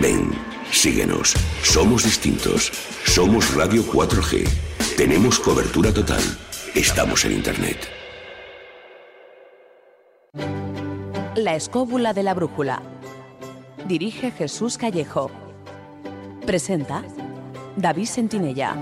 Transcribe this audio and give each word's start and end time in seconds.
Ven, 0.00 0.30
síguenos. 0.72 1.34
Somos 1.62 2.04
distintos. 2.04 2.72
Somos 3.04 3.54
Radio 3.54 3.82
4G. 3.82 4.48
Tenemos 4.96 5.38
cobertura 5.38 5.92
total. 5.92 6.22
Estamos 6.74 7.26
en 7.26 7.32
Internet. 7.32 7.86
La 11.34 11.54
escóbula 11.54 12.14
de 12.14 12.22
la 12.22 12.32
brújula. 12.32 12.82
Dirige 13.86 14.30
Jesús 14.30 14.78
Callejo. 14.78 15.30
Presenta 16.46 17.04
David 17.76 18.06
Sentinella. 18.06 18.76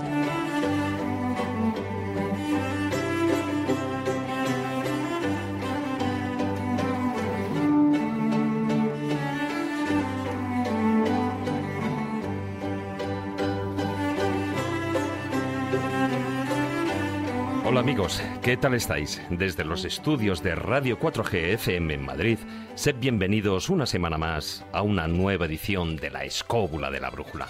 Amigos, 17.89 18.21
¿qué 18.43 18.55
tal 18.55 18.75
estáis? 18.75 19.19
Desde 19.31 19.65
los 19.65 19.83
estudios 19.83 20.43
de 20.43 20.53
Radio 20.53 20.99
4G 20.99 21.53
FM 21.55 21.95
en 21.95 22.05
Madrid, 22.05 22.37
sed 22.75 22.95
bienvenidos 22.99 23.67
una 23.67 23.87
semana 23.87 24.19
más 24.19 24.63
a 24.71 24.83
una 24.83 25.07
nueva 25.07 25.47
edición 25.47 25.95
de 25.95 26.11
La 26.11 26.23
Escóbula 26.23 26.91
de 26.91 26.99
la 26.99 27.09
Brújula. 27.09 27.47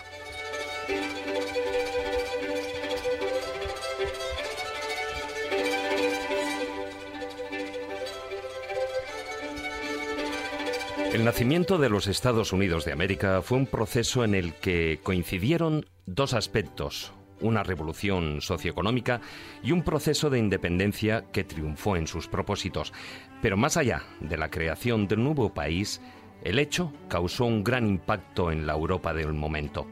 El 11.12 11.26
nacimiento 11.26 11.77
de 11.77 11.90
los 11.90 12.07
Estados 12.07 12.53
Unidos 12.53 12.85
de 12.85 12.93
América 12.93 13.41
fue 13.41 13.57
un 13.57 13.67
proceso 13.67 14.23
en 14.23 14.35
el 14.35 14.54
que 14.54 15.01
coincidieron 15.04 15.85
dos 16.05 16.34
aspectos, 16.34 17.12
una 17.41 17.63
revolución 17.63 18.41
socioeconómica 18.41 19.21
y 19.63 19.71
un 19.71 19.84
proceso 19.84 20.29
de 20.29 20.40
independencia 20.40 21.26
que 21.32 21.43
triunfó 21.43 21.95
en 21.95 22.07
sus 22.07 22.27
propósitos. 22.27 22.93
Pero 23.41 23.57
más 23.57 23.77
allá 23.77 24.04
de 24.20 24.37
la 24.37 24.49
creación 24.49 25.07
del 25.07 25.23
nuevo 25.23 25.54
país, 25.54 26.01
el 26.43 26.60
hecho 26.60 26.93
causó 27.07 27.45
un 27.45 27.63
gran 27.63 27.87
impacto 27.87 28.51
en 28.51 28.65
la 28.65 28.73
Europa 28.73 29.13
del 29.13 29.34
momento. 29.34 29.87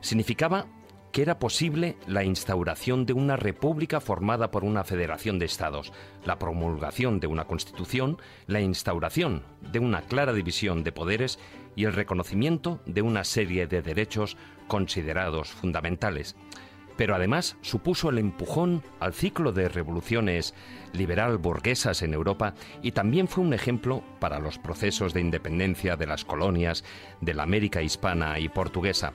Significaba 0.00 0.66
que 1.12 1.22
era 1.22 1.38
posible 1.38 1.96
la 2.06 2.24
instauración 2.24 3.04
de 3.04 3.12
una 3.12 3.36
república 3.36 4.00
formada 4.00 4.50
por 4.50 4.64
una 4.64 4.82
federación 4.82 5.38
de 5.38 5.44
estados, 5.44 5.92
la 6.24 6.38
promulgación 6.38 7.20
de 7.20 7.26
una 7.26 7.44
constitución, 7.44 8.18
la 8.46 8.60
instauración 8.60 9.42
de 9.60 9.78
una 9.78 10.00
clara 10.02 10.32
división 10.32 10.82
de 10.82 10.92
poderes 10.92 11.38
y 11.76 11.84
el 11.84 11.92
reconocimiento 11.92 12.80
de 12.86 13.02
una 13.02 13.24
serie 13.24 13.66
de 13.66 13.82
derechos 13.82 14.38
considerados 14.68 15.50
fundamentales 15.50 16.34
pero 16.96 17.14
además 17.14 17.56
supuso 17.60 18.10
el 18.10 18.18
empujón 18.18 18.82
al 19.00 19.14
ciclo 19.14 19.52
de 19.52 19.68
revoluciones 19.68 20.54
liberal 20.92 21.38
burguesas 21.38 22.02
en 22.02 22.14
Europa 22.14 22.54
y 22.82 22.92
también 22.92 23.28
fue 23.28 23.44
un 23.44 23.54
ejemplo 23.54 24.02
para 24.20 24.38
los 24.38 24.58
procesos 24.58 25.14
de 25.14 25.20
independencia 25.20 25.96
de 25.96 26.06
las 26.06 26.24
colonias 26.24 26.84
de 27.20 27.34
la 27.34 27.42
América 27.42 27.82
hispana 27.82 28.38
y 28.38 28.48
portuguesa. 28.48 29.12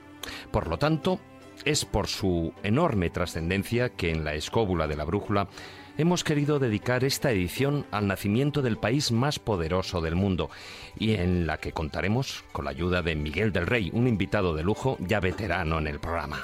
Por 0.50 0.68
lo 0.68 0.78
tanto, 0.78 1.20
es 1.64 1.84
por 1.84 2.06
su 2.06 2.52
enorme 2.62 3.10
trascendencia 3.10 3.90
que 3.90 4.10
en 4.10 4.24
la 4.24 4.34
escóbula 4.34 4.86
de 4.86 4.96
la 4.96 5.04
brújula 5.04 5.48
hemos 5.96 6.22
querido 6.22 6.58
dedicar 6.58 7.04
esta 7.04 7.30
edición 7.32 7.84
al 7.90 8.06
nacimiento 8.06 8.62
del 8.62 8.78
país 8.78 9.10
más 9.10 9.38
poderoso 9.38 10.00
del 10.00 10.14
mundo 10.14 10.48
y 10.96 11.14
en 11.14 11.46
la 11.46 11.58
que 11.58 11.72
contaremos 11.72 12.44
con 12.52 12.64
la 12.64 12.70
ayuda 12.70 13.02
de 13.02 13.16
Miguel 13.16 13.52
del 13.52 13.66
Rey, 13.66 13.90
un 13.92 14.06
invitado 14.06 14.54
de 14.54 14.62
lujo 14.62 14.96
ya 15.00 15.20
veterano 15.20 15.78
en 15.78 15.88
el 15.88 15.98
programa. 15.98 16.38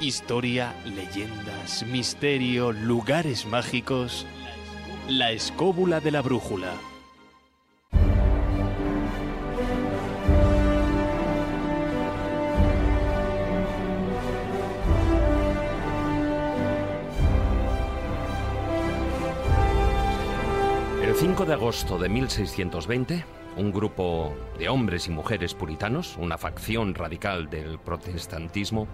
Historia, 0.00 0.74
leyendas, 0.84 1.84
misterio, 1.86 2.72
lugares 2.72 3.44
mágicos. 3.44 4.26
La 5.08 5.32
escóbula 5.32 6.00
de 6.00 6.10
la 6.12 6.22
brújula. 6.22 6.72
5 21.18 21.46
de 21.46 21.54
agosto 21.54 21.96
de 21.96 22.10
1620, 22.10 23.24
un 23.56 23.72
grupo 23.72 24.36
de 24.58 24.68
hombres 24.68 25.06
y 25.06 25.10
mujeres 25.10 25.54
puritanos, 25.54 26.18
una 26.18 26.36
facción 26.36 26.94
radical 26.94 27.48
del 27.48 27.78
protestantismo, 27.78 28.86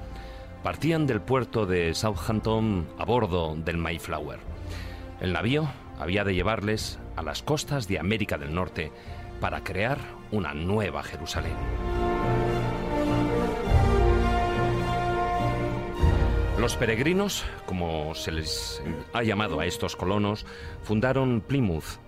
partían 0.62 1.09
del 1.09 1.21
puerto 1.21 1.66
de 1.66 1.93
Southampton 1.94 2.87
a 2.97 3.05
bordo 3.05 3.56
del 3.56 3.77
Mayflower. 3.77 4.38
El 5.21 5.33
navío 5.33 5.69
había 5.99 6.22
de 6.22 6.33
llevarles 6.33 7.01
a 7.16 7.22
las 7.22 7.42
costas 7.42 7.89
de 7.89 7.98
América 7.98 8.39
del 8.39 8.54
Norte 8.54 8.92
para 9.41 9.65
crear 9.65 9.98
una 10.30 10.54
nueva 10.54 11.03
Jerusalén. 11.03 11.57
Los 16.57 16.77
peregrinos, 16.77 17.45
como 17.66 18.15
se 18.15 18.30
les 18.30 18.80
ha 19.13 19.24
llamado 19.24 19.59
a 19.59 19.66
estos 19.66 19.97
colonos, 19.97 20.47
fundaron 20.84 21.41
Plymouth, 21.41 21.98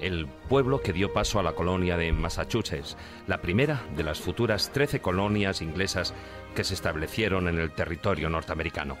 el 0.00 0.26
pueblo 0.26 0.80
que 0.80 0.92
dio 0.92 1.12
paso 1.12 1.38
a 1.38 1.42
la 1.42 1.52
colonia 1.52 1.96
de 1.96 2.12
Massachusetts, 2.12 2.96
la 3.26 3.40
primera 3.40 3.82
de 3.96 4.02
las 4.02 4.20
futuras 4.20 4.70
13 4.72 5.00
colonias 5.00 5.62
inglesas 5.62 6.14
que 6.54 6.64
se 6.64 6.74
establecieron 6.74 7.48
en 7.48 7.58
el 7.58 7.72
territorio 7.72 8.28
norteamericano. 8.28 8.98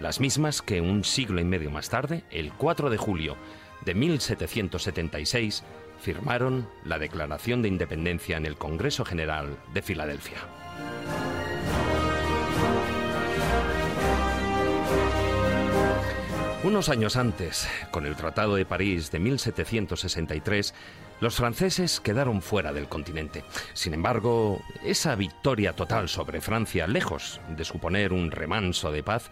Las 0.00 0.20
mismas 0.20 0.62
que 0.62 0.80
un 0.80 1.04
siglo 1.04 1.40
y 1.40 1.44
medio 1.44 1.70
más 1.70 1.88
tarde, 1.88 2.24
el 2.30 2.52
4 2.52 2.90
de 2.90 2.96
julio 2.96 3.36
de 3.84 3.94
1776, 3.94 5.64
firmaron 6.00 6.68
la 6.84 6.98
Declaración 6.98 7.62
de 7.62 7.68
Independencia 7.68 8.36
en 8.36 8.46
el 8.46 8.56
Congreso 8.56 9.04
General 9.04 9.56
de 9.74 9.82
Filadelfia. 9.82 10.38
Unos 16.68 16.90
años 16.90 17.16
antes, 17.16 17.66
con 17.90 18.04
el 18.04 18.14
Tratado 18.14 18.54
de 18.54 18.66
París 18.66 19.10
de 19.10 19.18
1763, 19.18 20.74
Los 21.18 21.36
franceses 21.36 21.98
quedaron 21.98 22.42
fuera 22.42 22.74
del 22.74 22.90
continente. 22.90 23.42
Sin 23.72 23.94
embargo, 23.94 24.60
esa 24.84 25.14
victoria 25.14 25.72
total 25.72 26.10
sobre 26.10 26.42
Francia, 26.42 26.86
lejos 26.86 27.40
de 27.56 27.64
suponer 27.64 28.12
un 28.12 28.30
remanso 28.30 28.92
de 28.92 29.02
paz, 29.02 29.30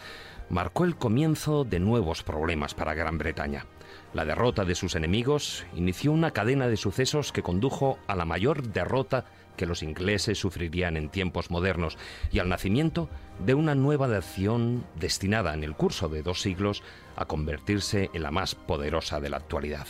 marcó 0.49 0.87
el 0.87 0.97
comienzo 0.97 1.65
de 1.65 1.79
nuevos 1.79 2.23
problemas 2.23 2.73
para 2.73 2.95
Gran 2.95 3.19
Bretaña. 3.19 3.67
La 4.15 4.25
derrota 4.25 4.65
de 4.65 4.75
sus 4.75 4.95
enemigos 4.95 5.67
inició 5.75 6.13
una 6.13 6.31
cadena 6.31 6.69
de 6.69 6.79
sucesos 6.79 7.33
que 7.33 7.43
condujo 7.43 7.99
a 8.07 8.17
la 8.17 8.25
mayor 8.25 8.63
derrota 8.63 9.27
que 9.57 9.67
los 9.67 9.83
ingleses 9.83 10.39
sufrirían 10.39 10.97
en 10.97 11.09
tiempos 11.09 11.51
modernos 11.51 11.99
y 12.31 12.39
al 12.39 12.49
nacimiento 12.49 13.09
de 13.45 13.55
una 13.55 13.75
nueva 13.75 14.07
nación 14.07 14.85
destinada 14.95 15.55
en 15.55 15.65
el 15.65 15.75
curso 15.75 16.09
de 16.09 16.23
dos 16.23 16.41
siglos 16.41 16.83
a 17.17 17.27
convertirse 17.27 18.11
en 18.13 18.23
la 18.23 18.31
más 18.31 18.55
poderosa 18.55 19.21
de 19.21 19.31
la 19.31 19.39
actualidad. 19.39 19.87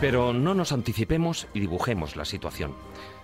Pero 0.00 0.32
no 0.32 0.54
nos 0.54 0.72
anticipemos 0.72 1.48
y 1.54 1.60
dibujemos 1.60 2.16
la 2.16 2.24
situación. 2.24 2.74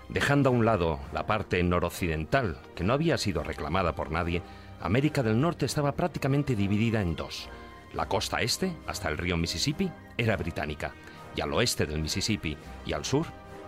Dejando 0.08 0.48
a 0.48 0.52
un 0.52 0.64
lado 0.64 1.00
la 1.12 1.26
parte 1.26 1.62
noroccidental, 1.62 2.58
que 2.74 2.84
no 2.84 2.94
había 2.94 3.18
sido 3.18 3.42
reclamada 3.42 3.94
por 3.94 4.10
nadie, 4.10 4.42
América 4.80 5.22
del 5.22 5.40
Norte 5.40 5.66
estaba 5.66 5.92
prácticamente 5.92 6.56
dividida 6.56 7.00
en 7.00 7.14
dos. 7.14 7.48
La 7.94 8.08
costa 8.08 8.40
este, 8.40 8.72
hasta 8.86 9.08
el 9.08 9.18
río 9.18 9.36
Mississippi, 9.36 9.90
era 10.16 10.36
británica, 10.36 10.94
y 11.36 11.40
al 11.40 11.52
oeste 11.52 11.86
del 11.86 12.00
Mississippi 12.00 12.56
y 12.86 12.92
al 12.92 13.04
sur 13.04 13.26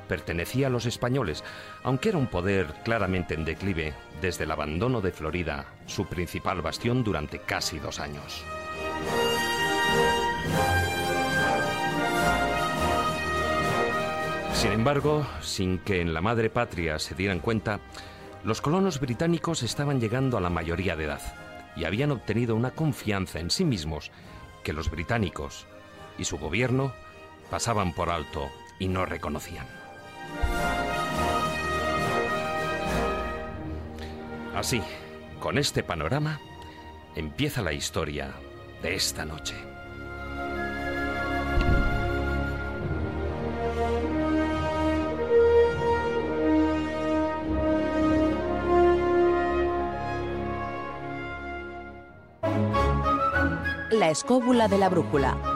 pertenecía 0.09 0.67
a 0.67 0.71
los 0.71 0.87
españoles, 0.87 1.43
aunque 1.83 2.11
era 2.11 2.19
un 2.19 2.27
poder 2.27 2.67
claramente 2.85 3.35
en 3.35 3.45
declive 3.45 3.95
desde 4.21 4.45
el 4.45 4.51
abandono 4.51 5.01
de 5.01 5.13
Florida, 5.13 5.67
su 5.87 6.07
principal 6.07 6.61
bastión 6.63 7.03
durante 7.03 7.39
casi 7.41 7.79
dos 7.79 8.01
años. 8.01 8.45
Sin 14.53 14.73
embargo, 14.73 15.27
sin 15.43 15.79
que 15.79 16.01
en 16.01 16.15
la 16.15 16.23
madre 16.23 16.49
patria 16.49 16.99
se 16.99 17.15
dieran 17.15 17.41
cuenta, 17.41 17.81
los 18.45 18.61
colonos 18.61 19.01
británicos 19.01 19.63
estaban 19.63 20.01
llegando 20.01 20.39
a 20.39 20.41
la 20.41 20.51
mayoría 20.51 20.97
de 20.97 21.05
edad 21.05 21.21
y 21.77 21.85
habían 21.85 22.13
obtenido 22.13 22.55
una 22.55 22.71
confianza 22.71 23.41
en 23.41 23.51
sí 23.51 23.65
mismos 23.65 24.11
que 24.63 24.73
los 24.73 24.91
británicos 24.91 25.67
y 26.19 26.25
su 26.25 26.39
gobierno 26.39 26.93
pasaban 27.51 27.93
por 27.93 28.11
alto 28.11 28.51
y 28.79 28.89
no 28.89 29.07
reconocían. 29.07 29.67
Así, 34.55 34.83
con 35.41 35.59
este 35.59 35.83
panorama, 35.83 36.41
empieza 37.17 37.61
la 37.61 37.73
historia 37.73 38.33
de 38.83 38.95
esta 38.95 39.25
noche. 39.25 39.55
La 53.91 54.11
escóbula 54.11 54.67
de 54.69 54.79
la 54.79 54.89
brújula. 54.89 55.54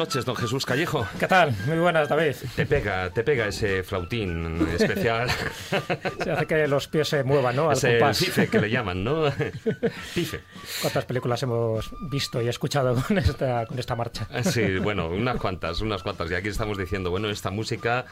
Noches, 0.00 0.24
don 0.24 0.34
Jesús 0.34 0.64
Callejo. 0.64 1.06
¿Qué 1.18 1.26
tal? 1.26 1.54
Muy 1.66 1.76
buenas, 1.76 2.08
David. 2.08 2.34
Te 2.56 2.64
pega, 2.64 3.10
te 3.10 3.22
pega 3.22 3.46
ese 3.48 3.82
flautín 3.82 4.66
especial. 4.72 5.28
Se 6.24 6.30
hace 6.30 6.46
que 6.46 6.66
los 6.66 6.88
pies 6.88 7.06
se 7.08 7.22
muevan, 7.22 7.54
¿no? 7.54 7.68
Al 7.68 7.76
ese 7.76 7.98
compás. 7.98 8.18
pife 8.18 8.48
que 8.48 8.60
le 8.62 8.70
llaman, 8.70 9.04
¿no? 9.04 9.24
Pife. 10.14 10.40
¿Cuántas 10.80 11.04
películas 11.04 11.42
hemos 11.42 11.90
visto 12.10 12.40
y 12.40 12.48
escuchado 12.48 12.94
con 13.06 13.18
esta, 13.18 13.66
con 13.66 13.78
esta 13.78 13.94
marcha? 13.94 14.26
Ah, 14.32 14.42
Sí, 14.42 14.78
bueno, 14.78 15.08
unas 15.08 15.36
cuantas, 15.36 15.82
unas 15.82 16.02
cuantas. 16.02 16.30
Y 16.30 16.34
aquí 16.34 16.48
estamos 16.48 16.78
diciendo, 16.78 17.10
bueno, 17.10 17.28
esta 17.28 17.50
música, 17.50 18.06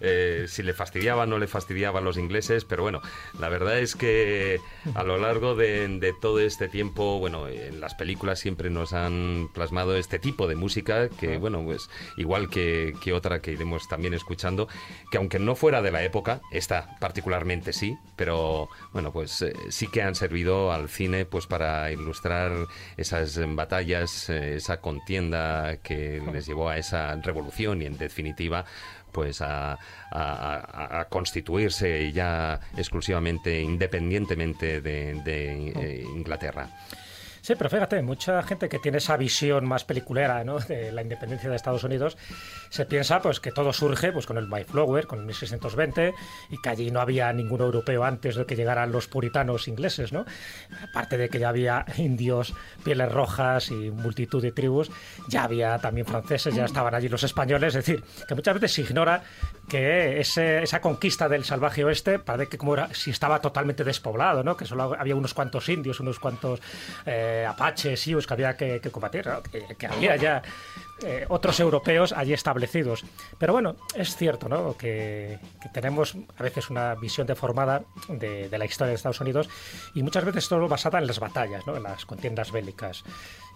eh, 0.00 0.44
si 0.46 0.62
le 0.62 0.74
fastidiaba 0.74 1.24
no 1.24 1.38
le 1.38 1.46
fastidiaba 1.46 2.00
a 2.00 2.02
los 2.02 2.18
ingleses, 2.18 2.66
pero 2.66 2.82
bueno, 2.82 3.00
la 3.38 3.48
verdad 3.48 3.78
es 3.78 3.96
que 3.96 4.60
a 4.94 5.02
lo 5.04 5.16
largo 5.16 5.54
de, 5.54 5.88
de 5.88 6.12
todo 6.20 6.40
este 6.40 6.68
tiempo, 6.68 7.18
bueno, 7.18 7.48
en 7.48 7.80
las 7.80 7.94
películas 7.94 8.38
siempre 8.40 8.68
nos 8.68 8.92
han 8.92 9.48
plasmado 9.54 9.96
este 9.96 10.18
tipo 10.18 10.46
de 10.46 10.56
música 10.56 11.08
que, 11.08 11.29
bueno, 11.38 11.62
pues 11.64 11.88
igual 12.16 12.48
que, 12.50 12.92
que 13.02 13.12
otra 13.12 13.40
que 13.40 13.52
iremos 13.52 13.88
también 13.88 14.14
escuchando, 14.14 14.68
que 15.10 15.18
aunque 15.18 15.38
no 15.38 15.54
fuera 15.54 15.82
de 15.82 15.90
la 15.90 16.02
época, 16.02 16.40
esta 16.50 16.96
particularmente 17.00 17.72
sí, 17.72 17.96
pero 18.16 18.68
bueno, 18.92 19.12
pues 19.12 19.42
eh, 19.42 19.52
sí 19.68 19.86
que 19.88 20.02
han 20.02 20.14
servido 20.14 20.72
al 20.72 20.88
cine 20.88 21.24
pues 21.24 21.46
para 21.46 21.90
ilustrar 21.92 22.52
esas 22.96 23.36
eh, 23.36 23.44
batallas, 23.48 24.28
eh, 24.30 24.56
esa 24.56 24.80
contienda 24.80 25.78
que 25.82 26.22
les 26.32 26.46
llevó 26.46 26.68
a 26.68 26.76
esa 26.78 27.14
revolución 27.16 27.82
y 27.82 27.86
en 27.86 27.98
definitiva 27.98 28.64
pues 29.12 29.40
a, 29.40 29.72
a- 29.72 29.78
a- 30.12 31.00
a 31.00 31.04
constituirse 31.08 32.12
ya 32.12 32.60
exclusivamente 32.76 33.60
independientemente 33.60 34.80
de, 34.80 35.14
de, 35.24 35.68
eh, 35.76 36.04
Inglaterra. 36.14 36.68
Sí, 37.42 37.54
pero 37.56 37.70
fíjate, 37.70 38.02
mucha 38.02 38.42
gente 38.42 38.68
que 38.68 38.78
tiene 38.78 38.98
esa 38.98 39.16
visión 39.16 39.66
más 39.66 39.84
peliculera 39.84 40.44
¿no? 40.44 40.58
de 40.58 40.92
la 40.92 41.02
independencia 41.02 41.48
de 41.48 41.56
Estados 41.56 41.84
Unidos 41.84 42.16
se 42.68 42.86
piensa 42.86 43.20
pues 43.20 43.40
que 43.40 43.50
todo 43.50 43.72
surge 43.72 44.12
pues 44.12 44.26
con 44.26 44.38
el 44.38 44.46
Mayflower, 44.46 45.06
con 45.06 45.20
el 45.20 45.26
1620 45.26 46.14
y 46.50 46.60
que 46.60 46.68
allí 46.68 46.90
no 46.90 47.00
había 47.00 47.32
ningún 47.32 47.60
europeo 47.60 48.04
antes 48.04 48.36
de 48.36 48.46
que 48.46 48.56
llegaran 48.56 48.92
los 48.92 49.08
puritanos 49.08 49.68
ingleses, 49.68 50.12
¿no? 50.12 50.24
Aparte 50.88 51.16
de 51.16 51.28
que 51.28 51.38
ya 51.38 51.48
había 51.48 51.84
indios, 51.96 52.54
pieles 52.84 53.10
rojas 53.10 53.70
y 53.70 53.90
multitud 53.90 54.42
de 54.42 54.52
tribus, 54.52 54.90
ya 55.28 55.44
había 55.44 55.78
también 55.78 56.06
franceses, 56.06 56.54
ya 56.54 56.64
estaban 56.64 56.94
allí 56.94 57.08
los 57.08 57.22
españoles, 57.22 57.74
es 57.74 57.86
decir, 57.86 58.04
que 58.28 58.34
muchas 58.34 58.54
veces 58.54 58.72
se 58.72 58.82
ignora 58.82 59.22
que 59.70 60.20
ese- 60.20 60.62
esa 60.62 60.80
conquista 60.80 61.28
del 61.28 61.44
salvaje 61.44 61.84
oeste 61.84 62.18
parece 62.18 62.48
que 62.50 62.58
como 62.58 62.74
era 62.74 62.92
si 62.92 63.10
estaba 63.10 63.40
totalmente 63.40 63.84
despoblado, 63.84 64.42
¿no? 64.44 64.56
Que 64.56 64.66
solo 64.66 64.94
había 64.98 65.14
unos 65.14 65.32
cuantos 65.32 65.68
indios, 65.68 66.00
unos 66.00 66.18
cuantos 66.18 66.60
eh, 67.06 67.46
apaches, 67.48 68.00
sius 68.00 68.26
que 68.26 68.34
había 68.34 68.56
que, 68.56 68.80
combatir, 68.90 69.26
que 69.78 69.86
había 69.86 70.16
ya 70.16 70.42
eh, 71.02 71.24
otros 71.28 71.58
europeos 71.60 72.12
allí 72.12 72.32
establecidos. 72.34 73.04
Pero 73.38 73.52
bueno, 73.54 73.76
es 73.94 74.16
cierto, 74.16 74.48
¿no? 74.48 74.76
Que, 74.76 75.38
que 75.62 75.68
tenemos 75.70 76.16
a 76.36 76.42
veces 76.42 76.68
una 76.68 76.94
visión 76.96 77.26
deformada 77.26 77.82
de, 78.08 78.48
de 78.48 78.58
la 78.58 78.64
historia 78.66 78.90
de 78.90 78.96
Estados 78.96 79.20
Unidos 79.20 79.48
y 79.94 80.02
muchas 80.02 80.24
veces 80.24 80.48
todo 80.48 80.68
basada 80.68 80.98
en 80.98 81.06
las 81.06 81.20
batallas, 81.20 81.66
¿no? 81.66 81.76
En 81.76 81.84
las 81.84 82.04
contiendas 82.04 82.50
bélicas. 82.52 83.02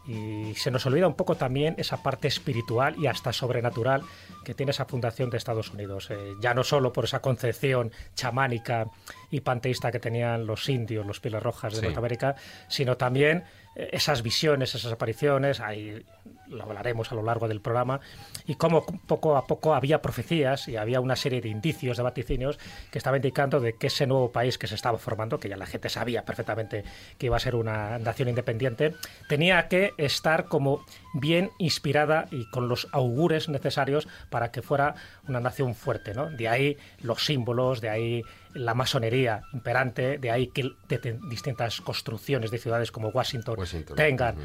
Y 0.06 0.54
se 0.54 0.70
nos 0.70 0.84
olvida 0.86 1.06
un 1.06 1.14
poco 1.14 1.34
también 1.36 1.74
esa 1.78 2.02
parte 2.02 2.28
espiritual 2.28 2.94
y 2.98 3.06
hasta 3.06 3.32
sobrenatural 3.32 4.02
que 4.44 4.52
tiene 4.54 4.70
esa 4.70 4.84
fundación 4.84 5.30
de 5.30 5.38
Estados 5.38 5.70
Unidos. 5.70 6.08
Eh, 6.10 6.34
ya 6.40 6.52
no 6.52 6.62
solo 6.62 6.92
por 6.92 7.04
esa 7.04 7.20
concepción 7.20 7.90
chamánica 8.14 8.86
y 9.30 9.40
panteísta 9.40 9.90
que 9.90 10.00
tenían 10.00 10.46
los 10.46 10.68
indios, 10.68 11.06
los 11.06 11.20
pieles 11.20 11.42
rojas 11.42 11.72
de 11.72 11.78
Sí. 11.80 11.84
Norteamérica, 11.86 12.34
sino 12.68 12.96
también 12.96 13.44
esas 13.76 14.22
visiones, 14.22 14.74
esas 14.74 14.92
apariciones, 14.92 15.60
ahí 15.60 16.04
lo 16.48 16.62
hablaremos 16.62 17.10
a 17.10 17.14
lo 17.14 17.22
largo 17.22 17.48
del 17.48 17.60
programa, 17.60 18.00
y 18.46 18.54
cómo 18.54 18.84
poco 18.84 19.36
a 19.36 19.46
poco 19.46 19.74
había 19.74 20.02
profecías 20.02 20.68
y 20.68 20.76
había 20.76 21.00
una 21.00 21.16
serie 21.16 21.40
de 21.40 21.48
indicios, 21.48 21.96
de 21.96 22.02
vaticinios, 22.02 22.58
que 22.90 22.98
estaban 22.98 23.18
indicando 23.18 23.60
de 23.60 23.76
que 23.76 23.88
ese 23.88 24.06
nuevo 24.06 24.30
país 24.30 24.58
que 24.58 24.66
se 24.66 24.74
estaba 24.74 24.98
formando, 24.98 25.38
que 25.38 25.48
ya 25.48 25.56
la 25.56 25.66
gente 25.66 25.88
sabía 25.88 26.24
perfectamente 26.24 26.84
que 27.18 27.26
iba 27.26 27.36
a 27.36 27.40
ser 27.40 27.54
una 27.54 27.98
nación 27.98 28.28
independiente, 28.28 28.94
tenía 29.28 29.68
que 29.68 29.92
estar 29.96 30.46
como 30.46 30.84
bien 31.14 31.50
inspirada 31.58 32.26
y 32.30 32.48
con 32.50 32.68
los 32.68 32.88
augures 32.92 33.48
necesarios 33.48 34.08
para 34.30 34.50
que 34.50 34.62
fuera 34.62 34.94
una 35.28 35.40
nación 35.40 35.74
fuerte. 35.74 36.14
¿no? 36.14 36.30
De 36.30 36.48
ahí 36.48 36.76
los 37.02 37.24
símbolos, 37.24 37.80
de 37.80 37.88
ahí 37.88 38.22
la 38.54 38.74
masonería 38.74 39.42
imperante, 39.52 40.18
de 40.18 40.30
ahí 40.30 40.48
que 40.48 40.72
de, 40.88 41.18
distintas 41.28 41.80
construcciones 41.80 42.50
de 42.50 42.58
ciudades 42.58 42.90
como 42.90 43.08
Washington, 43.08 43.56
tengan 43.96 44.36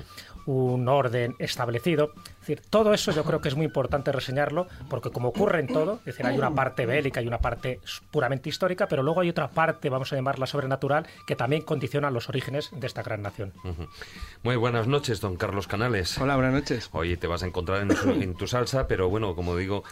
un 0.45 0.87
orden 0.87 1.35
establecido. 1.37 2.11
Es 2.15 2.39
decir, 2.39 2.61
todo 2.69 2.93
eso 2.93 3.11
yo 3.11 3.23
creo 3.23 3.41
que 3.41 3.49
es 3.49 3.55
muy 3.55 3.65
importante 3.65 4.11
reseñarlo, 4.11 4.67
porque 4.89 5.11
como 5.11 5.29
ocurre 5.29 5.59
en 5.59 5.67
todo, 5.67 5.99
es 5.99 6.05
decir, 6.05 6.25
hay 6.25 6.37
una 6.37 6.53
parte 6.53 6.85
bélica 6.85 7.21
y 7.21 7.27
una 7.27 7.37
parte 7.37 7.79
puramente 8.11 8.49
histórica, 8.49 8.87
pero 8.87 9.03
luego 9.03 9.21
hay 9.21 9.29
otra 9.29 9.49
parte, 9.49 9.89
vamos 9.89 10.11
a 10.11 10.15
llamarla 10.15 10.47
sobrenatural, 10.47 11.05
que 11.27 11.35
también 11.35 11.61
condiciona 11.61 12.09
los 12.09 12.29
orígenes 12.29 12.71
de 12.71 12.87
esta 12.87 13.03
gran 13.03 13.21
nación. 13.21 13.53
Muy 14.41 14.55
buenas 14.55 14.87
noches, 14.87 15.21
don 15.21 15.35
Carlos 15.35 15.67
Canales. 15.67 16.17
Hola, 16.17 16.35
buenas 16.35 16.53
noches. 16.53 16.89
Hoy 16.93 17.15
te 17.17 17.27
vas 17.27 17.43
a 17.43 17.45
encontrar 17.45 17.81
en 18.07 18.33
tu, 18.35 18.47
salsa, 18.47 18.87
pero 18.87 19.09
bueno, 19.09 19.35
como 19.35 19.55
digo, 19.55 19.83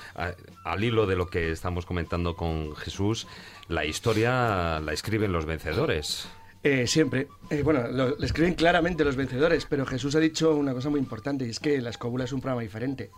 al 0.64 0.84
hilo 0.84 1.06
de 1.06 1.16
lo 1.16 1.28
que 1.28 1.52
estamos 1.52 1.86
comentando 1.86 2.36
con 2.36 2.76
Jesús, 2.76 3.28
la 3.70 3.86
historia 3.86 4.80
la 4.80 4.94
escriben 4.94 5.32
los 5.32 5.46
vencedores. 5.46 6.28
Eh, 6.64 6.88
siempre. 6.88 7.28
Eh, 7.50 7.62
bueno, 7.62 7.88
lo, 7.88 8.18
escriben 8.18 8.56
claramente 8.56 9.06
los 9.06 9.16
vencedores, 9.16 9.66
pero 9.70 9.86
Jesús 9.86 10.16
ha 10.16 10.20
dicho 10.20 10.56
una 10.56 10.74
cosa 10.74 10.90
muy 10.90 11.00
importante 11.00 11.46
y 11.46 11.50
es 11.50 11.60
que 11.60 11.80
la 11.80 11.92
escóbula 11.92 12.26
es 12.26 12.34
un 12.34 12.42
programa 12.42 12.62
diferente. 12.62 13.12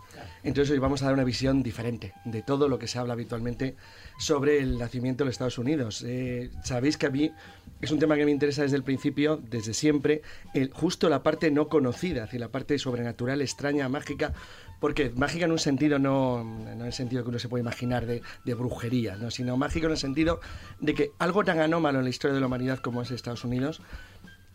Entonces 0.44 0.70
hoy 0.70 0.78
vamos 0.78 1.02
a 1.02 1.06
dar 1.06 1.14
una 1.14 1.24
visión 1.24 1.62
diferente 1.62 2.12
de 2.24 2.42
todo 2.42 2.68
lo 2.68 2.78
que 2.78 2.86
se 2.86 2.98
habla 2.98 3.14
habitualmente 3.14 3.76
sobre 4.18 4.58
el 4.58 4.78
nacimiento 4.78 5.24
de 5.24 5.28
los 5.28 5.34
Estados 5.34 5.58
Unidos. 5.58 6.04
Eh, 6.06 6.50
sabéis 6.62 6.96
que 6.96 7.06
a 7.06 7.10
mí 7.10 7.32
es 7.80 7.90
un 7.90 7.98
tema 7.98 8.14
que 8.14 8.24
me 8.24 8.30
interesa 8.30 8.62
desde 8.62 8.76
el 8.76 8.84
principio, 8.84 9.40
desde 9.42 9.72
siempre, 9.72 10.22
el, 10.54 10.70
justo 10.72 11.08
la 11.08 11.22
parte 11.22 11.50
no 11.50 11.68
conocida, 11.68 12.28
es 12.30 12.34
la 12.34 12.48
parte 12.48 12.78
sobrenatural, 12.78 13.40
extraña, 13.40 13.88
mágica, 13.88 14.32
porque 14.80 15.10
mágica 15.10 15.44
en 15.44 15.52
un 15.52 15.58
sentido 15.58 15.98
no, 15.98 16.40
en 16.40 16.80
el 16.80 16.92
sentido 16.92 17.22
que 17.22 17.28
uno 17.28 17.38
se 17.38 17.48
puede 17.48 17.62
imaginar 17.62 18.06
de, 18.06 18.22
brujería, 18.54 19.16
¿no? 19.16 19.30
sino 19.30 19.56
mágico 19.56 19.86
en 19.86 19.92
el 19.92 19.98
sentido 19.98 20.40
de 20.80 20.94
que 20.94 21.12
algo 21.18 21.44
tan 21.44 21.60
anómalo 21.60 21.98
en 21.98 22.04
la 22.04 22.10
historia 22.10 22.34
de 22.34 22.40
la 22.40 22.46
humanidad 22.46 22.78
como 22.78 23.02
es 23.02 23.10
Estados 23.10 23.44
Unidos 23.44 23.80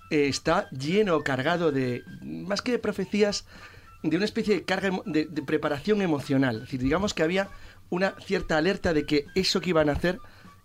eh, 0.09 0.27
está 0.27 0.69
lleno, 0.71 1.21
cargado 1.21 1.71
de, 1.71 2.03
más 2.21 2.61
que 2.61 2.71
de 2.71 2.79
profecías, 2.79 3.45
de 4.03 4.15
una 4.17 4.25
especie 4.25 4.55
de 4.55 4.63
carga 4.63 4.91
de, 5.05 5.25
preparación 5.45 6.01
emocional. 6.01 6.55
Es 6.55 6.61
decir, 6.63 6.81
digamos 6.81 7.13
que 7.13 7.23
había 7.23 7.49
una 7.89 8.15
cierta 8.19 8.57
alerta 8.57 8.93
de 8.93 9.05
que 9.05 9.25
eso 9.35 9.61
que 9.61 9.69
iban 9.69 9.89
a 9.89 9.93
hacer 9.93 10.19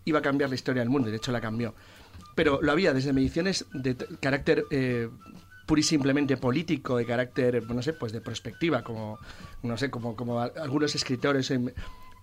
iba 0.04 0.18
a 0.18 0.22
cambiar 0.22 0.48
la 0.50 0.56
historia 0.56 0.80
del 0.80 0.90
mundo, 0.90 1.10
de 1.10 1.16
hecho 1.16 1.32
la 1.32 1.40
cambió. 1.40 1.74
Pero 2.34 2.60
lo 2.62 2.72
había 2.72 2.92
desde 2.92 3.12
mediciones 3.12 3.66
de 3.72 3.96
carácter 4.20 4.64
eh, 4.70 5.08
pura 5.70 5.78
y 5.78 5.84
simplemente 5.84 6.36
político, 6.36 6.96
de 6.96 7.06
carácter, 7.06 7.62
no 7.70 7.80
sé, 7.80 7.92
pues 7.92 8.10
de 8.10 8.20
perspectiva, 8.20 8.82
como, 8.82 9.20
no 9.62 9.76
sé, 9.76 9.88
como, 9.88 10.16
como 10.16 10.40
algunos 10.40 10.96
escritores 10.96 11.52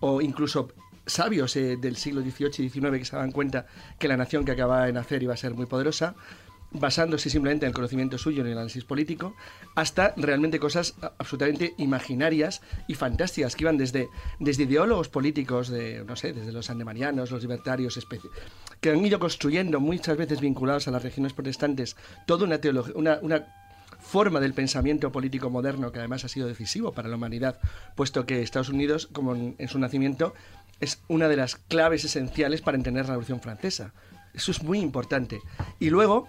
o 0.00 0.20
incluso 0.20 0.68
sabios 1.06 1.56
eh, 1.56 1.78
del 1.78 1.96
siglo 1.96 2.20
XVIII 2.20 2.66
y 2.66 2.68
XIX 2.68 2.98
que 2.98 3.06
se 3.06 3.16
daban 3.16 3.32
cuenta 3.32 3.64
que 3.98 4.06
la 4.06 4.18
nación 4.18 4.44
que 4.44 4.52
acababa 4.52 4.84
de 4.84 4.92
nacer 4.92 5.22
iba 5.22 5.32
a 5.32 5.38
ser 5.38 5.54
muy 5.54 5.64
poderosa, 5.64 6.14
basándose 6.70 7.30
simplemente 7.30 7.66
en 7.66 7.70
el 7.70 7.74
conocimiento 7.74 8.18
suyo, 8.18 8.42
en 8.42 8.48
el 8.48 8.52
análisis 8.54 8.84
político, 8.84 9.34
hasta 9.74 10.14
realmente 10.16 10.58
cosas 10.58 10.94
absolutamente 11.18 11.74
imaginarias 11.78 12.60
y 12.86 12.94
fantásticas 12.94 13.56
que 13.56 13.64
iban 13.64 13.78
desde, 13.78 14.08
desde 14.38 14.64
ideólogos 14.64 15.08
políticos, 15.08 15.68
de, 15.68 16.04
no 16.04 16.16
sé, 16.16 16.32
desde 16.32 16.52
los 16.52 16.70
andemarianos, 16.70 17.30
los 17.30 17.42
libertarios, 17.42 17.98
que 18.80 18.90
han 18.90 19.04
ido 19.04 19.18
construyendo 19.18 19.80
muchas 19.80 20.16
veces 20.16 20.40
vinculados 20.40 20.88
a 20.88 20.90
las 20.90 21.02
regiones 21.02 21.32
protestantes 21.32 21.96
toda 22.26 22.44
una 22.44 22.58
teología, 22.58 22.94
una, 22.96 23.18
una 23.22 23.46
forma 23.98 24.40
del 24.40 24.54
pensamiento 24.54 25.10
político 25.10 25.50
moderno 25.50 25.90
que 25.90 25.98
además 25.98 26.24
ha 26.24 26.28
sido 26.28 26.46
decisivo 26.46 26.92
para 26.92 27.08
la 27.08 27.16
humanidad, 27.16 27.58
puesto 27.96 28.26
que 28.26 28.42
Estados 28.42 28.68
Unidos, 28.68 29.08
como 29.12 29.34
en 29.34 29.68
su 29.68 29.78
nacimiento, 29.78 30.34
es 30.80 31.00
una 31.08 31.28
de 31.28 31.36
las 31.36 31.56
claves 31.56 32.04
esenciales 32.04 32.60
para 32.60 32.76
entender 32.76 33.04
la 33.04 33.10
Revolución 33.10 33.40
Francesa. 33.40 33.92
Eso 34.34 34.52
es 34.52 34.62
muy 34.62 34.78
importante. 34.78 35.40
Y 35.80 35.90
luego, 35.90 36.28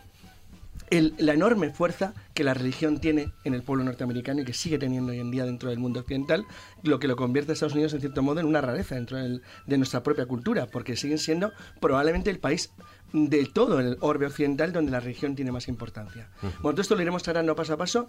la 0.91 1.33
enorme 1.33 1.71
fuerza 1.71 2.13
que 2.33 2.43
la 2.43 2.53
religión 2.53 2.99
tiene 2.99 3.31
en 3.43 3.53
el 3.53 3.63
pueblo 3.63 3.83
norteamericano 3.83 4.41
y 4.41 4.45
que 4.45 4.53
sigue 4.53 4.77
teniendo 4.77 5.11
hoy 5.11 5.19
en 5.19 5.31
día 5.31 5.45
dentro 5.45 5.69
del 5.69 5.79
mundo 5.79 5.99
occidental, 5.99 6.45
lo 6.83 6.99
que 6.99 7.07
lo 7.07 7.15
convierte 7.15 7.51
a 7.51 7.53
Estados 7.53 7.73
Unidos 7.73 7.93
en 7.93 8.01
cierto 8.01 8.21
modo 8.21 8.39
en 8.39 8.45
una 8.45 8.61
rareza 8.61 8.95
dentro 8.95 9.17
de 9.17 9.77
nuestra 9.77 10.03
propia 10.03 10.25
cultura, 10.25 10.67
porque 10.67 10.95
siguen 10.95 11.17
siendo 11.17 11.51
probablemente 11.79 12.29
el 12.29 12.39
país 12.39 12.71
de 13.13 13.45
todo 13.45 13.79
el 13.79 13.97
orbe 14.01 14.27
occidental 14.27 14.71
donde 14.71 14.91
la 14.91 14.99
religión 14.99 15.35
tiene 15.35 15.51
más 15.51 15.67
importancia. 15.67 16.29
Bueno, 16.41 16.71
todo 16.71 16.81
esto 16.81 16.95
lo 16.95 17.01
iremos 17.01 17.23
tratando 17.23 17.55
paso 17.55 17.73
a 17.73 17.77
paso, 17.77 18.07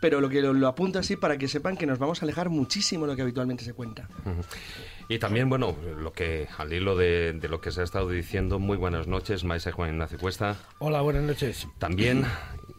pero 0.00 0.20
lo 0.20 0.28
que 0.28 0.42
lo, 0.42 0.68
apunto 0.68 0.98
así 0.98 1.16
para 1.16 1.38
que 1.38 1.48
sepan 1.48 1.76
que 1.76 1.86
nos 1.86 1.98
vamos 1.98 2.22
a 2.22 2.26
alejar 2.26 2.50
muchísimo 2.50 3.06
de 3.06 3.12
lo 3.12 3.16
que 3.16 3.22
habitualmente 3.22 3.64
se 3.64 3.72
cuenta. 3.72 4.08
Y 5.08 5.18
también, 5.18 5.48
bueno, 5.48 5.76
lo 5.98 6.12
que 6.12 6.48
al 6.58 6.72
hilo 6.72 6.96
de, 6.96 7.38
lo 7.48 7.60
que 7.60 7.70
se 7.70 7.80
ha 7.80 7.84
estado 7.84 8.08
diciendo, 8.08 8.58
muy 8.58 8.76
buenas 8.76 9.06
noches, 9.06 9.44
maese 9.44 9.72
Juan 9.72 9.90
Ignacio 9.90 10.18
Cuesta. 10.18 10.56
Hola, 10.78 11.00
buenas 11.00 11.22
noches. 11.22 11.68
También 11.78 12.24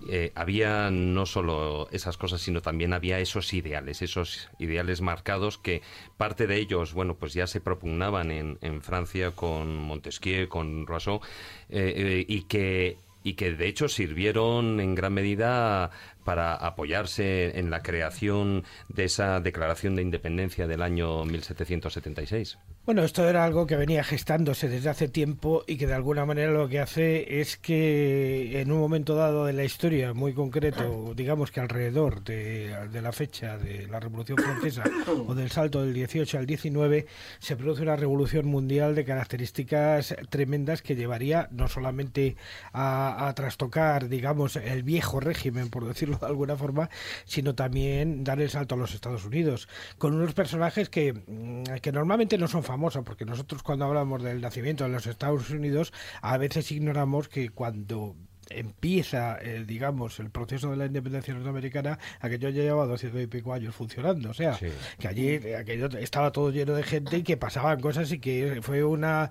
eh, 0.09 0.31
había 0.35 0.89
no 0.91 1.25
solo 1.25 1.87
esas 1.91 2.17
cosas, 2.17 2.41
sino 2.41 2.61
también 2.61 2.93
había 2.93 3.19
esos 3.19 3.53
ideales, 3.53 4.01
esos 4.01 4.49
ideales 4.59 5.01
marcados 5.01 5.57
que 5.57 5.81
parte 6.17 6.47
de 6.47 6.57
ellos, 6.57 6.93
bueno, 6.93 7.15
pues 7.15 7.33
ya 7.33 7.47
se 7.47 7.61
propugnaban 7.61 8.31
en, 8.31 8.57
en 8.61 8.81
Francia 8.81 9.31
con 9.31 9.77
Montesquieu, 9.77 10.49
con 10.49 10.87
Rousseau, 10.87 11.21
eh, 11.69 11.93
eh, 11.95 12.25
y 12.27 12.43
que 12.43 12.97
y 13.23 13.33
que 13.33 13.53
de 13.53 13.67
hecho 13.67 13.87
sirvieron 13.87 14.79
en 14.81 14.95
gran 14.95 15.13
medida 15.13 15.91
para 16.23 16.55
apoyarse 16.55 17.57
en 17.59 17.69
la 17.69 17.81
creación 17.81 18.63
de 18.89 19.05
esa 19.05 19.39
declaración 19.39 19.95
de 19.95 20.01
independencia 20.01 20.67
del 20.67 20.81
año 20.81 21.25
1776. 21.25 22.57
Bueno, 22.85 23.03
esto 23.03 23.29
era 23.29 23.45
algo 23.45 23.65
que 23.65 23.77
venía 23.77 24.03
gestándose 24.03 24.67
desde 24.67 24.89
hace 24.89 25.07
tiempo 25.07 25.63
y 25.67 25.77
que 25.77 25.87
de 25.87 25.93
alguna 25.93 26.25
manera 26.25 26.51
lo 26.51 26.67
que 26.67 26.81
hace 26.81 27.39
es 27.39 27.55
que 27.55 28.59
en 28.59 28.73
un 28.73 28.79
momento 28.79 29.15
dado 29.15 29.45
de 29.45 29.53
la 29.53 29.63
historia 29.63 30.13
muy 30.13 30.33
concreto, 30.33 31.13
digamos 31.15 31.49
que 31.49 31.61
alrededor 31.61 32.25
de, 32.25 32.75
la 33.01 33.13
fecha 33.13 33.57
de 33.57 33.87
la 33.87 34.01
Revolución 34.01 34.37
Francesa 34.37 34.83
o 35.27 35.33
del 35.33 35.49
salto 35.49 35.81
del 35.81 35.93
18 35.93 36.39
al 36.39 36.45
19, 36.45 37.07
se 37.39 37.55
produce 37.55 37.83
una 37.83 37.95
revolución 37.95 38.47
mundial 38.47 38.95
de 38.95 39.05
características 39.05 40.15
tremendas 40.29 40.81
que 40.81 40.97
llevaría 40.97 41.47
no 41.51 41.69
solamente 41.69 42.35
a, 42.73 43.29
a 43.29 43.33
trastocar, 43.33 44.09
digamos, 44.09 44.57
el 44.57 44.83
viejo 44.83 45.21
régimen, 45.21 45.69
por 45.69 45.87
decirlo 45.87 46.12
de 46.19 46.27
alguna 46.27 46.55
forma, 46.55 46.89
sino 47.25 47.55
también 47.55 48.23
dar 48.23 48.41
el 48.41 48.49
salto 48.49 48.75
a 48.75 48.77
los 48.77 48.93
Estados 48.93 49.25
Unidos, 49.25 49.67
con 49.97 50.13
unos 50.13 50.33
personajes 50.33 50.89
que, 50.89 51.13
mm, 51.13 51.79
que 51.81 51.91
normalmente 51.91 52.37
no 52.37 52.47
son 52.47 52.63
famosa, 52.63 53.03
porque 53.03 53.25
nosotros 53.25 53.63
cuando 53.63 53.85
hablamos 53.85 54.23
del 54.23 54.41
nacimiento 54.41 54.83
de 54.83 54.89
los 54.91 55.07
Estados 55.07 55.49
Unidos, 55.49 55.93
a 56.21 56.37
veces 56.37 56.71
ignoramos 56.71 57.27
que 57.29 57.49
cuando 57.49 58.15
empieza, 58.49 59.37
eh, 59.41 59.63
digamos, 59.65 60.19
el 60.19 60.29
proceso 60.29 60.69
de 60.71 60.77
la 60.77 60.85
independencia 60.85 61.33
norteamericana, 61.33 61.99
aquello 62.19 62.49
ya 62.49 62.63
llevaba 62.63 62.85
200 62.87 63.21
y 63.21 63.27
pico 63.27 63.53
años 63.53 63.75
funcionando. 63.75 64.29
O 64.29 64.33
sea, 64.33 64.57
que 64.99 65.07
allí 65.07 65.53
aquello 65.53 65.87
estaba 65.97 66.31
todo 66.31 66.51
lleno 66.51 66.73
de 66.73 66.83
gente 66.83 67.17
y 67.17 67.23
que 67.23 67.37
pasaban 67.37 67.79
cosas 67.79 68.11
y 68.11 68.19
que 68.19 68.59
fue 68.61 68.83
una 68.83 69.29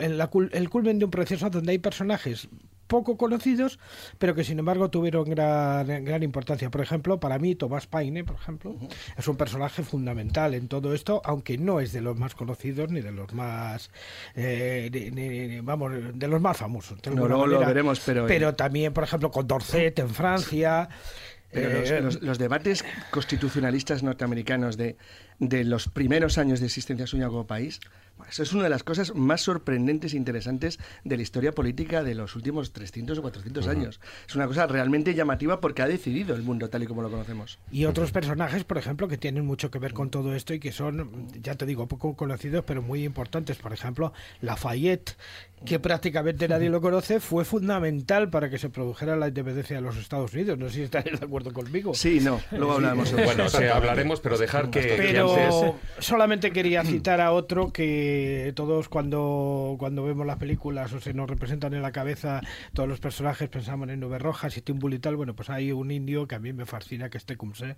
el 0.00 0.68
culmen 0.70 0.98
de 0.98 1.04
un 1.04 1.10
proceso 1.10 1.50
donde 1.50 1.72
hay 1.72 1.78
personajes 1.78 2.48
poco 2.86 3.16
conocidos, 3.16 3.78
pero 4.18 4.34
que 4.34 4.44
sin 4.44 4.58
embargo 4.58 4.90
tuvieron 4.90 5.24
gran, 5.24 6.04
gran 6.04 6.22
importancia. 6.22 6.70
Por 6.70 6.80
ejemplo, 6.80 7.20
para 7.20 7.38
mí, 7.38 7.54
Tomás 7.54 7.86
Paine, 7.86 8.24
por 8.24 8.36
ejemplo, 8.36 8.76
es 9.16 9.28
un 9.28 9.36
personaje 9.36 9.82
fundamental 9.82 10.54
en 10.54 10.68
todo 10.68 10.94
esto, 10.94 11.22
aunque 11.24 11.58
no 11.58 11.80
es 11.80 11.92
de 11.92 12.00
los 12.00 12.16
más 12.18 12.34
conocidos 12.34 12.90
ni 12.90 13.00
de 13.00 13.12
los 13.12 13.32
más, 13.32 13.90
eh, 14.34 15.60
vamos, 15.62 15.92
de 16.14 16.28
los 16.28 16.40
más 16.40 16.56
famosos. 16.56 16.98
No, 17.14 17.46
lo 17.46 17.60
veremos, 17.60 18.00
pero... 18.04 18.26
Pero 18.26 18.54
también, 18.54 18.92
por 18.92 19.04
ejemplo, 19.04 19.30
con 19.30 19.46
Dorset 19.46 19.98
en 19.98 20.10
Francia... 20.10 20.88
Pero 21.50 21.68
eh, 21.70 22.02
los, 22.20 22.38
debates 22.38 22.84
constitucionalistas 23.12 24.02
norteamericanos 24.02 24.76
de, 24.76 24.96
de 25.38 25.62
los 25.62 25.86
primeros 25.88 26.36
años 26.36 26.58
de 26.58 26.66
existencia 26.66 27.06
suya 27.06 27.28
como 27.28 27.46
país 27.46 27.78
eso 28.28 28.42
es 28.42 28.52
una 28.52 28.64
de 28.64 28.70
las 28.70 28.82
cosas 28.82 29.14
más 29.14 29.42
sorprendentes 29.42 30.14
e 30.14 30.16
interesantes 30.16 30.78
de 31.04 31.16
la 31.16 31.22
historia 31.22 31.52
política 31.52 32.02
de 32.02 32.14
los 32.14 32.36
últimos 32.36 32.72
300 32.72 33.18
o 33.18 33.22
400 33.22 33.66
años. 33.68 34.00
Es 34.28 34.34
una 34.34 34.46
cosa 34.46 34.66
realmente 34.66 35.14
llamativa 35.14 35.60
porque 35.60 35.82
ha 35.82 35.88
decidido 35.88 36.34
el 36.34 36.42
mundo 36.42 36.68
tal 36.68 36.82
y 36.82 36.86
como 36.86 37.02
lo 37.02 37.10
conocemos. 37.10 37.58
Y 37.70 37.84
otros 37.84 38.12
personajes, 38.12 38.64
por 38.64 38.78
ejemplo, 38.78 39.08
que 39.08 39.18
tienen 39.18 39.44
mucho 39.44 39.70
que 39.70 39.78
ver 39.78 39.92
con 39.92 40.10
todo 40.10 40.34
esto 40.34 40.54
y 40.54 40.60
que 40.60 40.72
son, 40.72 41.28
ya 41.42 41.54
te 41.54 41.66
digo, 41.66 41.88
poco 41.88 42.16
conocidos, 42.16 42.64
pero 42.66 42.82
muy 42.82 43.04
importantes. 43.04 43.56
Por 43.58 43.72
ejemplo, 43.72 44.12
Lafayette, 44.40 45.16
que 45.64 45.78
prácticamente 45.78 46.46
nadie 46.46 46.68
lo 46.68 46.80
conoce, 46.80 47.20
fue 47.20 47.44
fundamental 47.44 48.28
para 48.28 48.50
que 48.50 48.58
se 48.58 48.68
produjera 48.68 49.16
la 49.16 49.28
independencia 49.28 49.76
de 49.76 49.82
los 49.82 49.96
Estados 49.96 50.32
Unidos. 50.34 50.58
No 50.58 50.68
sé 50.68 50.74
si 50.74 50.82
estáis 50.82 51.18
de 51.18 51.24
acuerdo 51.24 51.52
conmigo. 51.52 51.94
Sí, 51.94 52.20
no, 52.20 52.40
luego 52.52 52.74
hablaremos. 52.74 53.12
Bueno, 53.12 53.48
sí, 53.48 53.64
hablaremos, 53.64 54.20
pero 54.20 54.36
dejar 54.36 54.70
que... 54.70 54.80
Pero 54.96 55.76
solamente 55.98 56.50
quería 56.50 56.84
citar 56.84 57.20
a 57.20 57.32
otro 57.32 57.72
que 57.72 58.52
todos 58.54 58.88
cuando, 58.88 59.76
cuando 59.78 60.04
vemos 60.04 60.26
las 60.26 60.36
películas 60.36 60.92
o 60.92 61.00
se 61.00 61.14
nos 61.14 61.28
representan 61.28 61.74
en 61.74 61.82
la 61.82 61.92
cabeza 61.92 62.40
todos 62.72 62.88
los 62.88 63.00
personajes 63.00 63.48
pensamos 63.48 63.88
en 63.88 64.00
Nubes 64.00 64.20
Rojas 64.20 64.56
y 64.56 64.62
Timbul 64.62 64.94
y 64.94 64.98
tal. 64.98 65.16
Bueno, 65.16 65.34
pues 65.34 65.50
hay 65.50 65.72
un 65.72 65.90
indio 65.90 66.28
que 66.28 66.34
a 66.34 66.38
mí 66.38 66.52
me 66.52 66.66
fascina, 66.66 67.08
que 67.08 67.18
es 67.18 67.24
Tecumseh 67.24 67.76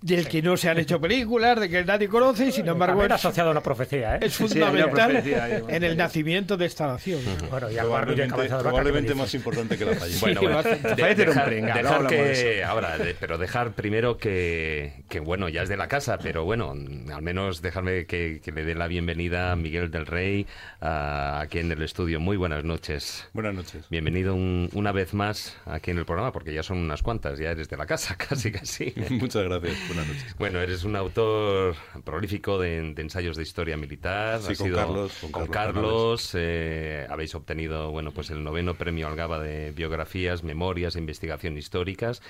del 0.00 0.28
que 0.28 0.40
no 0.40 0.56
se 0.56 0.68
han 0.70 0.78
hecho 0.78 1.00
películas, 1.00 1.60
de 1.60 1.68
que 1.68 1.84
nadie 1.84 2.08
conoce, 2.08 2.46
y 2.46 2.52
sin 2.52 2.66
embargo 2.68 3.04
es, 3.04 3.10
asociado 3.10 3.50
a 3.50 3.52
una 3.52 3.60
profecía, 3.62 4.16
¿eh? 4.16 4.20
es 4.22 4.32
Sí, 4.34 4.44
fundamental 4.48 5.10
profecía 5.12 5.44
ahí, 5.44 5.62
en 5.68 5.84
el 5.84 5.96
nacimiento 5.96 6.56
de 6.56 6.66
esta 6.66 6.86
nación. 6.86 7.20
Bueno, 7.50 7.70
y 7.70 7.74
Probablemente, 7.76 8.24
encabezado 8.24 8.62
de 8.62 8.70
vaca, 8.70 8.76
¿qué 8.78 8.84
me 8.84 8.90
probablemente 8.92 9.14
más 9.14 9.34
importante 9.34 9.76
que 9.76 9.84
la 9.84 9.94
falla. 9.96 10.14
Bueno, 10.20 10.40
bueno, 10.40 10.62
de- 10.62 10.70
dejar, 11.14 11.50
dejar 11.50 12.06
que 12.06 12.64
ahora, 12.64 12.96
de- 12.98 13.14
pero 13.14 13.36
dejar 13.38 13.72
primero 13.72 14.16
que, 14.16 15.02
que 15.08 15.20
bueno, 15.20 15.48
ya 15.48 15.62
es 15.62 15.68
de 15.68 15.76
la 15.76 15.88
casa, 15.88 16.18
pero 16.18 16.44
bueno, 16.44 16.70
al 17.14 17.22
menos 17.22 17.60
dejarme 17.60 18.06
que, 18.06 18.40
que 18.42 18.52
le 18.52 18.64
dé 18.64 18.74
la 18.74 18.86
bienvenida 18.88 19.52
a 19.52 19.56
Miguel 19.56 19.90
del 19.90 20.06
Rey 20.06 20.46
a- 20.80 21.40
aquí 21.40 21.58
en 21.58 21.70
el 21.72 21.82
estudio. 21.82 22.20
Muy 22.20 22.36
buenas 22.38 22.64
noches. 22.64 23.28
Buenas 23.34 23.54
noches. 23.54 23.84
Bienvenido 23.90 24.34
un- 24.34 24.70
una 24.72 24.92
vez 24.92 25.12
más 25.14 25.56
aquí 25.66 25.90
en 25.90 25.98
el 25.98 26.06
programa, 26.06 26.32
porque 26.32 26.54
ya 26.54 26.62
son 26.62 26.78
unas 26.78 27.02
cuantas, 27.02 27.38
ya 27.38 27.50
eres 27.50 27.68
de 27.68 27.76
la 27.76 27.84
casa, 27.86 28.16
casi, 28.28 28.50
casi. 28.50 28.94
Muchas 29.10 29.44
gracias. 29.44 29.76
Buenas 29.90 30.06
noches. 30.06 30.36
Bueno, 30.38 30.60
eres 30.60 30.84
un 30.84 30.94
autor 30.94 31.74
prolífico 32.04 32.58
de, 32.60 32.92
de 32.94 33.02
ensayos 33.02 33.36
de 33.36 33.42
historia 33.42 33.76
militar. 33.76 34.40
Sí, 34.40 34.52
Has 34.52 34.58
con 34.58 34.66
sido- 34.68 34.76
Carlos, 34.78 35.12
con 35.20 35.32
con 35.32 35.46
Carlos 35.48 35.74
Carlos, 35.74 36.30
eh, 36.34 37.06
habéis 37.10 37.34
obtenido, 37.34 37.90
bueno, 37.90 38.12
pues 38.12 38.30
el 38.30 38.44
noveno 38.44 38.74
premio 38.74 39.08
Algaba 39.08 39.40
de 39.40 39.72
biografías, 39.72 40.44
memorias 40.44 40.94
e 40.94 41.00
investigación 41.00 41.58
históricas. 41.58 42.22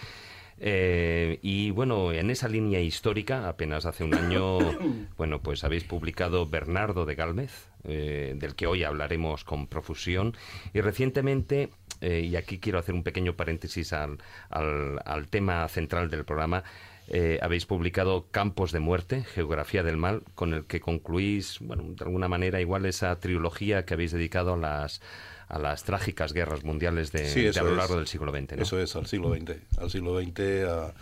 Eh, 0.63 1.39
y 1.43 1.71
bueno, 1.71 2.13
en 2.13 2.31
esa 2.31 2.49
línea 2.49 2.81
histórica, 2.81 3.49
apenas 3.49 3.85
hace 3.87 4.05
un 4.05 4.15
año, 4.15 4.59
bueno, 5.19 5.41
pues 5.43 5.63
habéis 5.65 5.85
publicado 5.85 6.47
Bernardo 6.47 7.05
de 7.07 7.15
Gálvez, 7.15 7.69
eh, 7.85 8.35
del 8.37 8.55
que 8.55 8.67
hoy 8.67 8.85
hablaremos 8.85 9.45
con 9.45 9.67
profusión. 9.67 10.35
Y 10.75 10.81
recientemente, 10.81 11.71
eh, 12.03 12.21
y 12.21 12.37
aquí 12.37 12.59
quiero 12.59 12.79
hacer 12.79 12.95
un 12.95 13.03
pequeño 13.03 13.35
paréntesis 13.37 13.93
al, 13.93 14.19
al- 14.51 15.01
al 15.05 15.29
tema 15.29 15.67
central 15.69 16.11
del 16.11 16.25
programa, 16.25 16.63
eh, 17.11 17.39
habéis 17.43 17.67
publicado 17.67 18.27
Campos 18.31 18.73
de 18.73 18.81
Muerte, 18.81 19.25
Geografía 19.25 19.83
del 19.83 19.97
Mal, 19.97 20.23
con 20.35 20.55
el 20.55 20.65
que 20.65 20.81
concluís, 20.81 21.59
bueno, 21.61 21.83
de 21.85 22.05
alguna 22.05 22.29
manera 22.29 22.61
igual 22.61 22.87
esa 22.87 23.19
trilogía 23.21 23.85
que 23.85 23.95
habéis 23.95 24.13
dedicado 24.13 24.55
a 24.55 24.57
las 24.57 25.01
a 25.49 25.59
las 25.59 25.83
trágicas 25.83 26.33
guerras 26.33 26.63
mundiales 26.63 27.11
de, 27.11 27.27
Sí, 27.27 27.43
de 27.43 27.49
eso 27.49 27.61
a 27.61 27.65
lo 27.65 27.71
es. 27.73 27.77
largo 27.77 27.97
del 27.97 28.07
siglo 28.07 28.31
XX. 28.31 28.57
¿no? 28.57 28.63
Eso 28.63 28.79
es, 28.81 28.95
al 28.95 29.07
siglo 29.07 29.35
XX. 29.35 29.57
Al 29.79 29.91
siglo 29.91 30.21
XX, 30.21 30.41
a, 30.69 30.95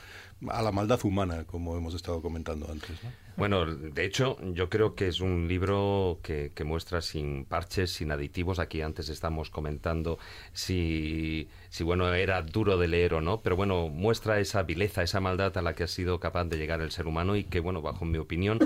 a 0.58 0.62
la 0.62 0.72
maldad 0.72 0.98
humana, 1.04 1.44
como 1.44 1.76
hemos 1.76 1.94
estado 1.94 2.22
comentando 2.22 2.66
antes. 2.72 2.88
¿no? 3.04 3.10
Bueno, 3.38 3.66
de 3.66 4.04
hecho, 4.04 4.36
yo 4.52 4.68
creo 4.68 4.96
que 4.96 5.06
es 5.06 5.20
un 5.20 5.46
libro 5.46 6.18
que, 6.24 6.50
que 6.56 6.64
muestra 6.64 7.00
sin 7.00 7.44
parches, 7.44 7.92
sin 7.92 8.10
aditivos. 8.10 8.58
Aquí 8.58 8.82
antes 8.82 9.08
estamos 9.10 9.48
comentando 9.48 10.18
si, 10.52 11.48
si, 11.68 11.84
bueno, 11.84 12.12
era 12.12 12.42
duro 12.42 12.76
de 12.78 12.88
leer 12.88 13.14
o 13.14 13.20
no, 13.20 13.40
pero 13.40 13.54
bueno, 13.54 13.90
muestra 13.90 14.40
esa 14.40 14.64
vileza, 14.64 15.04
esa 15.04 15.20
maldad 15.20 15.56
a 15.56 15.62
la 15.62 15.76
que 15.76 15.84
ha 15.84 15.86
sido 15.86 16.18
capaz 16.18 16.46
de 16.46 16.58
llegar 16.58 16.80
el 16.80 16.90
ser 16.90 17.06
humano 17.06 17.36
y 17.36 17.44
que, 17.44 17.60
bueno, 17.60 17.80
bajo 17.80 18.04
mi 18.04 18.18
opinión, 18.18 18.58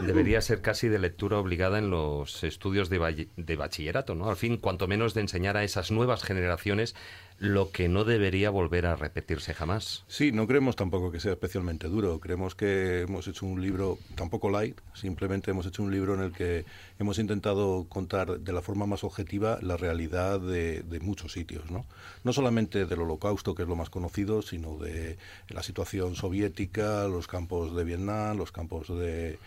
debería 0.00 0.40
ser 0.40 0.62
casi 0.62 0.88
de 0.88 0.98
lectura 0.98 1.38
obligada 1.38 1.78
en 1.78 1.90
los 1.90 2.42
estudios 2.42 2.88
de, 2.88 3.28
de 3.36 3.56
bachillerato, 3.56 4.14
¿no? 4.14 4.30
Al 4.30 4.36
fin, 4.36 4.56
cuanto 4.56 4.88
menos 4.88 5.12
de 5.12 5.20
enseñar 5.20 5.58
a 5.58 5.64
esas 5.64 5.90
nuevas 5.90 6.22
generaciones 6.22 6.94
lo 7.38 7.70
que 7.70 7.88
no 7.88 8.04
debería 8.04 8.50
volver 8.50 8.86
a 8.86 8.96
repetirse 8.96 9.52
jamás. 9.52 10.04
Sí, 10.08 10.32
no 10.32 10.46
creemos 10.46 10.74
tampoco 10.74 11.12
que 11.12 11.20
sea 11.20 11.32
especialmente 11.32 11.88
duro. 11.88 12.18
Creemos 12.18 12.54
que 12.54 13.02
hemos 13.02 13.28
hecho 13.28 13.44
un 13.44 13.60
libro 13.60 13.98
tampoco 14.14 14.50
light, 14.50 14.78
simplemente 14.94 15.50
hemos 15.50 15.66
hecho 15.66 15.82
un 15.82 15.90
libro 15.90 16.14
en 16.14 16.20
el 16.20 16.32
que 16.32 16.64
hemos 16.98 17.18
intentado 17.18 17.86
contar 17.88 18.40
de 18.40 18.52
la 18.52 18.62
forma 18.62 18.86
más 18.86 19.04
objetiva 19.04 19.58
la 19.60 19.76
realidad 19.76 20.40
de, 20.40 20.82
muchos 21.02 21.32
sitios, 21.32 21.70
¿no? 21.70 21.84
No 22.24 22.32
solamente 22.32 22.86
del 22.86 23.00
Holocausto, 23.00 23.54
que 23.54 23.62
es 23.62 23.68
lo 23.68 23.76
más 23.76 23.90
conocido, 23.90 24.40
sino 24.40 24.78
de 24.78 25.18
la 25.50 25.62
situación 25.62 26.16
soviética, 26.16 27.06
los 27.06 27.26
campos 27.26 27.76
de 27.76 27.84
Vietnam, 27.84 28.38
los 28.38 28.50
campos 28.50 28.88
de, 28.88 29.38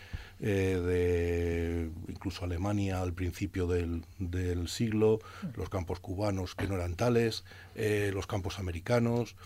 eh, 0.42 0.80
de 0.80 1.90
incluso 2.08 2.44
Alemania 2.44 3.00
al 3.02 3.12
principio 3.12 3.66
del, 3.66 4.04
del 4.18 4.68
siglo, 4.68 5.20
los 5.56 5.68
campos 5.68 6.00
cubanos 6.00 6.54
que 6.54 6.66
no 6.66 6.76
eran 6.76 6.94
tales, 6.94 7.44
eh, 7.74 8.10
los 8.14 8.26
campos 8.26 8.58
americanos, 8.58 9.36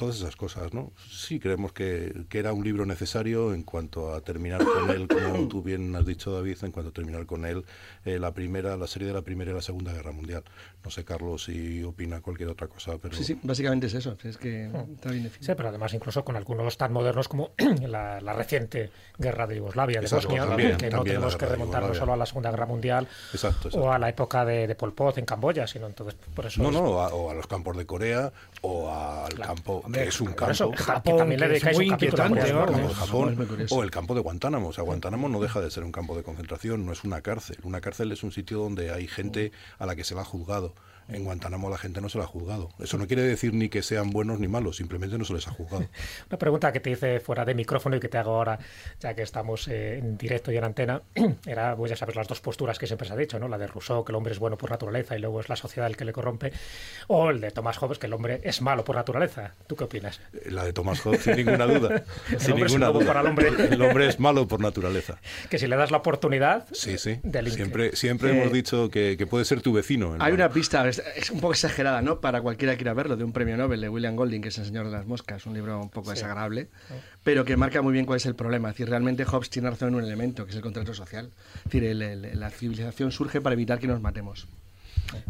todas 0.00 0.16
esas 0.16 0.34
cosas, 0.34 0.72
¿no? 0.72 0.92
Sí 1.10 1.38
creemos 1.38 1.72
que, 1.72 2.24
que 2.28 2.38
era 2.38 2.52
un 2.54 2.64
libro 2.64 2.86
necesario 2.86 3.52
en 3.52 3.62
cuanto 3.62 4.14
a 4.14 4.22
terminar 4.22 4.64
con 4.64 4.90
él, 4.90 5.06
como 5.06 5.46
tú 5.48 5.62
bien 5.62 5.94
has 5.94 6.06
dicho, 6.06 6.32
David, 6.32 6.56
en 6.62 6.72
cuanto 6.72 6.88
a 6.90 6.92
terminar 6.92 7.26
con 7.26 7.44
él 7.44 7.64
eh, 8.06 8.18
la 8.18 8.32
primera, 8.32 8.76
la 8.78 8.86
serie 8.86 9.06
de 9.08 9.14
la 9.14 9.20
Primera 9.22 9.50
y 9.50 9.54
la 9.54 9.60
Segunda 9.62 9.92
Guerra 9.92 10.12
Mundial. 10.12 10.42
No 10.82 10.90
sé, 10.90 11.04
Carlos, 11.04 11.44
si 11.44 11.82
opina 11.84 12.22
cualquier 12.22 12.48
otra 12.48 12.66
cosa, 12.66 12.96
pero... 12.96 13.14
Sí, 13.14 13.22
sí, 13.24 13.38
básicamente 13.42 13.88
es 13.88 13.94
eso. 13.94 14.16
Es 14.24 14.38
que 14.38 14.64
está 14.64 15.10
bien 15.10 15.24
definido. 15.24 15.52
Sí, 15.52 15.52
pero 15.54 15.68
además 15.68 15.92
incluso 15.92 16.24
con 16.24 16.36
algunos 16.36 16.78
tan 16.78 16.92
modernos 16.92 17.28
como 17.28 17.50
la, 17.86 18.20
la 18.22 18.32
reciente 18.32 18.90
guerra 19.18 19.46
de 19.46 19.56
Yugoslavia, 19.56 20.00
de 20.00 20.06
Exacto, 20.06 20.28
Bosnia, 20.28 20.46
también, 20.46 20.76
que 20.78 20.88
no 20.88 21.04
tenemos 21.04 21.36
que 21.36 21.44
remontarnos 21.46 21.96
solo 21.98 22.14
a 22.14 22.16
la 22.16 22.24
Segunda 22.24 22.50
Guerra 22.50 22.64
Mundial 22.66 23.06
Exacto, 23.34 23.68
exacto. 23.68 23.86
o 23.86 23.92
a 23.92 23.98
la 23.98 24.08
época 24.08 24.46
de, 24.46 24.66
de 24.66 24.74
Pol 24.74 24.94
Pot 24.94 25.18
en 25.18 25.26
Camboya, 25.26 25.66
sino 25.66 25.86
entonces 25.86 26.14
por 26.34 26.46
eso 26.46 26.62
No, 26.62 26.68
es- 26.70 26.74
no, 26.74 27.00
a- 27.02 27.12
o 27.12 27.30
a 27.30 27.34
los 27.34 27.46
campos 27.46 27.76
de 27.76 27.84
Corea, 27.84 28.32
o 28.62 28.90
al 28.90 29.34
campo, 29.38 29.82
Hombre, 29.90 30.02
que 30.02 30.08
es 30.08 30.20
un 30.20 30.28
campo... 30.28 30.52
eso, 30.52 30.70
que 30.70 30.76
Japón, 30.76 31.16
también 31.16 31.40
le 31.40 31.46
que 31.46 31.52
dedicáis 31.54 31.76
muy 31.76 31.86
un 31.86 31.92
inquietante, 31.92 32.42
de 32.42 32.52
Norte. 32.52 32.94
Japón 32.94 33.48
o 33.70 33.82
el 33.82 33.90
campo 33.90 34.14
de 34.14 34.20
Guantánamo. 34.20 34.68
O 34.68 34.72
sea, 34.72 34.84
Guantánamo 34.84 35.28
no 35.28 35.40
deja 35.40 35.60
de 35.60 35.70
ser 35.70 35.84
un 35.84 35.92
campo 35.92 36.16
de 36.16 36.22
concentración, 36.22 36.86
no 36.86 36.92
es 36.92 37.02
una 37.04 37.20
cárcel. 37.22 37.58
Una 37.64 37.80
cárcel 37.80 38.12
es 38.12 38.22
un 38.22 38.30
sitio 38.30 38.58
donde 38.58 38.92
hay 38.92 39.08
gente 39.08 39.52
a 39.78 39.86
la 39.86 39.96
que 39.96 40.04
se 40.04 40.14
ha 40.18 40.24
juzgado. 40.24 40.74
En 41.12 41.24
Guantánamo 41.24 41.68
la 41.70 41.78
gente 41.78 42.00
no 42.00 42.08
se 42.08 42.18
la 42.18 42.24
ha 42.24 42.26
juzgado. 42.26 42.70
Eso 42.78 42.98
no 42.98 43.06
quiere 43.06 43.22
decir 43.22 43.52
ni 43.54 43.68
que 43.68 43.82
sean 43.82 44.10
buenos 44.10 44.38
ni 44.40 44.48
malos, 44.48 44.76
simplemente 44.76 45.18
no 45.18 45.24
se 45.24 45.32
les 45.34 45.46
ha 45.48 45.50
juzgado. 45.52 45.86
Una 46.30 46.38
pregunta 46.38 46.72
que 46.72 46.80
te 46.80 46.90
hice 46.90 47.20
fuera 47.20 47.44
de 47.44 47.54
micrófono 47.54 47.96
y 47.96 48.00
que 48.00 48.08
te 48.08 48.18
hago 48.18 48.34
ahora, 48.34 48.58
ya 49.00 49.14
que 49.14 49.22
estamos 49.22 49.68
eh, 49.68 49.98
en 49.98 50.16
directo 50.16 50.52
y 50.52 50.56
en 50.56 50.64
antena, 50.64 51.02
era, 51.46 51.76
pues 51.76 51.90
ya 51.90 51.96
sabes, 51.96 52.16
las 52.16 52.28
dos 52.28 52.40
posturas 52.40 52.78
que 52.78 52.86
siempre 52.86 53.06
se 53.06 53.12
ha 53.14 53.16
dicho, 53.16 53.38
¿no? 53.38 53.48
La 53.48 53.58
de 53.58 53.66
Rousseau, 53.66 54.04
que 54.04 54.12
el 54.12 54.16
hombre 54.16 54.32
es 54.32 54.38
bueno 54.38 54.56
por 54.56 54.70
naturaleza 54.70 55.16
y 55.16 55.20
luego 55.20 55.40
es 55.40 55.48
la 55.48 55.56
sociedad 55.56 55.88
el 55.88 55.96
que 55.96 56.04
le 56.04 56.12
corrompe, 56.12 56.52
o 57.08 57.30
el 57.30 57.40
de 57.40 57.50
Tomás 57.50 57.78
Hobbes, 57.78 57.98
que 57.98 58.06
el 58.06 58.12
hombre 58.12 58.40
es 58.44 58.62
malo 58.62 58.84
por 58.84 58.96
naturaleza. 58.96 59.54
¿Tú 59.66 59.76
qué 59.76 59.84
opinas? 59.84 60.20
Eh, 60.32 60.50
La 60.50 60.64
de 60.64 60.72
Thomas 60.72 61.00
Hobbes, 61.00 61.22
sin 61.22 61.36
ninguna 61.36 61.66
duda. 61.66 62.04
sin 62.38 62.56
ninguna 62.56 62.88
duda. 62.88 63.06
para 63.06 63.20
el 63.20 63.26
hombre. 63.26 63.48
El 63.70 63.82
hombre 63.82 64.08
es 64.08 64.18
malo 64.20 64.46
por 64.48 64.60
naturaleza. 64.60 65.18
Que 65.48 65.58
si 65.58 65.66
le 65.66 65.76
das 65.76 65.90
la 65.90 65.98
oportunidad, 65.98 66.66
Sí, 66.72 66.98
sí. 66.98 67.20
Siempre, 67.50 67.96
siempre 67.96 68.30
Eh, 68.30 68.40
hemos 68.40 68.52
dicho 68.52 68.90
que, 68.90 69.16
que 69.16 69.26
puede 69.26 69.44
ser 69.44 69.60
tu 69.62 69.72
vecino. 69.72 70.16
Hay 70.18 70.32
una 70.32 70.48
pista, 70.50 70.84
es, 71.16 71.22
es 71.24 71.30
un 71.30 71.40
poco 71.40 71.52
exagerada, 71.52 72.02
¿no? 72.02 72.20
Para 72.20 72.40
cualquiera 72.42 72.72
que 72.74 72.78
quiera 72.78 72.94
verlo, 72.94 73.16
de 73.16 73.24
un 73.24 73.32
premio 73.32 73.56
Nobel 73.56 73.80
de 73.80 73.88
William 73.88 74.16
Golding, 74.16 74.40
que 74.42 74.48
es 74.48 74.58
El 74.58 74.66
Señor 74.66 74.86
de 74.86 74.92
las 74.92 75.06
Moscas, 75.06 75.46
un 75.46 75.54
libro 75.54 75.80
un 75.80 75.90
poco 75.90 76.10
desagradable, 76.10 76.68
pero 77.24 77.44
que 77.44 77.56
marca 77.56 77.82
muy 77.82 77.92
bien 77.92 78.06
cuál 78.06 78.18
es 78.18 78.26
el 78.26 78.34
problema. 78.34 78.68
Es 78.70 78.74
decir, 78.74 78.88
realmente 78.88 79.24
Hobbes 79.24 79.50
tiene 79.50 79.70
razón 79.70 79.88
en 79.90 79.94
un 79.96 80.04
elemento, 80.04 80.44
que 80.44 80.50
es 80.50 80.56
el 80.56 80.62
contrato 80.62 80.94
social. 80.94 81.30
Es 81.58 81.64
decir, 81.64 81.84
el- 81.84 82.02
el- 82.02 82.38
la 82.40 82.50
civilización 82.50 83.12
surge 83.12 83.40
para 83.40 83.54
evitar 83.54 83.78
que 83.78 83.86
nos 83.86 84.00
matemos. 84.00 84.46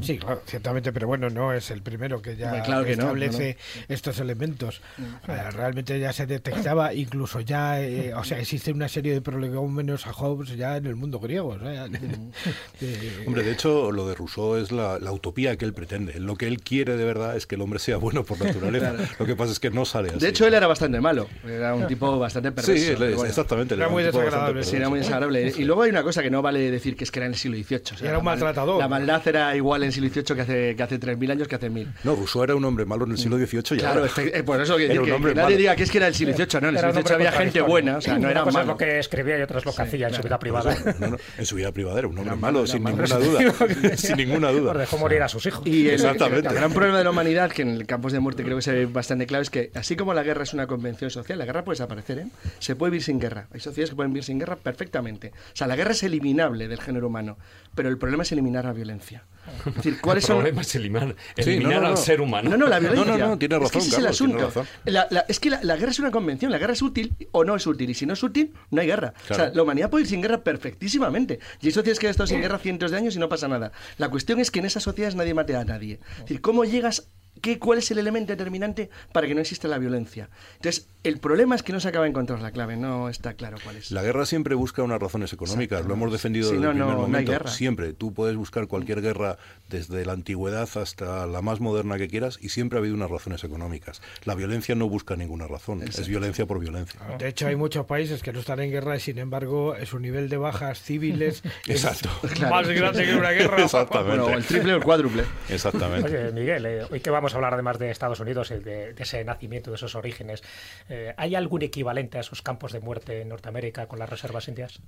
Sí, 0.03 0.19
claro, 0.19 0.43
ciertamente, 0.47 0.93
pero 0.93 1.07
bueno, 1.07 1.31
no 1.31 1.55
es 1.55 1.71
el 1.71 1.81
primero 1.83 2.21
que 2.21 2.37
ya 2.37 2.63
claro 2.63 2.85
que 2.85 2.97
no, 2.97 3.05
establece 3.05 3.57
estos 3.89 4.19
elementos. 4.21 4.83
Eh, 5.27 5.51
realmente 5.53 5.99
ya 5.99 6.13
se 6.13 6.27
detectaba, 6.27 6.93
incluso 6.93 7.41
ya, 7.41 7.81
eh, 7.81 8.13
o 8.15 8.23
sea, 8.25 8.39
existe 8.41 8.73
una 8.73 8.89
serie 8.89 9.15
de 9.15 9.23
prolegómenos 9.23 10.07
a 10.07 10.13
Hobbes 10.13 10.57
ya 10.57 10.77
en 10.77 10.85
el 10.87 10.97
mundo 10.97 11.19
griego. 11.19 11.57
de- 11.57 11.89
Hombre, 13.27 13.43
de 13.43 13.53
hecho, 13.53 13.91
lo 13.93 14.07
de 14.09 14.15
Rousseau 14.15 14.57
es 14.57 14.71
la, 14.73 14.99
la 14.99 15.13
utopía 15.13 15.57
que 15.57 15.65
él 15.65 15.73
pretende. 15.73 16.19
Lo 16.21 16.37
que 16.37 16.47
él 16.47 16.61
quiere 16.61 16.97
de 16.97 17.05
verdad 17.05 17.37
es 17.37 17.47
que 17.47 17.55
el 17.55 17.63
hombre 17.63 17.79
sea 17.79 17.97
bueno 17.97 18.25
por 18.25 18.39
naturaleza. 18.43 18.95
Lo 19.19 19.27
que 19.27 19.37
pasa 19.37 19.53
es 19.53 19.61
que 19.61 19.71
no 19.71 19.85
sale 19.85 20.11
así. 20.11 20.19
De 20.19 20.29
hecho, 20.29 20.47
él 20.47 20.55
era 20.55 20.67
bastante 20.67 21.01
malo. 21.01 21.29
Era 21.47 21.75
un 21.75 21.87
tipo 21.87 22.19
bastante 22.19 22.53
perverso. 22.53 22.73
Sí, 22.85 22.91
él 22.91 23.15
bueno. 23.15 23.25
exactamente. 23.25 23.75
Era 23.75 23.87
un 23.87 23.93
muy 23.95 24.03
desagradable, 24.03 24.63
Sí, 24.63 24.77
era 24.77 24.89
muy 24.89 24.99
desagradable. 25.01 25.53
Y 25.61 25.65
luego 25.65 25.83
hay 25.83 25.91
una 25.91 26.03
cosa 26.03 26.23
que 26.23 26.31
no 26.31 26.43
vale 26.43 26.71
decir 26.71 26.97
que 26.97 27.05
es 27.05 27.11
que 27.11 27.19
era 27.19 27.27
en 27.27 27.33
el 27.33 27.39
siglo 27.39 27.57
XVIII. 27.57 27.83
o 27.95 27.97
sea, 27.99 28.09
Era 28.09 28.19
un 28.19 28.25
maltratador. 28.25 28.79
La 28.79 28.89
maldad 28.89 29.27
era 29.27 29.50
igual 29.57 29.83
en 29.83 29.89
el 29.89 29.93
siglo 29.93 30.09
XVIII 30.09 30.25
que 30.37 30.41
hace, 30.43 30.77
que 30.77 30.83
hace 30.83 30.99
3.000 31.01 31.31
años 31.33 31.49
que 31.49 31.55
hace 31.57 31.71
1.000. 31.71 31.93
No, 32.05 32.15
Rousseau 32.17 32.43
era 32.45 32.55
un 32.55 32.65
hombre 32.65 32.85
malo 32.85 33.05
en 33.05 33.13
el 33.13 33.19
siglo 33.19 33.37
XVIII 33.39 33.63
y 33.77 33.77
Claro, 33.79 34.01
ahora. 34.01 34.07
este- 34.07 34.39
eh, 34.39 34.43
por 34.43 34.61
eso 34.61 34.77
que, 34.77 34.85
Era 34.85 34.89
decir 34.95 35.01
un 35.01 35.07
que- 35.07 35.13
hombre 35.13 35.31
que 35.33 35.37
nadie 35.37 35.47
malo. 35.49 35.59
diga 35.59 35.77
que 35.77 35.83
es 35.85 35.91
que 35.91 35.99
era 35.99 36.07
el 36.09 36.15
siglo 36.15 36.35
XVIII, 36.35 36.61
no, 36.61 36.69
en 36.69 36.75
el 36.77 36.81
siglo 36.81 36.93
XVIII 37.03 37.15
había 37.15 37.33
gente 37.33 37.61
buena, 37.63 37.97
o 37.97 38.01
sea, 38.01 38.19
no 38.19 38.29
era 38.31 38.45
malo. 38.45 38.65
lo 38.73 38.77
que 38.77 38.99
escribía 38.99 39.39
y 39.39 39.43
otra 39.43 39.59
es 39.59 39.65
lo 39.65 39.73
que 39.75 39.83
hacía 39.83 40.09
en 40.09 40.15
su 40.15 40.23
vida 40.23 40.39
privada. 40.39 40.75
No, 40.99 41.09
no, 41.09 41.17
en 41.39 41.47
su 41.47 41.57
vida 41.57 41.73
privada 41.73 41.99
era 41.99 42.09
un 42.09 42.19
hombre 42.19 42.37
malo, 42.37 42.67
sin 42.67 42.85
ninguna 42.85 43.17
duda. 43.19 43.97
sin 43.97 44.17
ninguna 44.17 44.51
duda. 44.51 44.75
dejó 44.75 44.99
morir 44.99 45.23
a 45.23 45.29
sus 45.29 45.45
hijos. 45.47 45.67
Y 45.67 45.89
el, 45.89 45.95
Exactamente. 45.95 46.49
el 46.49 46.55
gran 46.55 46.73
problema 46.73 46.99
de 46.99 47.05
la 47.05 47.11
humanidad, 47.11 47.51
que 47.51 47.63
en 47.63 47.69
el 47.71 47.87
campos 47.87 48.13
de 48.13 48.21
muerte 48.21 48.43
creo 48.45 48.57
que 48.57 48.63
se 48.63 48.73
ve 48.73 48.87
bastante 48.87 49.27
claro, 49.27 49.43
es 49.43 49.51
que 49.51 49.71
así 49.75 49.97
como 49.97 50.15
la 50.15 50.23
guerra 50.23 50.43
es 50.45 50.53
una 50.55 50.67
convención 50.67 51.11
social, 51.11 51.39
la 51.39 51.45
guerra 51.45 51.65
puede 51.65 51.75
desaparecer, 51.75 52.19
¿eh? 52.19 52.27
Se 52.59 52.77
puede 52.77 52.91
vivir 52.91 53.03
sin 53.05 53.19
guerra. 53.19 53.49
Hay 53.53 53.61
sociedades 53.61 53.91
que 53.91 53.97
pueden 53.97 54.13
vivir 54.13 54.25
sin 54.25 54.39
guerra 54.39 54.57
perfectamente. 54.57 55.33
O 55.53 55.57
sea, 55.57 55.67
la 55.67 55.77
guerra 55.77 55.93
es 55.93 56.03
eliminable 56.03 56.69
del 56.69 56.81
género 56.81 57.07
humano, 57.09 57.39
pero 57.75 57.89
el 57.89 57.99
problema 57.99 58.23
es 58.23 58.33
eliminar 58.33 58.65
la 58.65 58.73
violencia. 58.73 59.25
Es 59.67 59.75
decir, 59.75 59.95
El 59.95 60.01
¿cuáles 60.01 60.25
son...? 60.25 60.37
problema 60.39 60.61
es 60.63 60.75
eliminar, 60.75 61.17
Sí, 61.37 61.43
eliminar 61.51 61.75
no, 61.75 61.81
no, 61.81 61.87
al 61.89 61.95
no. 61.95 61.97
ser 62.01 62.21
humano. 62.21 62.51
No, 62.51 62.57
no, 62.57 62.67
la 62.69 62.79
violencia. 62.79 63.05
No, 63.13 63.19
no, 63.19 63.29
no, 63.29 63.39
tiene 63.39 63.57
Es 63.57 63.61
que 63.61 63.65
razón, 63.67 63.81
ese 63.81 63.91
es 63.91 63.99
el 63.99 64.07
asunto. 64.07 64.39
razón. 64.47 64.67
La- 64.85 65.07
la- 65.11 65.25
es 65.29 65.41
que 65.41 65.51
la, 65.51 65.61
la 65.63 65.77
guerra 65.77 65.91
es 65.91 65.99
una 65.99 66.11
convención. 66.11 66.51
La 66.53 66.59
guerra 66.59 66.73
es 66.75 66.83
útil 66.83 67.15
o 67.33 67.45
no 67.45 67.57
es 67.57 67.67
útil. 67.67 67.91
Y 67.91 67.95
si 67.95 68.07
no 68.07 68.13
es 68.15 68.23
útil, 68.23 68.53
no 68.71 68.81
hay 68.81 68.87
guerra. 68.87 69.15
O 69.25 69.27
sea, 69.27 69.37
Claro. 69.37 69.53
la 69.55 69.63
humanidad 69.63 69.91
puede 69.91 70.03
ir 70.05 70.09
sin 70.09 70.21
guerra 70.23 70.43
perfectísimamente. 70.45 71.41
Y 71.61 71.67
hay 71.67 71.73
sociedades 71.73 71.99
que 71.99 72.07
han 72.07 72.11
estado 72.13 72.27
sin 72.27 72.41
guerra 72.41 72.59
cientos 72.59 72.91
de 72.91 72.97
años 72.97 73.17
y 73.17 73.19
no 73.19 73.29
pasa 73.29 73.49
nada. 73.49 73.73
La 73.99 74.09
cuestión 74.09 74.41
es 74.41 74.51
que 74.51 74.61
en 74.61 74.67
esas 74.67 74.83
sociedades 74.83 75.15
nadie 75.15 75.35
mate 75.35 75.57
a 75.57 75.65
nadie. 75.65 76.01
Es 76.15 76.21
decir, 76.21 76.41
¿cómo 76.41 76.65
llegas 76.65 77.09
qué, 77.41 77.59
¿cuál 77.59 77.79
es 77.79 77.91
el 77.91 77.99
elemento 77.99 78.33
determinante 78.33 78.91
para 79.13 79.27
que 79.27 79.35
no 79.35 79.41
exista 79.41 79.67
la 79.69 79.79
violencia? 79.79 80.29
Entonces, 80.57 80.89
el 81.03 81.19
problema 81.19 81.55
es 81.55 81.63
que 81.63 81.73
no 81.73 81.81
se 81.81 81.89
acaba 81.89 82.05
de 82.05 82.11
encontrar 82.11 82.41
la 82.43 82.51
clave, 82.51 82.77
no 82.77 83.09
está 83.09 83.35
claro 83.35 83.57
cuál 83.63 83.77
es. 83.77 83.91
La 83.91 84.03
guerra 84.03 84.27
siempre 84.27 84.55
busca 84.55 84.83
unas 84.83 85.01
razones 85.01 85.33
económicas, 85.33 85.87
lo 85.87 85.95
hemos 85.95 86.13
defendido 86.13 86.49
Sí, 86.51 86.57
desde 86.57 86.65
no, 86.67 86.71
el 86.73 86.77
primer 86.77 86.89
no, 86.89 86.97
no 86.99 87.05
hay 87.05 87.11
momento. 87.11 87.33
guerra. 87.33 87.51
siempre, 87.51 87.93
tú 87.93 88.13
puedes 88.13 88.37
buscar 88.37 88.67
cualquier 88.67 89.01
guerra 89.01 89.39
desde 89.69 90.05
la 90.05 90.13
antigüedad 90.13 90.69
hasta 90.77 91.27
la 91.27 91.41
más 91.43 91.61
moderna 91.61 91.97
que 91.99 92.09
quieras 92.09 92.39
y 92.41 92.51
siempre 92.51 92.79
ha 92.79 92.81
habido 92.81 92.95
unas 92.95 93.11
razones 93.11 93.43
económicas. 93.45 94.03
La 94.25 94.35
violencia 94.35 94.75
no 94.75 94.89
busca 94.89 95.17
ninguna 95.17 95.47
razón, 95.47 95.83
es 95.83 96.07
violencia 96.09 96.47
por 96.47 96.59
violencia. 96.61 97.01
De 97.19 97.29
hecho, 97.29 97.47
hay 97.47 97.57
muchos 97.57 97.87
países 97.87 98.23
que 98.23 98.33
no 98.33 98.41
están 98.41 98.61
en 98.61 98.71
guerra 98.71 98.97
y, 98.97 99.01
sin 99.01 99.19
embargo, 99.19 99.75
su 99.87 99.99
nivel 99.99 100.29
de 100.29 100.37
bajas 100.37 100.81
civiles 100.83 101.43
es 101.67 101.85
Exacto. 101.85 102.11
más 102.51 102.69
grande 102.69 103.07
que 103.07 103.15
una 103.15 103.31
guerra. 103.31 103.63
Exactamente. 103.63 104.19
Bueno, 104.21 104.37
el 104.37 104.45
triple 104.45 104.75
o 104.75 104.77
el 104.77 104.83
cuádruple. 104.83 105.25
Exactamente. 105.49 106.07
Oye, 106.09 106.33
Miguel, 106.33 106.67
eh, 106.67 106.83
hoy 106.91 107.01
que 107.01 107.11
vamos 107.11 107.33
a 107.33 107.37
hablar 107.37 107.55
además 107.55 107.79
de 107.79 107.91
Estados 107.91 108.21
Unidos 108.21 108.51
y 108.51 108.59
de, 108.59 108.93
de 108.93 109.03
ese 109.03 109.25
nacimiento, 109.25 109.71
de 109.71 109.77
esos 109.77 109.95
orígenes, 109.95 110.43
eh, 110.91 111.15
¿hay 111.17 111.37
algún 111.37 111.63
equivalente 111.63 112.19
a 112.19 112.21
esos 112.21 112.43
campos 112.43 112.73
de 112.73 112.81
muerte 112.81 113.23
en 113.23 113.29
Norteamérica 113.29 113.87
con 113.87 114.01
las 114.01 114.11
reservas 114.11 114.49
indias? 114.49 114.81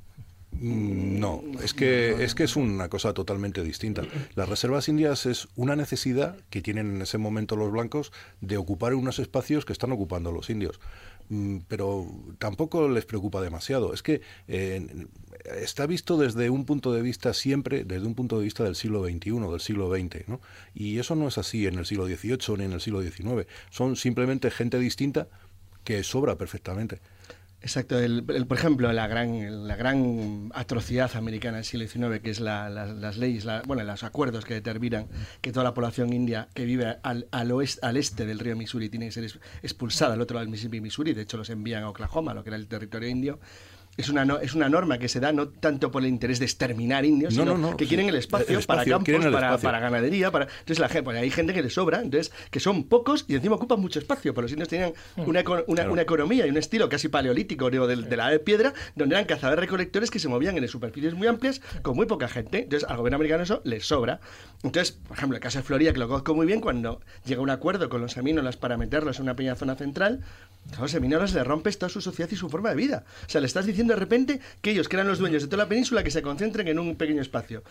Mm, 0.51 1.21
No, 1.21 1.43
es 1.63 1.75
que, 1.75 2.25
es 2.25 2.35
que 2.35 2.43
es 2.43 2.57
una 2.57 2.89
cosa 2.89 3.15
totalmente 3.15 3.63
distinta. 3.63 4.03
Las 4.35 4.49
reservas 4.49 4.89
indias 4.89 5.27
es 5.27 5.49
una 5.55 5.77
necesidad 5.77 6.37
que 6.51 6.61
tienen 6.61 6.97
en 6.97 7.03
ese 7.03 7.19
momento 7.19 7.55
los 7.55 7.71
blancos 7.71 8.13
de 8.41 8.57
ocupar 8.57 8.95
unos 8.95 9.21
espacios 9.21 9.65
que 9.65 9.73
están 9.73 9.93
ocupando 9.93 10.33
los 10.33 10.51
indios. 10.51 10.81
Mm, 11.29 11.59
Pero 11.69 12.07
tampoco 12.39 12.89
les 12.89 13.05
preocupa 13.07 13.41
demasiado. 13.41 13.95
Es 13.95 14.03
que 14.03 14.23
está 15.57 15.87
visto 15.87 16.19
desde 16.19 16.51
un 16.51 16.65
punto 16.65 16.93
de 16.93 17.03
vista 17.03 17.33
siempre, 17.33 17.85
desde 17.85 18.07
un 18.07 18.17
punto 18.17 18.39
de 18.39 18.45
vista 18.45 18.65
del 18.65 18.75
siglo 18.75 19.05
XXI, 19.05 19.31
del 19.51 19.61
siglo 19.61 19.89
XX. 19.89 20.27
¿no? 20.29 20.41
Y 20.75 20.99
eso 20.99 21.15
no 21.15 21.29
es 21.29 21.39
así 21.39 21.67
en 21.69 21.79
el 21.79 21.87
siglo 21.87 22.07
XVIII 22.07 22.57
ni 22.59 22.65
en 22.65 22.73
el 22.73 22.81
siglo 22.81 23.03
XIX. 23.03 23.47
Son 23.71 23.95
simplemente 23.95 24.51
gente 24.51 24.81
distinta 24.81 25.29
que 25.85 26.03
sobra 26.05 26.37
perfectamente. 26.37 27.01
Exacto, 27.65 27.97
el, 28.01 28.25
por 28.25 28.57
ejemplo, 28.59 28.93
la 28.93 29.07
gran, 29.07 29.69
la 29.69 29.77
gran 29.77 30.51
atrocidad 30.53 31.15
americana 31.15 31.59
del 31.59 31.65
siglo 31.65 31.87
XIX, 31.87 32.21
que 32.21 32.31
es 32.31 32.41
la- 32.41 32.69
la- 32.69 32.87
las 32.87 33.19
leyes, 33.19 33.45
la- 33.45 33.63
bueno, 33.65 33.85
los 33.85 34.03
acuerdos 34.03 34.45
que 34.45 34.55
determinan 34.55 35.07
que 35.41 35.53
toda 35.53 35.63
la 35.63 35.73
población 35.73 36.13
india 36.13 36.49
que 36.55 36.65
vive 36.65 36.97
al, 37.05 37.29
al, 37.31 37.53
oeste, 37.53 37.87
al 37.87 37.97
este 37.97 38.27
del 38.27 38.41
río 38.41 38.57
Missouri 38.57 38.89
tiene 38.89 39.07
que 39.07 39.13
ser 39.13 39.41
expulsada 39.63 40.15
al 40.15 40.21
otro 40.21 40.35
lado 40.35 40.45
del 40.45 40.51
Mississippi, 40.51 40.81
Missouri, 40.81 41.13
de 41.15 41.23
hecho 41.23 41.37
los 41.37 41.51
envían 41.51 41.85
a 41.85 41.89
Oklahoma, 41.91 42.35
lo 42.35 42.43
que 42.43 42.51
era 42.51 42.57
el 42.57 42.67
territorio 42.67 43.09
indio. 43.09 43.39
Es 43.95 44.09
una, 44.09 44.25
no- 44.25 44.39
es 44.39 44.55
una 44.55 44.71
norma 44.71 44.97
que 44.99 45.07
se 45.07 45.21
da 45.21 45.33
no 45.33 45.49
tanto 45.49 45.91
por 45.91 46.03
el 46.03 46.09
interés 46.09 46.39
de 46.39 46.47
exterminar 46.47 47.05
indios, 47.05 47.35
No, 47.37 47.43
sino 47.43 47.59
no, 47.59 47.71
no, 47.73 47.77
que 47.77 47.85
sí. 47.85 47.89
quieren 47.91 48.09
el 48.09 48.15
espacio, 48.17 48.47
El 48.59 48.65
para 48.65 48.81
espacio, 48.81 48.93
campos, 48.95 49.05
quieren 49.05 49.23
el 49.27 49.33
para, 49.35 49.47
espacio. 49.49 49.67
para 49.69 49.81
ganadería, 49.81 50.31
para 50.31 50.47
entonces 50.47 50.79
la 50.79 50.89
gente, 50.89 51.03
pues 51.03 51.19
hay 51.19 51.31
gente 51.31 51.53
que 51.53 51.63
le 51.63 51.69
sobra, 51.69 52.01
entonces 52.01 52.33
que 52.51 52.59
son 52.59 52.85
pocos 52.85 53.27
y 53.29 53.35
encima 53.35 53.57
ocupan 53.57 53.81
mucho 53.81 53.99
espacio, 53.99 54.33
pero 54.33 54.43
los 54.43 54.53
indios 54.53 54.71
tenían 54.71 54.95
una, 55.19 55.41
eco- 55.41 55.65
una, 55.67 55.83
Claro. 55.83 55.93
una 55.93 56.03
economía 56.03 56.47
y 56.47 56.51
un 56.51 56.57
estilo 56.57 56.89
casi 56.89 57.09
paleolítico 57.09 57.69
digo, 57.69 57.87
de, 57.87 57.97
de 57.97 58.17
la 58.17 58.31
de 58.31 58.39
piedra, 58.39 58.73
donde 58.97 59.15
eran 59.15 59.27
cazadores 59.27 59.61
recolectores 59.61 60.11
que 60.11 60.19
se 60.19 60.29
movían 60.29 60.57
en 60.57 60.67
superficies 60.69 61.13
muy 61.13 61.27
amplias 61.27 61.61
con 61.83 61.95
muy 61.95 62.07
poca 62.07 62.29
gente. 62.29 62.63
Entonces 62.63 62.89
al 62.89 62.97
gobierno 62.97 63.17
americano 63.17 63.43
eso 63.43 63.61
les 63.65 63.87
sobra. 63.87 64.21
Entonces, 64.63 64.93
por 64.93 65.19
ejemplo, 65.19 65.37
el 65.37 65.43
caso 65.43 65.59
de 65.59 65.65
Florida, 65.65 65.93
que 65.93 65.99
lo 65.99 66.09
conozco 66.09 66.35
muy 66.35 66.47
bien, 66.47 66.61
cuando 66.63 67.01
llega 67.27 67.43
un 67.43 67.51
acuerdo 67.51 67.91
con 67.91 68.01
los 68.01 68.13
semínolas 68.13 68.57
para 68.57 68.79
meterlos 68.79 69.19
en 69.19 69.25
una 69.25 69.37
pequeña 69.37 69.57
zona 69.57 69.75
central, 69.75 70.21
a 70.79 70.81
los 70.81 70.93
semínolas 70.93 71.35
le 71.35 71.43
rompes 71.45 71.79
toda 71.79 71.91
su 71.91 72.01
sociedad 72.01 72.31
y 72.31 72.37
su 72.37 72.49
forma 72.49 72.71
de 72.71 72.77
vida. 72.77 73.05
O 73.27 73.29
sea, 73.29 73.41
le 73.41 73.49
estás 73.49 73.67
diciendo 73.67 73.82
de 73.87 73.97
repente 73.97 74.41
que 74.61 74.71
ellos, 74.71 74.89
que 74.89 74.97
eran 74.97 75.09
los 75.09 75.19
dueños 75.19 75.43
de 75.43 75.49
toda 75.49 75.65
la 75.65 75.69
península, 75.69 76.03
que 76.03 76.11
se 76.11 76.23
concentren 76.23 76.69
en 76.69 76.79
un 76.79 76.97
pequeño 76.97 77.23
espacio. 77.23 77.63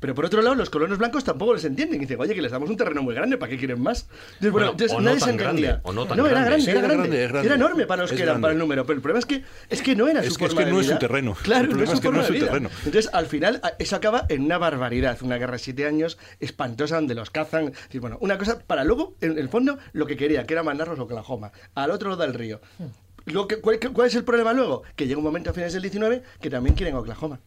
Pero 0.00 0.14
por 0.14 0.24
otro 0.26 0.42
lado, 0.42 0.54
los 0.54 0.70
colonos 0.70 0.98
blancos 0.98 1.24
tampoco 1.24 1.54
les 1.54 1.64
entienden. 1.64 1.96
Y 1.96 2.00
dicen, 2.04 2.20
oye, 2.20 2.34
que 2.34 2.42
les 2.42 2.52
damos 2.52 2.70
un 2.70 2.76
terreno 2.76 3.02
muy 3.02 3.14
grande, 3.14 3.36
¿para 3.38 3.50
qué 3.50 3.58
quieren 3.58 3.80
más? 3.80 4.06
Entonces, 4.34 4.52
bueno, 4.52 4.70
entonces 4.70 4.92
o 4.96 5.00
no 5.00 5.06
nadie 5.06 5.20
se 5.20 5.26
tan 5.26 5.36
grande, 5.36 5.60
entendía. 5.62 5.80
o 5.82 5.92
no 5.92 6.06
tan 6.06 6.18
era 6.18 6.28
grande. 6.28 6.46
grande, 6.48 6.64
Sí, 6.64 6.70
era 6.70 6.78
era 6.80 6.88
grande. 6.88 7.08
grande, 7.08 7.24
es 7.24 7.30
grande. 7.32 7.46
Era 7.46 7.54
enorme 7.56 7.86
para 7.86 8.02
los 8.02 8.10
Es 8.12 8.16
que 8.16 8.22
eran, 8.22 8.40
para 8.40 8.52
el 8.52 8.58
grande. 8.58 8.64
número. 8.64 8.86
Pero 8.86 8.96
el 8.96 9.02
problema 9.02 9.18
es 9.18 9.26
que, 9.26 9.42
es 9.70 9.82
que 9.82 9.96
no 9.96 10.08
era 10.08 10.20
Es 10.20 10.32
su 10.32 10.38
que- 10.38 10.44
es 10.44 10.50
forma 10.50 10.60
que 10.62 10.66
de 10.66 10.72
no 10.72 10.80
es 10.80 10.86
su 10.86 10.98
terreno. 10.98 11.36
Claro, 11.42 11.74
no 11.74 11.82
es 11.82 11.88
su 11.90 11.94
es 11.96 12.00
que 12.00 12.10
no 12.10 12.20
es 12.20 12.26
su 12.26 12.32
de 12.32 12.38
vida. 12.38 12.48
terreno. 12.48 12.70
Entonces, 12.84 13.10
al 13.12 13.26
final, 13.26 13.60
eso 13.78 13.96
acaba 13.96 14.26
en 14.28 14.42
una 14.44 14.58
barbaridad, 14.58 15.18
una 15.22 15.36
guerra 15.38 15.54
de 15.54 15.58
siete 15.58 15.86
años 15.86 16.18
espantosa 16.40 16.96
donde 16.96 17.14
los 17.14 17.30
cazan. 17.30 17.68
Es 17.68 17.72
decir, 17.84 18.00
bueno, 18.00 18.18
una 18.20 18.38
cosa 18.38 18.58
para 18.60 18.84
luego, 18.84 19.14
en 19.20 19.38
el 19.38 19.48
fondo, 19.48 19.78
lo 19.92 20.06
que 20.06 20.16
quería, 20.16 20.44
que 20.46 20.54
era 20.54 20.62
mandarlos 20.62 20.98
a 20.98 21.02
Oklahoma, 21.02 21.50
al 21.74 21.90
otro 21.90 22.10
lado 22.10 22.22
del 22.22 22.34
río. 22.34 22.60
Lo 23.32 23.48
que, 23.48 23.60
¿cuál, 23.60 23.78
cuál 23.92 24.08
es 24.08 24.14
el 24.14 24.24
problema 24.24 24.52
luego? 24.52 24.82
Que 24.96 25.06
llega 25.06 25.18
un 25.18 25.24
momento 25.24 25.50
a 25.50 25.52
finales 25.52 25.72
del 25.72 25.82
19 25.82 26.22
que 26.40 26.50
también 26.50 26.74
quieren 26.74 26.94
Oklahoma. 26.94 27.40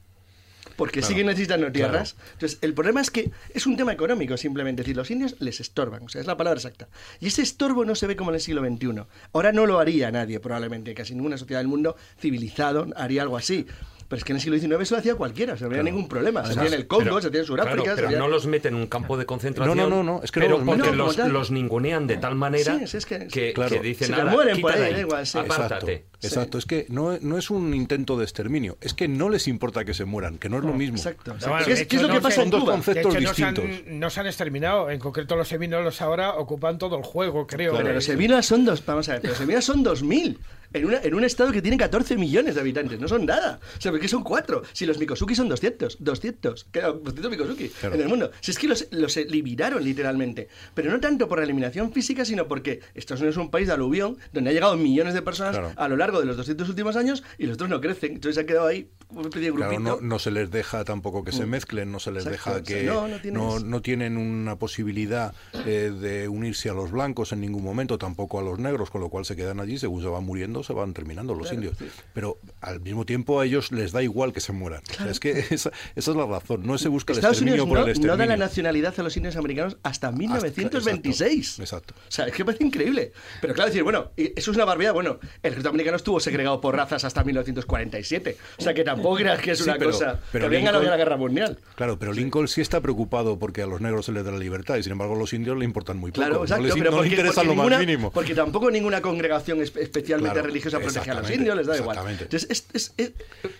Porque 0.76 1.02
siguen 1.02 1.28
necesitando 1.28 1.72
tierras. 1.72 2.16
Entonces, 2.34 2.58
el 2.62 2.74
problema 2.74 3.02
es 3.02 3.12
que 3.12 3.30
es 3.54 3.68
un 3.68 3.78
tema 3.78 3.94
económico, 3.94 4.36
simplemente. 4.38 4.82
Es 4.82 4.86
decir, 4.86 4.98
los 4.98 5.12
indios 5.12 5.36
les 5.40 5.60
estorban, 5.60 6.04
o 6.04 6.10
sea, 6.10 6.22
es 6.22 6.28
la 6.28 6.38
palabra 6.38 6.58
exacta. 6.58 6.88
Y 7.20 7.28
ese 7.28 7.42
estorbo 7.42 7.86
no 7.86 7.94
se 7.94 8.08
ve 8.08 8.16
como 8.16 8.32
en 8.32 8.36
el 8.36 8.42
siglo 8.42 8.66
XXI. 8.66 9.04
Ahora 9.34 9.52
no 9.52 9.66
lo 9.66 9.80
haría 9.80 10.12
nadie, 10.12 10.40
probablemente. 10.40 10.94
Casi 10.94 11.14
ninguna 11.14 11.38
sociedad 11.38 11.60
del 11.60 11.68
mundo 11.68 11.96
civilizado 12.20 12.88
haría 12.96 13.22
algo 13.22 13.38
así. 13.38 13.68
Pero 14.12 14.18
es 14.18 14.24
que 14.26 14.34
en 14.34 14.36
el 14.36 14.42
siglo 14.42 14.60
XIX 14.60 14.82
eso 14.82 14.96
lo 14.96 15.00
hacía 15.00 15.16
cualquiera, 15.16 15.54
o 15.54 15.58
sea, 15.58 15.68
no 15.68 15.72
había 15.72 15.84
ningún 15.84 16.10
problema. 16.10 16.44
Se 16.46 16.52
hacía 16.52 16.68
en 16.68 16.74
el 16.74 16.86
Congo, 16.86 17.04
Pero- 17.06 17.22
se 17.22 17.28
hacía 17.30 17.40
en 17.40 17.46
Sudáfrica. 17.46 17.76
claro, 17.78 17.90
se 17.92 17.96
pero 17.96 18.08
hacía- 18.10 18.20
no 18.20 18.28
los 18.28 18.46
meten 18.46 18.76
en 18.76 18.82
un 18.82 18.88
campo 18.88 19.16
de 19.18 19.26
concentración. 19.26 19.78
No, 19.78 19.88
no, 19.90 20.04
no, 20.04 20.18
no, 20.18 20.22
es 20.22 20.32
que 20.34 20.42
no 20.42 20.46
pero 20.48 20.58
los 20.58 20.66
porque. 20.68 20.90
No, 20.92 20.96
los, 21.06 21.16
tal. 21.16 21.32
los 21.32 21.50
ningunean 21.50 22.08
de 22.08 22.18
tal 22.18 22.36
manera 22.36 22.78
Sí, 22.80 22.88
sí, 22.88 22.98
es 22.98 23.06
que- 23.06 23.28
que, 23.28 23.54
Claro. 23.54 23.72
que 23.72 23.80
dicen 23.80 24.08
Se 24.10 24.14
te 24.14 24.22
"Ala, 24.22 24.32
mueren 24.32 24.60
por 24.60 24.74
ahí, 24.74 24.82
ahí, 24.96 25.00
igual, 25.00 25.26
sí. 25.26 25.38
apártate". 25.38 25.94
Exacto, 25.94 26.28
exacto. 26.28 26.58
Es 26.58 26.66
que 26.66 26.86
no, 26.90 27.18
no 27.22 27.38
es 27.38 27.50
un 27.50 27.74
intento 27.74 28.18
de 28.18 28.26
exterminio, 28.26 28.78
es 28.82 28.94
que 28.94 29.08
no 29.08 29.30
les 29.30 29.48
importa 29.48 29.86
que 29.86 29.94
se 29.94 30.04
mueran, 30.04 30.38
que 30.40 30.50
no 30.50 30.58
es 30.58 30.66
lo 30.66 30.74
mismo. 30.74 30.98
Exacto. 30.98 31.34
No, 31.40 31.48
bueno, 31.48 31.66
¿Qué, 31.66 31.74
de 31.74 31.82
es, 31.84 31.88
qué 31.88 31.96
es 31.96 32.02
hecho, 32.02 32.08
lo 32.10 32.14
que 32.16 32.22
pasa 32.22 32.44
en 32.44 32.52
Son 32.52 32.60
dos 32.60 32.70
conceptos 32.70 33.16
hecho, 33.16 33.34
se, 33.34 33.46
distintos. 33.46 33.66
han, 33.88 34.00
no 34.02 34.10
se 34.10 34.20
han 34.20 34.28
exterminado. 34.28 34.90
En 34.92 35.00
concreto, 35.00 35.38
los 35.38 35.48
semínolos 35.48 36.02
ahora 36.02 36.34
ocupan 36.34 36.78
todo 36.78 36.98
el 36.98 37.04
juego, 37.04 37.48
creo. 37.48 37.78
Pero 37.78 37.94
los 37.94 38.04
semínolas 38.04 38.46
son 38.46 38.66
dos, 38.66 38.86
vamos 38.86 39.08
a 39.08 39.14
ver, 39.14 39.22
pero 39.22 39.32
los 39.32 39.38
semínolas 39.40 39.64
son 39.64 39.84
2000 39.84 40.38
en, 40.74 40.86
una, 40.86 41.00
en 41.02 41.14
un 41.14 41.24
estado 41.24 41.52
que 41.52 41.62
tiene 41.62 41.78
14 41.78 42.18
millones 42.18 42.56
de 42.56 42.62
habitantes, 42.62 43.00
no 43.00 43.08
son 43.08 43.26
nada. 43.26 43.60
O 43.78 43.82
sea, 43.82 43.92
porque 43.92 44.08
son 44.08 44.24
cuatro. 44.24 44.64
Si 44.74 44.86
los 44.86 44.98
Mikosuki 44.98 45.36
son 45.36 45.50
200, 45.50 45.98
200, 46.00 46.66
que- 46.72 46.82
200 46.82 47.32
Mikosuki 47.32 47.70
Claro. 47.70 47.96
en 47.96 48.02
el 48.02 48.08
mundo. 48.08 48.32
Si 48.42 48.52
es 48.52 48.58
que 48.60 48.68
los, 48.68 48.88
los 48.92 49.16
eliminaron 49.18 49.84
literalmente, 49.84 50.48
pero 50.74 50.92
no 50.92 51.00
tanto 51.00 51.28
por 51.28 51.40
la 51.40 51.46
eliminación 51.46 51.92
física, 51.92 52.26
sino 52.26 52.48
porque 52.48 52.82
Estados 52.96 53.22
Unidos 53.22 53.36
es 53.38 53.42
un 53.42 53.52
país 53.52 53.68
de 53.68 53.74
aluvión 53.74 54.18
donde 54.34 54.50
ha 54.50 54.54
llegado 54.54 54.78
millones 54.78 55.14
de 55.14 55.22
personas 55.22 55.52
Claro. 55.58 55.72
a 55.76 55.88
lo 55.88 55.98
largo 55.98 56.20
de 56.20 56.26
los 56.26 56.38
200 56.38 56.68
últimos 56.70 56.96
años 56.96 57.24
y 57.38 57.46
los 57.46 57.56
otros 57.56 57.70
no 57.70 57.82
crecen. 57.82 58.14
Entonces 58.14 58.36
se 58.36 58.42
ha 58.42 58.46
quedado 58.46 58.68
ahí 58.68 58.90
una 59.10 59.24
especie 59.24 59.52
de 59.52 59.56
Claro, 59.58 59.72
grupito. 59.74 59.98
no, 60.02 60.08
no 60.08 60.20
se 60.20 60.32
les 60.32 60.52
deja 60.52 60.84
tampoco 60.86 61.24
que 61.24 61.32
se 61.32 61.46
mezclen, 61.46 61.92
no 61.92 62.00
se 62.00 62.12
les 62.12 62.26
Exacto, 62.26 62.52
deja 62.52 62.64
que 62.64 62.84
no, 62.84 63.08
no 63.08 63.18
tienes- 63.20 63.64
no 63.66 63.82
tienen 63.82 64.18
una 64.18 64.56
posibilidad 64.58 65.34
eh, 65.66 65.92
de 66.00 66.28
unirse 66.30 66.70
a 66.70 66.74
los 66.74 66.92
blancos 66.92 67.32
en 67.34 67.42
ningún 67.42 67.64
momento, 67.64 67.98
tampoco 67.98 68.40
a 68.40 68.42
los 68.44 68.58
negros, 68.60 68.90
con 68.90 69.02
lo 69.02 69.10
cual 69.10 69.26
se 69.26 69.36
quedan 69.36 69.60
allí, 69.60 69.78
según 69.78 70.02
se 70.02 70.08
van 70.08 70.24
muriendo, 70.24 70.61
se 70.64 70.74
van 70.74 70.94
terminando 70.94 71.34
los 71.36 71.52
indios. 71.52 71.76
Pero 72.14 72.38
al 72.62 72.80
mismo 72.82 73.06
tiempo 73.06 73.40
a 73.40 73.46
ellos 73.46 73.72
les 73.72 73.92
da 73.92 74.02
igual 74.04 74.34
que 74.34 74.40
se 74.40 74.52
mueran. 74.52 74.82
O 74.92 74.94
sea, 74.94 75.10
es 75.10 75.20
que 75.20 75.32
esa, 75.52 75.72
esa 75.96 76.12
es 76.12 76.18
la 76.18 76.26
razón, 76.26 76.66
no 76.66 76.78
se 76.78 76.88
busca 76.90 77.14
el 77.14 77.20
Estados 77.20 77.38
exterminio 77.38 77.64
Unidos 77.64 77.70
por 77.80 77.88
no, 77.88 77.94
el 77.94 78.08
no 78.08 78.18
da 78.18 78.26
la 78.26 78.38
nacionalidad 78.38 78.94
a 79.00 79.04
los 79.04 79.16
indios 79.18 79.36
americanos 79.36 79.78
hasta 79.84 80.12
1926. 80.12 81.60
exacto. 81.60 81.94
O 81.98 82.12
sea, 82.12 82.26
es 82.28 82.34
que 82.34 82.46
parece 82.46 82.64
increíble. 82.64 83.12
Pero 83.42 83.54
claro, 83.54 83.70
decir, 83.70 83.84
bueno, 83.84 84.12
eso 84.18 84.52
es 84.52 84.56
una 84.56 84.66
barbaridad. 84.66 84.94
Bueno, 84.94 85.20
el 85.44 85.50
ejército 85.52 85.70
americano 85.70 85.98
estuvo 85.98 86.20
segregado 86.20 86.62
por 86.62 86.76
razas 86.76 87.04
hasta 87.04 87.24
1947. 87.24 88.38
O 88.58 88.62
sea, 88.62 88.74
que 88.74 88.84
tampoco 88.84 89.16
creas 89.18 89.40
que 89.42 89.52
es 89.52 89.58
Sí, 89.60 89.64
una 89.66 89.76
pero- 89.78 89.92
cosa 89.92 90.20
pero 90.32 90.50
que 90.50 90.62
ya 90.62 90.72
la 90.72 90.98
guerra 90.98 91.18
mundial. 91.18 91.60
Claro, 91.76 91.98
pero 92.00 92.14
Lincoln 92.14 92.48
sí 92.48 92.62
está 92.62 92.82
preocupado 92.82 93.38
porque 93.40 93.62
a 93.62 93.68
los 93.68 93.82
negros 93.82 94.06
se 94.06 94.12
les 94.12 94.24
da 94.24 94.32
la 94.32 94.38
libertad 94.38 94.78
y 94.78 94.84
sin 94.84 94.92
embargo 94.94 95.16
a 95.16 95.18
los 95.18 95.34
indios 95.34 95.58
le 95.58 95.66
importan 95.66 95.98
muy 95.98 96.12
poco. 96.12 96.22
Claro, 96.22 96.36
no 96.40 96.44
exacto, 96.44 96.64
les, 96.64 96.74
pero 96.74 96.92
no 96.92 96.98
porque, 96.98 97.10
le 97.10 97.16
interesa 97.16 97.36
porque 97.36 97.48
lo 97.48 97.54
ninguna- 97.56 97.78
más 97.78 97.86
mínimo. 97.86 98.12
porque 98.12 98.36
tampoco 98.36 98.72
ninguna 98.72 99.02
congregación 99.02 99.60
espe- 99.60 99.82
especialmente 99.82 100.34
Claro, 100.34 100.48
religiosa 100.52 100.80
protege 100.80 101.12
a 101.12 101.16
los 101.16 101.32
indios, 101.32 101.58
les 101.58 101.66
da 101.68 101.78
igual. 101.78 101.98
Entonces, 102.10 102.48
es, 102.50 102.66
es- 102.74 102.94
es- 102.98 103.12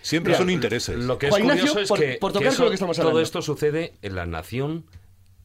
Siempre 0.02 0.30
Mira, 0.30 0.38
son 0.38 0.50
intereses. 0.50 0.96
Lo 0.96 1.18
que 1.18 1.26
es 1.26 1.30
Juan 1.30 1.42
Ignacio, 1.42 1.62
curioso 1.72 1.80
es 1.80 1.88
por- 1.88 1.98
que, 1.98 2.18
por 2.20 2.30
que 2.32 2.38
tocar 2.38 2.46
con 2.48 2.54
eso- 2.54 2.64
lo 2.64 2.70
que 2.70 2.74
estamos 2.74 2.96
todo 2.96 3.06
hablando. 3.08 3.20
esto 3.22 3.42
sucede 3.42 3.94
en 4.02 4.14
la 4.14 4.26
nación 4.26 4.84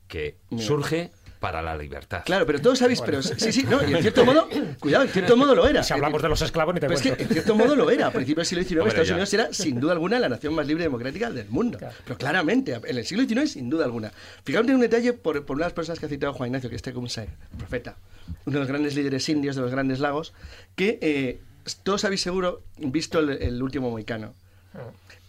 que 0.07 0.37
surge 0.59 1.11
para 1.39 1.61
la 1.61 1.77
libertad. 1.77 2.23
Claro, 2.25 2.45
pero 2.45 2.59
todos 2.59 2.79
sabéis, 2.79 3.01
pero 3.01 3.21
sí, 3.21 3.51
sí, 3.51 3.63
no, 3.63 3.87
y 3.87 3.93
en 3.93 4.01
cierto 4.01 4.25
modo, 4.25 4.47
cuidado, 4.79 5.03
en 5.03 5.09
cierto 5.09 5.37
modo 5.37 5.55
lo 5.55 5.67
era. 5.67 5.83
Si 5.83 5.93
hablamos 5.93 6.21
de 6.21 6.29
los 6.29 6.41
esclavos, 6.41 6.73
ni 6.73 6.79
te 6.79 6.87
Pero 6.87 6.99
es 6.99 7.03
que 7.03 7.23
en 7.23 7.29
cierto 7.29 7.55
modo 7.55 7.75
lo 7.75 7.89
era. 7.91 8.07
A 8.07 8.11
principios 8.11 8.49
del 8.49 8.63
siglo 8.63 8.63
XIX 8.63 8.79
Hombre, 8.79 8.89
Estados 8.89 9.07
ya. 9.07 9.13
Unidos 9.13 9.33
era 9.33 9.53
sin 9.53 9.79
duda 9.79 9.93
alguna 9.93 10.19
la 10.19 10.29
nación 10.29 10.53
más 10.53 10.67
libre 10.67 10.83
y 10.83 10.87
democrática 10.87 11.29
del 11.29 11.49
mundo. 11.49 11.77
Pero 12.03 12.17
claramente, 12.17 12.73
en 12.73 12.97
el 12.97 13.05
siglo 13.05 13.25
XIX 13.25 13.51
sin 13.51 13.69
duda 13.69 13.85
alguna. 13.85 14.11
Fijaos 14.43 14.67
en 14.67 14.75
un 14.75 14.81
detalle 14.81 15.13
por, 15.13 15.45
por 15.45 15.55
una 15.55 15.65
de 15.65 15.69
las 15.69 15.73
personas 15.73 15.99
que 15.99 16.05
ha 16.05 16.09
citado 16.09 16.33
Juan 16.33 16.47
Ignacio, 16.47 16.69
que 16.69 16.75
es 16.75 16.81
Tecumseh, 16.81 17.23
el 17.23 17.57
profeta, 17.57 17.97
uno 18.45 18.55
de 18.55 18.59
los 18.59 18.67
grandes 18.67 18.95
líderes 18.95 19.27
indios 19.29 19.55
de 19.55 19.61
los 19.61 19.71
grandes 19.71 19.99
lagos, 19.99 20.33
que 20.75 20.99
eh, 21.01 21.39
todos 21.83 22.05
habéis 22.05 22.21
seguro 22.21 22.63
visto 22.77 23.19
el, 23.19 23.29
el 23.29 23.61
último 23.61 23.89
moicano. 23.89 24.33
En 24.73 24.81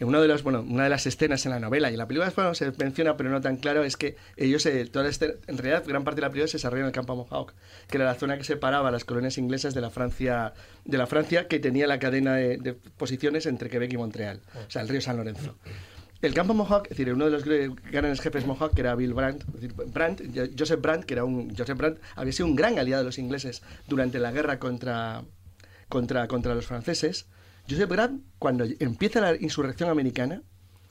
uno 0.04 0.20
de 0.22 0.28
los, 0.28 0.42
bueno, 0.42 0.60
una 0.62 0.84
de 0.84 0.90
las 0.90 1.06
escenas 1.06 1.44
en 1.46 1.52
la 1.52 1.58
novela 1.60 1.90
y 1.90 1.94
en 1.94 1.98
la 1.98 2.06
película 2.06 2.32
bueno, 2.36 2.54
se 2.54 2.70
menciona, 2.78 3.16
pero 3.16 3.30
no 3.30 3.40
tan 3.40 3.56
claro, 3.56 3.82
es 3.82 3.96
que 3.96 4.16
ellos, 4.36 4.64
eh, 4.66 4.84
toda 4.86 5.04
la 5.04 5.10
escena- 5.10 5.34
en 5.46 5.58
realidad, 5.58 5.84
gran 5.86 6.04
parte 6.04 6.20
de 6.20 6.22
la 6.26 6.30
película 6.30 6.48
se 6.48 6.58
desarrolla 6.58 6.82
en 6.82 6.86
el 6.86 6.92
campo 6.92 7.16
Mohawk, 7.16 7.52
que 7.88 7.96
era 7.96 8.04
la 8.06 8.14
zona 8.14 8.38
que 8.38 8.44
separaba 8.44 8.90
las 8.90 9.04
colonias 9.04 9.38
inglesas 9.38 9.74
de 9.74 9.80
la 9.80 9.90
Francia, 9.90 10.52
de 10.84 10.98
la 10.98 11.06
Francia 11.06 11.48
que 11.48 11.58
tenía 11.58 11.86
la 11.86 11.98
cadena 11.98 12.34
de, 12.36 12.58
de 12.58 12.74
posiciones 12.74 13.46
entre 13.46 13.68
Quebec 13.70 13.92
y 13.92 13.96
Montreal, 13.96 14.40
o 14.66 14.70
sea, 14.70 14.82
el 14.82 14.88
río 14.88 15.00
San 15.00 15.16
Lorenzo. 15.16 15.56
el 16.22 16.34
campo 16.34 16.52
Mohawk, 16.54 16.84
es 16.84 16.90
decir, 16.96 17.12
uno 17.12 17.24
de 17.26 17.30
los 17.30 17.44
gr- 17.46 17.76
grandes 17.92 18.20
jefes 18.20 18.44
Mohawk, 18.46 18.74
que 18.74 18.80
era 18.82 18.94
Bill 18.94 19.14
Brandt, 19.14 19.44
es 19.48 19.52
decir, 19.60 19.72
Brandt, 19.74 20.22
Joseph 20.58 20.80
Brandt, 20.80 21.04
que 21.06 21.14
era 21.14 21.24
un 21.24 21.54
Joseph 21.56 21.76
Brandt, 21.78 22.00
había 22.16 22.32
sido 22.32 22.46
un 22.46 22.56
gran 22.56 22.78
aliado 22.78 23.02
de 23.02 23.06
los 23.06 23.18
ingleses 23.18 23.62
durante 23.86 24.18
la 24.18 24.32
guerra 24.32 24.58
contra, 24.58 25.22
contra, 25.88 26.26
contra 26.28 26.54
los 26.54 26.66
franceses. 26.66 27.26
Joseph 27.68 27.88
Brandt, 27.88 28.22
cuando 28.38 28.64
empieza 28.78 29.20
la 29.20 29.36
insurrección 29.36 29.90
americana, 29.90 30.42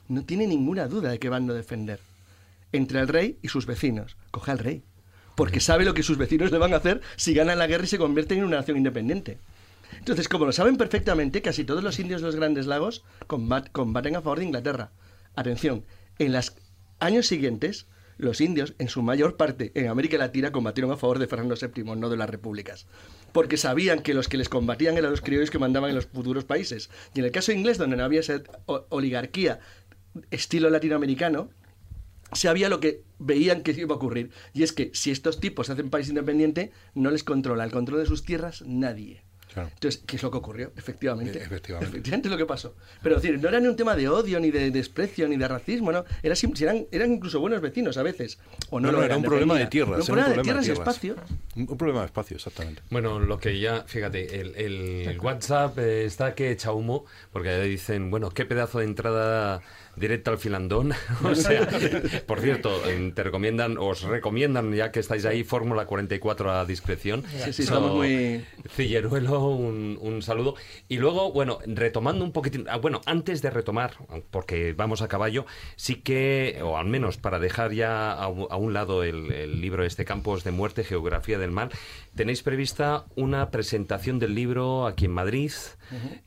no 0.08 0.24
tiene 0.24 0.46
ninguna 0.46 0.86
duda 0.88 1.10
de 1.10 1.18
qué 1.18 1.28
bando 1.28 1.54
defender. 1.54 2.00
Entre 2.72 3.00
el 3.00 3.08
rey 3.08 3.38
y 3.42 3.48
sus 3.48 3.66
vecinos. 3.66 4.16
Coge 4.30 4.50
al 4.52 4.58
rey. 4.58 4.84
Porque 5.34 5.60
sabe 5.60 5.84
lo 5.84 5.94
que 5.94 6.02
sus 6.02 6.18
vecinos 6.18 6.50
le 6.50 6.58
van 6.58 6.74
a 6.74 6.78
hacer 6.78 7.00
si 7.16 7.34
ganan 7.34 7.58
la 7.58 7.66
guerra 7.66 7.84
y 7.84 7.88
se 7.88 7.98
convierten 7.98 8.38
en 8.38 8.44
una 8.44 8.56
nación 8.58 8.76
independiente. 8.76 9.38
Entonces, 9.98 10.28
como 10.28 10.44
lo 10.44 10.52
saben 10.52 10.76
perfectamente, 10.76 11.40
casi 11.42 11.64
todos 11.64 11.82
los 11.82 11.98
indios 11.98 12.20
de 12.20 12.26
los 12.26 12.36
Grandes 12.36 12.66
Lagos 12.66 13.04
combat- 13.26 13.70
combaten 13.72 14.16
a 14.16 14.22
favor 14.22 14.38
de 14.38 14.44
Inglaterra. 14.46 14.90
Atención, 15.34 15.84
en 16.18 16.32
los 16.32 16.54
años 17.00 17.26
siguientes, 17.26 17.86
los 18.18 18.40
indios, 18.40 18.74
en 18.78 18.88
su 18.88 19.02
mayor 19.02 19.36
parte 19.36 19.70
en 19.74 19.88
América 19.88 20.18
Latina, 20.18 20.52
combatieron 20.52 20.90
a 20.92 20.96
favor 20.96 21.18
de 21.18 21.28
Fernando 21.28 21.54
VII, 21.54 21.84
no 21.96 22.10
de 22.10 22.16
las 22.16 22.28
repúblicas. 22.28 22.86
Porque 23.32 23.56
sabían 23.56 24.00
que 24.00 24.14
los 24.14 24.28
que 24.28 24.38
les 24.38 24.48
combatían 24.48 24.96
eran 24.96 25.10
los 25.10 25.20
criollos 25.20 25.50
que 25.50 25.58
mandaban 25.58 25.90
en 25.90 25.96
los 25.96 26.06
futuros 26.06 26.44
países. 26.44 26.90
Y 27.14 27.20
en 27.20 27.26
el 27.26 27.30
caso 27.30 27.52
inglés, 27.52 27.78
donde 27.78 27.96
no 27.96 28.04
había 28.04 28.20
esa 28.20 28.42
oligarquía 28.88 29.60
estilo 30.30 30.70
latinoamericano, 30.70 31.50
sabía 32.32 32.68
lo 32.68 32.80
que 32.80 33.04
veían 33.18 33.62
que 33.62 33.72
iba 33.72 33.94
a 33.94 33.98
ocurrir. 33.98 34.30
Y 34.52 34.62
es 34.62 34.72
que 34.72 34.90
si 34.94 35.10
estos 35.10 35.40
tipos 35.40 35.70
hacen 35.70 35.90
país 35.90 36.08
independiente, 36.08 36.72
no 36.94 37.10
les 37.10 37.24
controla 37.24 37.64
el 37.64 37.70
control 37.70 38.00
de 38.00 38.06
sus 38.06 38.24
tierras 38.24 38.62
nadie. 38.62 39.22
Claro. 39.58 39.70
Entonces, 39.74 40.02
¿qué 40.06 40.16
es 40.16 40.22
lo 40.22 40.30
que 40.30 40.36
ocurrió? 40.36 40.72
Efectivamente. 40.76 41.38
Efectivamente. 41.38 41.90
Efectivamente 41.90 42.28
es 42.28 42.32
lo 42.32 42.38
que 42.38 42.46
pasó. 42.46 42.74
Pero 43.02 43.16
es 43.16 43.22
decir, 43.22 43.40
no 43.40 43.48
era 43.48 43.60
ni 43.60 43.66
un 43.66 43.76
tema 43.76 43.96
de 43.96 44.08
odio, 44.08 44.38
ni 44.38 44.50
de 44.50 44.70
desprecio, 44.70 45.28
ni 45.28 45.36
de 45.36 45.48
racismo, 45.48 45.90
¿no? 45.90 46.04
Era, 46.22 46.34
eran, 46.60 46.86
eran 46.90 47.12
incluso 47.12 47.40
buenos 47.40 47.60
vecinos 47.60 47.96
a 47.96 48.02
veces. 48.02 48.38
O 48.70 48.78
no, 48.78 48.92
No, 48.92 48.98
no, 48.98 48.98
eran, 48.98 49.10
era 49.10 49.16
un 49.16 49.24
problema 49.24 49.58
de 49.58 49.66
tierras. 49.66 50.08
Era 50.08 50.20
era 50.20 50.26
un 50.28 50.34
problema 50.34 50.36
de 50.36 50.42
tierras 50.42 50.68
y 50.68 50.70
espacio. 50.72 51.16
Un, 51.56 51.66
problema 51.76 52.00
de 52.00 52.06
espacio, 52.06 52.36
exactamente. 52.36 52.82
Bueno, 52.90 53.18
lo 53.18 53.38
que 53.38 53.58
ya, 53.58 53.84
fíjate, 53.86 54.40
el, 54.40 54.54
el 54.56 55.18
WhatsApp 55.20 55.78
eh, 55.78 56.04
está 56.04 56.34
que 56.34 56.50
echa 56.50 56.72
humo, 56.72 57.04
porque 57.32 57.50
ahí 57.50 57.68
dicen, 57.68 58.10
bueno, 58.10 58.30
qué 58.30 58.44
pedazo 58.44 58.78
de 58.78 58.84
entrada 58.84 59.62
directa 59.98 60.30
al 60.30 60.38
filandón. 60.38 60.92
o 61.24 61.34
sea, 61.34 61.68
por 62.26 62.40
cierto, 62.40 62.70
te 63.14 63.22
recomiendan, 63.22 63.76
os 63.78 64.02
recomiendan, 64.02 64.72
ya 64.74 64.90
que 64.92 65.00
estáis 65.00 65.24
ahí, 65.24 65.44
Fórmula 65.44 65.86
44 65.86 66.50
a 66.52 66.64
discreción. 66.64 67.22
Sí, 67.44 67.52
sí, 67.52 67.62
So, 67.64 67.74
estamos 67.74 67.92
muy- 67.94 68.44
Cilleruelo, 68.74 69.40
un, 69.46 69.98
un 70.00 70.22
saludo. 70.22 70.54
Y 70.88 70.98
luego, 70.98 71.32
bueno, 71.32 71.58
retomando 71.66 72.24
un 72.24 72.32
poquitín, 72.32 72.66
ah, 72.68 72.76
bueno, 72.78 73.00
antes 73.06 73.42
de 73.42 73.50
retomar, 73.50 73.92
porque 74.30 74.72
vamos 74.74 75.02
a 75.02 75.08
caballo, 75.08 75.46
sí 75.76 75.96
que, 75.96 76.60
o 76.62 76.76
al 76.78 76.86
menos 76.86 77.16
para 77.16 77.38
dejar 77.38 77.72
ya 77.72 78.12
a, 78.12 78.28
un- 78.28 78.46
a 78.50 78.56
un 78.56 78.72
lado 78.72 79.02
el, 79.02 79.32
el 79.32 79.60
libro 79.60 79.84
este, 79.84 80.04
Campos 80.04 80.44
de 80.44 80.50
Muerte, 80.52 80.84
Geografía 80.84 81.38
del 81.38 81.50
Mal, 81.50 81.70
tenéis 82.14 82.42
prevista 82.42 83.06
una 83.16 83.50
presentación 83.50 84.18
del 84.18 84.34
libro 84.34 84.86
aquí 84.86 85.04
en 85.06 85.12
Madrid 85.12 85.52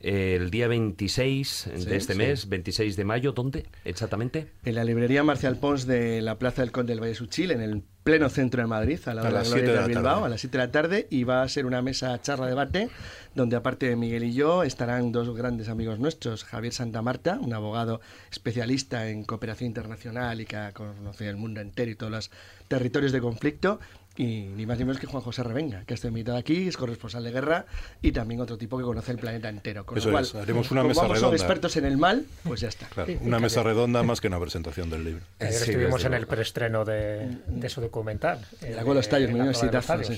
eh, 0.00 0.36
el 0.40 0.50
día 0.50 0.68
26 0.68 1.70
de 1.86 1.96
este 1.96 2.12
sí. 2.14 2.18
mes, 2.18 2.48
26 2.48 2.96
de 2.96 3.04
mayo, 3.04 3.32
¿dónde 3.32 3.66
exactamente? 3.84 4.48
En 4.64 4.74
la 4.74 4.84
librería 4.84 5.22
Marcial 5.22 5.56
Pons 5.58 5.86
de 5.86 6.20
la 6.22 6.38
Plaza 6.38 6.62
del 6.62 6.72
Conde 6.72 6.92
del 6.92 7.02
Valle 7.02 7.14
Suchil, 7.14 7.50
en 7.52 7.60
el 7.60 7.82
pleno 8.02 8.28
centro 8.28 8.62
de 8.62 8.66
Madrid, 8.66 8.98
a 9.06 9.14
la 9.14 9.22
A 9.22 9.24
hora 9.24 9.30
de 9.30 9.38
las 9.38 9.48
la 9.50 9.54
gloria 9.56 9.64
siete 9.64 9.66
de 9.66 9.72
de 9.72 9.80
la 9.80 9.86
Bilbao, 9.86 10.14
tarde. 10.14 10.26
a 10.26 10.28
las 10.30 10.40
7 10.40 10.58
de 10.58 10.64
la 10.64 10.72
tarde, 10.72 11.06
y 11.10 11.22
va 11.24 11.42
a 11.42 11.48
ser 11.48 11.66
una 11.66 11.82
mesa 11.82 12.20
charla 12.20 12.46
debate, 12.46 12.88
donde 13.36 13.54
aparte 13.54 13.88
de 13.88 13.94
Miguel 13.94 14.24
y 14.24 14.32
yo, 14.32 14.64
estarán 14.64 15.12
dos 15.12 15.32
grandes 15.36 15.68
amigos 15.68 16.00
nuestros, 16.00 16.42
Javier 16.44 16.72
Santa 16.72 17.00
Marta, 17.02 17.38
un 17.40 17.52
abogado 17.54 18.00
especialista 18.32 19.08
en 19.08 19.22
cooperación 19.22 19.68
internacional 19.68 20.40
y 20.40 20.46
que 20.46 20.56
ha 20.56 20.72
conocido 20.72 21.30
el 21.30 21.36
mundo 21.36 21.60
entero 21.60 21.90
y 21.90 21.94
todos 21.94 22.10
los 22.10 22.30
territorios 22.66 23.12
de 23.12 23.20
conflicto, 23.20 23.78
y 24.16 24.42
ni 24.54 24.66
más 24.66 24.78
ni 24.78 24.84
menos 24.84 25.00
que 25.00 25.06
Juan 25.06 25.22
José 25.22 25.42
Revenga, 25.42 25.84
que 25.84 25.94
está 25.94 26.08
invitado 26.08 26.36
aquí, 26.38 26.68
es 26.68 26.76
corresponsal 26.76 27.24
de 27.24 27.30
guerra, 27.32 27.66
y 28.02 28.12
también 28.12 28.40
otro 28.40 28.58
tipo 28.58 28.76
que 28.78 28.84
conoce 28.84 29.12
el 29.12 29.18
planeta 29.18 29.48
entero. 29.48 29.86
Con 29.86 29.96
Eso 29.98 30.08
lo 30.08 30.12
cual, 30.12 30.24
es, 30.24 30.34
haremos 30.34 30.70
una 30.70 30.82
como 30.82 30.88
mesa 30.90 31.00
son 31.02 31.12
redonda. 31.14 31.36
expertos 31.36 31.76
en 31.76 31.84
el 31.86 31.96
mal, 31.96 32.26
pues 32.44 32.60
ya 32.60 32.68
está. 32.68 32.86
Claro, 32.88 33.12
una 33.22 33.38
mesa 33.40 33.62
redonda 33.62 34.02
más 34.02 34.20
que 34.20 34.28
una 34.28 34.38
presentación 34.40 34.90
del 34.90 35.04
libro. 35.04 35.22
Ayer 35.40 35.52
Sí, 35.52 35.70
estuvimos 35.70 36.04
en 36.04 36.14
el 36.14 36.26
preestreno 36.26 36.84
de, 36.84 37.38
de 37.46 37.68
su 37.68 37.80
documental. 37.80 38.44
El 38.60 38.74
eh, 38.74 38.78
agua 38.80 38.94
de 38.94 38.98
los 39.00 39.08
tallos, 39.08 39.28
en 39.28 39.32
mi 39.34 39.38
la 39.38 39.44
de 39.46 39.50
los 39.52 39.86
Tallos, 39.86 40.10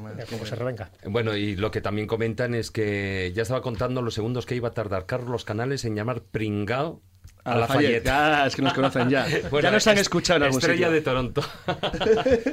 más- 0.00 0.16
de 0.16 0.24
cómo 0.30 0.46
se 0.46 0.54
revenga. 0.54 0.90
Bueno, 1.04 1.36
y 1.36 1.56
lo 1.56 1.70
que 1.70 1.80
también 1.80 2.06
comentan 2.06 2.54
es 2.54 2.70
que 2.70 3.32
ya 3.34 3.42
estaba 3.42 3.62
contando 3.62 4.02
los 4.02 4.14
segundos 4.14 4.46
que 4.46 4.54
iba 4.54 4.68
a 4.68 4.74
tardar 4.74 5.06
Carlos 5.06 5.44
Canales 5.44 5.84
en 5.84 5.94
llamar 5.96 6.22
pringao 6.22 7.00
a, 7.44 7.50
A 7.50 7.54
la 7.54 7.60
Lafayette. 7.62 8.04
Ya, 8.04 8.46
es 8.46 8.54
que 8.56 8.62
nos 8.62 8.72
conocen 8.72 9.08
ya. 9.10 9.26
Bueno, 9.50 9.68
ya 9.68 9.72
nos 9.72 9.86
han 9.86 9.94
es- 9.94 10.02
escuchado 10.02 10.36
en 10.38 10.42
algún 10.44 10.58
Estrella 10.60 10.86
sitio. 10.86 10.92
de 10.92 11.00
Toronto. 11.00 11.42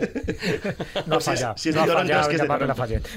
No 1.08 1.15
ha 1.17 1.21
si 1.21 1.32
es- 1.32 1.39
fallado. 1.39 1.58
si 1.58 1.69
es 1.69 1.75
no 1.75 1.82
de 1.82 1.86
ha 1.91 1.93
Toronto, 1.93 2.13
fallado 2.13 2.21
es 2.21 2.28
que 2.28 2.36
es 2.36 2.41
de 2.41 2.47
Toronto. 2.47 2.65
Lafayette. 2.67 3.08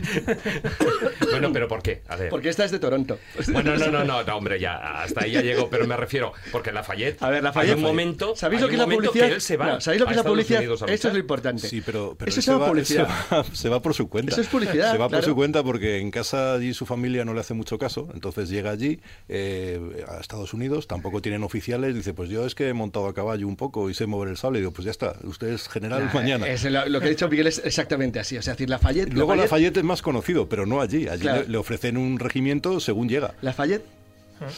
bueno, 1.30 1.52
pero 1.52 1.68
¿por 1.68 1.82
qué? 1.82 2.02
A 2.08 2.16
ver. 2.16 2.30
Porque 2.30 2.48
esta 2.48 2.64
es 2.64 2.70
de 2.70 2.78
Toronto. 2.78 3.18
Bueno, 3.52 3.76
no, 3.76 3.86
no, 3.90 4.04
no, 4.04 4.22
no, 4.22 4.36
hombre, 4.36 4.58
ya 4.60 5.02
hasta 5.02 5.24
ahí 5.24 5.32
ya 5.32 5.40
llegó, 5.42 5.68
pero 5.68 5.86
me 5.86 5.96
refiero, 5.96 6.32
porque 6.50 6.72
Lafayette, 6.72 7.22
A 7.22 7.30
ver, 7.30 7.42
Lafayette. 7.42 7.72
hay 7.74 7.76
un 7.76 7.82
momento, 7.82 8.34
¿Sabéis 8.36 8.60
lo 8.62 8.68
que 8.68 8.74
es 8.74 8.78
la 8.80 8.86
publicidad? 8.86 9.28
que 9.28 9.34
él 9.34 9.40
se 9.40 9.56
va 9.56 9.66
No, 9.66 9.80
¿Sabéis 9.80 10.00
lo 10.00 10.06
que 10.06 10.12
es 10.12 10.16
la 10.16 10.24
publicidad? 10.24 10.62
Esto 10.62 11.08
es 11.08 11.14
lo 11.14 11.18
importante. 11.18 11.68
Sí, 11.68 11.80
pero, 11.84 12.14
pero 12.18 12.28
Eso 12.30 12.42
se 12.42 12.54
va- 12.54 12.66
publicidad. 12.68 13.08
Se 13.28 13.34
va, 13.36 13.44
se 13.52 13.68
va 13.68 13.82
por 13.82 13.94
su 13.94 14.08
cuenta. 14.08 14.32
Eso 14.32 14.40
es 14.40 14.48
publicidad, 14.48 14.92
Se 14.92 14.98
va 14.98 15.04
por 15.06 15.10
claro. 15.18 15.24
su 15.26 15.34
cuenta 15.34 15.62
porque 15.62 15.98
en 15.98 16.10
casa 16.10 16.54
allí 16.54 16.74
su 16.74 16.86
familia 16.86 17.24
no 17.24 17.34
le 17.34 17.40
hace 17.40 17.54
mucho 17.54 17.78
caso. 17.78 18.08
Entonces 18.14 18.48
llega 18.48 18.70
allí 18.70 19.00
eh, 19.28 20.04
a 20.08 20.18
Estados 20.20 20.54
Unidos, 20.54 20.86
tampoco 20.86 21.20
tienen 21.22 21.42
oficiales. 21.62 21.94
Dice, 21.94 22.12
pues 22.12 22.28
yo 22.28 22.44
es 22.44 22.54
que 22.56 22.68
he 22.68 22.72
montado 22.74 23.06
a 23.06 23.14
caballo 23.14 23.46
un 23.46 23.56
poco 23.56 23.88
y 23.88 23.94
sé 23.94 24.06
mover 24.06 24.28
el 24.30 24.36
sable. 24.36 24.58
Y 24.58 24.62
digo, 24.62 24.72
pues 24.72 24.84
ya 24.84 24.90
está, 24.90 25.14
usted 25.22 25.48
es 25.48 25.68
general 25.68 26.06
Nah, 26.06 26.12
mañana. 26.14 26.48
es 26.48 26.64
lo, 26.64 26.86
lo 26.88 27.00
que 27.00 27.06
ha 27.06 27.10
dicho 27.10 27.28
Miguel 27.28 27.46
es 27.46 27.62
exactamente 27.64 28.18
así. 28.18 28.36
O 28.36 28.42
sea, 28.42 28.52
es 28.52 28.58
decir, 28.58 28.68
Lafayette. 28.68 29.12
Luego 29.12 29.30
Lafayette, 29.34 29.50
Lafayette 29.50 29.76
es 29.78 29.84
más 29.84 30.02
conocido, 30.02 30.48
pero 30.48 30.66
no 30.66 30.80
allí. 30.80 31.06
Allí 31.08 31.22
Claro. 31.22 31.42
le, 31.42 31.48
le 31.48 31.58
ofrecen 31.58 31.96
un 31.96 32.18
regimiento 32.18 32.80
según 32.80 33.08
llega. 33.08 33.34
Lafayette 33.42 33.84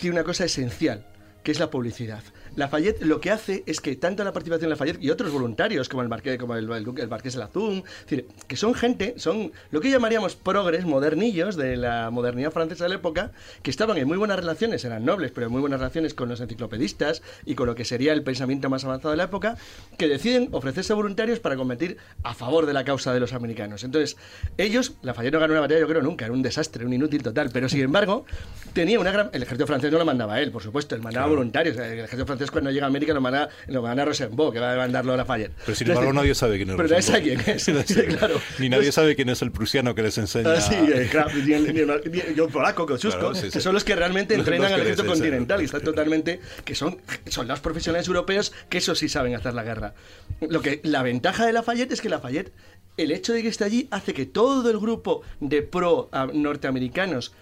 tiene 0.00 0.16
una 0.16 0.24
cosa 0.24 0.44
esencial, 0.46 1.04
que 1.42 1.52
es 1.52 1.58
la 1.60 1.70
publicidad. 1.70 2.22
Lafayette 2.56 3.02
lo 3.02 3.20
que 3.20 3.30
hace 3.30 3.62
es 3.66 3.80
que 3.80 3.96
tanto 3.96 4.22
la 4.24 4.32
participación 4.32 4.68
de 4.68 4.74
Lafayette 4.74 5.02
y 5.02 5.10
otros 5.10 5.32
voluntarios, 5.32 5.88
como 5.88 6.02
el 6.02 6.08
marqués, 6.08 6.38
como 6.38 6.54
el, 6.56 6.70
el, 6.70 6.98
el 6.98 7.08
marqués 7.08 7.34
de 7.34 7.40
Lazum, 7.40 7.78
es 7.78 8.02
decir, 8.02 8.26
que 8.46 8.56
son 8.56 8.74
gente, 8.74 9.14
son 9.16 9.52
lo 9.70 9.80
que 9.80 9.90
llamaríamos 9.90 10.36
progres, 10.36 10.84
modernillos 10.84 11.56
de 11.56 11.76
la 11.76 12.10
modernidad 12.10 12.52
francesa 12.52 12.84
de 12.84 12.90
la 12.90 12.96
época, 12.96 13.32
que 13.62 13.70
estaban 13.70 13.98
en 13.98 14.06
muy 14.06 14.16
buenas 14.16 14.38
relaciones, 14.38 14.84
eran 14.84 15.04
nobles, 15.04 15.32
pero 15.32 15.46
en 15.46 15.52
muy 15.52 15.60
buenas 15.60 15.80
relaciones 15.80 16.14
con 16.14 16.28
los 16.28 16.40
enciclopedistas 16.40 17.22
y 17.44 17.54
con 17.54 17.66
lo 17.66 17.74
que 17.74 17.84
sería 17.84 18.12
el 18.12 18.22
pensamiento 18.22 18.70
más 18.70 18.84
avanzado 18.84 19.10
de 19.10 19.16
la 19.16 19.24
época, 19.24 19.56
que 19.98 20.08
deciden 20.08 20.48
ofrecerse 20.52 20.94
voluntarios 20.94 21.40
para 21.40 21.56
combatir 21.56 21.96
a 22.22 22.34
favor 22.34 22.66
de 22.66 22.72
la 22.72 22.84
causa 22.84 23.12
de 23.12 23.20
los 23.20 23.32
americanos. 23.32 23.84
Entonces, 23.84 24.16
ellos, 24.58 24.94
Lafayette 25.02 25.34
no 25.34 25.40
ganó 25.40 25.52
una 25.54 25.60
batalla, 25.60 25.80
yo 25.80 25.88
creo 25.88 26.02
nunca, 26.02 26.24
era 26.24 26.34
un 26.34 26.42
desastre, 26.42 26.84
un 26.84 26.92
inútil 26.92 27.22
total, 27.22 27.50
pero 27.52 27.68
sin 27.68 27.80
embargo, 27.80 28.24
tenía 28.72 29.00
una 29.00 29.10
gran... 29.10 29.30
El 29.32 29.42
ejército 29.42 29.66
francés 29.66 29.90
no 29.90 29.98
lo 29.98 30.04
mandaba 30.04 30.40
él, 30.40 30.50
por 30.50 30.62
supuesto, 30.62 30.94
él 30.94 31.02
mandaba 31.02 31.26
voluntarios. 31.26 31.76
El 31.76 32.00
ejército 32.00 32.26
francés 32.26 32.43
cuando 32.50 32.70
llega 32.70 32.84
a 32.84 32.88
América 32.88 33.12
lo 33.14 33.20
manda, 33.20 33.48
lo 33.68 33.82
manda 33.82 34.02
a 34.02 34.06
Rosenbauer, 34.06 34.52
que 34.52 34.60
va 34.60 34.72
a 34.74 34.76
mandarlo 34.76 35.12
a 35.12 35.16
Lafayette. 35.16 35.52
Pero 35.64 35.74
sin 35.76 35.88
embargo 35.90 36.12
nadie 36.12 36.34
sabe 36.34 36.56
quién 36.56 36.70
es 36.70 36.76
Pero 36.76 36.88
nadie 36.88 37.02
sabe 37.02 37.22
quién 37.22 37.40
es, 37.46 37.64
claro. 38.18 38.40
Ni 38.58 38.68
nadie 38.68 38.92
sabe 38.92 39.14
quién 39.16 39.28
es 39.28 39.42
el 39.42 39.50
prusiano 39.52 39.94
que 39.94 40.02
les 40.02 40.18
enseña. 40.18 40.52
Ah, 40.52 40.60
sí, 40.60 40.74
claro, 41.10 41.30
ni 41.34 41.52
el, 41.52 41.74
ni 41.74 41.80
el- 41.80 42.02
ni 42.10 42.18
el- 42.20 42.34
y 42.36 42.40
el 42.40 42.48
polaco, 42.48 42.86
Kosciuszko, 42.86 43.18
Claro, 43.20 43.34
sí, 43.34 43.50
que 43.50 43.60
son 43.60 43.74
los 43.74 43.84
que 43.84 43.94
realmente 43.96 44.36
Los- 44.36 44.46
entrenan 44.46 44.70
los 44.70 44.72
al 44.72 44.80
ejército 44.86 45.06
continental 45.08 45.60
y 45.62 45.64
están 45.64 45.82
totalmente, 45.82 46.40
que 46.64 46.74
son 46.74 46.98
soldados 47.28 47.60
profesionales 47.60 48.06
europeos 48.08 48.52
que 48.68 48.78
eso 48.78 48.94
sí 48.94 49.08
saben 49.08 49.34
hacer 49.34 49.54
la 49.54 49.62
guerra. 49.64 49.94
Lo 50.40 50.60
que 50.62 50.80
la 50.84 51.02
ventaja 51.02 51.46
de 51.46 51.52
Lafayette 51.52 51.92
es 51.92 52.00
que 52.00 52.08
Lafayette, 52.08 52.52
el 52.96 53.10
hecho 53.10 53.32
de 53.32 53.42
que 53.42 53.48
esté 53.48 53.64
allí 53.64 53.88
hace 53.90 54.14
que 54.14 54.24
todo 54.26 54.70
el 54.70 54.78
grupo 54.78 55.22
de 55.40 55.62
pro 55.62 56.08
ah, 56.12 56.28
norteamericanos 56.32 57.32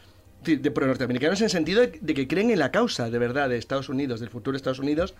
de 0.44 0.70
pro 0.70 0.86
norteamericanos 0.86 1.40
en 1.40 1.44
el 1.44 1.50
sentido 1.50 1.80
de, 1.80 2.14
que 2.14 2.28
creen 2.28 2.50
en 2.50 2.58
la 2.58 2.70
causa 2.70 3.10
de 3.10 3.18
verdad 3.18 3.48
de 3.48 3.58
Estados 3.58 3.88
Unidos, 3.88 4.20
del 4.20 4.30
futuro 4.30 4.52
de 4.52 4.56
Estados 4.56 4.78
Unidos, 4.78 5.14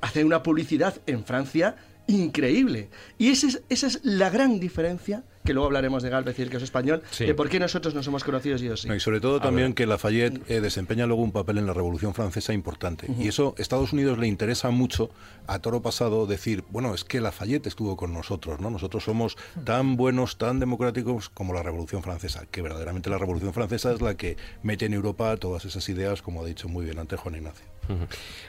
hacen 0.00 0.26
una 0.26 0.42
publicidad 0.42 1.00
en 1.06 1.24
Francia 1.24 1.76
increíble. 2.06 2.88
Y 3.18 3.28
es, 3.28 3.62
esa 3.68 3.86
es 3.86 4.00
la 4.02 4.30
gran 4.30 4.60
diferencia, 4.60 5.24
que 5.44 5.52
luego 5.52 5.66
hablaremos 5.66 6.02
de 6.02 6.08
Galvez 6.08 6.38
y 6.38 6.42
el 6.42 6.48
caso 6.50 6.64
español, 6.64 7.02
Sí. 7.10 7.26
de 7.26 7.34
por 7.34 7.50
qué 7.50 7.60
nosotros 7.60 7.94
no 7.94 8.02
somos 8.02 8.24
conocidos 8.24 8.62
y 8.62 8.66
ellos 8.66 8.80
sí. 8.80 8.88
No, 8.88 8.94
y 8.94 9.00
sobre 9.00 9.20
todo 9.20 9.40
también 9.40 9.74
que 9.74 9.86
Lafayette 9.86 10.40
eh, 10.50 10.60
desempeña 10.60 11.06
luego 11.06 11.22
un 11.22 11.32
papel 11.32 11.58
en 11.58 11.66
la 11.66 11.74
Revolución 11.74 12.14
Francesa 12.14 12.54
importante. 12.54 13.06
Y 13.18 13.28
eso 13.28 13.54
Estados 13.58 13.92
Unidos 13.92 14.18
le 14.18 14.26
interesa 14.26 14.70
mucho 14.70 15.10
a 15.46 15.58
toro 15.58 15.82
pasado 15.82 16.26
decir, 16.26 16.64
bueno, 16.70 16.94
es 16.94 17.04
que 17.04 17.20
Lafayette 17.20 17.66
estuvo 17.66 17.96
con 17.96 18.14
nosotros, 18.14 18.60
¿no? 18.60 18.70
Nosotros 18.70 19.04
somos 19.04 19.36
tan 19.64 19.96
buenos, 19.96 20.38
tan 20.38 20.60
democráticos 20.60 21.28
como 21.28 21.52
la 21.52 21.62
Revolución 21.62 22.02
Francesa, 22.02 22.46
que 22.50 22.62
verdaderamente 22.62 23.10
la 23.10 23.18
Revolución 23.18 23.52
Francesa 23.52 23.92
es 23.92 24.00
la 24.00 24.16
que 24.16 24.38
mete 24.62 24.86
en 24.86 24.94
Europa 24.94 25.36
todas 25.36 25.66
esas 25.66 25.86
ideas, 25.90 26.22
como 26.22 26.42
ha 26.42 26.46
dicho 26.46 26.68
muy 26.68 26.86
bien 26.86 26.98
antes 26.98 27.20
Juan 27.20 27.34
Ignacio. 27.34 27.73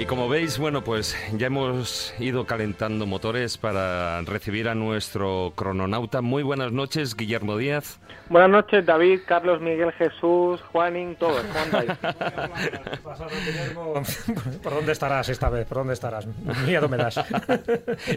Y 0.00 0.06
como 0.06 0.30
veis, 0.30 0.58
bueno, 0.58 0.82
pues 0.82 1.14
ya 1.36 1.48
hemos 1.48 2.14
ido 2.18 2.46
calentando 2.46 3.04
motores 3.04 3.58
para 3.58 4.22
recibir 4.22 4.66
a 4.70 4.74
nuestro 4.74 5.52
crononauta. 5.54 6.22
Muy 6.22 6.42
buenas 6.42 6.72
noches, 6.72 7.14
Guillermo 7.14 7.58
Díaz. 7.58 8.00
Buenas 8.30 8.48
noches, 8.48 8.86
David, 8.86 9.20
Carlos, 9.26 9.60
Miguel, 9.60 9.92
Jesús, 9.92 10.62
Juanín, 10.72 11.16
todos. 11.16 11.42
¿Por 14.62 14.72
dónde 14.72 14.92
estarás 14.92 15.28
esta 15.28 15.50
vez? 15.50 15.66
¿Por 15.66 15.76
dónde 15.76 15.92
estarás? 15.92 16.26
Miedo 16.64 16.88
me 16.88 16.96
das. 16.96 17.18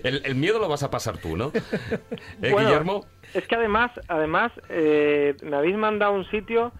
El, 0.04 0.22
el 0.24 0.36
miedo 0.36 0.60
lo 0.60 0.69
vas 0.69 0.84
a 0.84 0.89
pasar 0.89 1.17
tú, 1.17 1.36
¿no? 1.36 1.52
¿Eh, 2.41 2.52
Bueno, 2.52 2.69
Guillermo? 2.69 3.06
Es 3.34 3.48
que 3.48 3.56
además, 3.56 3.91
además 4.08 4.52
eh, 4.69 5.36
me 5.41 5.56
habéis 5.58 5.76
mandado 5.76 6.13
a 6.13 6.15
un 6.15 6.26
sitio 6.30 6.72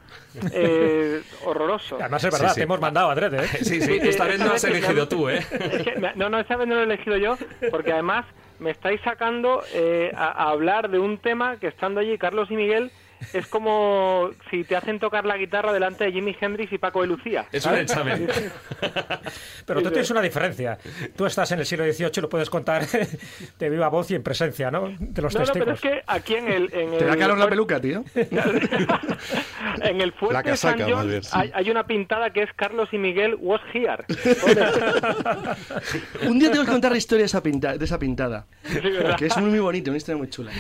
eh, 0.52 1.22
horroroso. 1.46 1.98
Además 2.00 2.24
es 2.24 2.32
verdad, 2.32 2.48
Sí, 2.50 2.54
sí. 2.54 2.60
te 2.60 2.64
hemos 2.64 2.80
mandado 2.80 3.10
adrede, 3.10 3.46
¿eh? 3.46 3.48
Sí, 3.64 3.82
sí, 3.82 4.00
esta 4.02 4.26
vez 4.26 4.40
no 4.40 4.54
has 4.54 4.64
elegido 4.64 5.08
tú, 5.08 5.30
¿eh? 5.30 5.40
Es 5.52 5.84
que 5.84 5.96
me- 6.00 6.14
no, 6.16 6.30
no, 6.30 6.40
esta 6.40 6.56
vez 6.56 6.68
no 6.68 6.76
lo 6.76 6.82
he 6.82 6.84
elegido 6.86 7.18
yo, 7.18 7.38
porque 7.72 7.92
además 7.94 8.26
me 8.60 8.72
estáis 8.72 9.02
sacando 9.02 9.64
eh, 9.74 10.12
a, 10.16 10.28
a 10.46 10.50
hablar 10.52 10.90
de 10.90 11.00
un 11.00 11.18
tema 11.18 11.58
que 11.58 11.68
estando 11.68 12.00
allí 12.00 12.18
Carlos 12.18 12.50
y 12.52 12.56
Miguel 12.56 12.92
es 13.32 13.48
como 13.48 14.30
si 14.50 14.64
te 14.64 14.76
hacen 14.76 15.00
tocar 15.00 15.26
la 15.26 15.38
guitarra 15.38 15.72
delante 15.72 16.04
de 16.06 16.12
Jimi 16.12 16.36
Hendrix 16.40 16.72
y 16.74 16.78
Paco 16.78 17.02
de 17.02 17.08
Lucía. 17.08 17.46
Es 17.52 17.66
un 17.66 17.76
examen. 17.76 18.28
Pero 19.66 19.82
tú 19.82 19.90
tienes 19.90 20.10
una 20.12 20.22
diferencia. 20.22 20.78
Tú 21.16 21.26
estás 21.26 21.52
en 21.52 21.60
el 21.60 21.66
siglo 21.66 21.86
XVIII 21.86 22.12
y 22.18 22.22
lo 22.22 22.30
puedes 22.30 22.50
contar 22.50 22.86
de 23.60 23.70
viva 23.70 23.88
voz 23.90 24.12
y 24.12 24.16
en 24.16 24.24
presencia, 24.24 24.70
¿no? 24.72 24.94
De 25.00 25.22
los 25.22 25.34
No, 25.34 25.40
no, 25.42 25.46
testigos. 25.46 25.54
pero 25.60 25.72
es 25.74 25.82
que 25.82 26.04
aquí 26.08 26.36
en 26.36 26.48
el... 26.50 26.64
En 26.74 26.98
Te 26.98 27.06
da 27.06 27.14
el 27.14 27.20
calor 27.20 27.38
la 27.38 27.48
peluca, 27.48 27.80
tío. 27.80 28.04
en 29.82 30.02
el 30.02 30.12
fuerte 30.14 30.34
La 30.34 30.42
de 30.44 30.58
San 30.58 30.74
casaca, 30.78 30.92
John 30.96 31.08
bien, 31.10 31.24
sí. 31.24 31.30
hay, 31.34 31.52
hay 31.54 31.70
una 31.70 31.86
pintada 31.86 32.30
que 32.32 32.44
es 32.44 32.50
Carlos 32.56 32.90
y 32.92 32.98
Miguel 32.98 33.36
was 33.40 33.62
here. 33.74 34.04
Un 36.28 36.40
día 36.40 36.52
tengo 36.52 36.66
que 36.66 36.72
contar 36.72 36.92
la 36.92 36.98
historia 36.98 37.24
de 37.24 37.26
esa, 37.28 37.42
pinta- 37.44 37.78
de 37.78 37.86
esa 37.86 38.00
pintada. 38.00 38.46
¿verdad? 38.74 39.18
Que 39.18 39.26
es 39.28 39.38
muy, 39.38 39.50
muy 39.50 39.60
bonita, 39.60 39.92
una 39.92 39.98
historia 39.98 40.18
muy 40.18 40.30
chula. 40.30 40.52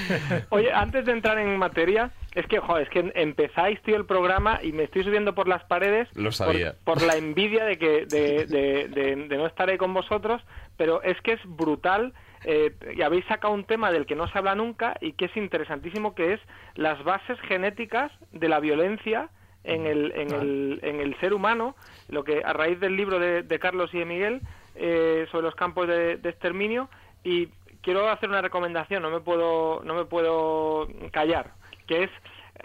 Oye, 0.49 0.71
antes 0.71 1.05
de 1.05 1.11
entrar 1.11 1.37
en 1.37 1.57
materia, 1.57 2.11
es 2.33 2.45
que, 2.47 2.52
joder, 2.59 2.83
es 2.83 2.89
que 2.89 3.11
empezáis, 3.15 3.81
tío, 3.83 3.95
el 3.95 4.05
programa 4.05 4.59
y 4.63 4.71
me 4.71 4.83
estoy 4.83 5.03
subiendo 5.03 5.33
por 5.35 5.47
las 5.47 5.63
paredes 5.65 6.07
Lo 6.15 6.25
por- 6.25 6.33
sabía. 6.33 6.75
Por, 6.83 7.01
la 7.01 7.15
envidia 7.15 7.65
de 7.65 7.77
que 7.77 8.05
de, 8.05 8.45
de- 8.45 8.87
de- 8.87 9.15
de 9.27 9.37
no 9.37 9.45
estar 9.47 9.69
ahí 9.69 9.77
con 9.77 9.93
vosotros, 9.93 10.41
pero 10.77 11.01
es 11.03 11.19
que 11.21 11.33
es 11.33 11.39
brutal 11.45 12.13
eh, 12.45 12.73
y 12.95 13.01
habéis 13.01 13.25
sacado 13.25 13.53
un 13.53 13.63
tema 13.63 13.91
del 13.91 14.05
que 14.05 14.15
no 14.15 14.27
se 14.27 14.37
habla 14.37 14.55
nunca 14.55 14.97
y 15.01 15.13
que 15.13 15.25
es 15.25 15.37
interesantísimo, 15.37 16.13
que 16.15 16.33
es 16.33 16.39
las 16.75 17.01
bases 17.03 17.39
genéticas 17.41 18.11
de 18.31 18.49
la 18.49 18.59
violencia 18.59 19.29
en 19.63 19.87
el, 19.87 20.11
en 20.13 20.31
el, 20.33 20.79
en 20.83 20.99
el 20.99 21.17
ser 21.21 21.33
humano, 21.33 21.75
lo 22.09 22.25
que 22.25 22.41
a 22.43 22.51
raíz 22.51 22.79
del 22.81 22.97
libro 22.97 23.17
de, 23.19 23.43
de 23.43 23.59
Carlos 23.59 23.93
y 23.93 23.99
de 23.99 24.05
Miguel 24.05 24.41
eh, 24.75 25.25
sobre 25.31 25.45
los 25.45 25.55
campos 25.55 25.87
de, 25.87 26.17
de 26.17 26.29
exterminio 26.29 26.89
y 27.23 27.47
quiero 27.81 28.09
hacer 28.09 28.27
una 28.27 28.41
recomendación, 28.41 29.01
no 29.03 29.09
me 29.09 29.21
puedo, 29.21 29.81
no 29.85 29.93
me 29.95 30.03
puedo 30.03 30.89
callar, 31.11 31.51
que 31.87 32.03
es 32.03 32.09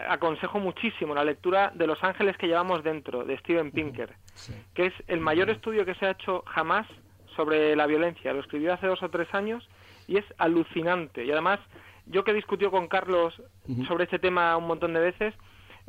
aconsejo 0.07 0.59
muchísimo 0.59 1.13
la 1.13 1.23
lectura 1.23 1.71
de 1.75 1.87
Los 1.87 2.03
ángeles 2.03 2.37
que 2.37 2.47
llevamos 2.47 2.83
dentro, 2.83 3.23
de 3.23 3.37
Steven 3.37 3.71
Pinker, 3.71 4.13
que 4.73 4.87
es 4.87 4.93
el 5.07 5.19
mayor 5.19 5.49
estudio 5.49 5.85
que 5.85 5.95
se 5.95 6.05
ha 6.05 6.11
hecho 6.11 6.43
jamás 6.45 6.87
sobre 7.35 7.75
la 7.75 7.85
violencia. 7.85 8.33
Lo 8.33 8.39
escribió 8.39 8.73
hace 8.73 8.87
dos 8.87 9.01
o 9.03 9.09
tres 9.09 9.27
años 9.33 9.67
y 10.07 10.17
es 10.17 10.25
alucinante. 10.37 11.25
Y 11.25 11.31
además, 11.31 11.59
yo 12.05 12.23
que 12.23 12.31
he 12.31 12.33
discutido 12.33 12.71
con 12.71 12.87
Carlos 12.87 13.41
sobre 13.87 14.05
este 14.05 14.19
tema 14.19 14.55
un 14.57 14.67
montón 14.67 14.93
de 14.93 14.99
veces, 14.99 15.33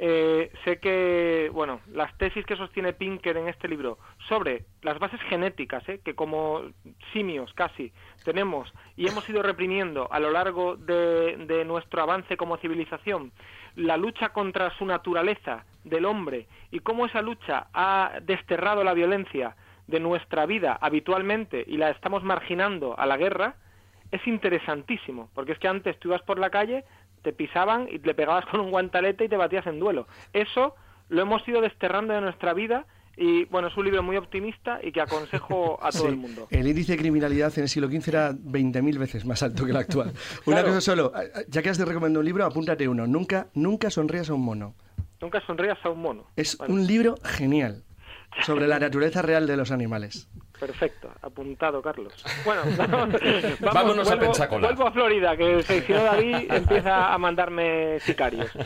eh, 0.03 0.51
sé 0.65 0.79
que, 0.79 1.51
bueno, 1.53 1.83
las 1.93 2.17
tesis 2.17 2.47
que 2.47 2.57
sostiene 2.57 2.95
Pinker 2.95 3.37
en 3.37 3.49
este 3.49 3.69
libro 3.69 3.99
sobre 4.31 4.65
las 4.81 4.99
bases 4.99 5.21
genéticas, 5.29 5.87
eh, 5.91 6.01
que 6.03 6.15
como 6.15 6.63
simios 7.13 7.53
casi 7.53 7.93
tenemos 8.25 8.73
y 8.97 9.07
hemos 9.07 9.29
ido 9.29 9.43
reprimiendo 9.43 10.11
a 10.11 10.19
lo 10.19 10.31
largo 10.31 10.77
de, 10.77 11.37
de 11.47 11.67
nuestro 11.67 12.01
avance 12.01 12.39
como 12.39 12.57
civilización, 12.57 13.31
la 13.77 13.99
lucha 13.99 14.31
contra 14.31 14.71
su 14.79 14.87
naturaleza 14.87 15.67
del 15.85 16.07
hombre 16.07 16.47
y 16.71 16.79
cómo 16.79 17.05
esa 17.05 17.21
lucha 17.21 17.67
ha 17.75 18.21
desterrado 18.23 18.83
la 18.83 18.95
violencia 18.95 19.55
de 19.87 20.01
nuestra 20.01 20.47
vida 20.47 20.79
habitualmente 20.81 21.63
y 21.67 21.77
la 21.77 21.91
estamos 21.91 22.25
marginando 22.25 22.99
a 22.99 23.05
la 23.05 23.19
guerra, 23.19 23.57
es 24.13 24.27
interesantísimo, 24.27 25.29
porque 25.35 25.53
es 25.53 25.59
que 25.59 25.69
antes 25.69 25.99
tú 25.99 26.09
ibas 26.09 26.23
por 26.23 26.39
la 26.39 26.49
calle, 26.49 26.85
te 27.23 27.33
pisaban 27.33 27.89
y 27.91 27.99
te 27.99 28.15
pegabas 28.15 28.47
con 28.51 28.61
un 28.61 28.71
guantalete 28.71 29.25
y 29.25 29.29
te 29.29 29.37
batías 29.37 29.67
en 29.67 29.79
duelo. 29.81 30.07
Eso 30.33 30.75
lo 31.09 31.23
hemos 31.23 31.47
ido 31.49 31.61
desterrando 31.61 32.15
de 32.15 32.21
nuestra 32.21 32.55
vida 32.55 32.87
y 33.17 33.45
bueno, 33.47 33.69
es 33.69 33.77
un 33.77 33.85
libro 33.85 34.03
muy 34.03 34.17
optimista 34.17 34.79
y 34.83 34.93
que 34.93 35.01
aconsejo 35.01 35.79
a 35.83 35.91
todo 35.93 36.03
Sí. 36.03 36.09
el 36.09 36.17
mundo. 36.17 36.47
El 36.51 36.67
índice 36.69 36.93
de 36.93 36.99
criminalidad 36.99 37.53
en 37.57 37.65
el 37.65 37.69
siglo 37.69 37.89
XV 37.89 38.09
era 38.09 38.33
20.000 38.33 38.99
veces 38.99 39.25
más 39.27 39.43
alto 39.43 39.65
que 39.65 39.73
el 39.73 39.77
actual. 39.77 40.13
Una 40.47 40.57
Claro. 40.59 40.69
cosa 40.69 40.81
solo, 40.81 41.13
ya 41.49 41.61
que 41.63 41.69
has 41.69 41.79
de 41.79 41.85
recomendar 41.85 42.21
un 42.21 42.25
libro, 42.25 42.45
apúntate 42.45 42.89
uno. 42.89 43.07
Nunca, 43.07 43.49
nunca 43.55 43.91
sonrías 43.91 44.31
a 44.31 44.35
un 44.35 44.43
mono. 44.45 44.75
Nunca 45.21 45.41
sonrías 45.47 45.79
a 45.85 45.91
un 45.91 46.01
mono. 46.01 46.27
Es 46.37 46.57
Bueno, 46.57 46.75
un 46.75 46.87
libro 46.87 47.17
genial 47.25 47.83
sobre 48.47 48.67
la 48.69 48.79
naturaleza 48.79 49.21
real 49.21 49.47
de 49.47 49.57
los 49.57 49.71
animales. 49.73 50.29
Perfecto, 50.61 51.11
apuntado, 51.23 51.81
Carlos. 51.81 52.13
Bueno, 52.45 52.61
vamos, 52.77 53.19
Vámonos 53.61 54.07
a 54.09 54.15
vuelvo, 54.15 54.27
Pensacola. 54.33 54.67
vuelvo 54.69 54.87
a 54.87 54.93
Florida, 54.93 55.37
que 55.37 55.63
si 55.63 55.81
si 55.81 55.93
no 55.93 56.05
David 56.05 56.53
empieza 56.53 57.13
a 57.15 57.19
mandarme 57.19 57.99
sicarios. 58.01 58.51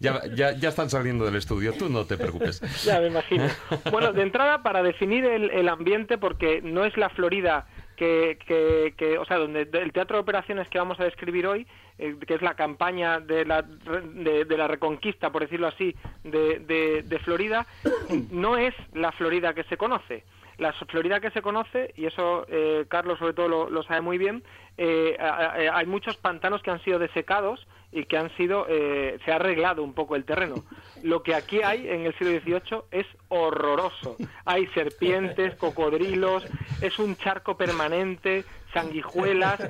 Ya, 0.00 0.22
ya, 0.34 0.52
ya 0.52 0.68
están 0.68 0.90
saliendo 0.90 1.24
del 1.24 1.36
estudio, 1.36 1.72
tú 1.74 1.88
no 1.88 2.04
te 2.04 2.16
preocupes. 2.16 2.60
Ya 2.84 3.00
me 3.00 3.06
imagino. 3.08 3.46
Bueno, 3.90 4.12
de 4.12 4.22
entrada, 4.22 4.62
para 4.62 4.82
definir 4.82 5.24
el, 5.24 5.50
el 5.50 5.68
ambiente, 5.68 6.18
porque 6.18 6.60
no 6.62 6.84
es 6.84 6.96
la 6.96 7.08
Florida 7.10 7.66
que, 7.96 8.38
que, 8.46 8.94
que- 8.96 9.18
o 9.18 9.24
sea, 9.24 9.38
donde 9.38 9.62
el 9.72 9.92
teatro 9.92 10.16
de 10.16 10.22
operaciones 10.22 10.68
que 10.68 10.78
vamos 10.78 10.98
a 11.00 11.04
describir 11.04 11.46
hoy, 11.46 11.66
eh, 11.98 12.16
que 12.26 12.34
es 12.34 12.42
la 12.42 12.54
campaña 12.54 13.20
de 13.20 13.44
la, 13.44 13.62
de, 13.62 14.44
de 14.44 14.56
la 14.58 14.66
reconquista, 14.68 15.30
por 15.30 15.42
decirlo 15.42 15.68
así, 15.68 15.94
de, 16.24 16.58
de- 16.60 17.02
de 17.02 17.18
Florida, 17.20 17.66
no 18.30 18.56
es 18.56 18.74
la 18.92 19.12
Florida 19.12 19.54
que 19.54 19.64
se 19.64 19.76
conoce. 19.76 20.24
La 20.58 20.72
Florida 20.72 21.18
que 21.18 21.30
se 21.32 21.42
conoce, 21.42 21.92
y 21.96 22.06
eso 22.06 22.46
eh, 22.48 22.84
Carlos 22.88 23.18
sobre 23.18 23.32
todo 23.34 23.48
lo, 23.48 23.70
lo 23.70 23.82
sabe 23.82 24.00
muy 24.02 24.18
bien, 24.18 24.44
eh, 24.78 25.16
a- 25.18 25.24
a- 25.46 25.78
hay 25.78 25.86
muchos 25.86 26.16
pantanos 26.16 26.62
que 26.62 26.70
han 26.70 26.82
sido 26.84 26.98
desecados 27.00 27.66
y 27.90 28.04
que 28.06 28.16
han 28.18 28.30
sido, 28.36 28.66
eh, 28.68 29.18
se 29.24 29.32
ha 29.32 29.36
arreglado 29.36 29.82
un 29.82 29.94
poco 29.94 30.14
el 30.16 30.24
terreno. 30.24 30.64
Lo 31.02 31.22
que 31.22 31.34
aquí 31.34 31.60
hay 31.62 31.88
en 31.88 32.06
el 32.06 32.14
siglo 32.18 32.30
XVIII 32.40 32.82
es 32.92 33.06
horroroso. 33.28 34.16
Hay 34.44 34.66
serpientes, 34.68 35.54
cocodrilos, 35.56 36.44
es 36.80 36.98
un 36.98 37.16
charco 37.16 37.56
permanente, 37.56 38.44
sanguijuelas. 38.74 39.60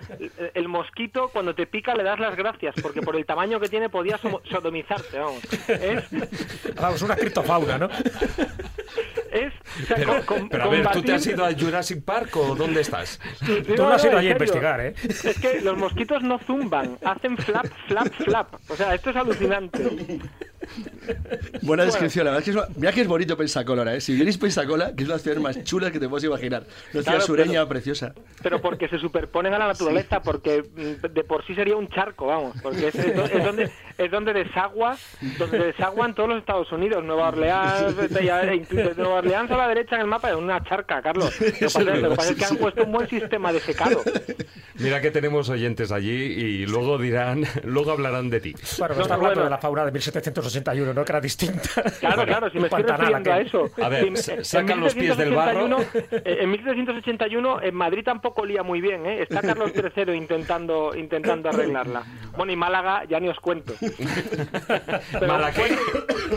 El, 0.54 0.66
mosquito 0.68 1.28
cuando 1.32 1.54
te 1.54 1.66
pica 1.66 1.94
le 1.94 2.02
das 2.02 2.18
las 2.18 2.34
gracias 2.34 2.74
porque 2.82 3.00
por 3.02 3.14
el 3.14 3.24
tamaño 3.24 3.60
que 3.60 3.68
tiene 3.68 3.88
podía 3.88 4.18
somo- 4.18 4.40
sodomizarte, 4.50 5.18
vamos. 5.18 5.40
Es, 5.68 6.04
Vamos, 6.74 7.02
una 7.02 7.14
criptofauna, 7.14 7.78
¿no? 7.78 7.88
es 9.30 9.52
o 9.82 9.86
sea, 9.86 9.96
Pero, 9.96 10.26
con- 10.26 10.48
pero 10.48 10.64
a 10.64 10.68
ver, 10.68 10.88
¿tú 10.90 11.02
te 11.02 11.12
has 11.14 11.26
ido 11.26 11.44
a 11.44 11.52
Jurassic 11.52 12.04
Park 12.04 12.36
o 12.36 12.54
dónde 12.54 12.80
estás? 12.80 13.20
Sí, 13.44 13.62
Tú 13.66 13.76
no, 13.76 13.88
no 13.88 13.94
has 13.94 14.04
ido 14.04 14.16
allí 14.18 14.28
a 14.28 14.32
investigar, 14.32 14.80
¿eh? 14.80 14.94
Es 15.04 15.38
que 15.40 15.60
los 15.60 15.76
mosquitos 15.76 16.22
no 16.22 16.38
zumban, 16.38 16.98
hacen 17.04 17.36
flap, 17.36 17.66
flap, 17.86 18.08
flap. 18.12 18.54
O 18.68 18.76
sea, 18.76 18.94
esto 18.94 19.10
es 19.10 19.16
alucinante. 19.16 20.20
Buena 21.62 21.84
descripción, 21.84 22.24
la 22.24 22.32
verdad 22.32 22.48
es 22.48 22.54
que 22.54 22.60
es, 22.60 22.76
mira 22.78 22.92
que 22.92 23.00
es 23.02 23.06
bonito 23.08 23.36
Pensacola, 23.36 23.94
¿eh? 23.94 24.00
Si 24.00 24.14
vienes 24.14 24.38
Pensacola, 24.38 24.92
que 24.94 25.02
es 25.04 25.08
una 25.08 25.18
ciudad 25.18 25.36
más 25.38 25.62
chula 25.64 25.90
que 25.90 25.98
te 26.00 26.08
puedes 26.08 26.24
imaginar. 26.24 26.62
Una 26.62 27.02
ciudad 27.02 27.04
Claro, 27.04 27.20
sureña 27.26 27.52
pero- 27.60 27.68
preciosa. 27.68 28.14
Pero 28.42 28.60
porque 28.60 28.88
se 28.88 28.98
superponen 28.98 29.54
a 29.54 29.58
la 29.58 29.66
naturaleza, 29.68 30.20
porque 30.22 30.62
mm, 30.62 31.06
de 31.12 31.24
por 31.24 31.44
sí 31.46 31.54
sería 31.54 31.76
un 31.76 31.88
charco, 31.88 32.26
vamos, 32.26 32.56
porque 32.62 32.88
es, 32.88 32.94
es 32.94 33.06
es 33.34 33.44
donde 33.44 33.70
es 33.96 34.10
donde 34.10 34.32
desagua, 34.32 34.96
donde 35.38 35.58
desaguan 35.58 36.14
todos 36.14 36.28
los 36.28 36.38
Estados 36.38 36.70
Unidos, 36.72 37.04
Nueva 37.04 37.28
Orleans, 37.28 37.94
ya, 38.22 38.42
e 38.42 38.56
incluso 38.56 38.90
Nueva 38.96 39.16
Orleans 39.16 39.50
a 39.50 39.56
la 39.56 39.68
derecha 39.68 39.94
en 39.96 40.02
el 40.02 40.06
mapa 40.08 40.30
es 40.30 40.36
una 40.36 40.62
charca, 40.64 41.00
Carlos. 41.00 41.32
Lo 41.40 41.52
que 41.52 41.64
pasa, 41.66 41.80
lo 41.82 42.10
que 42.10 42.16
pasa 42.16 42.30
es 42.32 42.36
que 42.36 42.44
han 42.44 42.56
puesto 42.56 42.84
un 42.84 42.92
buen 42.92 43.08
sistema 43.08 43.52
de 43.52 43.60
secado. 43.60 44.02
Mira 44.80 45.00
que 45.00 45.10
tenemos 45.10 45.48
oyentes 45.48 45.92
allí 45.92 46.10
y 46.10 46.66
luego 46.66 46.98
dirán, 46.98 47.44
luego 47.64 47.92
hablarán 47.92 48.30
de 48.30 48.40
ti. 48.40 48.54
Bueno, 48.78 48.94
No, 48.96 49.02
está 49.02 49.14
hablando 49.14 49.44
de 49.44 49.50
la 49.50 49.58
fauna 49.58 49.84
de 49.84 49.92
1781, 50.54 50.94
¿no? 50.94 51.04
Que 51.04 51.12
era 51.12 51.20
distinta. 51.20 51.68
Claro, 52.00 52.24
claro, 52.24 52.50
si 52.50 52.58
me 52.58 52.66
estoy 52.68 52.82
refiriendo 52.82 53.32
a 53.32 53.40
eso. 53.40 53.70
A 53.82 53.88
ver, 53.88 54.16
Si- 54.16 54.44
sacan 54.44 54.80
los 54.80 54.94
pies 54.94 55.16
del 55.16 55.34
barro. 55.34 55.66
1781, 55.68 56.02
eh, 56.24 56.38
En 56.42 56.50
1781 56.50 57.62
en 57.62 57.74
Madrid 57.74 58.02
tampoco 58.04 58.44
lía 58.44 58.62
muy 58.62 58.80
bien, 58.80 59.06
¿eh? 59.06 59.22
Está 59.22 59.40
Carlos 59.40 59.72
III 59.74 60.14
intentando 60.16 60.94
intentando 60.94 61.48
arreglarla. 61.48 62.02
Bueno, 62.36 62.52
y 62.52 62.56
Málaga 62.56 63.04
ya 63.04 63.20
ni 63.20 63.28
os 63.28 63.38
cuento. 63.40 63.74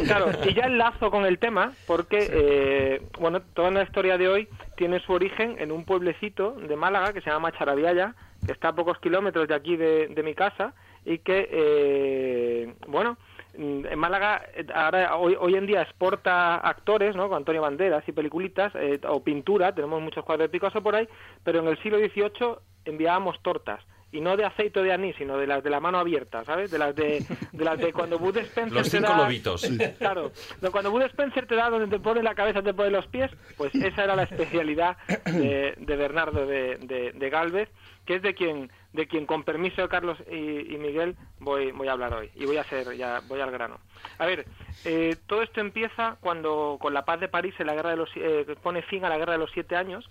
Claro, 0.06 0.28
y 0.46 0.54
ya 0.54 0.64
enlazo 0.66 1.10
con 1.12 1.26
el 1.26 1.40
tema 1.40 1.74
porque, 1.86 2.28
eh, 2.32 3.02
bueno, 3.20 3.42
toda 3.54 3.72
la 3.72 3.84
historia 3.84 4.18
de 4.18 4.28
hoy 4.28 4.48
tiene 4.76 5.00
su 5.00 5.12
origen 5.14 5.56
en 5.60 5.72
un 5.72 5.86
pueblecito 5.86 6.52
de 6.54 6.76
Málaga 6.76 7.14
que 7.14 7.22
se 7.22 7.30
llama 7.30 7.52
Charaviaya, 7.52 8.14
que 8.46 8.52
está 8.52 8.70
a 8.70 8.76
pocos 8.76 9.00
kilómetros 9.00 9.48
de 9.48 9.56
aquí 9.56 9.76
de, 9.76 10.08
de 10.08 10.24
mi 10.24 10.34
casa 10.36 10.74
y 11.06 11.20
que, 11.20 11.48
eh, 11.52 12.74
bueno, 12.88 13.18
en 13.58 14.00
Málaga 14.00 14.44
eh, 14.54 14.66
ahora 14.74 15.18
hoy, 15.18 15.36
hoy 15.40 15.56
en 15.56 15.66
día 15.66 15.82
exporta 15.82 16.58
actores, 16.58 17.16
¿no? 17.16 17.28
Con 17.28 17.38
Antonio 17.38 17.62
Banderas 17.62 18.08
y 18.08 18.12
peliculitas 18.12 18.74
eh, 18.76 19.00
o 19.08 19.24
pintura, 19.24 19.74
tenemos 19.74 20.02
muchos 20.02 20.24
cuadros 20.24 20.46
de 20.46 20.50
Picasso 20.50 20.82
por 20.82 20.96
ahí, 20.96 21.08
pero 21.44 21.60
en 21.60 21.68
el 21.68 21.82
siglo 21.82 21.98
XVIII 21.98 22.56
enviábamos 22.86 23.42
tortas 23.42 23.84
y 24.12 24.22
no 24.22 24.38
de 24.38 24.46
aceite 24.46 24.82
de 24.82 24.94
anís, 24.94 25.16
sino 25.18 25.38
de 25.38 25.46
las 25.48 25.64
de 25.64 25.70
la 25.70 25.80
mano 25.82 26.00
abierta, 26.00 26.44
¿sabes? 26.46 26.72
De 26.72 26.78
las 26.80 26.96
de, 26.96 27.26
de 27.52 27.66
las 27.66 27.78
de 27.78 27.92
cuando 27.92 28.18
Bud 28.18 28.38
Spencer 28.38 28.72
Los 28.74 28.90
te 28.90 28.98
cinco 28.98 29.12
da- 29.12 29.18
lobitos. 29.18 29.68
Claro, 29.98 30.32
cuando 30.72 30.92
Bud 30.92 31.02
Spencer 31.04 31.46
te 31.46 31.56
da 31.56 31.70
donde 31.70 31.88
te 31.88 32.02
pone 32.02 32.24
la 32.24 32.34
cabeza, 32.34 32.62
te 32.62 32.74
pone 32.74 32.90
los 32.90 33.06
pies, 33.08 33.30
pues 33.58 33.76
esa 33.76 34.06
era 34.06 34.16
la 34.16 34.24
especialidad 34.24 34.98
de, 35.26 35.74
de 35.78 35.96
Bernardo 35.98 36.46
de, 36.46 36.78
de, 36.78 37.12
de 37.12 37.30
Galvez, 37.30 37.70
que 38.06 38.16
es 38.16 38.22
de 38.22 38.34
quien, 38.34 38.72
de 38.94 39.08
quien 39.08 39.26
con 39.26 39.44
permiso 39.44 39.82
de 39.82 39.90
Carlos 39.90 40.18
y, 40.32 40.74
y 40.74 40.78
Miguel 40.78 41.18
voy, 41.40 41.74
voy 41.74 41.90
a 41.90 41.92
hablar 41.92 42.14
hoy 42.14 42.30
y 42.36 42.46
voy 42.46 42.56
a 42.58 42.64
ser 42.64 42.96
ya 42.96 43.20
voy 43.28 43.42
al 43.42 43.52
grano. 43.52 43.78
A 44.20 44.26
ver, 44.26 44.46
eh, 44.86 45.18
todo 45.28 45.42
esto 45.42 45.60
empieza 45.60 46.16
cuando 46.22 46.78
con 46.80 46.94
la 46.94 47.04
paz 47.04 47.20
de 47.20 47.28
París, 47.28 47.54
en 47.60 47.68
la 47.68 47.74
guerra 47.76 47.90
de 47.90 47.98
los 47.98 48.10
eh, 48.16 48.46
pone 48.64 48.82
fin 48.84 49.04
a 49.04 49.10
la 49.10 49.18
guerra 49.18 49.34
de 49.34 49.40
los 49.40 49.52
siete 49.52 49.76
años 49.76 50.10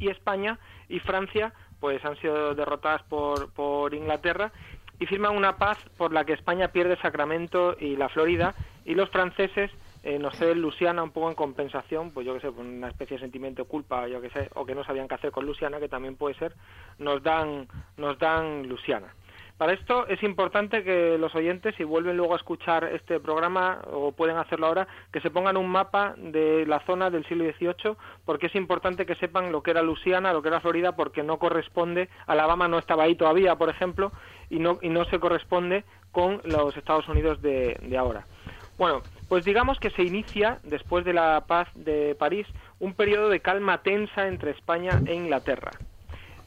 y 0.00 0.08
España 0.08 0.58
y 0.88 0.98
Francia 0.98 1.52
pues 1.84 2.02
han 2.02 2.16
sido 2.16 2.54
derrotadas 2.54 3.02
por, 3.02 3.52
por 3.52 3.92
Inglaterra 3.92 4.50
y 4.98 5.04
firman 5.04 5.36
una 5.36 5.58
paz 5.58 5.76
por 5.98 6.14
la 6.14 6.24
que 6.24 6.32
España 6.32 6.68
pierde 6.68 6.96
Sacramento 6.96 7.76
y 7.78 7.94
la 7.96 8.08
Florida 8.08 8.54
y 8.86 8.94
los 8.94 9.10
franceses 9.10 9.70
eh, 10.02 10.18
nos 10.18 10.34
ceden 10.34 10.62
Luisiana 10.62 11.02
un 11.02 11.10
poco 11.10 11.28
en 11.28 11.34
compensación, 11.34 12.10
pues 12.10 12.26
yo 12.26 12.32
que 12.32 12.40
sé, 12.40 12.50
por 12.50 12.64
una 12.64 12.88
especie 12.88 13.18
de 13.18 13.20
sentimiento 13.20 13.64
de 13.64 13.68
culpa, 13.68 14.08
yo 14.08 14.22
que 14.22 14.30
sé, 14.30 14.48
o 14.54 14.64
que 14.64 14.74
no 14.74 14.82
sabían 14.82 15.06
qué 15.08 15.16
hacer 15.16 15.30
con 15.30 15.44
Luisiana, 15.44 15.78
que 15.78 15.90
también 15.90 16.16
puede 16.16 16.36
ser, 16.36 16.54
nos 16.98 17.22
dan, 17.22 17.68
nos 17.98 18.18
dan 18.18 18.66
Luisiana. 18.66 19.08
Para 19.56 19.72
esto 19.72 20.06
es 20.08 20.20
importante 20.24 20.82
que 20.82 21.16
los 21.16 21.32
oyentes, 21.36 21.76
si 21.76 21.84
vuelven 21.84 22.16
luego 22.16 22.32
a 22.32 22.38
escuchar 22.38 22.90
este 22.92 23.20
programa 23.20 23.82
o 23.92 24.10
pueden 24.10 24.36
hacerlo 24.36 24.66
ahora, 24.66 24.88
que 25.12 25.20
se 25.20 25.30
pongan 25.30 25.56
un 25.56 25.68
mapa 25.68 26.14
de 26.16 26.66
la 26.66 26.80
zona 26.80 27.08
del 27.08 27.24
siglo 27.26 27.44
XVIII, 27.44 27.96
porque 28.24 28.46
es 28.46 28.54
importante 28.56 29.06
que 29.06 29.14
sepan 29.14 29.52
lo 29.52 29.62
que 29.62 29.70
era 29.70 29.82
Luisiana, 29.82 30.32
lo 30.32 30.42
que 30.42 30.48
era 30.48 30.60
Florida, 30.60 30.96
porque 30.96 31.22
no 31.22 31.38
corresponde, 31.38 32.08
Alabama 32.26 32.66
no 32.66 32.78
estaba 32.78 33.04
ahí 33.04 33.14
todavía, 33.14 33.54
por 33.54 33.68
ejemplo, 33.68 34.10
y 34.50 34.58
no, 34.58 34.78
y 34.82 34.88
no 34.88 35.04
se 35.04 35.20
corresponde 35.20 35.84
con 36.10 36.40
los 36.44 36.76
Estados 36.76 37.08
Unidos 37.08 37.40
de, 37.40 37.78
de 37.80 37.96
ahora. 37.96 38.26
Bueno, 38.76 39.02
pues 39.28 39.44
digamos 39.44 39.78
que 39.78 39.90
se 39.90 40.02
inicia, 40.02 40.58
después 40.64 41.04
de 41.04 41.12
la 41.12 41.44
paz 41.46 41.68
de 41.76 42.16
París, 42.16 42.48
un 42.80 42.94
periodo 42.94 43.28
de 43.28 43.38
calma 43.38 43.82
tensa 43.82 44.26
entre 44.26 44.50
España 44.50 45.00
e 45.06 45.14
Inglaterra. 45.14 45.70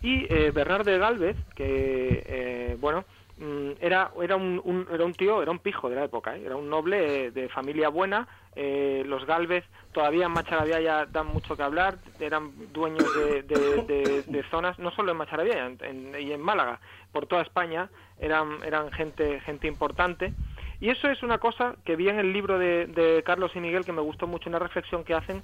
Y 0.01 0.25
eh, 0.33 0.51
Bernardo 0.51 0.91
de 0.91 0.97
Galvez, 0.99 1.37
que, 1.55 2.23
eh, 2.25 2.77
bueno, 2.79 3.03
mm, 3.37 3.71
era, 3.81 4.11
era, 4.21 4.35
un, 4.35 4.61
un- 4.63 4.87
era 4.91 5.03
un 5.05 5.13
tío, 5.15 5.41
era 5.41 5.51
un 5.51 5.59
pijo 5.59 5.89
de 5.89 5.95
la 5.95 6.03
época, 6.05 6.35
¿eh? 6.37 6.43
era 6.45 6.55
un 6.55 6.69
noble 6.69 7.25
eh, 7.25 7.31
de 7.31 7.49
familia 7.49 7.89
buena. 7.89 8.27
eh, 8.59 9.03
los 9.05 9.23
Galvez 9.25 9.63
todavía 9.91 10.25
en 10.25 10.31
Macharavía 10.31 10.79
ya 10.81 11.05
dan 11.05 11.27
mucho 11.27 11.55
que 11.55 11.61
hablar, 11.63 11.99
eran 12.19 12.51
dueños 12.73 13.13
de, 13.13 13.43
de- 13.43 14.43
zonas, 14.49 14.79
no 14.79 14.89
solo 14.91 15.11
en 15.11 15.17
Macharavía 15.17 15.65
en- 15.67 15.77
en- 15.81 16.21
y 16.21 16.31
en 16.31 16.41
Málaga, 16.41 16.79
por 17.11 17.27
toda 17.27 17.43
España, 17.43 17.89
eran, 18.19 18.63
eran 18.63 18.91
gente, 18.91 19.39
gente 19.41 19.67
importante. 19.67 20.33
Y 20.79 20.89
eso 20.89 21.09
es 21.09 21.23
una 21.23 21.39
cosa 21.39 21.75
que 21.85 21.95
vi 21.95 22.07
en 22.07 22.19
el 22.19 22.31
libro 22.31 22.59
de, 22.59 22.85
de 22.85 23.23
Carlos 23.23 23.51
y 23.55 23.59
Miguel 23.59 23.83
que 23.83 23.91
me 23.91 24.01
gustó 24.01 24.27
mucho, 24.27 24.49
una 24.49 24.59
reflexión 24.59 25.03
que 25.03 25.15
hacen 25.15 25.41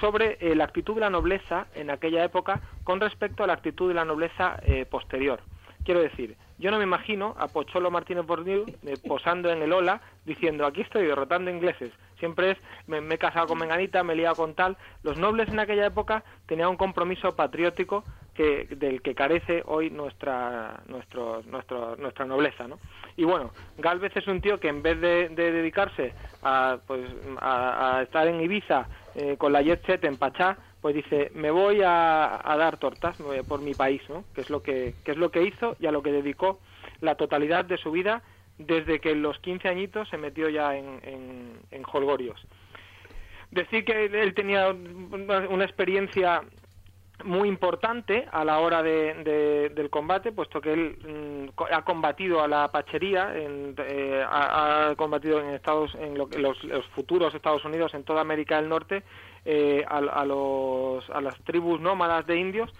sobre 0.00 0.36
eh, 0.40 0.54
la 0.54 0.64
actitud 0.64 0.94
de 0.94 1.00
la 1.00 1.10
nobleza 1.10 1.66
en 1.74 1.90
aquella 1.90 2.22
época 2.22 2.60
con 2.84 3.00
respecto 3.00 3.42
a 3.42 3.46
la 3.46 3.54
actitud 3.54 3.88
de 3.88 3.94
la 3.94 4.04
nobleza 4.04 4.60
eh, 4.62 4.84
posterior. 4.84 5.40
Quiero 5.84 6.00
decir, 6.00 6.36
yo 6.58 6.70
no 6.70 6.78
me 6.78 6.84
imagino 6.84 7.34
a 7.38 7.48
Pocholo 7.48 7.90
Martínez 7.90 8.26
Bordiú 8.26 8.64
eh, 8.84 8.96
posando 9.06 9.50
en 9.50 9.62
el 9.62 9.72
Ola 9.72 10.00
diciendo 10.24 10.66
aquí 10.66 10.82
estoy 10.82 11.06
derrotando 11.06 11.50
ingleses. 11.50 11.90
Siempre 12.18 12.52
es 12.52 12.58
me, 12.86 13.00
me 13.00 13.14
he 13.14 13.18
casado 13.18 13.48
con 13.48 13.58
Menganita, 13.58 14.02
me 14.02 14.12
he 14.12 14.16
liado 14.16 14.36
con 14.36 14.54
tal. 14.54 14.76
Los 15.02 15.18
nobles 15.18 15.48
en 15.48 15.60
aquella 15.60 15.86
época 15.86 16.24
tenían 16.46 16.68
un 16.68 16.76
compromiso 16.76 17.34
patriótico 17.34 18.04
que, 18.34 18.66
del 18.70 19.00
que 19.00 19.14
carece 19.14 19.62
hoy 19.66 19.90
nuestra 19.90 20.82
nuestro, 20.86 21.42
nuestro, 21.46 21.96
nuestra 21.96 22.24
nobleza, 22.24 22.68
¿no? 22.68 22.78
Y 23.16 23.24
bueno, 23.24 23.50
Galvez 23.78 24.16
es 24.16 24.26
un 24.26 24.40
tío 24.40 24.58
que 24.58 24.68
en 24.68 24.82
vez 24.82 25.00
de, 25.00 25.28
de 25.30 25.52
dedicarse 25.52 26.12
a, 26.42 26.78
pues, 26.86 27.08
a, 27.40 27.98
a 27.98 28.02
estar 28.02 28.26
en 28.26 28.40
Ibiza 28.40 28.86
eh, 29.14 29.36
con 29.38 29.52
la 29.52 29.62
jet 29.62 29.84
set 29.86 30.04
en 30.04 30.16
Pachá, 30.16 30.58
pues 30.80 30.94
dice, 30.94 31.30
me 31.34 31.50
voy 31.50 31.80
a, 31.82 32.40
a 32.44 32.56
dar 32.56 32.76
tortas 32.76 33.16
por 33.48 33.62
mi 33.62 33.72
país, 33.72 34.02
¿no? 34.10 34.24
Que 34.34 34.42
es, 34.42 34.50
lo 34.50 34.62
que, 34.62 34.94
que 35.04 35.12
es 35.12 35.16
lo 35.16 35.30
que 35.30 35.42
hizo 35.42 35.76
y 35.80 35.86
a 35.86 35.92
lo 35.92 36.02
que 36.02 36.12
dedicó 36.12 36.60
la 37.00 37.14
totalidad 37.14 37.64
de 37.64 37.78
su 37.78 37.90
vida 37.90 38.22
desde 38.58 39.00
que 39.00 39.12
en 39.12 39.22
los 39.22 39.38
15 39.38 39.68
añitos 39.68 40.08
se 40.08 40.18
metió 40.18 40.48
ya 40.48 40.76
en, 40.76 41.00
en, 41.02 41.52
en 41.70 41.82
holgorios. 41.90 42.46
Decir 43.50 43.84
que 43.84 44.06
él 44.06 44.34
tenía 44.34 44.68
una 44.68 45.64
experiencia 45.64 46.42
muy 47.22 47.48
importante 47.48 48.26
a 48.32 48.44
la 48.44 48.58
hora 48.58 48.82
de, 48.82 49.14
de- 49.22 49.68
del 49.70 49.88
combate, 49.88 50.32
puesto 50.32 50.60
que 50.60 50.72
él 50.72 50.96
mm, 51.56 51.62
ha 51.72 51.82
combatido 51.82 52.42
a 52.42 52.48
la 52.48 52.68
pachería, 52.72 53.36
en- 53.36 53.74
eh, 53.78 54.24
ha, 54.28 54.94
combatido 54.96 55.38
en 55.40 55.50
Estados, 55.50 55.94
en 55.94 56.18
lo 56.18 56.28
los, 56.36 56.62
los 56.64 56.84
futuros 56.88 57.32
Estados 57.34 57.64
Unidos, 57.64 57.94
en 57.94 58.02
toda 58.04 58.20
América 58.20 58.56
del 58.56 58.68
Norte, 58.68 59.04
eh, 59.44 59.84
a, 59.88 60.24
los, 60.24 61.08
a 61.10 61.20
las 61.20 61.38
tribus 61.44 61.80
nómadas 61.80 62.26
de 62.26 62.36
indios, 62.36 62.70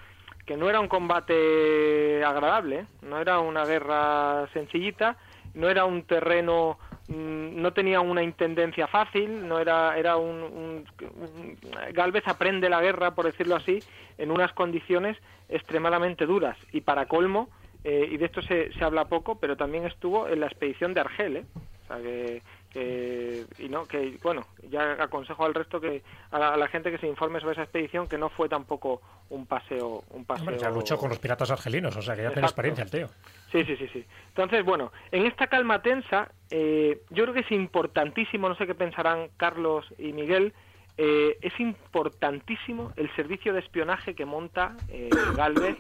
que 0.45 0.57
no 0.57 0.68
era 0.68 0.80
un 0.80 0.89
combate 0.89 2.22
agradable, 2.24 2.80
¿eh? 2.80 2.87
no 3.03 3.18
era 3.20 3.39
una 3.39 3.64
guerra 3.64 4.47
sencillita, 4.53 5.16
no 5.55 5.68
era 5.70 5.85
un 5.85 6.03
terreno 6.03 6.78
no 7.09 7.72
tenía 7.72 8.00
una 8.00 8.22
intendencia 8.22 8.86
fácil, 8.86 9.46
no 9.46 9.59
era 9.59 9.96
era 9.98 10.16
un, 10.16 10.42
un- 10.42 10.84
un- 11.20 11.59
Galvez 11.92 12.26
aprende 12.26 12.68
la 12.70 12.80
guerra, 12.80 13.14
por 13.14 13.26
decirlo 13.26 13.57
así, 13.57 13.82
en 14.18 14.30
unas 14.30 14.52
condiciones 14.55 15.16
extremadamente 15.48 16.24
duras 16.26 16.57
y 16.72 16.80
para 16.80 17.07
colmo 17.07 17.50
eh, 17.84 18.09
y 18.11 18.16
de 18.16 18.24
esto 18.24 18.40
se, 18.42 18.72
se 18.72 18.84
habla 18.84 19.05
poco, 19.07 19.38
pero 19.38 19.57
también 19.57 19.84
estuvo 19.84 20.26
en 20.28 20.40
la 20.40 20.46
expedición 20.46 20.94
de 20.94 21.00
Argel, 21.00 21.36
¿eh? 21.36 21.44
O 21.55 21.86
sea 21.86 21.98
que, 21.98 22.42
que- 22.75 23.45
y 23.59 23.68
no 23.70 23.85
que 23.87 24.18
bueno 24.22 24.45
ya 24.68 24.93
aconsejo 25.03 25.45
al 25.47 25.55
resto 25.55 25.81
que 25.81 26.03
a 26.33 26.39
la, 26.39 26.49
a 26.55 26.57
la 26.59 26.68
gente 26.68 26.91
que 26.91 26.99
se 26.99 27.07
informe 27.07 27.41
sobre 27.41 27.53
esa 27.55 27.62
expedición 27.62 28.07
que 28.09 28.18
no 28.18 28.29
fue 28.29 28.49
tampoco 28.51 29.01
un 29.31 29.47
paseo 29.47 30.03
un 30.11 30.25
paseo 30.27 30.43
Hombre, 30.45 30.59
ya 30.59 30.68
luchó 30.70 30.99
con 30.99 31.09
los 31.09 31.18
piratas 31.18 31.51
argelinos, 31.51 31.97
o 31.97 32.03
sea 32.03 32.14
que 32.16 32.22
ya 32.25 32.31
tiene 32.33 32.47
experiencia 32.47 32.85
el 32.85 32.91
tío. 32.91 33.09
Sí, 33.53 33.64
sí, 33.64 33.77
sí, 33.77 33.89
sí. 33.93 34.05
Entonces, 34.29 34.64
bueno, 34.64 34.93
en 35.12 35.25
esta 35.27 35.47
calma 35.47 35.81
tensa, 35.81 36.29
eh, 36.51 37.01
yo 37.11 37.22
creo 37.22 37.33
que 37.35 37.41
es 37.41 37.51
importantísimo, 37.53 38.49
no 38.49 38.57
sé 38.57 38.66
qué 38.66 38.75
pensarán 38.75 39.29
Carlos 39.37 39.87
y 39.97 40.12
Miguel, 40.12 40.53
eh, 40.99 41.39
es 41.41 41.59
importantísimo 41.61 42.93
el 42.97 43.14
servicio 43.14 43.53
de 43.53 43.61
espionaje 43.61 44.14
que 44.14 44.25
monta 44.25 44.77
eh, 44.89 45.09
Galvez 45.37 45.77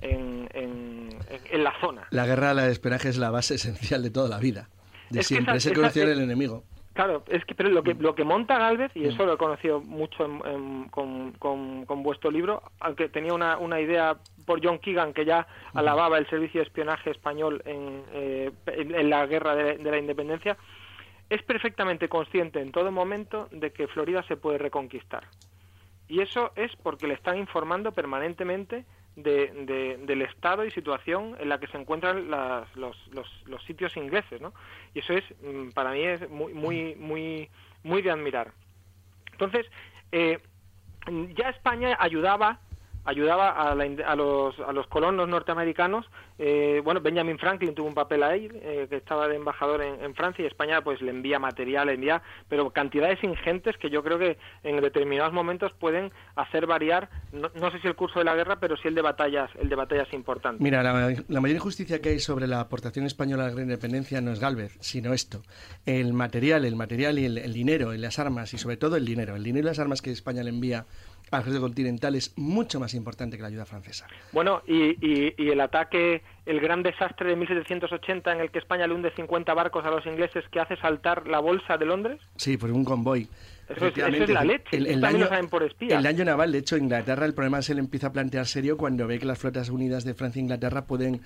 en, 0.00 0.48
en, 0.54 1.08
en- 1.50 1.64
la 1.64 1.72
zona. 1.80 2.06
La 2.10 2.24
guerra 2.26 2.54
del 2.54 2.70
espionaje 2.70 3.08
es 3.08 3.18
la 3.18 3.30
base 3.30 3.56
esencial 3.56 4.02
de 4.02 4.10
toda 4.10 4.28
la 4.28 4.38
vida. 4.38 4.68
De 5.10 5.20
Es 5.20 5.28
que 5.28 5.34
siempre, 5.34 5.56
esa- 5.56 5.56
es 5.56 5.66
el 5.66 5.72
esa- 5.72 5.80
conocer 5.80 6.08
es- 6.08 6.16
el 6.16 6.22
enemigo. 6.24 6.64
Claro, 6.94 7.22
es 7.28 7.44
que 7.44 7.54
pero 7.54 7.68
lo 7.68 7.84
que 7.84 7.94
lo 7.94 8.16
que 8.16 8.24
monta 8.24 8.58
Galvez 8.58 8.90
y 8.96 9.00
Mm. 9.02 9.08
eso 9.10 9.24
lo 9.24 9.34
he 9.34 9.36
conocido 9.36 9.80
mucho 9.80 10.24
en- 10.24 10.42
en- 10.46 10.88
con, 10.88 11.30
con- 11.38 11.86
con 11.86 12.02
vuestro 12.02 12.28
libro, 12.30 12.60
aunque 12.80 13.08
tenía 13.08 13.32
una, 13.34 13.56
una 13.56 13.80
idea 13.80 14.16
por 14.44 14.60
John 14.64 14.80
Keegan 14.80 15.12
que 15.14 15.24
ya 15.24 15.46
alababa 15.74 16.18
el 16.18 16.28
servicio 16.28 16.60
de 16.60 16.66
espionaje 16.66 17.10
español 17.10 17.62
en, 17.66 18.02
eh, 18.12 18.50
en, 18.66 18.94
en 18.96 19.10
la 19.10 19.24
guerra 19.26 19.54
de, 19.54 19.78
de 19.78 19.90
la 19.90 19.98
independencia. 19.98 20.56
es 21.30 21.42
perfectamente 21.42 22.08
consciente 22.08 22.58
en 22.58 22.72
todo 22.72 22.90
momento 22.90 23.48
de 23.52 23.70
que 23.70 23.86
Florida 23.86 24.22
se 24.26 24.38
puede 24.38 24.56
reconquistar. 24.56 25.24
Y 26.08 26.20
eso 26.22 26.52
es 26.56 26.74
porque 26.82 27.06
le 27.06 27.12
están 27.12 27.36
informando 27.36 27.92
permanentemente 27.92 28.86
de, 29.22 29.98
del 30.06 30.22
estado 30.22 30.64
y 30.64 30.70
situación 30.70 31.36
en 31.40 31.48
la 31.48 31.58
que 31.58 31.66
se 31.66 31.76
encuentran 31.76 32.30
los, 32.30 32.96
los, 33.12 33.64
sitios 33.66 33.96
ingleses, 33.96 34.40
¿no? 34.40 34.52
Y 34.94 35.00
eso 35.00 35.12
es, 35.12 35.24
mm, 35.42 35.70
para 35.70 35.92
mí, 35.92 36.02
es 36.02 36.28
muy, 36.30 36.54
muy, 36.54 36.94
muy, 36.94 37.50
muy 37.82 38.02
de 38.02 38.10
admirar. 38.10 38.52
Entonces, 39.32 39.66
eh, 40.12 40.38
ya 41.34 41.50
España 41.50 41.96
ayudaba 41.98 42.60
ayudaba 43.08 43.48
a, 43.48 43.70
a, 43.72 44.16
los, 44.16 44.60
a 44.60 44.72
los 44.72 44.86
colonos 44.86 45.26
norteamericanos. 45.26 46.04
Eh, 46.38 46.82
bueno, 46.84 47.00
Benjamin 47.00 47.38
Franklin 47.38 47.74
tuvo 47.74 47.88
un 47.88 47.94
papel 47.94 48.22
ahí, 48.22 48.50
eh, 48.52 48.86
que 48.88 48.96
estaba 48.96 49.26
de 49.28 49.36
embajador 49.36 49.82
en, 49.82 50.14
Francia 50.14 50.44
y 50.44 50.46
España 50.46 50.82
pues 50.82 51.00
le 51.00 51.10
envía 51.10 51.38
material, 51.38 51.86
le 51.86 51.94
envía, 51.94 52.22
pero 52.48 52.68
cantidades 52.70 53.22
ingentes 53.24 53.78
que 53.78 53.88
yo 53.88 54.02
creo 54.02 54.18
que 54.18 54.36
en 54.62 54.80
determinados 54.82 55.32
momentos 55.32 55.72
pueden 55.72 56.12
hacer 56.36 56.66
variar, 56.66 57.08
no, 57.32 57.70
sé 57.70 57.80
si 57.80 57.88
el 57.88 57.94
curso 57.94 58.18
de 58.18 58.26
la 58.26 58.34
guerra, 58.34 58.56
pero 58.60 58.76
sí 58.76 58.88
el 58.88 58.94
de 58.94 59.02
batallas, 59.02 59.50
el 59.58 59.70
de 59.70 59.76
batallas 59.76 60.12
importantes. 60.12 60.60
Mira, 60.60 60.82
la, 60.82 61.40
mayor 61.40 61.56
injusticia 61.56 62.02
que 62.02 62.10
hay 62.10 62.18
sobre 62.18 62.46
la 62.46 62.60
aportación 62.60 63.06
española 63.06 63.46
a 63.46 63.50
la 63.50 63.62
independencia 63.62 64.20
no 64.20 64.32
es 64.32 64.40
Galvez, 64.40 64.76
sino 64.80 65.14
esto. 65.14 65.42
El 65.86 66.12
material, 66.12 66.66
el 66.66 66.76
material 66.76 67.18
y 67.18 67.24
el, 67.24 67.38
el 67.38 67.54
dinero 67.54 67.94
y 67.94 67.98
las 67.98 68.18
armas, 68.18 68.52
y 68.52 68.58
sobre 68.58 68.76
todo 68.76 68.96
el 68.96 69.06
dinero, 69.06 69.34
el 69.34 69.44
dinero 69.44 69.66
y 69.66 69.70
las 69.70 69.78
armas 69.78 70.02
que 70.02 70.10
España 70.10 70.42
le 70.42 70.50
envía 70.50 70.84
al 71.30 71.40
ejército 71.40 71.60
continental 71.62 72.14
es 72.14 72.32
mucho 72.36 72.80
más 72.80 72.94
importante 72.94 73.36
que 73.36 73.42
la 73.42 73.48
ayuda 73.48 73.66
francesa. 73.66 74.06
Bueno, 74.32 74.62
y, 74.66 74.96
y, 75.00 75.50
el 75.50 75.60
ataque, 75.60 76.22
el 76.46 76.60
gran 76.60 76.82
desastre 76.82 77.30
de 77.30 77.36
1780 77.36 78.32
en 78.32 78.40
el 78.40 78.50
que 78.50 78.58
España 78.58 78.86
le 78.86 78.94
hunde 78.94 79.12
50 79.14 79.52
barcos 79.54 79.84
a 79.84 79.90
los 79.90 80.06
ingleses 80.06 80.44
que 80.50 80.60
hace 80.60 80.76
saltar 80.76 81.26
la 81.26 81.40
bolsa 81.40 81.76
de 81.76 81.86
Londres. 81.86 82.20
Sí, 82.36 82.56
por 82.56 82.70
un 82.70 82.84
convoy. 82.84 83.28
Eso 83.68 83.86
es, 83.86 84.28
la 84.30 84.44
leche. 84.44 84.76
El, 84.76 85.00
daño, 85.00 85.28
por 85.50 85.62
El 85.78 86.02
daño 86.02 86.24
naval, 86.24 86.52
de 86.52 86.58
hecho, 86.58 86.76
Inglaterra, 86.76 87.26
el 87.26 87.34
problema 87.34 87.60
se 87.60 87.74
le 87.74 87.80
empieza 87.80 88.08
a 88.08 88.12
plantear 88.12 88.46
serio 88.46 88.76
cuando 88.76 89.06
ve 89.06 89.18
que 89.18 89.26
las 89.26 89.38
flotas 89.38 89.68
unidas 89.68 90.04
de 90.04 90.14
Francia 90.14 90.40
e 90.40 90.42
Inglaterra 90.42 90.86
pueden 90.86 91.20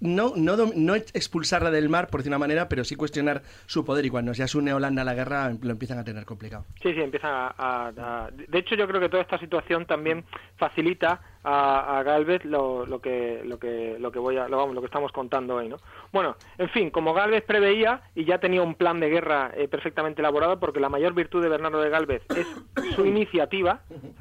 no, 0.00 0.34
no, 0.36 0.56
no 0.74 0.94
expulsarla 0.94 1.70
del 1.70 1.88
mar, 1.88 2.08
por 2.08 2.20
decir 2.20 2.30
una 2.30 2.38
manera, 2.38 2.68
pero 2.68 2.84
sí 2.84 2.94
cuestionar 2.94 3.42
su 3.66 3.84
poder. 3.84 4.04
Y 4.04 4.10
cuando 4.10 4.34
se 4.34 4.58
une 4.58 4.72
Holanda 4.72 5.02
a 5.02 5.04
la 5.04 5.14
guerra, 5.14 5.52
lo 5.60 5.70
empiezan 5.70 5.98
a 5.98 6.04
tener 6.04 6.24
complicado. 6.24 6.64
Sí, 6.82 6.92
sí, 6.92 7.00
empiezan 7.00 7.30
a, 7.32 8.30
De 8.48 8.58
hecho, 8.58 8.74
yo 8.74 8.86
creo 8.86 9.00
que 9.00 9.08
toda 9.08 9.22
esta 9.22 9.38
situación 9.38 9.86
también 9.86 10.24
facilita 10.56 11.20
a, 11.44 11.98
a 11.98 12.02
Galvez 12.02 12.44
lo, 12.44 12.86
lo, 12.86 13.00
que 13.00 13.42
lo 13.44 13.58
que 13.58 13.96
lo 13.98 14.10
que 14.10 14.18
voy 14.18 14.36
a 14.36 14.48
lo, 14.48 14.56
vamos, 14.56 14.74
lo 14.74 14.80
que 14.80 14.86
estamos 14.86 15.12
contando 15.12 15.56
hoy, 15.56 15.68
¿no? 15.68 15.76
Bueno, 16.12 16.36
en 16.58 16.68
fin, 16.70 16.90
como 16.90 17.14
Galvez 17.14 17.44
preveía 17.44 18.02
y 18.14 18.24
ya 18.24 18.38
tenía 18.38 18.62
un 18.62 18.74
plan 18.74 19.00
de 19.00 19.08
guerra 19.08 19.52
eh, 19.54 19.68
perfectamente 19.68 20.22
elaborado, 20.22 20.58
porque 20.58 20.80
la 20.80 20.88
mayor 20.88 21.14
virtud 21.14 21.42
de 21.42 21.48
Bernardo 21.48 21.80
de 21.80 21.90
Galvez 21.90 22.22
es 22.36 22.46
su 22.94 23.04
iniciativa. 23.04 23.80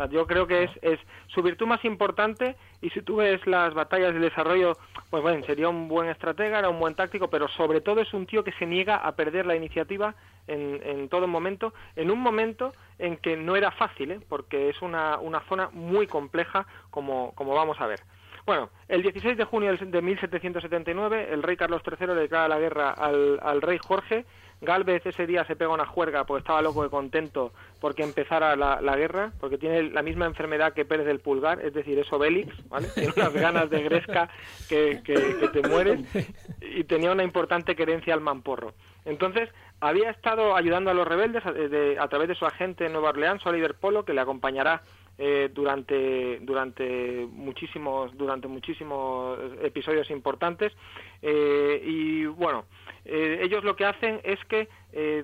yo 0.10 0.28
creo 0.28 0.48
que 0.48 0.64
es, 0.64 0.72
es 0.82 1.00
su 1.28 1.42
virtud 1.42 1.68
más 1.68 1.84
importante 1.86 2.56
y 2.82 2.90
si 2.92 3.02
tú 3.02 3.18
ves 3.18 3.46
las 3.48 3.74
batallas 3.74 4.14
de 4.14 4.20
desarrollo, 4.20 4.74
pues 5.10 5.24
bueno, 5.24 5.46
sería 5.46 5.70
un 5.70 5.88
buen 5.88 6.10
estratega, 6.10 6.60
era 6.60 6.70
un 6.70 6.80
buen 6.80 6.96
táctico, 6.96 7.30
pero 7.30 7.48
sobre 7.48 7.82
todo 7.82 8.02
es 8.02 8.14
un 8.14 8.26
tío 8.26 8.44
que 8.44 8.52
se 8.54 8.66
niega 8.66 8.98
a 8.98 9.16
perder 9.16 9.46
la 9.46 9.56
iniciativa 9.56 10.16
en, 10.48 10.82
en 10.84 11.10
todo 11.10 11.28
momento, 11.28 11.74
en 11.96 12.12
un 12.12 12.20
momento 12.20 12.74
en 13.00 13.18
que 13.18 13.38
no 13.38 13.56
era 13.56 13.72
fácil, 13.72 14.12
¿eh? 14.12 14.20
porque 14.28 14.70
es 14.70 14.82
una, 14.82 15.18
una 15.18 15.42
zona 15.42 15.70
muy 15.72 16.08
compleja, 16.08 16.66
como, 16.90 17.34
como 17.36 17.54
vamos 17.54 17.80
a 17.80 17.88
ver. 17.88 18.00
Bueno, 18.46 18.70
el 18.88 19.02
16 19.04 19.38
de 19.38 19.44
junio 19.44 19.76
de 19.76 20.02
1779, 20.02 21.34
el 21.34 21.44
rey 21.44 21.58
Carlos 21.58 21.82
III 21.86 22.08
le 22.08 22.16
declara 22.16 22.48
la 22.48 22.60
guerra 22.60 22.92
al, 22.92 23.40
al 23.44 23.62
rey 23.62 23.78
Jorge 23.78 24.26
Galvez 24.62 25.06
ese 25.06 25.28
día 25.28 25.46
se 25.46 25.56
pega 25.56 25.72
una 25.72 25.86
juerga 25.86 26.26
porque 26.26 26.40
estaba 26.40 26.62
loco 26.62 26.82
de 26.82 26.90
contento 26.90 27.54
porque 27.80 28.02
empezara 28.02 28.56
la, 28.56 28.96
guerra, 28.96 29.32
porque 29.40 29.60
tiene 29.60 29.84
la 29.84 30.02
misma 30.02 30.26
enfermedad 30.26 30.74
que 30.74 30.84
Pérez 30.84 31.06
del 31.06 31.20
Pulgar, 31.20 31.64
es 31.64 31.74
decir, 31.74 32.00
es 32.00 32.12
Obélix, 32.12 32.56
¿vale? 32.70 32.88
Tiene 32.96 33.14
unas 33.16 33.34
ganas 33.34 33.70
de 33.70 33.84
gresca 33.84 34.30
que, 34.68 35.02
que, 35.04 35.48
te 35.54 35.68
mueres 35.68 36.00
y 36.62 36.84
tenía 36.86 37.12
una 37.12 37.24
importante 37.24 37.76
querencia 37.76 38.16
al 38.16 38.22
mamporro. 38.22 38.74
Entonces, 39.06 39.50
había 39.80 40.10
estado 40.10 40.56
ayudando 40.56 40.90
a 40.90 40.94
los 40.94 41.08
rebeldes 41.08 41.44
a, 41.46 42.08
través 42.08 42.28
de 42.28 42.36
su 42.36 42.46
agente 42.46 42.86
en 42.86 42.94
Nueva 42.94 43.10
Orleans, 43.10 43.46
Oliver 43.46 43.76
Polo, 43.76 44.06
que 44.06 44.14
le 44.14 44.22
acompañará 44.22 44.82
eh, 45.20 45.50
durante 45.54 46.40
durante 46.42 47.28
muchísimos 47.32 48.16
durante 48.18 48.48
muchísimos 48.48 49.38
episodios 49.62 50.10
importantes. 50.10 50.74
Eh, 51.22 51.82
y 51.84 52.26
bueno 52.26 52.66
eh, 53.06 53.40
ellos 53.42 53.64
lo 53.64 53.76
que 53.76 53.86
hacen 53.86 54.20
es 54.24 54.40
que 54.46 54.68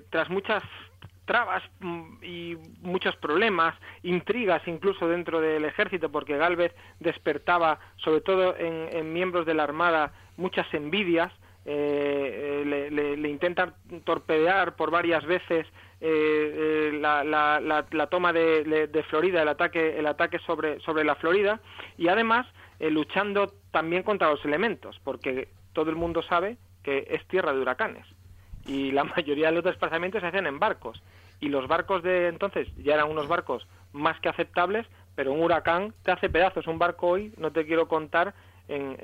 tras 0.09 0.29
muchas 0.29 0.63
trabas 1.25 1.63
mm, 1.79 2.23
y 2.23 2.57
muchos 2.81 3.15
problemas, 3.15 3.75
intrigas 4.03 4.61
incluso 4.67 5.07
dentro 5.07 5.41
del 5.41 5.65
ejército, 5.65 6.11
porque 6.11 6.37
Galvez 6.37 6.75
despertaba, 6.99 7.79
sobre 7.97 8.21
todo 8.21 8.55
en 8.57 9.13
miembros 9.13 9.45
de 9.45 9.53
la 9.53 9.63
Armada, 9.63 10.11
muchas 10.37 10.71
envidias, 10.73 11.31
eh, 11.65 12.63
le, 12.65 13.15
le, 13.17 13.29
intentan 13.29 13.73
torpedear 14.03 14.75
por 14.75 14.91
varias 14.91 15.25
veces 15.25 15.65
eh, 16.01 16.91
eh, 16.91 16.97
la, 16.99 17.23
la, 17.23 17.85
la, 17.89 18.07
toma 18.07 18.33
de, 18.33 18.87
de, 18.87 19.03
Florida, 19.03 19.41
el 19.41 19.47
ataque, 19.47 19.97
el 19.97 20.05
ataque 20.05 20.39
sobre, 20.39 20.79
sobre 20.81 21.03
la 21.03 21.15
Florida, 21.15 21.61
y 21.97 22.07
además 22.09 22.47
luchando 22.79 23.53
también 23.71 24.03
contra 24.03 24.29
los 24.29 24.43
elementos, 24.43 24.99
porque 25.05 25.47
todo 25.71 25.89
el 25.89 25.95
mundo 25.95 26.21
sabe 26.21 26.57
que 26.83 27.07
es 27.09 27.25
tierra 27.27 27.53
de 27.53 27.61
huracanes 27.61 28.05
y 28.65 28.91
la 28.91 29.03
mayoría 29.15 29.47
de 29.47 29.53
los 29.53 29.63
desplazamientos 29.63 30.21
se 30.21 30.27
hacen 30.27 30.47
en 30.47 30.59
barcos 30.59 31.01
y 31.39 31.49
los 31.49 31.67
barcos 31.67 32.03
de 32.03 32.27
entonces 32.27 32.67
ya 32.77 32.93
eran 32.93 33.09
unos 33.09 33.27
barcos 33.27 33.67
más 33.91 34.19
que 34.21 34.29
aceptables, 34.29 34.87
pero 35.15 35.33
un 35.33 35.41
huracán 35.41 35.93
te 36.03 36.11
hace 36.11 36.29
pedazos. 36.29 36.67
Un 36.67 36.79
barco 36.79 37.07
hoy, 37.07 37.33
no 37.37 37.51
te 37.51 37.65
quiero 37.65 37.87
contar 37.87 38.33
en, 38.67 38.97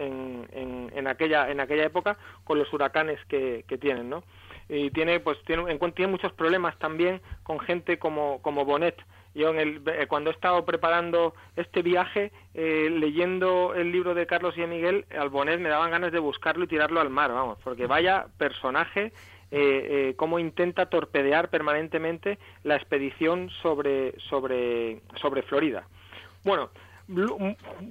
en, 0.54 0.92
en, 0.96 1.08
aquella 1.08 1.50
en 1.50 1.60
aquella 1.60 1.86
época 1.86 2.18
con 2.44 2.58
los 2.58 2.72
huracanes 2.74 3.20
que, 3.26 3.66
que 3.68 3.78
tienen 3.78 4.10
no 4.10 4.24
y 4.70 4.92
tiene 4.92 5.20
pues 5.20 5.38
tiene, 5.46 5.78
tiene 5.96 6.12
muchos 6.12 6.32
problemas 6.34 6.78
también 6.78 7.22
con 7.44 7.60
gente 7.60 7.98
como 7.98 8.42
como 8.42 8.66
Bonet. 8.66 8.96
Yo 9.36 9.50
en 9.50 9.60
el, 9.60 9.82
eh, 9.88 10.08
cuando 10.08 10.30
he 10.30 10.34
estado 10.34 10.66
preparando 10.66 11.34
este 11.56 11.82
viaje 11.82 12.32
eh, 12.54 12.90
leyendo 12.92 13.74
el 13.76 13.92
libro 13.92 14.14
de 14.14 14.26
Carlos 14.26 14.56
y 14.58 14.62
de 14.62 14.68
Miguel 14.68 15.06
al 15.18 15.30
Bonet 15.30 15.60
me 15.60 15.70
daban 15.70 15.92
ganas 15.92 16.12
de 16.12 16.20
buscarlo 16.20 16.64
y 16.64 16.68
tirarlo 16.68 17.00
al 17.00 17.10
mar 17.10 17.32
vamos 17.32 17.58
porque 17.64 17.86
vaya 17.86 18.28
personaje 18.38 19.12
eh, 19.52 20.14
cómo 20.18 20.38
intenta 20.40 20.88
torpedear 20.88 21.50
permanentemente 21.50 22.38
la 22.64 22.76
expedición 22.76 23.50
sobre 23.62 24.20
sobre 24.20 25.02
sobre 25.16 25.42
Florida. 25.44 25.88
Bueno 26.44 26.70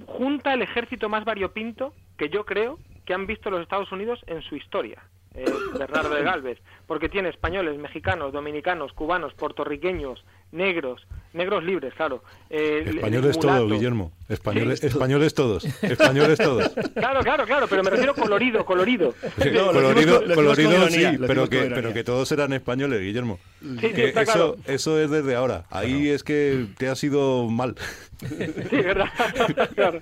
junta 0.05 0.53
el 0.53 0.61
ejército 0.61 1.09
más 1.09 1.25
variopinto 1.25 1.93
que 2.17 2.29
yo 2.29 2.45
creo 2.45 2.79
que 3.05 3.13
han 3.13 3.25
visto 3.27 3.49
los 3.49 3.61
Estados 3.61 3.91
Unidos 3.91 4.19
en 4.27 4.41
su 4.41 4.55
historia. 4.55 5.03
Eh, 5.35 5.45
Bernardo 5.77 6.15
de 6.15 6.23
Galvez, 6.23 6.59
porque 6.87 7.07
tiene 7.07 7.29
españoles, 7.29 7.77
mexicanos, 7.77 8.33
dominicanos, 8.33 8.93
cubanos, 8.93 9.33
puertorriqueños, 9.35 10.25
negros, 10.51 11.05
negros 11.33 11.63
libres, 11.63 11.93
claro. 11.93 12.23
Eh, 12.49 12.83
españoles 12.87 13.37
todos, 13.39 13.71
Guillermo. 13.71 14.11
Españoles, 14.29 14.83
españoles 14.83 15.33
todos. 15.33 15.65
Españoles 15.81 16.37
todos. 16.37 16.71
Claro, 16.93 17.21
claro, 17.21 17.45
claro, 17.45 17.67
pero 17.67 17.83
me 17.83 17.89
refiero 17.89 18.13
colorido, 18.13 18.63
colorido. 18.63 19.15
colorido, 19.35 20.21
colorido 20.35 20.87
sí, 20.89 21.03
pero 21.25 21.49
que, 21.49 21.71
pero 21.73 21.93
que 21.93 22.03
todos 22.03 22.31
eran 22.31 22.53
españoles, 22.53 23.01
Guillermo. 23.01 23.39
eso, 23.81 24.57
eso 24.67 24.99
es 24.99 25.09
desde 25.09 25.35
ahora. 25.35 25.65
Ahí 25.71 26.09
es 26.09 26.23
que 26.23 26.67
te 26.77 26.89
ha 26.89 26.95
sido 26.95 27.49
mal. 27.49 27.75
Sí, 28.19 28.35
verdad. 28.81 29.07
claro. 29.75 29.99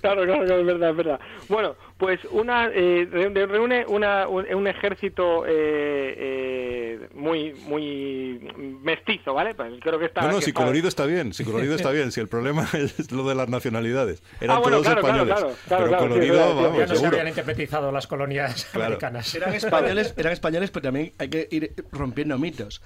claro, 0.00 0.24
claro, 0.24 0.60
es 0.60 0.66
verdad, 0.66 0.90
es 0.90 0.96
verdad. 0.96 1.20
Bueno, 1.48 1.76
pues 1.96 2.20
una 2.32 2.66
eh, 2.66 3.08
reúne 3.10 3.86
una, 3.86 4.26
un, 4.28 4.66
ejército 4.66 5.46
eh, 5.46 6.14
eh, 6.18 7.08
muy 7.14 7.54
muy 7.66 8.40
mestizo, 8.82 9.34
¿vale? 9.34 9.54
Pues 9.54 9.74
creo 9.80 9.98
que 10.00 10.06
está. 10.06 10.22
No, 10.22 10.32
no, 10.32 10.40
si 10.40 10.52
colorido 10.52 10.88
está 10.88 11.06
bien, 11.06 11.32
si 11.32 11.44
colorido 11.44 11.76
está 11.76 11.92
bien. 11.92 12.10
Si 12.10 12.20
el 12.20 12.28
problema 12.28 12.68
es 12.72 13.12
lo 13.12 13.28
de 13.28 13.36
las 13.38 13.48
nacionalidades. 13.48 14.22
Eran 14.40 14.58
ah, 14.58 14.62
todos 14.62 14.86
españoles. 14.86 15.34
Claro, 15.34 15.54
claro, 15.66 15.84
pero 15.86 15.98
colorido, 15.98 16.54
vamos, 16.54 16.78
ya 16.78 16.86
no 16.86 16.94
se 16.96 17.06
habían 17.06 17.28
independizado 17.28 17.92
las 17.92 18.06
colonias 18.06 18.66
americanas. 18.74 19.34
Eran 19.34 19.54
españoles, 19.54 20.14
eran 20.16 20.32
españoles, 20.32 20.70
pero 20.70 20.82
también 20.82 21.14
hay 21.18 21.28
que 21.28 21.48
ir 21.50 21.74
rompiendo 21.92 22.38
mitos. 22.38 22.82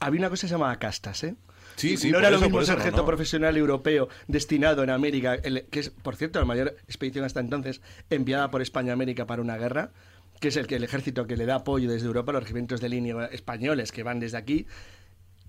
Había 0.00 0.20
una 0.20 0.30
cosa 0.30 0.42
que 0.42 0.48
se 0.48 0.54
llamaba 0.54 0.78
castas, 0.78 1.24
¿eh? 1.24 1.34
no 2.10 2.18
era 2.18 2.30
lo 2.30 2.40
mismo 2.40 2.58
un 2.58 2.66
sargento 2.66 3.04
profesional 3.04 3.56
europeo 3.56 4.08
destinado 4.26 4.82
en 4.82 4.90
América, 4.90 5.38
que 5.40 5.80
es, 5.80 5.90
por 5.90 6.16
cierto, 6.16 6.38
la 6.38 6.44
mayor 6.44 6.76
expedición 6.84 7.24
hasta 7.24 7.40
entonces 7.40 7.82
enviada 8.10 8.50
por 8.50 8.62
España 8.62 8.92
a 8.92 8.94
América 8.94 9.26
para 9.26 9.42
una 9.42 9.56
guerra, 9.56 9.90
que 10.40 10.48
es 10.48 10.56
el 10.56 10.66
que 10.66 10.76
el 10.76 10.84
ejército 10.84 11.26
que 11.26 11.36
le 11.36 11.46
da 11.46 11.56
apoyo 11.56 11.90
desde 11.90 12.06
Europa, 12.06 12.32
los 12.32 12.42
regimientos 12.42 12.80
de 12.80 12.88
línea 12.88 13.26
españoles 13.26 13.92
que 13.92 14.02
van 14.02 14.20
desde 14.20 14.38
aquí, 14.38 14.66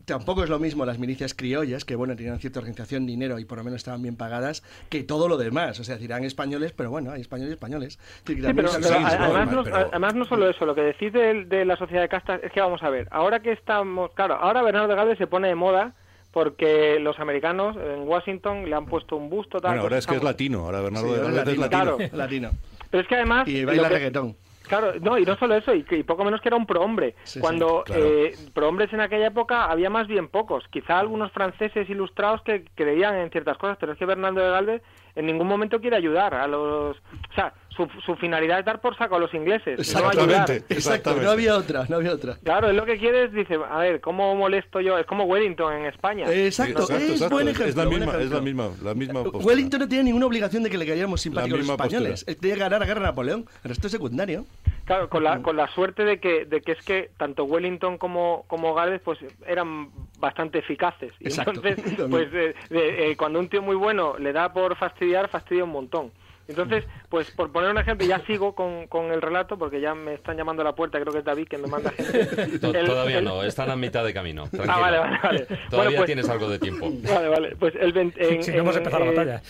tampoco 0.08 0.41
es 0.43 0.49
lo 0.49 0.58
mismo 0.58 0.86
las 0.86 0.97
milicias 0.97 1.34
criollas, 1.34 1.84
que 1.84 1.95
bueno, 1.95 2.16
tenían 2.16 2.39
cierta 2.39 2.60
organización, 2.60 3.05
dinero 3.05 3.38
y 3.39 3.45
por 3.45 3.58
lo 3.58 3.66
menos 3.66 3.78
estaban 3.78 4.01
bien 4.01 4.16
pagadas, 4.16 4.64
que 4.89 5.03
todo 5.03 5.28
lo 5.28 5.38
demás. 5.38 5.80
O 5.80 5.84
sea, 5.84 5.97
dirán 5.97 6.24
españoles, 6.24 6.74
pero 6.76 6.89
bueno, 6.89 7.12
hay 7.12 7.22
españoles 7.22 7.51
y 7.51 7.53
españoles. 7.53 7.99
Sí, 8.26 8.36
pero, 8.41 8.70
además, 8.72 9.51
no, 9.51 9.60
además, 9.60 10.16
no, 10.16 10.26
solo 10.26 10.49
eso, 10.49 10.66
lo 10.66 10.74
que 10.74 10.82
decís 10.82 11.12
de, 11.12 11.45
de, 11.45 11.66
la 11.66 11.76
sociedad 11.76 12.01
de 12.01 12.10
castas 12.10 12.39
es 12.41 12.51
que 12.51 12.62
vamos 12.62 12.82
a 12.84 12.89
ver, 12.89 13.08
ahora 13.12 13.41
que 13.41 13.51
estamos, 13.51 14.12
claro, 14.14 14.36
ahora 14.36 14.62
Bernardo 14.62 14.88
de 14.88 14.95
Galvez 14.95 15.18
se 15.18 15.28
pone 15.28 15.49
de 15.49 15.55
moda 15.55 15.93
porque 16.32 16.99
los 16.99 17.20
americanos 17.20 17.76
en 17.76 18.08
Washington 18.08 18.70
le 18.70 18.76
han 18.76 18.86
puesto 18.86 19.18
un 19.18 19.30
busto 19.30 19.60
tal. 19.60 19.72
Bueno, 19.72 19.84
ahora 19.84 19.97
es 19.97 20.08
que 20.08 20.16
es 20.16 20.24
latino, 20.24 20.66
ahora 20.66 20.82
Bernardo 20.82 21.14
de 21.14 21.20
Galvez 21.20 21.47
es 21.47 21.58
latino. 21.58 21.97
Claro, 21.97 21.97
latino. 22.14 22.51
Pero 22.89 23.01
es 23.01 23.10
que 23.10 23.16
además... 23.16 23.47
Y 23.47 23.66
baila 23.66 23.89
reggaetón. 23.89 24.36
Claro, 24.68 24.93
no, 24.99 25.18
y 25.18 25.24
no 25.24 25.38
solo 25.38 25.55
eso, 25.55 25.74
y, 25.74 25.84
poco 26.03 26.24
menos 26.24 26.41
que 26.41 26.49
era 26.49 26.57
un 26.57 26.65
prohombre. 26.65 27.15
Cuando 27.39 27.84
sí, 27.88 27.93
eh, 27.95 28.36
prohombres 28.53 28.91
en 28.93 29.01
aquella 29.01 29.28
época 29.28 29.65
había 29.65 29.89
más 29.89 30.07
bien 30.07 30.28
pocos. 30.28 30.65
Quizá 30.70 30.99
algunos 30.99 31.32
franceses 31.32 31.89
ilustrados 31.89 32.41
que 32.41 32.65
creían 32.76 33.15
en 33.15 33.30
ciertas 33.32 33.57
cosas, 33.57 33.78
pero 33.80 33.93
es 33.93 33.97
que 33.97 34.05
Bernardo 34.05 34.41
de 34.41 34.51
Galvez 34.51 34.82
en 35.15 35.26
ningún 35.26 35.47
momento 35.47 35.82
quiere 35.82 35.95
ayudar 35.95 36.36
a 36.36 36.47
los... 36.47 36.97
O 36.97 37.34
sea, 37.34 37.53
su, 37.78 37.88
su 38.05 38.15
finalidad 38.15 38.59
es 38.59 38.65
dar 38.65 38.82
por 38.82 38.97
saco 38.97 39.15
a 39.15 39.19
los 39.19 39.34
ingleses. 39.34 39.80
Exactamente, 39.80 40.63
no 40.69 40.75
exacto, 40.75 41.15
no 41.15 41.30
había 41.30 41.55
otra, 41.55 41.86
no 41.88 41.97
había 41.97 42.11
otra. 42.11 42.38
Claro, 42.43 42.69
es 42.69 42.75
lo 42.75 42.86
que 42.86 42.97
quiere 42.97 43.25
es, 43.25 43.32
dice, 43.32 43.57
a 43.69 43.78
ver, 43.80 44.01
¿cómo 44.01 44.36
molesto 44.36 44.82
yo? 44.82 44.97
Es 44.97 45.05
como 45.05 45.25
Wellington 45.25 45.73
en 45.73 45.86
España. 45.86 46.25
Exacto, 46.30 46.82
exacto 46.82 46.95
es 46.95 47.11
exacto. 47.11 47.36
buen 47.36 47.47
ejemplo. 47.47 47.67
Es 47.67 47.75
la 47.75 47.86
misma, 47.86 48.17
es 48.17 48.30
la 48.32 48.41
misma, 48.41 48.69
la 48.84 48.93
misma 48.93 49.23
postura. 49.23 49.45
Wellington 49.45 49.80
no 49.80 49.88
tenía 49.88 50.03
ninguna 50.03 50.25
obligación 50.25 50.63
de 50.63 50.69
que 50.69 50.78
le 50.78 50.86
cayéramos 50.86 51.21
simpáticos 51.21 51.59
los 51.59 51.69
españoles. 51.69 52.25
Él 52.28 52.38
tenía 52.38 52.55
que 52.55 52.61
ganar 52.61 52.80
la 52.80 52.86
guerra 52.86 53.01
a 53.01 53.03
Napoleón, 53.03 53.45
el 53.63 53.69
resto 53.69 53.88
es 53.88 53.91
secundario. 53.91 54.45
Claro, 54.86 55.09
con 55.09 55.23
la, 55.23 55.41
con 55.41 55.57
la 55.57 55.67
suerte 55.67 56.05
de 56.05 56.19
que, 56.19 56.45
de 56.45 56.61
que 56.61 56.71
es 56.71 56.82
que 56.82 57.11
tanto 57.17 57.43
Wellington 57.43 57.97
como, 57.97 58.45
como 58.47 58.73
Gálvez 58.73 59.01
pues 59.03 59.19
eran 59.45 59.89
bastante 60.17 60.59
eficaces. 60.59 61.11
Y 61.19 61.28
Exacto. 61.28 61.61
entonces, 61.61 62.07
pues 62.09 62.32
de, 62.32 62.55
de, 62.69 63.11
eh, 63.11 63.17
cuando 63.17 63.39
un 63.39 63.49
tío 63.49 63.61
muy 63.61 63.75
bueno 63.75 64.17
le 64.17 64.32
da 64.32 64.53
por 64.53 64.78
fastidiar, 64.78 65.28
fastidia 65.28 65.65
un 65.65 65.71
montón. 65.71 66.11
Entonces, 66.47 66.85
pues 67.09 67.29
por 67.31 67.51
poner 67.51 67.71
un 67.71 67.77
ejemplo, 67.77 68.07
ya 68.07 68.19
sigo 68.25 68.55
con, 68.55 68.87
con, 68.87 69.11
el 69.11 69.21
relato 69.21 69.57
porque 69.57 69.81
ya 69.81 69.93
me 69.93 70.13
están 70.13 70.37
llamando 70.37 70.61
a 70.61 70.65
la 70.65 70.75
puerta, 70.75 70.99
creo 70.99 71.11
que 71.11 71.19
es 71.19 71.25
David 71.25 71.47
que 71.47 71.57
me 71.57 71.67
manda 71.67 71.91
gente. 71.91 72.19
el, 72.79 72.85
Todavía 72.85 73.19
el... 73.19 73.25
no, 73.25 73.43
están 73.43 73.69
a 73.69 73.75
mitad 73.75 74.05
de 74.05 74.13
camino. 74.13 74.47
Tranquilo. 74.49 74.73
Ah, 74.73 74.79
vale, 74.79 74.97
vale, 74.97 75.19
vale. 75.21 75.39
Todavía 75.45 75.67
bueno, 75.69 75.91
pues, 75.97 76.05
tienes 76.05 76.29
algo 76.29 76.49
de 76.49 76.59
tiempo. 76.59 76.89
Vale, 77.07 77.27
vale. 77.29 77.55
Pues 77.55 77.73
el 77.79 77.93
20, 77.93 78.35
en, 78.35 78.43
si 78.43 78.51
no 78.51 78.57
hemos 78.59 78.77
empezado 78.77 79.03
eh, 79.03 79.07
la 79.07 79.11
batalla. 79.11 79.41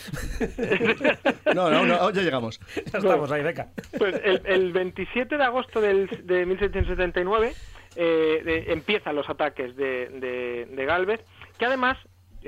no, 1.54 1.70
no, 1.70 1.86
no, 1.86 2.10
ya 2.12 2.22
llegamos. 2.22 2.60
Ya 2.76 3.00
estamos 3.00 3.32
ahí, 3.32 3.44
venga. 3.44 3.68
Pues 3.98 4.16
el, 4.24 4.42
el 4.46 4.72
27 4.72 5.38
de 5.38 5.44
agosto 5.44 5.82
del, 5.82 6.08
de 6.24 6.46
1779 6.46 7.54
eh, 7.96 8.42
de, 8.46 8.74
empiezan 8.74 9.16
los 9.16 9.30
ataques 9.30 9.76
de, 9.76 10.10
de, 10.10 10.68
de 10.70 10.86
Galvez, 10.86 11.22
que 11.58 11.66
además 11.66 11.98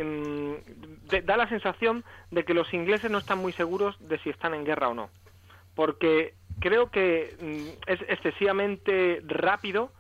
de, 0.04 1.22
da 1.22 1.38
la 1.38 1.50
sensación 1.50 2.04
de 2.32 2.44
que 2.46 2.54
los 2.54 2.74
ingleses 2.74 3.10
no 3.12 3.18
están 3.18 3.40
muy 3.40 3.54
seguros 3.54 3.96
de 4.00 4.20
si 4.20 4.30
están 4.30 4.54
en 4.54 4.66
guerra 4.66 4.90
o 4.90 4.94
no. 4.94 5.10
Porque 5.76 6.34
creo 6.60 6.90
que 6.92 7.36
mm, 7.40 7.92
es 7.92 8.02
excesivamente 8.08 9.22
rápido, 9.26 9.92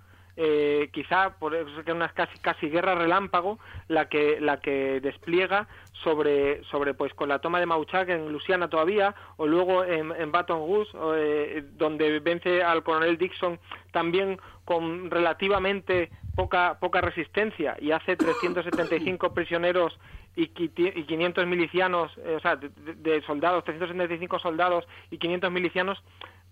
eh, 0.41 0.89
quizá 0.93 1.31
por 1.37 1.53
eso 1.53 1.83
que 1.83 1.91
una 1.91 2.07
casi, 2.07 2.39
casi 2.39 2.69
guerra 2.69 2.95
relámpago, 2.95 3.59
la 3.89 4.07
que, 4.07 4.39
la 4.39 4.61
que 4.61 5.01
despliega 5.01 5.67
sobre, 6.01 6.63
sobre 6.63 6.93
pues 6.93 7.13
con 7.13 7.27
la 7.27 7.39
toma 7.39 7.59
de 7.59 7.65
Mauchac 7.65 8.07
en 8.07 8.31
Luisiana 8.31 8.69
todavía, 8.69 9.13
o 9.35 9.45
luego 9.45 9.83
en, 9.83 10.13
en 10.13 10.31
Baton 10.31 10.59
Rouge, 10.59 10.91
eh, 11.17 11.63
donde 11.73 12.21
vence 12.21 12.63
al 12.63 12.83
coronel 12.83 13.17
Dixon 13.17 13.59
también 13.91 14.39
con 14.63 15.11
relativamente 15.11 16.09
poca, 16.37 16.79
poca 16.79 17.01
resistencia 17.01 17.75
y 17.77 17.91
hace 17.91 18.15
375 18.15 19.33
prisioneros 19.33 19.99
y 20.37 20.47
500 20.47 21.47
milicianos, 21.47 22.17
eh, 22.19 22.35
o 22.37 22.39
sea, 22.39 22.55
de, 22.55 22.69
de, 22.69 23.21
soldados, 23.23 23.65
375 23.65 24.39
soldados 24.39 24.87
y 25.11 25.17
500 25.17 25.51
milicianos 25.51 26.01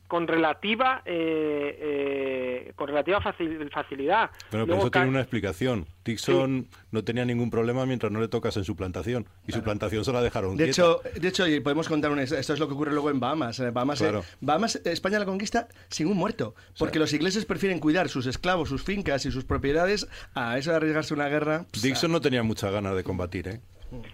con 0.08 0.28
relativa 0.28 1.02
eh, 1.06 1.78
eh, 1.80 2.74
con 2.76 2.88
relativa 2.88 3.22
facil, 3.22 3.70
facilidad. 3.72 4.30
Pero, 4.50 4.66
pero 4.66 4.80
eso 4.80 4.92
tiene 4.92 5.08
una 5.08 5.22
explicación. 5.22 5.86
Dixon 6.08 6.68
sí. 6.70 6.78
no 6.92 7.04
tenía 7.04 7.26
ningún 7.26 7.50
problema 7.50 7.86
mientras 7.86 8.12
no 8.12 8.22
le 8.22 8.28
tocas 8.28 8.56
en 8.58 8.64
su 8.64 8.76
plantación 8.76 9.28
y 9.44 9.48
claro. 9.48 9.60
su 9.60 9.64
plantación 9.64 10.06
se 10.06 10.14
la 10.14 10.22
dejaron 10.22 10.56
de 10.56 10.66
quieta. 10.66 10.72
hecho 10.72 11.02
de 11.20 11.28
hecho 11.28 11.48
y 11.48 11.60
podemos 11.60 11.88
contar 11.88 12.12
un, 12.12 12.20
esto 12.20 12.54
es 12.54 12.60
lo 12.60 12.68
que 12.68 12.74
ocurre 12.74 12.94
luego 12.94 13.10
en 13.10 13.20
Bahamas 13.20 13.60
en 13.60 13.74
Bahamas, 13.74 14.00
claro. 14.00 14.20
eh, 14.20 14.38
Bahamas 14.40 14.82
España 14.86 15.20
la 15.20 15.26
conquista 15.26 15.68
sin 15.90 16.08
un 16.08 16.18
muerto 16.18 16.56
porque 16.78 16.94
sí. 16.94 17.00
los 17.00 17.14
ingleses 17.14 17.46
prefieren 17.46 17.80
cuidar 17.80 18.08
sus 18.08 18.26
esclavos 18.26 18.70
sus 18.70 18.84
fincas 18.84 19.26
y 19.26 19.32
sus 19.32 19.44
propiedades 19.44 20.08
a 20.34 20.58
eso 20.58 20.72
de 20.72 20.78
arriesgarse 20.78 21.14
una 21.14 21.28
guerra 21.28 21.66
Dixon 21.82 22.12
no 22.12 22.22
tenía 22.22 22.44
muchas 22.44 22.72
ganas 22.72 22.96
de 22.96 23.04
combatir 23.04 23.48
¿eh? 23.50 23.62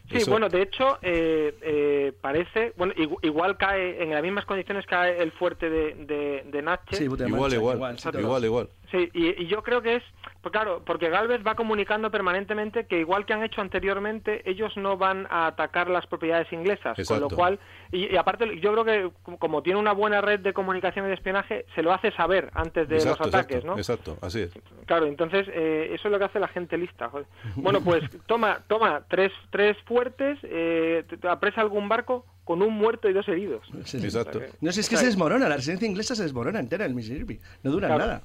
Sí, 0.09 0.17
Eso... 0.17 0.31
bueno, 0.31 0.49
de 0.49 0.61
hecho, 0.61 0.99
eh, 1.01 1.55
eh, 1.61 2.13
parece, 2.21 2.73
bueno, 2.77 2.93
igual 3.21 3.57
cae, 3.57 4.03
en 4.03 4.11
las 4.11 4.21
mismas 4.21 4.45
condiciones 4.45 4.85
cae 4.85 5.21
el 5.21 5.31
fuerte 5.31 5.69
de, 5.69 5.95
de, 5.95 6.43
de 6.45 6.61
Natchez. 6.61 6.99
Sí, 6.99 7.05
igual, 7.05 7.53
igual, 7.53 7.53
igual, 7.53 7.97
igual, 8.19 8.45
igual, 8.45 8.69
Sí, 8.91 9.09
y, 9.13 9.43
y, 9.43 9.47
yo 9.47 9.63
creo 9.63 9.81
que 9.81 9.95
es, 9.95 10.03
pues 10.43 10.51
claro, 10.51 10.83
porque 10.85 11.09
Galvez 11.09 11.41
va 11.47 11.55
comunicando 11.55 12.11
permanentemente 12.11 12.85
que 12.85 12.99
igual 12.99 13.25
que 13.25 13.31
han 13.31 13.43
hecho 13.43 13.61
anteriormente, 13.61 14.41
ellos 14.43 14.75
no 14.75 14.97
van 14.97 15.25
a 15.29 15.47
atacar 15.47 15.89
las 15.89 16.05
propiedades 16.05 16.51
inglesas, 16.51 16.99
Exacto. 16.99 17.13
con 17.13 17.19
lo 17.21 17.29
cual, 17.29 17.59
y, 17.93 18.13
y, 18.13 18.17
aparte 18.17 18.59
yo 18.59 18.73
creo 18.73 18.83
que 18.83 19.09
como 19.39 19.63
tiene 19.63 19.79
una 19.79 19.93
buena 19.93 20.19
red 20.19 20.41
de 20.41 20.51
comunicación 20.51 21.05
y 21.05 21.07
de 21.07 21.13
espionaje, 21.13 21.65
se 21.73 21.81
lo 21.81 21.93
hace 21.93 22.11
saber 22.11 22.49
antes 22.55 22.89
de 22.89 22.95
exacto, 22.97 23.23
los 23.23 23.33
ataques, 23.33 23.57
exacto, 23.59 23.71
¿no? 23.71 23.77
Exacto, 23.77 24.17
así 24.21 24.41
es. 24.41 24.51
Claro, 24.85 25.05
entonces 25.05 25.47
eh, 25.47 25.91
eso 25.93 26.09
es 26.09 26.11
lo 26.11 26.19
que 26.19 26.25
hace 26.25 26.41
la 26.41 26.49
gente 26.49 26.77
lista. 26.77 27.07
Joder. 27.07 27.25
Bueno, 27.55 27.79
pues 27.81 28.03
toma, 28.25 28.59
toma 28.67 29.05
tres, 29.07 29.31
tres 29.49 29.77
fuertes, 29.85 30.37
eh, 30.43 31.05
apresa 31.29 31.61
algún 31.61 31.87
barco 31.87 32.25
con 32.43 32.61
un 32.61 32.73
muerto 32.73 33.09
y 33.09 33.13
dos 33.13 33.29
heridos. 33.29 33.65
Exacto. 33.73 34.41
No 34.59 34.73
sé, 34.73 34.81
es 34.81 34.89
que 34.89 34.97
se 34.97 35.05
desmorona, 35.05 35.47
la 35.47 35.55
residencia 35.55 35.87
inglesa 35.87 36.15
se 36.15 36.23
desmorona 36.23 36.59
entera 36.59 36.85
el 36.85 36.93
Mississippi, 36.93 37.39
no 37.63 37.71
dura 37.71 37.87
claro. 37.87 38.05
nada. 38.05 38.23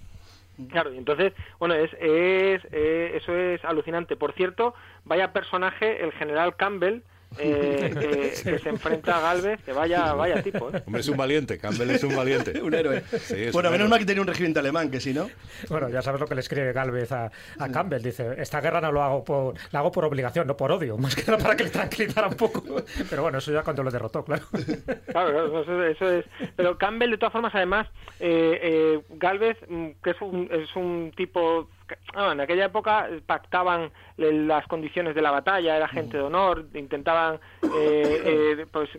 Claro, 0.66 0.92
entonces, 0.92 1.32
bueno, 1.60 1.74
es, 1.74 1.92
es 2.00 2.64
eh, 2.72 3.12
eso 3.14 3.32
es 3.36 3.64
alucinante. 3.64 4.16
Por 4.16 4.32
cierto, 4.32 4.74
vaya 5.04 5.32
personaje 5.32 6.02
el 6.02 6.10
general 6.12 6.56
Campbell, 6.56 7.02
eh, 7.36 7.94
que, 7.98 8.30
sí. 8.34 8.44
que, 8.44 8.58
se 8.58 8.68
enfrenta 8.70 9.18
a 9.18 9.20
Galvez, 9.20 9.62
que 9.62 9.72
vaya, 9.72 10.14
vaya 10.14 10.42
tipo. 10.42 10.70
¿eh? 10.70 10.82
Hombre, 10.86 11.00
es 11.00 11.08
un 11.08 11.16
valiente, 11.16 11.58
Campbell 11.58 11.90
es 11.90 12.02
un 12.02 12.16
valiente. 12.16 12.60
un 12.62 12.74
héroe. 12.74 13.02
Sí, 13.20 13.50
bueno, 13.52 13.68
un 13.68 13.72
menos 13.72 13.74
héroe. 13.74 13.88
mal 13.88 13.98
que 13.98 14.06
tenía 14.06 14.22
un 14.22 14.28
regimiento 14.28 14.60
alemán, 14.60 14.90
que 14.90 15.00
si 15.00 15.12
no. 15.12 15.28
Bueno, 15.68 15.88
ya 15.88 16.02
sabes 16.02 16.20
lo 16.20 16.26
que 16.26 16.34
le 16.34 16.40
escribe 16.40 16.72
Galvez 16.72 17.12
a, 17.12 17.30
a 17.58 17.68
Campbell. 17.70 18.02
Dice: 18.02 18.34
Esta 18.38 18.60
guerra 18.60 18.80
no 18.80 18.92
lo 18.92 19.02
hago 19.02 19.24
por, 19.24 19.54
la 19.70 19.80
hago 19.80 19.92
por 19.92 20.04
obligación, 20.04 20.46
no 20.46 20.56
por 20.56 20.72
odio, 20.72 20.96
más 20.98 21.14
que 21.14 21.30
nada 21.30 21.42
para 21.42 21.56
que 21.56 21.64
le 21.64 21.70
tranquilizara 21.70 22.28
un 22.28 22.36
poco. 22.36 22.62
Pero 23.08 23.22
bueno, 23.22 23.38
eso 23.38 23.52
ya 23.52 23.62
cuando 23.62 23.82
lo 23.82 23.90
derrotó, 23.90 24.24
claro. 24.24 24.44
Claro, 24.50 25.30
claro 25.30 25.62
eso, 25.62 25.84
eso, 25.84 26.12
es. 26.12 26.24
Pero 26.56 26.78
Campbell, 26.78 27.10
de 27.10 27.18
todas 27.18 27.32
formas, 27.32 27.54
además, 27.54 27.88
eh, 28.20 28.58
eh, 28.62 29.00
Galvez, 29.10 29.58
mm, 29.68 29.88
que 30.02 30.10
es 30.10 30.20
un, 30.20 30.48
es 30.50 30.74
un 30.76 31.12
tipo 31.16 31.68
En 32.14 32.40
aquella 32.40 32.66
época 32.66 33.08
pactaban 33.26 33.90
las 34.16 34.66
condiciones 34.66 35.14
de 35.14 35.22
la 35.22 35.30
batalla, 35.30 35.76
era 35.76 35.88
gente 35.88 36.16
de 36.16 36.22
honor, 36.22 36.66
intentaban 36.74 37.38
eh, 37.62 38.22
eh, 38.60 38.66
pues, 38.70 38.90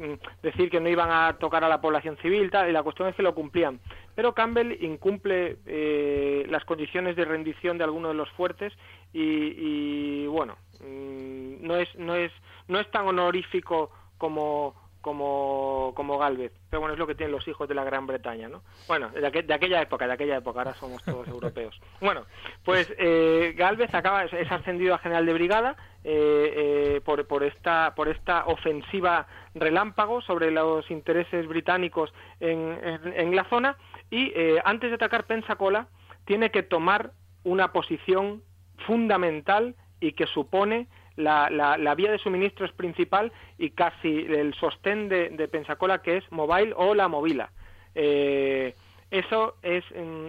decir 0.42 0.70
que 0.70 0.80
no 0.80 0.90
iban 0.90 1.10
a 1.12 1.34
tocar 1.38 1.64
a 1.64 1.70
la 1.70 1.82
población 1.82 2.18
civil, 2.18 2.50
tal, 2.50 2.70
y 2.70 2.72
la 2.72 2.84
cuestión 2.84 3.08
es 3.08 3.16
que 3.16 3.24
lo 3.24 3.36
cumplían. 3.36 3.80
Pero 4.16 4.34
Campbell 4.34 4.84
incumple 4.84 5.58
eh, 5.66 6.46
las 6.50 6.66
condiciones 6.66 7.16
de 7.16 7.26
rendición 7.26 7.78
de 7.78 7.84
algunos 7.84 8.12
de 8.12 8.18
los 8.18 8.30
fuertes 8.32 8.74
y, 9.14 9.24
y 9.24 10.28
bueno, 10.28 10.58
mm, 10.82 11.66
no 11.66 11.76
es, 11.78 11.94
no 11.96 12.16
es, 12.16 12.32
no 12.68 12.80
es 12.80 12.90
tan 12.92 13.08
honorífico 13.08 13.92
como 14.18 14.89
como, 15.10 15.92
como 15.96 16.20
Galvez. 16.20 16.52
Pero 16.70 16.82
bueno, 16.82 16.94
es 16.94 17.00
lo 17.00 17.08
que 17.08 17.16
tienen 17.16 17.32
los 17.32 17.48
hijos 17.48 17.68
de 17.68 17.74
la 17.74 17.84
Gran 17.84 18.06
Bretaña, 18.06 18.48
¿no? 18.48 18.62
Bueno, 18.88 19.10
de, 19.10 19.26
aqu 19.26 19.42
de 19.42 19.56
aquella 19.56 19.82
época, 19.82 20.06
de 20.06 20.14
aquella 20.14 20.38
época, 20.38 20.60
ahora 20.60 20.76
somos 20.76 21.04
todos 21.04 21.28
europeos. 21.36 21.82
Bueno, 22.00 22.26
pues 22.64 22.94
eh, 23.00 23.56
Galvez 23.58 23.92
acaba, 23.96 24.26
es 24.26 24.52
ascendido 24.52 24.94
a 24.94 25.00
general 25.00 25.26
de 25.26 25.34
brigada 25.34 25.76
eh, 26.04 26.54
eh, 26.94 27.02
por, 27.04 27.26
por, 27.26 27.44
esta, 27.44 27.96
por 27.96 28.08
esta 28.08 28.46
ofensiva 28.46 29.26
relámpago 29.56 30.22
sobre 30.22 30.52
los 30.52 30.92
intereses 30.92 31.48
británicos 31.48 32.14
en, 32.40 32.78
en, 32.84 33.14
en 33.16 33.36
la 33.36 33.46
zona 33.46 33.78
y 34.12 34.32
eh, 34.36 34.62
antes 34.64 34.92
de 34.92 34.96
atacar 34.96 35.26
Pensacola 35.26 35.88
tiene 36.26 36.52
que 36.52 36.62
tomar 36.62 37.14
una 37.44 37.72
posición 37.72 38.44
fundamental 38.86 39.74
y 40.00 40.12
que 40.12 40.28
supone 40.28 40.88
la, 41.20 41.50
la, 41.50 41.78
la, 41.78 41.96
vía 41.96 42.12
de 42.12 42.18
suministros 42.18 42.72
principal 42.72 43.32
y 43.58 43.72
casi 43.72 44.26
el 44.26 44.54
sostén 44.56 45.10
de, 45.10 45.48
Pensacola 45.48 46.02
que 46.02 46.18
es 46.18 46.32
Mobile 46.32 46.74
o 46.76 46.96
la 46.96 47.08
Movila. 47.08 47.52
Eh, 47.94 48.74
eso 49.12 49.56
es, 49.62 49.84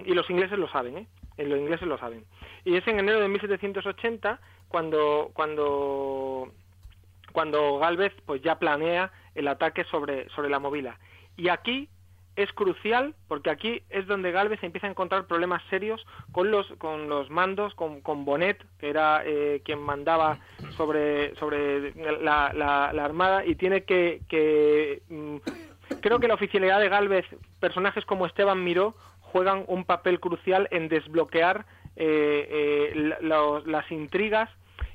y 0.05 0.15
los 0.15 0.29
ingleses 0.31 0.59
lo 0.59 0.69
saben, 0.69 0.99
¿eh? 0.99 1.07
los 1.39 1.59
ingleses 1.59 1.87
lo 1.87 1.99
saben. 1.99 2.25
Y 2.65 2.77
es 2.77 2.87
en 2.89 2.99
enero 2.99 3.21
de 3.21 3.29
1780 3.29 4.41
cuando, 4.69 5.31
cuando, 5.33 6.53
cuando 7.33 7.79
Galvez 7.79 8.13
pues 8.27 8.43
ya 8.43 8.59
planea 8.59 9.13
el 9.35 9.49
ataque 9.49 9.85
sobre, 9.85 10.29
sobre 10.31 10.51
la 10.51 10.59
Movila. 10.59 10.99
Y 11.37 11.49
aquí 11.49 11.89
es 12.37 12.53
crucial 12.53 13.15
porque 13.29 13.51
aquí 13.51 13.83
es 13.91 14.07
donde 14.07 14.31
Galvez 14.33 14.63
empieza 14.63 14.87
a 14.87 14.91
encontrar 14.91 15.27
problemas 15.27 15.63
serios 15.71 16.07
con 16.33 16.51
los 16.51 16.67
con 16.79 17.09
los 17.09 17.29
mandos, 17.31 17.75
con, 17.75 18.01
con 18.01 18.25
Bonet, 18.25 18.65
que 18.79 18.89
era 18.91 19.23
eh, 19.25 19.61
quien 19.65 19.81
mandaba 19.81 20.39
sobre 20.77 21.35
sobre 21.37 21.93
la, 22.23 22.53
la, 22.53 22.93
la 22.93 23.05
armada 23.05 23.45
y 23.45 23.55
tiene 23.57 23.85
que, 23.85 24.21
que 24.29 25.03
mm, 25.09 25.37
creo 26.01 26.19
que 26.21 26.29
la 26.29 26.35
oficialidad 26.35 26.81
de 26.81 26.89
Galvez, 26.89 27.27
personajes 27.59 28.05
como 28.07 28.27
Esteban 28.27 28.63
Miró 28.65 28.95
juegan 29.21 29.65
un 29.69 29.85
papel 29.85 30.19
crucial 30.21 30.67
en 30.71 30.89
desbloquear 30.89 31.67
eh, 31.97 32.93
eh, 32.95 33.17
la- 33.23 33.61
las 33.67 33.91
intrigas. 33.93 34.49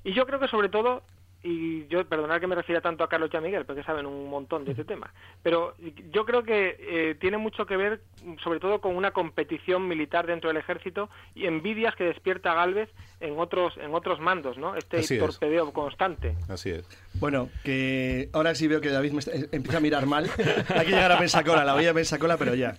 Y 0.03 0.13
yo 0.13 0.25
creo 0.25 0.39
que 0.39 0.47
sobre 0.47 0.69
todo 0.69 1.03
y 1.47 1.85
yo 1.87 2.03
perdonad 2.05 2.39
que 2.39 2.47
me 2.47 2.55
refiera 2.55 2.81
tanto 2.81 3.03
a 3.03 3.07
Carlos 3.09 3.29
y 3.31 3.37
a 3.37 3.41
Miguel 3.41 3.65
porque 3.65 3.83
saben 3.83 4.07
un 4.07 4.27
montón 4.29 4.65
de 4.65 4.71
este 4.71 4.83
tema 4.83 5.13
pero 5.43 5.75
yo 6.11 6.25
creo 6.25 6.41
que 6.43 6.75
eh, 6.79 7.15
tiene 7.21 7.37
mucho 7.37 7.65
que 7.67 7.77
ver 7.77 8.01
sobre 8.43 8.59
todo 8.59 8.81
con 8.81 8.95
una 8.95 9.11
competición 9.11 9.87
militar 9.87 10.25
dentro 10.25 10.47
del 10.49 10.57
ejército 10.57 11.09
y 11.35 11.45
envidias 11.45 11.95
que 11.95 12.05
despierta 12.05 12.53
Galvez 12.55 12.89
en 13.19 13.37
otros 13.37 13.77
en 13.77 13.93
otros 13.93 14.19
mandos 14.19 14.57
no 14.57 14.75
este 14.75 14.97
Así 14.97 15.13
es. 15.15 15.19
torpedeo 15.19 15.71
constante 15.71 16.35
Así 16.49 16.71
es. 16.71 16.87
Bueno, 17.19 17.49
que 17.63 18.29
ahora 18.33 18.55
sí 18.55 18.67
veo 18.67 18.81
que 18.81 18.89
David 18.89 19.11
me 19.13 19.19
está- 19.19 19.31
empieza 19.51 19.77
a 19.77 19.81
mirar 19.81 20.05
mal. 20.05 20.29
Hay 20.75 20.85
que 20.85 20.91
llegar 20.91 21.11
a 21.13 21.17
Pensacola, 21.19 21.63
la 21.63 21.73
voy 21.73 21.85
a 21.87 21.93
Pensacola, 21.93 22.35
pero 22.37 22.55
ya. 22.55 22.75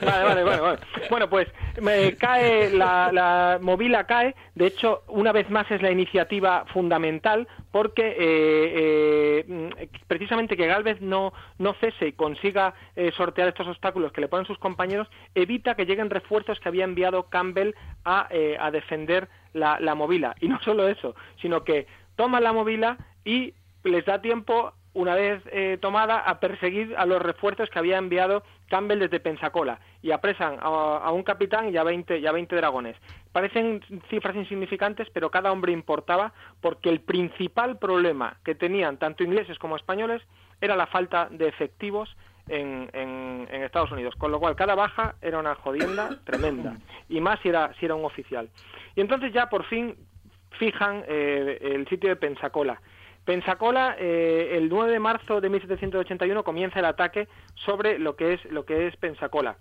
Vale, 0.00 0.44
vale, 0.44 0.60
vale. 0.60 0.78
Bueno, 1.10 1.28
pues 1.28 1.48
me 1.82 2.14
cae 2.16 2.70
la, 2.70 3.10
la 3.12 3.58
movila 3.60 4.04
cae. 4.06 4.34
De 4.54 4.66
hecho, 4.66 5.02
una 5.08 5.32
vez 5.32 5.50
más 5.50 5.68
es 5.72 5.82
la 5.82 5.90
iniciativa 5.90 6.64
fundamental 6.72 7.48
porque 7.72 8.09
eh, 8.18 9.44
eh, 9.48 9.88
precisamente 10.06 10.56
que 10.56 10.66
Galvez 10.66 11.00
no, 11.00 11.32
no 11.58 11.74
cese 11.74 12.08
y 12.08 12.12
consiga 12.12 12.74
eh, 12.96 13.12
sortear 13.16 13.48
estos 13.48 13.68
obstáculos 13.68 14.12
que 14.12 14.20
le 14.20 14.28
ponen 14.28 14.46
sus 14.46 14.58
compañeros 14.58 15.08
evita 15.34 15.74
que 15.74 15.86
lleguen 15.86 16.10
refuerzos 16.10 16.60
que 16.60 16.68
había 16.68 16.84
enviado 16.84 17.24
Campbell 17.24 17.74
a, 18.04 18.28
eh, 18.30 18.56
a 18.58 18.70
defender 18.70 19.28
la, 19.52 19.78
la 19.80 19.94
movila. 19.94 20.34
Y 20.40 20.48
no 20.48 20.60
solo 20.60 20.88
eso, 20.88 21.14
sino 21.40 21.64
que 21.64 21.86
toma 22.16 22.40
la 22.40 22.52
movila 22.52 22.98
y 23.24 23.54
les 23.84 24.04
da 24.04 24.20
tiempo 24.20 24.72
una 24.92 25.14
vez 25.14 25.42
eh, 25.52 25.78
tomada 25.80 26.18
a 26.18 26.40
perseguir 26.40 26.94
a 26.96 27.06
los 27.06 27.22
refuerzos 27.22 27.70
que 27.70 27.78
había 27.78 27.98
enviado 27.98 28.42
Campbell 28.68 28.98
desde 28.98 29.20
Pensacola 29.20 29.78
y 30.02 30.10
apresan 30.10 30.58
a, 30.60 30.96
a 30.98 31.12
un 31.12 31.22
capitán 31.22 31.72
y 31.72 31.76
a 31.76 31.84
20 31.84 32.18
y 32.18 32.26
a 32.26 32.32
20 32.32 32.56
dragones. 32.56 32.96
Parecen 33.32 33.80
cifras 34.08 34.34
insignificantes, 34.36 35.08
pero 35.12 35.30
cada 35.30 35.52
hombre 35.52 35.72
importaba 35.72 36.32
porque 36.60 36.88
el 36.88 37.00
principal 37.00 37.78
problema 37.78 38.36
que 38.44 38.54
tenían 38.54 38.98
tanto 38.98 39.22
ingleses 39.22 39.58
como 39.58 39.76
españoles 39.76 40.20
era 40.60 40.74
la 40.76 40.86
falta 40.86 41.28
de 41.30 41.46
efectivos 41.48 42.16
en, 42.48 42.90
en- 42.92 43.46
en 43.50 43.62
Estados 43.62 43.92
Unidos, 43.92 44.14
con 44.16 44.32
lo 44.32 44.40
cual 44.40 44.56
cada 44.56 44.74
baja 44.74 45.14
era 45.22 45.38
una 45.38 45.54
jodienda 45.54 46.18
tremenda 46.24 46.76
y 47.08 47.20
más 47.20 47.38
si 47.40 47.48
era 47.50 47.72
si 47.78 47.86
era 47.86 47.94
un 47.94 48.04
oficial. 48.04 48.50
Y 48.96 49.00
entonces 49.00 49.32
ya 49.32 49.48
por 49.48 49.64
fin 49.66 49.94
fijan 50.58 51.04
eh, 51.06 51.58
el 51.62 51.86
sitio 51.88 52.08
de 52.10 52.16
Pensacola. 52.16 52.80
Pensacola, 53.24 53.94
eh, 53.98 54.54
el 54.56 54.68
9 54.68 54.90
de 54.92 54.98
marzo 54.98 55.40
de 55.40 55.48
1781 55.50 56.42
comienza 56.42 56.80
el 56.80 56.86
ataque 56.86 57.28
sobre 57.54 57.98
lo 57.98 58.16
que 58.16 58.32
es 58.34 58.44
lo 58.46 58.64
que 58.64 58.88
es 58.88 58.96
Pensacola. 58.96 59.56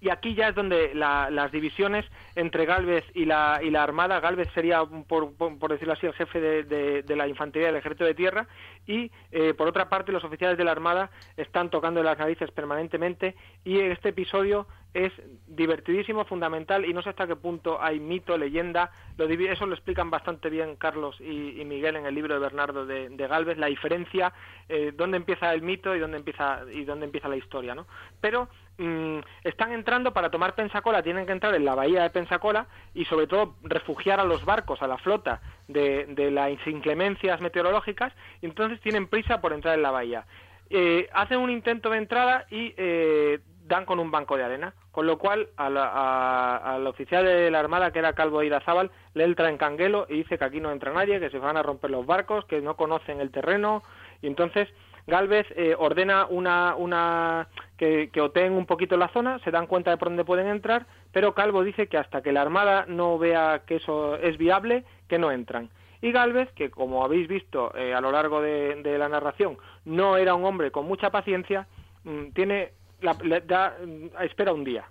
Y 0.00 0.10
aquí 0.10 0.34
ya 0.34 0.48
es 0.48 0.54
donde 0.54 0.94
la- 0.94 1.30
las 1.30 1.50
divisiones 1.50 2.04
entre 2.34 2.66
Galvez 2.66 3.04
y 3.14 3.24
la, 3.24 3.60
y 3.62 3.70
la 3.70 3.82
Armada, 3.82 4.20
Galvez 4.20 4.48
sería, 4.52 4.84
por, 4.84 5.32
por- 5.34 5.58
decirlo 5.70 5.94
así, 5.94 6.06
el 6.06 6.12
jefe 6.12 6.40
de, 6.40 6.62
de- 6.64 7.02
la 7.16 7.26
infantería 7.26 7.68
del 7.68 7.76
ejército 7.76 8.04
de 8.04 8.14
tierra, 8.14 8.46
y 8.86 9.10
eh, 9.32 9.54
por 9.54 9.66
otra 9.68 9.88
parte 9.88 10.12
los 10.12 10.22
oficiales 10.22 10.58
de 10.58 10.64
la 10.64 10.72
Armada 10.72 11.10
están 11.36 11.70
tocando 11.70 12.02
las 12.02 12.18
narices 12.18 12.50
permanentemente, 12.50 13.34
y 13.64 13.80
este 13.80 14.10
episodio 14.10 14.66
es 14.92 15.12
divertidísimo, 15.46 16.24
fundamental, 16.24 16.84
y 16.84 16.92
no 16.94 17.02
sé 17.02 17.10
hasta 17.10 17.26
qué 17.26 17.36
punto 17.36 17.82
hay 17.82 17.98
mito, 18.00 18.36
leyenda, 18.38 18.90
lo 19.18 19.26
eso 19.26 19.66
lo 19.66 19.74
explican 19.74 20.10
bastante 20.10 20.48
bien 20.50 20.76
Carlos 20.76 21.20
y, 21.20 21.60
y 21.60 21.64
Miguel 21.64 21.96
en 21.96 22.06
el 22.06 22.14
libro 22.14 22.34
de 22.34 22.40
Bernardo 22.40 22.86
de, 22.86 23.08
de 23.10 23.26
Galvez, 23.26 23.58
la 23.58 23.66
diferencia, 23.66 24.32
eh, 24.68 24.92
dónde 24.94 25.16
empieza 25.16 25.52
el 25.52 25.62
mito 25.62 25.94
y 25.94 25.98
dónde 25.98 26.18
empieza, 26.18 26.60
y 26.72 26.84
dónde 26.84 27.06
empieza 27.06 27.28
la 27.28 27.36
historia, 27.36 27.74
¿no? 27.74 27.86
Pero 28.20 28.48
mm, 28.78 29.18
están 29.44 29.72
entrando 29.72 30.12
para 30.12 30.30
tomar 30.30 30.54
Pensacola, 30.54 31.02
tienen 31.02 31.26
que 31.26 31.32
entrar 31.32 31.54
en 31.54 31.64
la 31.64 31.74
bahía 31.74 32.02
de 32.02 32.10
Pensacola 32.10 32.66
y 32.94 33.04
sobre 33.04 33.26
todo 33.26 33.54
refugiar 33.62 34.20
a 34.20 34.24
los 34.24 34.44
barcos, 34.44 34.82
a 34.82 34.86
la 34.86 34.98
flota 34.98 35.40
de, 35.68 36.06
de 36.06 36.30
las 36.30 36.54
inclemencias 36.66 37.40
meteorológicas, 37.40 38.12
y 38.40 38.46
entonces 38.46 38.80
tienen 38.80 39.08
prisa 39.08 39.40
por 39.40 39.52
entrar 39.52 39.74
en 39.74 39.82
la 39.82 39.90
bahía. 39.90 40.24
Eh, 40.68 41.08
hacen 41.12 41.38
un 41.38 41.50
intento 41.50 41.90
de 41.90 41.98
entrada 41.98 42.46
y 42.50 42.74
eh, 42.76 43.38
dan 43.66 43.84
con 43.84 44.00
un 44.00 44.10
banco 44.10 44.36
de 44.36 44.44
arena, 44.44 44.74
con 44.90 45.06
lo 45.06 45.18
cual 45.18 45.48
al 45.56 46.86
oficial 46.86 47.24
de 47.24 47.50
la 47.50 47.60
Armada, 47.60 47.92
que 47.92 47.98
era 47.98 48.14
Calvo 48.14 48.42
Irazábal, 48.42 48.90
le 49.14 49.24
entra 49.24 49.48
en 49.48 49.58
canguelo 49.58 50.06
y 50.08 50.18
dice 50.18 50.38
que 50.38 50.44
aquí 50.44 50.60
no 50.60 50.72
entra 50.72 50.92
nadie, 50.92 51.20
que 51.20 51.30
se 51.30 51.38
van 51.38 51.56
a 51.56 51.62
romper 51.62 51.90
los 51.90 52.06
barcos, 52.06 52.44
que 52.46 52.60
no 52.60 52.76
conocen 52.76 53.20
el 53.20 53.30
terreno, 53.30 53.82
y 54.22 54.26
entonces 54.26 54.68
Galvez 55.06 55.46
eh, 55.56 55.74
ordena 55.78 56.26
una, 56.28 56.74
una 56.76 57.48
que, 57.76 58.10
que 58.12 58.20
oteen 58.20 58.52
un 58.52 58.66
poquito 58.66 58.96
la 58.96 59.08
zona, 59.08 59.38
se 59.40 59.50
dan 59.50 59.66
cuenta 59.66 59.90
de 59.90 59.96
por 59.96 60.08
dónde 60.08 60.24
pueden 60.24 60.48
entrar, 60.48 60.86
pero 61.12 61.34
Calvo 61.34 61.62
dice 61.62 61.86
que 61.86 61.96
hasta 61.98 62.22
que 62.22 62.32
la 62.32 62.42
Armada 62.42 62.86
no 62.88 63.18
vea 63.18 63.62
que 63.66 63.76
eso 63.76 64.16
es 64.16 64.36
viable, 64.36 64.84
que 65.08 65.18
no 65.18 65.30
entran. 65.30 65.70
Y 66.02 66.12
Galvez, 66.12 66.50
que 66.52 66.70
como 66.70 67.04
habéis 67.04 67.28
visto 67.28 67.72
eh, 67.76 67.94
a 67.94 68.00
lo 68.00 68.10
largo 68.12 68.40
de, 68.42 68.96
la 68.98 69.08
narración, 69.08 69.56
no 69.84 70.16
era 70.16 70.34
un 70.34 70.44
hombre 70.44 70.70
con 70.70 70.86
mucha 70.86 71.10
paciencia, 71.10 71.66
mm, 72.04 72.30
tiene 72.34 72.72
la- 73.00 73.14
da- 73.44 73.76
mm, 73.84 74.22
espera 74.22 74.52
un 74.52 74.64
día. 74.64 74.84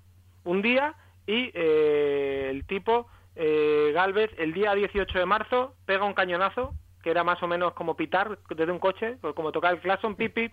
Un 0.45 0.61
día 0.61 0.93
y 1.27 1.51
eh, 1.53 2.47
el 2.51 2.65
tipo, 2.65 3.07
eh, 3.35 3.91
Galvez, 3.93 4.31
el 4.37 4.53
día 4.53 4.73
18 4.75 5.19
de 5.19 5.25
marzo, 5.25 5.73
pega 5.85 6.05
un 6.05 6.13
cañonazo, 6.13 6.73
que 7.05 7.11
era 7.11 7.23
más 7.23 7.41
o 7.43 7.47
menos 7.47 7.73
como 7.73 7.95
pitar 7.95 8.39
desde 8.49 8.71
un 8.71 8.79
coche, 8.79 9.17
como 9.35 9.51
tocar 9.51 9.75
el 9.75 9.79
claxon, 9.79 10.15
pipi, 10.15 10.49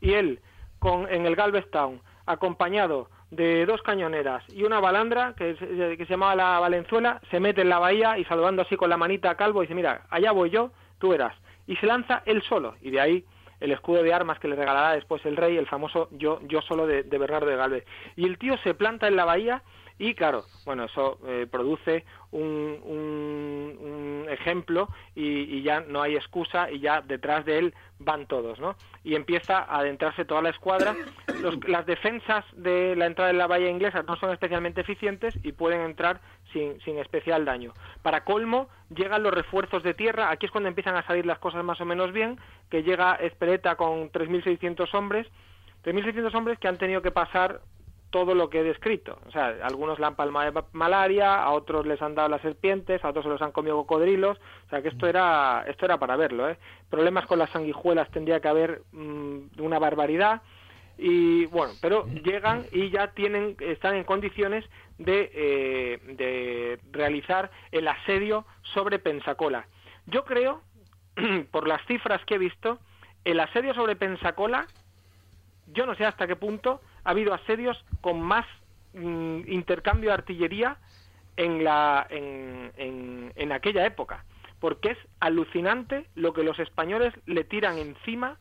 y 0.00 0.12
él, 0.12 0.38
con, 0.78 1.12
en 1.12 1.26
el 1.26 1.34
Galvez 1.34 1.68
Town, 1.72 2.00
acompañado 2.26 3.10
de 3.32 3.66
dos 3.66 3.82
cañoneras 3.82 4.44
y 4.50 4.62
una 4.62 4.78
balandra 4.78 5.34
que, 5.36 5.56
se- 5.56 5.96
que 5.96 6.04
se 6.06 6.12
llamaba 6.12 6.36
la 6.36 6.60
Valenzuela, 6.60 7.20
se 7.32 7.40
mete 7.40 7.62
en 7.62 7.70
la 7.70 7.80
bahía 7.80 8.18
y 8.18 8.24
saludando 8.26 8.62
así 8.62 8.76
con 8.76 8.88
la 8.88 8.96
manita 8.96 9.30
a 9.30 9.34
Calvo 9.34 9.62
dice, 9.62 9.74
mira, 9.74 10.02
allá 10.08 10.30
voy 10.30 10.50
yo, 10.50 10.70
tú 11.00 11.08
verás. 11.08 11.34
Y 11.66 11.74
se 11.74 11.86
lanza 11.86 12.22
él 12.24 12.40
solo, 12.42 12.76
y 12.82 12.90
de 12.92 13.00
ahí 13.00 13.24
el 13.58 13.72
escudo 13.72 14.04
de 14.04 14.14
armas 14.14 14.38
que 14.38 14.46
le 14.46 14.54
regalará 14.54 14.92
después 14.92 15.26
el 15.26 15.36
rey, 15.36 15.56
el 15.56 15.66
famoso 15.66 16.08
yo, 16.12 16.38
yo 16.44 16.62
solo 16.62 16.86
de, 16.86 17.02
de 17.02 17.18
Bernardo 17.18 17.46
de 17.48 17.56
Galvez. 17.56 17.84
Y 18.14 18.26
el 18.26 18.38
tío 18.38 18.56
se 18.58 18.74
planta 18.74 19.08
en 19.08 19.16
la 19.16 19.24
bahía 19.24 19.62
y 19.98 20.14
claro, 20.14 20.44
bueno, 20.64 20.84
eso 20.84 21.18
eh, 21.26 21.46
produce 21.50 22.04
un, 22.32 22.80
un- 22.84 24.26
ejemplo 24.28 24.88
y, 25.14 25.22
y 25.56 25.62
ya 25.62 25.80
no 25.80 26.02
hay 26.02 26.16
excusa 26.16 26.68
y 26.70 26.80
ya 26.80 27.00
detrás 27.00 27.44
de 27.44 27.58
él 27.58 27.74
van 28.00 28.26
todos, 28.26 28.58
¿no? 28.58 28.74
Y 29.04 29.14
empieza 29.14 29.58
a 29.60 29.78
adentrarse 29.78 30.24
toda 30.24 30.42
la 30.42 30.50
escuadra. 30.50 30.96
Los- 31.40 31.56
las 31.68 31.86
defensas 31.86 32.44
de 32.52 32.96
la 32.96 33.06
entrada 33.06 33.30
en 33.30 33.38
la 33.38 33.46
bahía 33.46 33.70
inglesa 33.70 34.02
no 34.02 34.16
son 34.16 34.32
especialmente 34.32 34.80
eficientes 34.80 35.34
y 35.44 35.52
pueden 35.52 35.80
entrar 35.82 36.20
sin, 36.52 36.80
sin 36.80 36.98
especial 36.98 37.44
daño. 37.44 37.72
Para 38.02 38.24
colmo, 38.24 38.68
llegan 38.94 39.22
los 39.22 39.32
refuerzos 39.32 39.82
de 39.84 39.94
tierra. 39.94 40.30
Aquí 40.30 40.46
es 40.46 40.52
cuando 40.52 40.68
empiezan 40.68 40.96
a 40.96 41.06
salir 41.06 41.24
las 41.24 41.38
cosas 41.38 41.64
más 41.64 41.80
o 41.80 41.84
menos 41.84 42.12
bien, 42.12 42.38
que 42.68 42.82
llega 42.82 43.14
Espereta 43.14 43.76
con 43.76 44.10
3.600 44.10 44.92
hombres. 44.94 45.26
3.600 45.84 46.34
hombres 46.34 46.58
que 46.58 46.66
han 46.68 46.78
tenido 46.78 47.00
que 47.00 47.12
pasar 47.12 47.60
todo 48.16 48.34
lo 48.34 48.48
que 48.48 48.60
he 48.60 48.64
descrito. 48.64 49.18
O 49.26 49.30
sea, 49.30 49.48
algunos 49.62 49.98
le 49.98 50.06
han 50.06 50.14
palmado 50.14 50.50
de 50.50 50.62
malaria, 50.72 51.34
a 51.34 51.50
otros 51.50 51.84
les 51.84 52.00
han 52.00 52.14
dado 52.14 52.30
las 52.30 52.40
serpientes, 52.40 53.04
a 53.04 53.10
otros 53.10 53.26
se 53.26 53.28
los 53.28 53.42
han 53.42 53.52
comido 53.52 53.76
cocodrilos. 53.76 54.38
O 54.38 54.70
sea, 54.70 54.80
que 54.80 54.88
esto 54.88 55.06
era, 55.06 55.66
esto 55.68 55.84
era 55.84 55.98
para 55.98 56.16
verlo, 56.16 56.48
¿eh? 56.48 56.56
Problemas 56.88 57.26
con 57.26 57.38
las 57.38 57.50
sanguijuelas 57.50 58.10
tendría 58.10 58.40
que 58.40 58.48
haber 58.48 58.80
mm, 58.92 59.60
una 59.60 59.78
barbaridad. 59.78 60.40
Y 60.96 61.44
bueno, 61.46 61.74
pero 61.82 62.06
llegan 62.06 62.64
y 62.72 62.88
ya 62.88 63.08
tienen, 63.08 63.54
están 63.60 63.96
en 63.96 64.04
condiciones 64.04 64.64
de, 64.96 65.30
eh, 65.34 65.98
de 66.14 66.78
realizar 66.92 67.50
el 67.70 67.86
asedio 67.86 68.46
sobre 68.62 68.98
Pensacola. 68.98 69.66
Yo 70.06 70.24
creo, 70.24 70.62
por 71.50 71.68
las 71.68 71.84
cifras 71.84 72.24
que 72.24 72.36
he 72.36 72.38
visto, 72.38 72.78
el 73.26 73.40
asedio 73.40 73.74
sobre 73.74 73.94
Pensacola 73.94 74.66
yo 75.66 75.86
no 75.86 75.94
sé 75.94 76.04
hasta 76.04 76.26
qué 76.26 76.36
punto 76.36 76.80
ha 77.06 77.10
habido 77.10 77.32
asedios 77.32 77.82
con 78.00 78.20
más 78.20 78.44
mm, 78.94 79.42
intercambio 79.46 80.10
de 80.10 80.14
artillería 80.14 80.76
en, 81.36 81.62
la, 81.62 82.06
en, 82.10 82.72
en, 82.76 83.32
en 83.36 83.52
aquella 83.52 83.86
época. 83.86 84.24
Porque 84.58 84.90
es 84.92 84.98
alucinante 85.20 86.06
lo 86.16 86.32
que 86.32 86.42
los 86.42 86.58
españoles 86.58 87.14
le 87.26 87.44
tiran 87.44 87.78
encima 87.78 88.38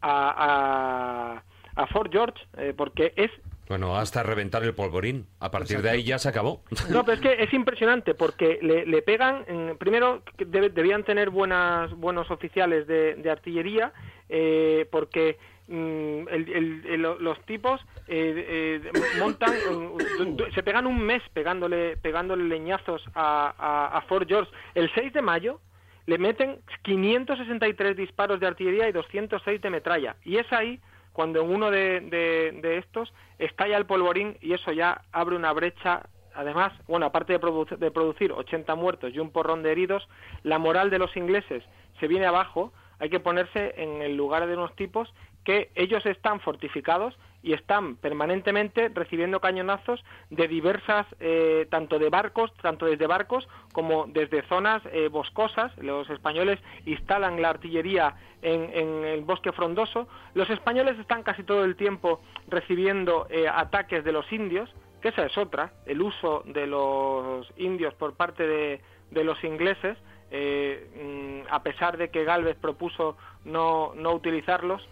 a, 0.00 1.42
a, 1.76 1.82
a 1.82 1.86
Fort 1.88 2.12
George, 2.12 2.38
eh, 2.58 2.72
porque 2.76 3.12
es 3.16 3.30
Bueno, 3.68 3.96
hasta 3.96 4.22
reventar 4.22 4.62
el 4.62 4.74
polvorín. 4.74 5.26
A 5.40 5.50
partir 5.50 5.82
de 5.82 5.90
ahí 5.90 6.04
ya 6.04 6.18
se 6.18 6.28
acabó. 6.28 6.62
no, 6.90 7.04
pero 7.04 7.14
es 7.14 7.20
que 7.20 7.32
es 7.42 7.52
impresionante 7.52 8.14
porque 8.14 8.58
le, 8.62 8.86
le 8.86 9.02
pegan, 9.02 9.44
primero 9.78 10.22
debían 10.38 11.02
tener 11.02 11.30
buenas, 11.30 11.90
buenos 11.94 12.30
oficiales 12.30 12.86
de, 12.86 13.16
de 13.16 13.30
artillería, 13.30 13.92
eh, 14.28 14.86
porque 14.92 15.38
el- 15.68 16.26
el- 16.52 16.82
el- 16.86 17.02
los 17.20 17.40
tipos 17.46 17.80
eh, 18.06 18.80
eh, 18.84 18.90
montan, 19.18 19.54
eh, 19.54 20.50
se 20.54 20.62
pegan 20.62 20.86
un 20.86 21.00
mes 21.00 21.22
pegándole, 21.32 21.96
pegándole 21.96 22.44
leñazos 22.44 23.02
a, 23.14 23.54
a, 23.58 23.96
a 23.98 24.00
Fort 24.02 24.28
George. 24.28 24.50
El 24.74 24.90
6 24.94 25.12
de 25.12 25.22
mayo 25.22 25.60
le 26.06 26.18
meten 26.18 26.58
563 26.82 27.96
disparos 27.96 28.40
de 28.40 28.46
artillería 28.46 28.88
y 28.88 28.92
206 28.92 29.60
de 29.60 29.70
metralla. 29.70 30.16
Y 30.24 30.36
es 30.36 30.52
ahí 30.52 30.80
cuando 31.12 31.40
en 31.42 31.50
uno 31.50 31.70
de, 31.70 32.00
de- 32.00 32.58
de 32.60 32.78
estos 32.78 33.12
estalla 33.38 33.76
el 33.78 33.86
polvorín 33.86 34.36
y 34.40 34.52
eso 34.52 34.72
ya 34.72 35.02
abre 35.12 35.36
una 35.36 35.52
brecha. 35.52 36.02
Además, 36.34 36.72
bueno, 36.88 37.06
aparte 37.06 37.32
de, 37.32 37.40
produ- 37.40 37.76
de 37.78 37.90
producir 37.92 38.32
80 38.32 38.74
muertos 38.74 39.14
y 39.14 39.18
un 39.20 39.30
porrón 39.30 39.62
de 39.62 39.70
heridos, 39.72 40.06
la 40.42 40.58
moral 40.58 40.90
de 40.90 40.98
los 40.98 41.16
ingleses 41.16 41.62
se 42.00 42.08
viene 42.08 42.26
abajo. 42.26 42.72
Hay 42.98 43.08
que 43.08 43.20
ponerse 43.20 43.74
en 43.76 44.02
el 44.02 44.16
lugar 44.16 44.46
de 44.46 44.54
unos 44.54 44.74
tipos 44.76 45.12
que 45.44 45.70
ellos 45.74 46.04
están 46.06 46.40
fortificados 46.40 47.14
y 47.44 47.52
están 47.52 47.96
permanentemente 47.96 48.88
recibiendo 48.88 49.38
cañonazos 49.38 50.02
de 50.30 50.48
diversas, 50.48 51.06
eh, 51.20 51.66
tanto 51.70 51.98
de 51.98 52.08
barcos, 52.08 52.50
tanto 52.62 52.86
desde 52.86 53.06
barcos 53.06 53.46
como 53.74 54.06
desde 54.06 54.42
zonas 54.48 54.82
eh, 54.86 55.08
boscosas. 55.08 55.76
Los 55.76 56.08
españoles 56.08 56.58
instalan 56.86 57.42
la 57.42 57.50
artillería 57.50 58.14
en, 58.40 58.70
en 58.72 59.04
el 59.04 59.20
bosque 59.24 59.52
frondoso. 59.52 60.08
Los 60.32 60.48
españoles 60.48 60.98
están 60.98 61.22
casi 61.22 61.42
todo 61.42 61.64
el 61.64 61.76
tiempo 61.76 62.22
recibiendo 62.48 63.26
eh, 63.28 63.46
ataques 63.46 64.02
de 64.04 64.12
los 64.12 64.32
indios, 64.32 64.74
que 65.02 65.08
esa 65.08 65.26
es 65.26 65.36
otra, 65.36 65.74
el 65.84 66.00
uso 66.00 66.44
de 66.46 66.66
los 66.66 67.46
indios 67.58 67.92
por 67.92 68.14
parte 68.14 68.46
de, 68.46 68.80
de 69.10 69.22
los 69.22 69.44
ingleses, 69.44 69.98
mm, 70.32 71.42
a 71.50 71.62
pesar 71.62 71.98
de 71.98 72.08
que 72.08 72.24
Galvez 72.24 72.56
propuso 72.56 73.18
no, 73.44 73.92
no 73.94 74.14
utilizarlos, 74.14 74.88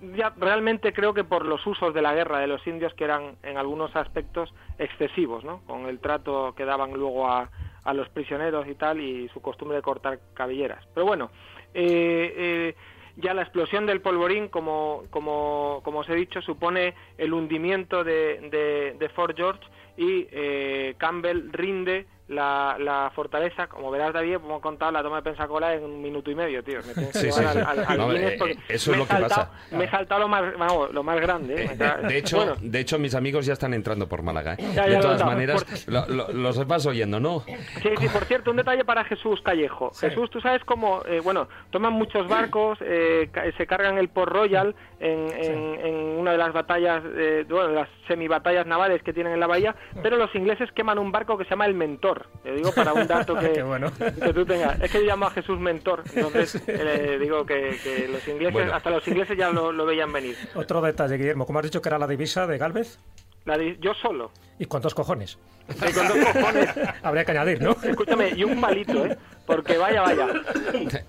ya 0.00 0.32
realmente 0.36 0.92
creo 0.92 1.14
que 1.14 1.24
por 1.24 1.44
los 1.44 1.66
usos 1.66 1.94
de 1.94 2.02
la 2.02 2.14
guerra 2.14 2.38
de 2.38 2.46
los 2.46 2.66
indios 2.66 2.94
que 2.94 3.04
eran 3.04 3.36
en 3.42 3.56
algunos 3.56 3.94
aspectos 3.96 4.52
excesivos, 4.78 5.44
¿no? 5.44 5.62
Con 5.66 5.86
el 5.86 6.00
trato 6.00 6.54
que 6.54 6.64
daban 6.64 6.92
luego 6.92 7.28
a, 7.28 7.50
a 7.84 7.94
los 7.94 8.08
prisioneros 8.08 8.66
y 8.68 8.74
tal 8.74 9.00
y 9.00 9.28
su 9.28 9.40
costumbre 9.40 9.76
de 9.76 9.82
cortar 9.82 10.18
cabelleras. 10.34 10.86
Pero 10.92 11.06
bueno, 11.06 11.30
eh, 11.72 12.34
eh, 12.36 12.74
ya 13.16 13.32
la 13.32 13.42
explosión 13.42 13.86
del 13.86 14.00
polvorín, 14.00 14.48
como, 14.48 15.04
como, 15.10 15.80
como 15.84 16.00
os 16.00 16.08
he 16.08 16.14
dicho, 16.14 16.42
supone 16.42 16.94
el 17.16 17.32
hundimiento 17.32 18.04
de, 18.04 18.48
de, 18.50 18.96
de 18.98 19.08
Fort 19.10 19.36
George 19.36 19.62
y 19.96 20.26
eh, 20.30 20.94
Campbell 20.98 21.50
rinde 21.52 22.06
la, 22.28 22.76
la 22.78 23.10
fortaleza. 23.14 23.66
Como 23.68 23.90
verás, 23.90 24.12
David, 24.12 24.34
hemos 24.34 24.60
contado 24.60 24.90
la 24.92 25.02
toma 25.02 25.16
de 25.16 25.22
Pensacola 25.22 25.74
en 25.74 25.84
un 25.84 26.02
minuto 26.02 26.30
y 26.30 26.34
medio, 26.34 26.62
tío. 26.64 26.78
Me 26.86 26.92
tienes 26.94 27.12
que 27.12 27.18
Sí, 27.18 27.30
sí, 27.32 27.38
llevar 27.40 27.52
sí. 27.54 27.58
al- 27.60 27.66
al- 27.78 27.84
al 27.86 27.98
No, 27.98 28.08
Guinness 28.08 28.32
eh, 28.32 28.38
eh, 28.50 28.56
eso 28.68 28.90
es 28.90 28.96
he 28.96 29.00
lo 29.00 29.06
que 29.06 29.14
pasa. 29.14 29.50
Me 29.70 29.84
he 29.84 29.90
saltado 29.90 30.20
lo 30.22 30.28
más, 30.28 30.56
vamos, 30.58 30.92
lo 30.92 31.02
más 31.02 31.20
grande. 31.20 31.54
¿eh? 31.54 31.68
Eh, 31.72 31.76
de, 31.76 32.08
de 32.08 32.18
hecho, 32.18 32.36
Bueno, 32.38 32.54
de 32.60 32.80
hecho, 32.80 32.98
mis 32.98 33.14
amigos 33.14 33.46
ya 33.46 33.52
están 33.52 33.74
entrando 33.74 34.08
por 34.08 34.22
Málaga. 34.22 34.54
¿eh? 34.54 34.56
Ya, 34.74 34.86
ya 34.88 34.96
de 34.96 35.00
todas 35.00 35.24
maneras, 35.24 35.86
lo- 35.88 36.06
lo- 36.08 36.28
los 36.32 36.66
vas 36.66 36.86
oyendo, 36.86 37.20
¿no? 37.20 37.40
Sí, 37.40 37.90
sí, 37.98 38.08
por 38.08 38.24
cierto, 38.24 38.50
un 38.50 38.56
detalle 38.56 38.84
para 38.84 39.04
Jesús 39.04 39.40
Callejo. 39.42 39.90
Jesús, 39.94 40.28
tú 40.30 40.40
sabes 40.40 40.64
cómo, 40.64 41.02
eh, 41.06 41.20
bueno, 41.22 41.48
toman 41.70 41.92
muchos 41.92 42.26
barcos, 42.28 42.78
eh, 42.80 43.30
se 43.56 43.66
cargan 43.66 43.98
el 43.98 44.08
Port 44.08 44.32
Royal 44.32 44.74
en, 45.00 45.28
en- 45.32 45.86
en 45.86 45.94
una 46.18 46.32
de 46.32 46.38
las 46.38 46.52
batallas, 46.52 47.02
eh, 47.16 47.44
bueno, 47.48 47.68
de 47.68 47.74
las 47.74 47.88
semibatallas 48.08 48.66
navales 48.66 49.02
que 49.02 49.12
tienen 49.12 49.32
en 49.34 49.40
la 49.40 49.46
bahía, 49.46 49.74
pero 50.02 50.16
los 50.16 50.34
ingleses 50.34 50.72
queman 50.72 50.98
un 50.98 51.12
barco 51.12 51.36
que 51.38 51.44
se 51.44 51.50
llama 51.50 51.66
el 51.66 51.74
Mentor. 51.74 52.15
Te 52.42 52.52
digo 52.52 52.72
para 52.72 52.92
un 52.92 53.06
dato 53.06 53.34
que, 53.38 53.52
Qué 53.52 53.62
bueno. 53.62 53.92
que 53.98 54.32
tú 54.32 54.44
tengas. 54.46 54.80
Es 54.80 54.90
que 54.90 54.98
yo 55.00 55.06
llamo 55.06 55.26
a 55.26 55.30
Jesús 55.30 55.58
Mentor, 55.58 56.02
entonces 56.14 56.62
eh, 56.68 57.18
digo 57.20 57.44
que, 57.44 57.76
que 57.82 58.08
los 58.08 58.26
ingleses, 58.28 58.52
Bueno. 58.54 58.74
hasta 58.74 58.90
los 58.90 59.06
ingleses 59.08 59.36
ya 59.36 59.50
lo, 59.50 59.72
lo 59.72 59.84
veían 59.86 60.12
venir. 60.12 60.36
Otro 60.54 60.80
detalle, 60.80 61.16
Guillermo. 61.16 61.46
¿Cómo 61.46 61.58
has 61.58 61.64
dicho 61.64 61.82
que 61.82 61.88
era 61.88 61.98
la 61.98 62.06
divisa 62.06 62.46
de 62.46 62.58
Galvez? 62.58 62.98
La 63.46 63.56
yo 63.80 63.94
solo, 63.94 64.32
¿Y 64.58 64.64
cuántos 64.66 64.94
cojones? 64.94 65.38
con 65.66 66.08
dos 66.08 66.32
cojones. 66.32 66.70
Habría 67.02 67.24
que 67.24 67.32
añadir, 67.32 67.60
¿no? 67.60 67.76
Escúchame, 67.82 68.30
y 68.36 68.44
un 68.44 68.60
palito, 68.60 69.04
¿eh? 69.06 69.16
Porque 69.44 69.76
vaya, 69.76 70.02
vaya. 70.02 70.28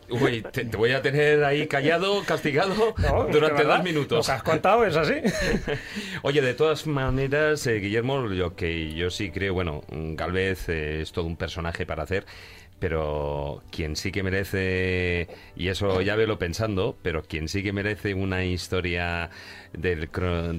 Uy, 0.09 0.43
te, 0.51 0.65
te 0.65 0.77
voy 0.77 0.91
a 0.91 1.01
tener 1.01 1.43
ahí 1.43 1.67
callado, 1.67 2.23
castigado 2.23 2.93
No, 2.97 3.25
durante 3.25 3.63
dos 3.63 3.83
minutos. 3.83 4.17
Lo 4.17 4.23
que 4.23 4.37
has 4.37 4.43
contado 4.43 4.85
es 4.85 4.95
así. 4.95 5.13
Oye, 6.23 6.41
de 6.41 6.53
todas 6.53 6.87
maneras, 6.87 7.65
eh, 7.67 7.75
Guillermo, 7.75 8.31
yo 8.31 8.55
que 8.55 8.93
yo 8.93 9.09
sí 9.09 9.31
creo, 9.31 9.53
bueno, 9.53 9.81
Galvez 9.89 10.69
eh, 10.69 11.01
es 11.01 11.11
todo 11.11 11.25
un 11.25 11.37
personaje 11.37 11.85
para 11.85 12.03
hacer, 12.03 12.25
pero 12.79 13.63
quien 13.71 13.95
sí 13.95 14.11
que 14.11 14.23
merece, 14.23 15.27
y 15.55 15.67
eso 15.69 16.01
ya 16.01 16.15
velo 16.15 16.37
pensando, 16.37 16.95
pero 17.01 17.23
quien 17.23 17.47
sí 17.47 17.63
que 17.63 17.73
merece 17.73 18.13
una 18.13 18.43
historia 18.43 19.29
del, 19.73 20.09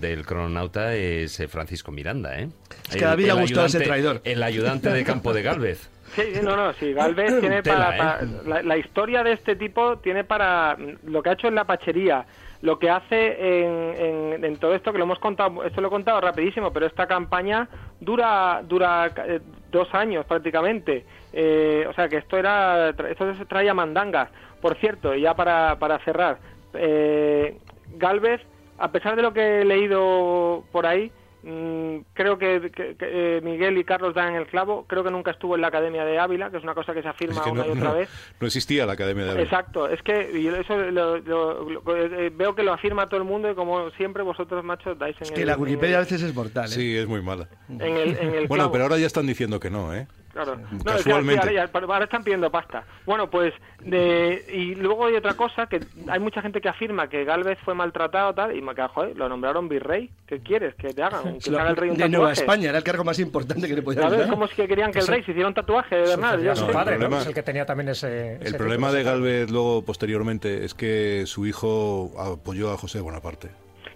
del 0.00 0.26
crononauta 0.26 0.94
es 0.94 1.38
eh, 1.40 1.48
Francisco 1.48 1.92
Miranda, 1.92 2.38
¿eh? 2.40 2.48
Es 2.90 2.96
que 2.96 3.04
David 3.04 3.24
le 3.26 3.30
ha 3.30 3.34
gustado 3.34 3.66
ese 3.66 3.80
traidor. 3.80 4.20
El 4.24 4.42
ayudante 4.42 4.90
de 4.90 5.04
campo 5.04 5.32
de 5.32 5.42
Galvez. 5.42 5.90
Sí, 6.16 6.22
sí, 6.36 6.40
no, 6.42 6.56
no, 6.56 6.72
sí, 6.72 6.94
Galvez 6.94 7.38
tiene 7.38 7.60
Tela, 7.62 7.88
para, 7.94 7.98
para- 7.98 8.22
¿eh? 8.24 8.28
la, 8.46 8.62
la 8.62 8.76
historia 8.78 9.22
de 9.22 9.32
este 9.32 9.56
tipo 9.56 9.98
tiene 9.98 10.24
para 10.24 10.74
lo 11.04 11.22
que 11.22 11.28
ha 11.28 11.32
hecho 11.34 11.48
en 11.48 11.54
la 11.54 11.64
pachería, 11.64 12.24
lo 12.62 12.78
que 12.78 12.88
hace 12.88 13.36
en, 13.66 13.94
en- 14.34 14.42
en 14.46 14.56
todo 14.56 14.74
esto 14.74 14.90
que 14.90 14.96
lo 14.96 15.04
hemos 15.04 15.18
contado, 15.18 15.62
esto 15.64 15.82
lo 15.82 15.88
he 15.88 15.90
contado 15.90 16.18
rapidísimo, 16.22 16.72
pero 16.72 16.86
esta 16.86 17.06
campaña 17.06 17.68
dura 18.00 18.62
dura 18.66 19.12
eh, 19.26 19.40
dos 19.70 19.92
años 19.94 20.24
prácticamente, 20.26 21.04
Eh, 21.32 21.84
o 21.86 21.92
sea 21.92 22.08
que 22.08 22.16
esto 22.16 22.38
era 22.38 22.88
esto 22.88 23.34
se 23.34 23.44
traía 23.44 23.74
mandangas. 23.74 24.30
Por 24.62 24.76
cierto, 24.78 25.14
y 25.14 25.20
ya 25.20 25.34
para 25.34 25.76
para 25.78 25.98
cerrar, 25.98 26.38
eh, 26.74 27.58
Galvez, 27.96 28.40
a 28.78 28.88
pesar 28.90 29.14
de 29.14 29.22
lo 29.22 29.32
que 29.32 29.60
he 29.60 29.64
leído 29.64 30.64
por 30.72 30.86
ahí, 30.86 31.12
creo 31.42 32.38
que, 32.38 32.70
que- 32.74 32.96
que, 32.96 33.36
eh, 33.36 33.40
Miguel 33.42 33.78
y 33.78 33.84
Carlos 33.84 34.14
dan 34.14 34.34
el 34.34 34.46
clavo. 34.46 34.84
Creo 34.88 35.04
que 35.04 35.10
nunca 35.10 35.30
estuvo 35.30 35.54
en 35.54 35.60
la 35.60 35.68
Academia 35.68 36.04
de 36.04 36.18
Ávila, 36.18 36.50
que 36.50 36.56
es 36.58 36.62
una 36.64 36.74
cosa 36.74 36.92
que 36.94 37.02
se 37.02 37.08
afirma 37.08 37.36
Es 37.36 37.40
que 37.42 37.50
una 37.50 37.62
no, 37.62 37.68
y 37.68 37.70
otra 37.72 37.84
no- 37.90 37.94
vez. 37.94 38.08
no 38.40 38.46
existía 38.46 38.86
la 38.86 38.94
Academia 38.94 39.24
de 39.24 39.30
Ávila. 39.30 39.44
Exacto, 39.44 39.88
es 39.88 40.02
que 40.02 40.30
y 40.38 40.48
eso 40.48 40.76
lo- 40.76 41.18
lo- 41.18 41.70
lo- 41.70 41.96
eh, 41.96 42.30
veo 42.34 42.54
que 42.54 42.62
lo 42.62 42.72
afirma 42.72 43.08
todo 43.08 43.18
el 43.20 43.26
mundo 43.26 43.50
y 43.50 43.54
como 43.54 43.90
siempre 43.92 44.22
vosotros, 44.22 44.64
machos, 44.64 44.98
dais 44.98 45.16
en 45.18 45.22
Es 45.22 45.30
el... 45.30 45.36
que 45.36 45.44
la 45.46 45.56
Wikipedia 45.56 45.96
a 45.96 46.00
veces 46.00 46.22
es 46.22 46.34
mortal. 46.34 46.66
¿eh? 46.66 46.68
Sí, 46.68 46.96
es 46.96 47.06
muy 47.06 47.22
mala. 47.22 47.48
En 47.68 47.80
el, 47.96 48.16
en 48.18 48.34
el 48.34 48.46
Bueno, 48.48 48.70
pero 48.72 48.84
ahora 48.84 48.98
ya 48.98 49.06
están 49.06 49.26
diciendo 49.26 49.60
que 49.60 49.70
no, 49.70 49.94
¿eh? 49.94 50.06
Claro. 50.44 50.56
No, 50.56 50.76
es 50.76 50.82
que 50.82 51.10
Casualmente. 51.10 51.58
ahora, 51.60 52.04
están 52.04 52.22
pidiendo 52.24 52.50
pasta. 52.50 52.84
Bueno, 53.06 53.28
pues, 53.28 53.52
de, 53.80 54.44
y 54.52 54.74
luego 54.74 55.06
hay 55.06 55.14
otra 55.16 55.34
cosa, 55.34 55.66
que 55.66 55.80
hay 56.08 56.20
mucha 56.20 56.40
gente 56.42 56.60
que 56.60 56.68
afirma 56.68 57.08
que 57.08 57.24
Galvez 57.24 57.58
fue 57.64 57.74
maltratado 57.74 58.34
tal, 58.34 58.56
y 58.56 58.62
me 58.62 58.74
queda, 58.74 58.88
joder, 58.88 59.16
lo 59.16 59.28
nombraron 59.28 59.68
virrey. 59.68 60.10
¿Qué 60.26 60.40
quieres 60.40 60.74
que 60.74 60.92
te 60.92 61.02
hagan? 61.02 61.32
Que 61.34 61.38
Es 61.38 61.46
lo- 61.48 61.58
haga 61.58 61.70
el 61.70 61.76
rey 61.76 61.90
un 61.90 61.96
de 61.96 62.08
Nueva 62.08 62.28
tatuaje. 62.30 62.40
España, 62.42 62.68
era 62.68 62.78
el 62.78 62.84
cargo 62.84 63.04
más 63.04 63.18
importante 63.18 63.66
que 63.68 63.74
le 63.74 63.82
podían 63.82 64.10
dar. 64.10 64.28
Como 64.28 64.46
si 64.46 64.54
que 64.56 64.68
querían 64.68 64.92
que 64.92 64.98
el 65.00 65.06
rey 65.06 65.22
se 65.24 65.30
hiciera 65.32 65.48
un 65.48 65.54
tatuaje 65.54 65.96
de 65.96 66.06
Yo 66.06 66.66
sé. 66.66 66.72
padre, 66.72 66.92
¿no? 66.98 66.98
problema- 67.06 67.20
Es 67.22 67.26
el 67.28 67.34
que 67.34 67.42
tenía 67.42 67.66
también 67.66 67.88
ese. 67.88 68.36
El 68.36 68.46
ese 68.48 68.58
problema 68.58 68.92
de. 68.92 69.02
Galvez 69.02 69.50
luego, 69.50 69.82
posteriormente, 69.84 70.64
es 70.64 70.74
que 70.74 71.24
su 71.26 71.46
hijo 71.46 72.12
apoyó 72.18 72.72
a 72.72 72.76
José 72.76 73.00
Bonaparte. 73.00 73.48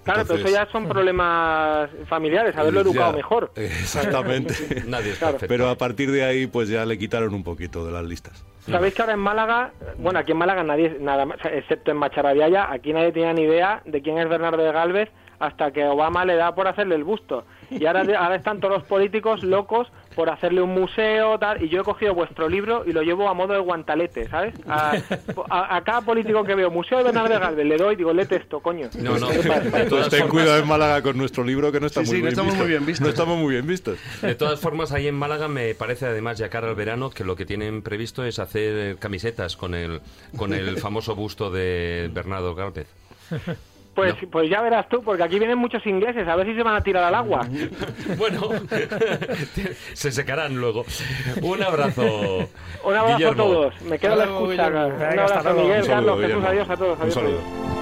Claro, 0.05 0.23
pero 0.27 0.41
eso 0.41 0.49
ya 0.49 0.67
son 0.73 0.89
problemas 0.89 1.91
familiares, 2.09 2.57
haberlo 2.57 2.83
Ya, 2.83 2.91
educado 2.91 3.13
mejor. 3.13 3.53
Exactamente. 3.57 4.55
Nadie 4.87 5.11
es 5.13 5.19
Claro. 5.19 5.33
perfecto. 5.35 5.47
Pero 5.53 5.69
a 5.71 5.77
partir 5.77 6.11
de 6.11 6.25
ahí, 6.25 6.47
pues 6.47 6.69
ya 6.69 6.85
le 6.85 6.99
quitaron 6.99 7.35
un 7.35 7.45
poquito 7.45 7.85
de 7.87 7.93
las 7.93 8.05
listas. 8.05 8.45
Sabéis 8.61 8.95
que 8.95 9.03
ahora 9.03 9.15
en 9.15 9.19
Málaga, 9.21 9.73
bueno, 9.99 10.19
aquí 10.21 10.33
en 10.33 10.39
Málaga 10.39 10.63
nadie, 10.63 10.97
nada 11.01 11.25
más, 11.27 11.39
excepto 11.45 11.91
en 11.91 11.97
Macharabiaya, 11.97 12.71
aquí 12.71 12.93
nadie 12.93 13.11
tenía 13.13 13.33
ni 13.33 13.43
idea 13.43 13.83
de 13.85 14.03
quién 14.03 14.19
es 14.19 14.29
Bernardo 14.29 14.63
de 14.63 14.71
Galvez 14.73 15.09
hasta 15.43 15.71
que 15.73 15.85
Obama 15.85 16.25
le 16.25 16.37
da 16.37 16.55
por 16.55 16.69
hacerle 16.69 16.95
el 16.95 17.05
busto. 17.05 17.45
Y 17.71 17.87
ahora, 17.87 18.01
ahora 18.19 18.37
están 18.37 18.61
todos 18.61 18.75
los 18.79 18.83
políticos 18.85 19.43
locos 19.43 19.89
por 20.15 20.29
hacerle 20.29 20.61
un 20.61 20.75
museo, 20.75 21.39
tal, 21.39 21.63
y 21.63 21.69
yo 21.71 21.81
he 21.81 21.85
cogido 21.85 22.15
vuestro 22.15 22.47
libro 22.49 22.85
y 22.87 22.93
lo 22.93 23.01
llevo 23.03 23.29
a 23.31 23.35
modo 23.35 23.55
de 23.55 23.61
guantalete, 23.61 24.29
¿sabes? 24.29 24.55
A, 24.69 24.93
a- 25.49 25.77
a 25.77 25.83
cada 25.83 26.03
político 26.03 26.45
que 26.45 26.55
veo, 26.55 26.71
Museo 26.71 26.99
de 26.99 27.05
Bernardo 27.05 27.33
de 27.33 27.39
Galvez, 27.41 27.67
le 27.67 27.77
doy, 27.79 27.97
digo, 27.97 28.13
lete 28.13 28.37
esto, 28.37 28.61
coño. 28.61 28.89
No, 29.01 29.19
no, 29.19 29.29
todas 29.89 30.11
Ten 30.11 30.29
cuidado 30.29 30.59
en 30.59 30.69
Málaga 30.69 31.01
con 31.03 31.17
nuestro 31.17 31.43
libro 31.45 31.73
que 31.73 31.81
no 31.81 31.87
está 31.87 32.05
Sí, 32.05 32.11
muy, 32.11 32.17
sí, 32.17 32.23
no 32.23 32.23
bien 32.25 32.29
estamos 32.33 32.53
visto. 32.53 32.63
muy 32.65 32.71
bien 32.71 32.87
vistos. 32.87 33.05
No 33.07 33.11
estamos 33.11 33.39
muy 33.39 33.53
bien 33.55 33.67
vistos. 33.67 33.99
De 34.21 34.35
todas 34.35 34.61
formas, 34.61 34.93
ahí 34.93 35.09
en 35.09 35.15
Málaga 35.15 35.49
me 35.49 35.75
parece 35.75 36.05
además 36.07 36.37
ya 36.39 36.51
cara 36.51 36.69
al 36.69 36.75
verano 36.75 37.09
que 37.11 37.25
lo 37.25 37.35
que 37.37 37.47
tienen 37.47 37.81
previsto 37.83 38.23
es 38.25 38.39
hacer 38.39 38.97
camisetas 38.99 39.57
con 39.57 39.75
el 39.75 40.01
con 40.37 40.53
el 40.53 40.77
famoso 40.79 41.15
busto 41.17 41.51
de 41.51 42.11
Bernardo 42.13 42.55
Galvez. 42.55 42.87
Pues, 43.95 44.15
pues 44.31 44.49
ya 44.49 44.63
verás 44.63 44.89
tú, 44.89 45.03
porque 45.03 45.23
aquí 45.23 45.39
vienen 45.39 45.59
muchos 45.59 45.85
ingleses, 45.87 46.27
a 46.27 46.35
ver 46.37 46.47
si 46.47 46.55
se 46.55 46.63
van 46.63 46.77
a 46.77 46.81
tirar 46.83 47.05
al 47.05 47.15
agua. 47.15 47.47
Bueno, 48.17 48.49
se 49.93 50.11
secarán 50.13 50.57
luego. 50.57 50.85
Un 51.43 51.63
abrazo. 51.63 52.49
Un 52.85 52.95
abrazo 52.95 53.17
Guillermo. 53.19 53.43
a 53.43 53.47
todos, 53.47 53.83
me 53.83 53.99
quedo 53.99 54.13
a 54.15 54.17
la. 54.17 54.25
Guillermo. 54.27 54.45
Un 54.87 55.19
abrazo, 55.19 55.43
luego. 55.53 55.63
Miguel, 55.63 55.83
Un 55.83 55.89
Carlos, 55.89 56.21
Jesús, 56.21 56.45
adiós 56.45 56.71
a 56.71 56.77
todos. 56.77 56.97
Un 56.97 57.03
adiós 57.03 57.17
a 57.17 57.21
saludo. 57.21 57.39
todos. 57.39 57.82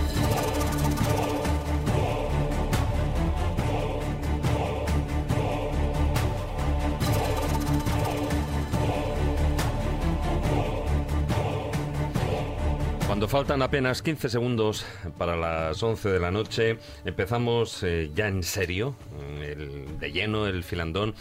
Cuando 13.21 13.37
faltan 13.37 13.61
apenas 13.61 14.01
15 14.01 14.29
segundos 14.29 14.83
para 15.19 15.35
las 15.35 15.83
11 15.83 16.09
de 16.09 16.19
la 16.19 16.31
noche, 16.31 16.79
empezamos 17.05 17.83
eh, 17.83 18.09
ya 18.15 18.27
en 18.27 18.41
serio, 18.41 18.95
mm, 19.11 19.41
el- 19.43 19.99
de 19.99 20.11
lleno, 20.11 20.47
el 20.47 20.63
filandón. 20.63 21.13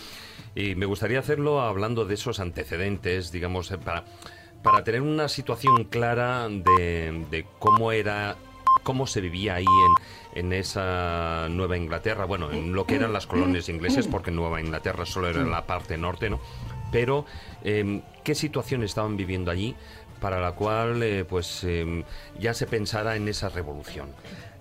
Y 0.54 0.76
me 0.76 0.86
gustaría 0.86 1.18
hacerlo 1.18 1.60
hablando 1.60 2.06
de 2.06 2.14
esos 2.14 2.40
antecedentes, 2.40 3.32
digamos, 3.32 3.70
eh, 3.70 3.76
para, 3.76 4.06
para 4.62 4.82
tener 4.82 5.02
una 5.02 5.28
situación 5.28 5.84
clara 5.84 6.48
de, 6.48 7.44
cómo 7.58 7.92
era, 7.92 8.34
cómo 8.82 9.06
se 9.06 9.20
vivía 9.20 9.56
ahí 9.56 9.66
en, 10.34 10.46
en 10.46 10.52
esa 10.54 11.48
Nueva 11.50 11.76
Inglaterra, 11.76 12.24
bueno, 12.24 12.50
en 12.50 12.72
lo 12.72 12.86
que 12.86 12.94
eran 12.94 13.12
las 13.12 13.26
colonias 13.26 13.68
inglesas, 13.68 14.06
porque 14.06 14.30
Nueva 14.30 14.58
Inglaterra 14.62 15.04
solo 15.04 15.28
era 15.28 15.44
la 15.44 15.66
parte 15.66 15.98
norte, 15.98 16.30
¿no? 16.30 16.40
Pero, 16.90 17.26
em, 17.62 18.00
¿qué 18.24 18.34
situación 18.34 18.84
estaban 18.84 19.18
viviendo 19.18 19.50
allí? 19.50 19.76
Para 20.20 20.40
la 20.40 20.52
cual 20.52 21.02
eh, 21.02 21.24
pues 21.28 21.64
em, 21.64 22.04
ya 22.38 22.54
se 22.54 22.66
pensara 22.66 23.16
en 23.16 23.26
esa 23.28 23.48
revolución. 23.48 24.08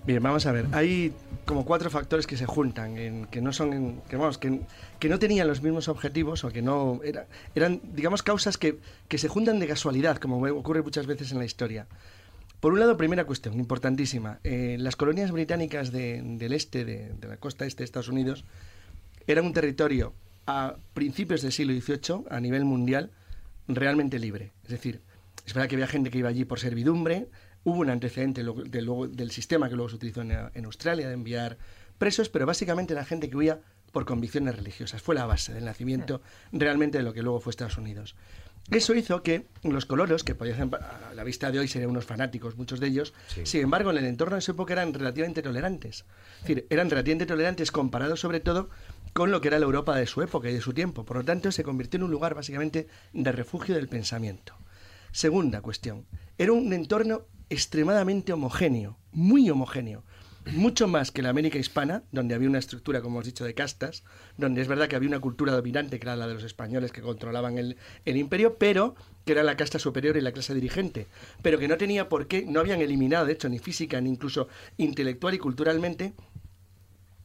Bien, 0.06 0.22
vamos 0.22 0.46
a 0.46 0.52
ver. 0.52 0.66
Hay 0.72 1.12
como 1.44 1.64
cuatro 1.66 1.90
factores 1.90 2.26
que 2.26 2.36
se 2.38 2.46
juntan, 2.46 2.96
en, 2.96 3.26
que 3.26 3.42
no 3.42 3.52
son, 3.52 3.72
en- 3.74 4.00
que 4.08 4.16
vamos, 4.16 4.38
que, 4.38 4.60
que 4.98 5.08
no 5.10 5.18
tenían 5.18 5.46
los 5.46 5.60
mismos 5.62 5.88
objetivos 5.88 6.42
o 6.44 6.48
que 6.48 6.62
no 6.62 7.00
era- 7.04 7.26
eran, 7.54 7.80
digamos, 7.94 8.22
causas 8.22 8.56
que, 8.56 8.78
que 9.08 9.18
se 9.18 9.28
juntan 9.28 9.58
de 9.60 9.66
casualidad, 9.66 10.16
como 10.16 10.42
ocurre 10.56 10.82
muchas 10.82 11.06
veces 11.06 11.32
en 11.32 11.38
la 11.38 11.44
historia. 11.44 11.86
Por 12.60 12.72
un 12.72 12.80
lado, 12.80 12.96
primera 12.96 13.24
cuestión, 13.24 13.58
importantísima. 13.58 14.38
eh, 14.44 14.76
las 14.78 14.96
colonias 14.96 15.30
británicas 15.32 15.92
de- 15.92 16.22
del 16.24 16.52
este, 16.54 16.84
de, 16.86 17.12
de 17.20 17.28
la 17.28 17.36
costa 17.36 17.66
este 17.66 17.82
de 17.82 17.84
Estados 17.84 18.08
Unidos, 18.08 18.44
eran 19.26 19.44
un 19.44 19.52
territorio 19.52 20.14
a 20.46 20.76
principios 20.94 21.42
del 21.42 21.52
siglo 21.52 21.74
XVIII, 21.78 22.24
a 22.30 22.40
nivel 22.40 22.64
mundial, 22.64 23.10
realmente 23.68 24.18
libre. 24.18 24.50
Es 24.64 24.70
decir, 24.70 25.00
es 25.46 25.54
verdad 25.54 25.68
que 25.68 25.76
había 25.76 25.86
gente 25.86 26.10
que 26.10 26.18
iba 26.18 26.28
allí 26.28 26.44
por 26.44 26.58
servidumbre, 26.60 27.28
hubo 27.64 27.80
un 27.80 27.90
antecedente 27.90 28.42
luego- 28.42 28.62
de 28.64 28.82
luego- 28.82 29.08
del 29.08 29.30
sistema 29.30 29.68
que 29.68 29.74
luego 29.76 29.88
se 29.90 29.96
utilizó 29.96 30.22
en, 30.22 30.32
en 30.54 30.64
Australia 30.64 31.08
de 31.08 31.14
enviar 31.14 31.58
presos, 31.98 32.28
pero 32.28 32.46
básicamente 32.46 32.94
la 32.94 33.04
gente 33.04 33.28
que 33.28 33.36
huía 33.36 33.60
por 33.92 34.04
convicciones 34.06 34.54
religiosas. 34.56 35.02
Fue 35.02 35.14
la 35.14 35.26
base 35.26 35.52
del 35.52 35.64
nacimiento 35.64 36.22
realmente 36.52 36.98
de 36.98 37.04
lo 37.04 37.12
que 37.12 37.22
luego 37.22 37.40
fue 37.40 37.50
Estados 37.50 37.76
Unidos. 37.76 38.14
Eso 38.70 38.94
hizo 38.94 39.22
que 39.24 39.46
los 39.64 39.84
coloros, 39.84 40.22
que 40.22 40.34
podían, 40.36 40.70
a 40.74 41.12
la 41.14 41.24
vista 41.24 41.50
de 41.50 41.58
hoy 41.58 41.66
serían 41.66 41.90
unos 41.90 42.04
fanáticos, 42.04 42.56
muchos 42.56 42.78
de 42.78 42.86
ellos, 42.86 43.12
sin 43.44 43.62
embargo, 43.62 43.90
en 43.90 43.96
el 43.98 44.04
entorno 44.04 44.36
de 44.36 44.40
esa 44.40 44.52
época 44.52 44.74
eran 44.74 44.94
relativamente 44.94 45.42
tolerantes. 45.42 46.04
Es 46.36 46.40
decir, 46.42 46.66
eran 46.70 46.88
relativamente 46.88 47.26
tolerantes 47.26 47.72
comparados 47.72 48.20
sobre 48.20 48.38
todo 48.38 48.70
con 49.12 49.32
lo 49.32 49.40
que 49.40 49.48
era 49.48 49.58
la 49.58 49.64
Europa 49.64 49.96
de 49.96 50.06
su 50.06 50.22
época 50.22 50.48
y 50.50 50.54
de 50.54 50.60
su 50.60 50.72
tiempo. 50.72 51.04
Por 51.04 51.16
lo 51.16 51.24
tanto, 51.24 51.50
se 51.50 51.64
convirtió 51.64 51.98
en 51.98 52.04
un 52.04 52.10
lugar 52.12 52.34
básicamente 52.34 52.86
de 53.12 53.32
refugio 53.32 53.74
del 53.74 53.88
pensamiento. 53.88 54.54
Segunda 55.12 55.60
cuestión, 55.60 56.06
era 56.38 56.52
un 56.52 56.72
entorno 56.72 57.22
extremadamente 57.48 58.32
homogéneo, 58.32 58.96
muy 59.12 59.50
homogéneo. 59.50 60.04
Mucho 60.52 60.88
más 60.88 61.10
que 61.10 61.20
la 61.20 61.28
América 61.28 61.58
hispana, 61.58 62.04
donde 62.12 62.34
había 62.34 62.48
una 62.48 62.60
estructura, 62.60 63.02
como 63.02 63.16
hemos 63.16 63.26
dicho, 63.26 63.44
de 63.44 63.54
castas, 63.54 64.04
donde 64.38 64.62
es 64.62 64.68
verdad 64.68 64.88
que 64.88 64.96
había 64.96 65.08
una 65.08 65.20
cultura 65.20 65.52
dominante, 65.52 65.98
que 65.98 66.06
era 66.06 66.16
la 66.16 66.28
de 66.28 66.34
los 66.34 66.44
españoles 66.44 66.92
que 66.92 67.02
controlaban 67.02 67.58
el, 67.58 67.76
imperio, 68.06 68.56
pero 68.56 68.94
que 69.26 69.32
era 69.32 69.42
la 69.42 69.56
casta 69.56 69.78
superior 69.78 70.16
y 70.16 70.20
la 70.20 70.32
clase 70.32 70.54
dirigente, 70.54 71.08
pero 71.42 71.58
que 71.58 71.68
no 71.68 71.76
tenía 71.76 72.08
por 72.08 72.26
qué, 72.26 72.46
no 72.46 72.60
habían 72.60 72.80
eliminado, 72.80 73.26
de 73.26 73.32
hecho, 73.32 73.48
ni 73.48 73.58
física, 73.58 74.00
ni 74.00 74.10
incluso 74.10 74.48
intelectual 74.78 75.34
y 75.34 75.38
culturalmente, 75.38 76.14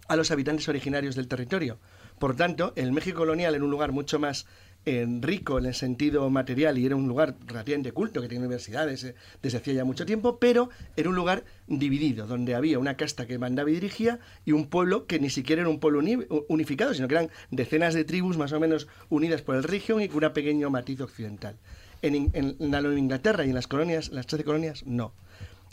a 0.07 0.15
los 0.15 0.31
habitantes 0.31 0.67
originarios 0.67 1.15
del 1.15 1.27
territorio. 1.27 1.79
Por 2.19 2.35
tanto, 2.35 2.73
el 2.75 2.91
México 2.91 3.19
colonial 3.19 3.55
era 3.55 3.63
un 3.63 3.71
lugar 3.71 3.91
mucho 3.91 4.19
más 4.19 4.45
eh, 4.85 5.05
rico 5.21 5.57
en 5.57 5.65
el 5.65 5.73
sentido 5.73 6.29
material 6.29 6.77
y 6.77 6.85
era 6.85 6.95
un 6.95 7.07
lugar 7.07 7.35
relativamente 7.47 7.91
culto 7.91 8.21
que 8.21 8.27
tiene 8.29 8.45
universidades 8.45 9.03
eh, 9.03 9.15
desde 9.41 9.57
hacía 9.57 9.73
ya 9.73 9.85
mucho 9.85 10.05
tiempo, 10.05 10.37
pero 10.39 10.69
era 10.95 11.09
un 11.09 11.15
lugar 11.15 11.43
dividido, 11.67 12.27
donde 12.27 12.55
había 12.55 12.77
una 12.79 12.95
casta 12.95 13.25
que 13.25 13.37
mandaba 13.39 13.69
y 13.69 13.73
dirigía 13.73 14.19
y 14.45 14.51
un 14.51 14.67
pueblo 14.67 15.05
que 15.07 15.19
ni 15.19 15.29
siquiera 15.29 15.61
era 15.61 15.69
un 15.69 15.79
pueblo 15.79 15.99
uni- 15.99 16.25
unificado, 16.47 16.93
sino 16.93 17.07
que 17.07 17.15
eran 17.15 17.29
decenas 17.51 17.93
de 17.93 18.03
tribus 18.05 18.37
más 18.37 18.51
o 18.53 18.59
menos 18.59 18.87
unidas 19.09 19.41
por 19.41 19.55
el 19.55 19.63
región 19.63 20.01
y 20.01 20.07
con 20.07 20.23
un 20.23 20.33
pequeño 20.33 20.69
matiz 20.69 21.01
occidental. 21.01 21.57
En, 22.01 22.29
en 22.33 22.55
Nueva 22.59 22.97
Inglaterra 22.99 23.45
y 23.45 23.49
en 23.49 23.55
las 23.55 23.67
colonias, 23.67 24.09
las 24.09 24.27
13 24.27 24.43
colonias, 24.43 24.85
no. 24.85 25.13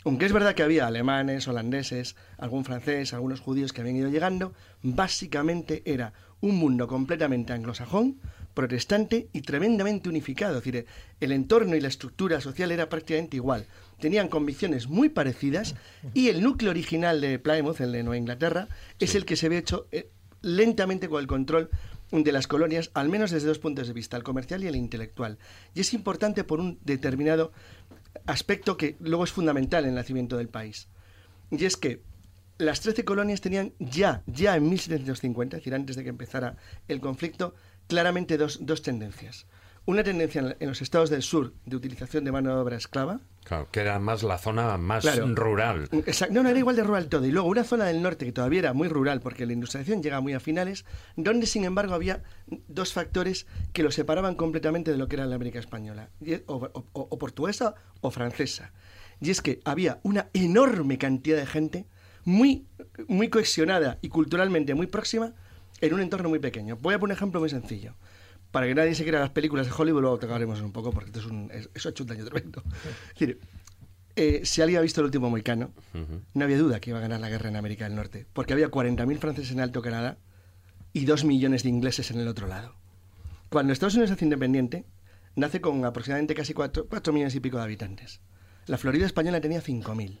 Aunque 0.05 0.25
es 0.25 0.33
verdad 0.33 0.53
que 0.55 0.63
había 0.63 0.87
alemanes, 0.87 1.47
holandeses, 1.47 2.15
algún 2.37 2.65
francés, 2.65 3.13
algunos 3.13 3.39
judíos 3.39 3.71
que 3.71 3.81
habían 3.81 3.95
ido 3.97 4.09
llegando, 4.09 4.53
básicamente 4.81 5.81
era 5.85 6.13
un 6.41 6.57
mundo 6.57 6.87
completamente 6.87 7.53
anglosajón, 7.53 8.19
protestante 8.53 9.27
y 9.33 9.41
tremendamente 9.41 10.09
unificado. 10.09 10.57
Es 10.57 10.63
decir, 10.63 10.85
el 11.19 11.31
entorno 11.31 11.75
y 11.75 11.81
la 11.81 11.87
estructura 11.87 12.41
social 12.41 12.71
era 12.71 12.89
prácticamente 12.89 13.37
igual. 13.37 13.65
Tenían 13.99 14.27
convicciones 14.27 14.87
muy 14.87 15.09
parecidas 15.09 15.75
y 16.13 16.29
el 16.29 16.41
núcleo 16.41 16.71
original 16.71 17.21
de 17.21 17.39
Plymouth, 17.39 17.81
el 17.81 17.91
de 17.91 18.03
Nueva 18.03 18.17
Inglaterra, 18.17 18.67
es 18.99 19.15
el 19.15 19.25
que 19.25 19.35
se 19.35 19.49
ve 19.49 19.57
hecho 19.57 19.87
eh, 19.91 20.09
lentamente 20.41 21.09
con 21.09 21.21
el 21.21 21.27
control 21.27 21.69
de 22.11 22.31
las 22.31 22.47
colonias, 22.47 22.91
al 22.93 23.09
menos 23.09 23.31
desde 23.31 23.47
dos 23.47 23.59
puntos 23.59 23.87
de 23.87 23.93
vista, 23.93 24.17
el 24.17 24.23
comercial 24.23 24.63
y 24.63 24.67
el 24.67 24.75
intelectual. 24.75 25.39
Y 25.73 25.81
es 25.81 25.93
importante 25.93 26.43
por 26.43 26.59
un 26.59 26.77
determinado 26.83 27.51
aspecto 28.27 28.77
que 28.77 28.95
luego 28.99 29.23
es 29.23 29.31
fundamental 29.31 29.83
en 29.83 29.89
el 29.89 29.95
nacimiento 29.95 30.37
del 30.37 30.49
país. 30.49 30.87
Y 31.49 31.65
es 31.65 31.75
que 31.75 32.01
las 32.59 32.81
13 32.81 33.03
colonias 33.03 33.41
tenían 33.41 33.73
ya, 33.79 34.21
ya 34.27 34.55
en 34.55 34.69
1750, 34.69 35.57
es 35.57 35.61
decir, 35.61 35.73
antes 35.73 35.95
de 35.95 36.03
que 36.03 36.09
empezara 36.09 36.57
el 36.87 37.01
conflicto, 37.01 37.55
claramente 37.87 38.37
dos, 38.37 38.59
dos 38.65 38.81
tendencias. 38.81 39.45
Una 39.85 40.01
tendencia 40.03 40.55
en, 40.59 40.67
los 40.69 40.81
estados 40.81 41.09
del 41.09 41.21
sur 41.23 41.53
de 41.65 41.75
utilización 41.75 42.23
de 42.23 42.31
mano 42.31 42.49
de 42.55 42.61
obra 42.61 42.77
esclava, 42.77 43.19
Claro, 43.43 43.67
que 43.69 43.81
era 43.81 43.99
más 43.99 44.23
la 44.23 44.37
zona 44.37 44.77
más 44.77 45.01
Claro. 45.03 45.27
rural. 45.35 45.89
Exacto. 46.05 46.33
No, 46.33 46.43
no, 46.43 46.49
era 46.49 46.57
igual 46.57 46.77
de 46.77 46.83
rural 46.85 47.09
todo. 47.09 47.25
Y 47.25 47.31
luego 47.33 47.49
una 47.49 47.65
zona 47.65 47.83
del 47.83 48.01
norte 48.01 48.25
que 48.25 48.31
todavía 48.31 48.59
era 48.59 48.71
muy 48.71 48.87
rural 48.87 49.19
porque 49.19 49.45
la 49.45 49.51
industrialización 49.51 50.01
llega 50.01 50.21
muy 50.21 50.31
a 50.33 50.39
finales, 50.39 50.85
donde 51.17 51.45
sin 51.45 51.65
embargo 51.65 51.93
había 51.93 52.23
dos 52.69 52.93
factores 52.93 53.45
que 53.73 53.83
lo 53.83 53.91
separaban 53.91 54.35
completamente 54.35 54.91
de 54.91 54.97
lo 54.97 55.09
que 55.09 55.17
era 55.17 55.25
la 55.25 55.35
América 55.35 55.59
española, 55.59 56.09
o- 56.45 56.71
o 56.93 57.17
portuguesa 57.17 57.75
o 57.99 58.11
francesa. 58.11 58.71
Y 59.19 59.29
es 59.29 59.41
que 59.41 59.59
había 59.65 59.99
una 60.03 60.29
enorme 60.31 60.97
cantidad 60.97 61.35
de 61.37 61.45
gente 61.45 61.85
muy, 62.23 62.65
muy 63.09 63.27
cohesionada 63.29 63.99
y 64.01 64.07
culturalmente 64.07 64.73
muy 64.73 64.87
próxima 64.87 65.33
en 65.87 65.93
un 65.93 66.01
entorno 66.01 66.29
muy 66.29 66.39
pequeño. 66.39 66.77
Voy 66.77 66.93
a 66.93 66.99
poner 66.99 67.13
un 67.13 67.17
ejemplo 67.17 67.39
muy 67.39 67.49
sencillo. 67.49 67.93
Para 68.51 68.67
que 68.67 68.75
nadie 68.75 68.93
se 68.95 69.03
crea 69.05 69.19
las 69.19 69.31
películas 69.31 69.65
de 69.67 69.73
Hollywood, 69.75 70.01
luego 70.01 70.19
tocaremos 70.19 70.61
un 70.61 70.71
poco, 70.71 70.91
porque 70.91 71.07
esto 71.07 71.19
es 71.19 71.25
un, 71.25 71.49
es- 71.51 71.69
eso 71.73 71.89
ha 71.89 71.91
hecho 71.91 72.03
un 72.03 72.09
daño 72.09 72.25
tremendo. 72.25 72.63
Es 73.13 73.19
decir, 73.19 73.39
eh, 74.15 74.41
si 74.45 74.61
alguien 74.61 74.79
ha 74.79 74.81
visto 74.81 75.01
el 75.01 75.05
último 75.05 75.29
Moicano, 75.29 75.71
no 76.33 76.43
había 76.43 76.57
duda 76.57 76.79
que 76.79 76.91
iba 76.91 76.99
a 76.99 77.01
ganar 77.01 77.19
la 77.19 77.29
guerra 77.29 77.49
en 77.49 77.55
América 77.55 77.85
del 77.85 77.95
Norte, 77.95 78.25
porque 78.33 78.53
había 78.53 78.69
40.000 78.69 79.17
franceses 79.17 79.51
en 79.51 79.59
Alto 79.59 79.81
Canadá 79.81 80.17
y 80.93 81.05
2 81.05 81.25
millones 81.25 81.63
de 81.63 81.69
ingleses 81.69 82.11
en 82.11 82.19
el 82.19 82.27
otro 82.27 82.47
lado. 82.47 82.75
Cuando 83.49 83.73
Estados 83.73 83.95
Unidos 83.95 84.11
hace 84.11 84.25
independiente, 84.25 84.85
nace 85.35 85.59
con 85.61 85.83
aproximadamente 85.83 86.35
casi 86.35 86.53
4, 86.53 86.87
millones 87.11 87.33
y 87.35 87.39
pico 87.39 87.57
de 87.57 87.63
habitantes. 87.63 88.21
La 88.67 88.77
Florida 88.77 89.05
española 89.07 89.41
tenía 89.41 89.61
5.000. 89.61 90.19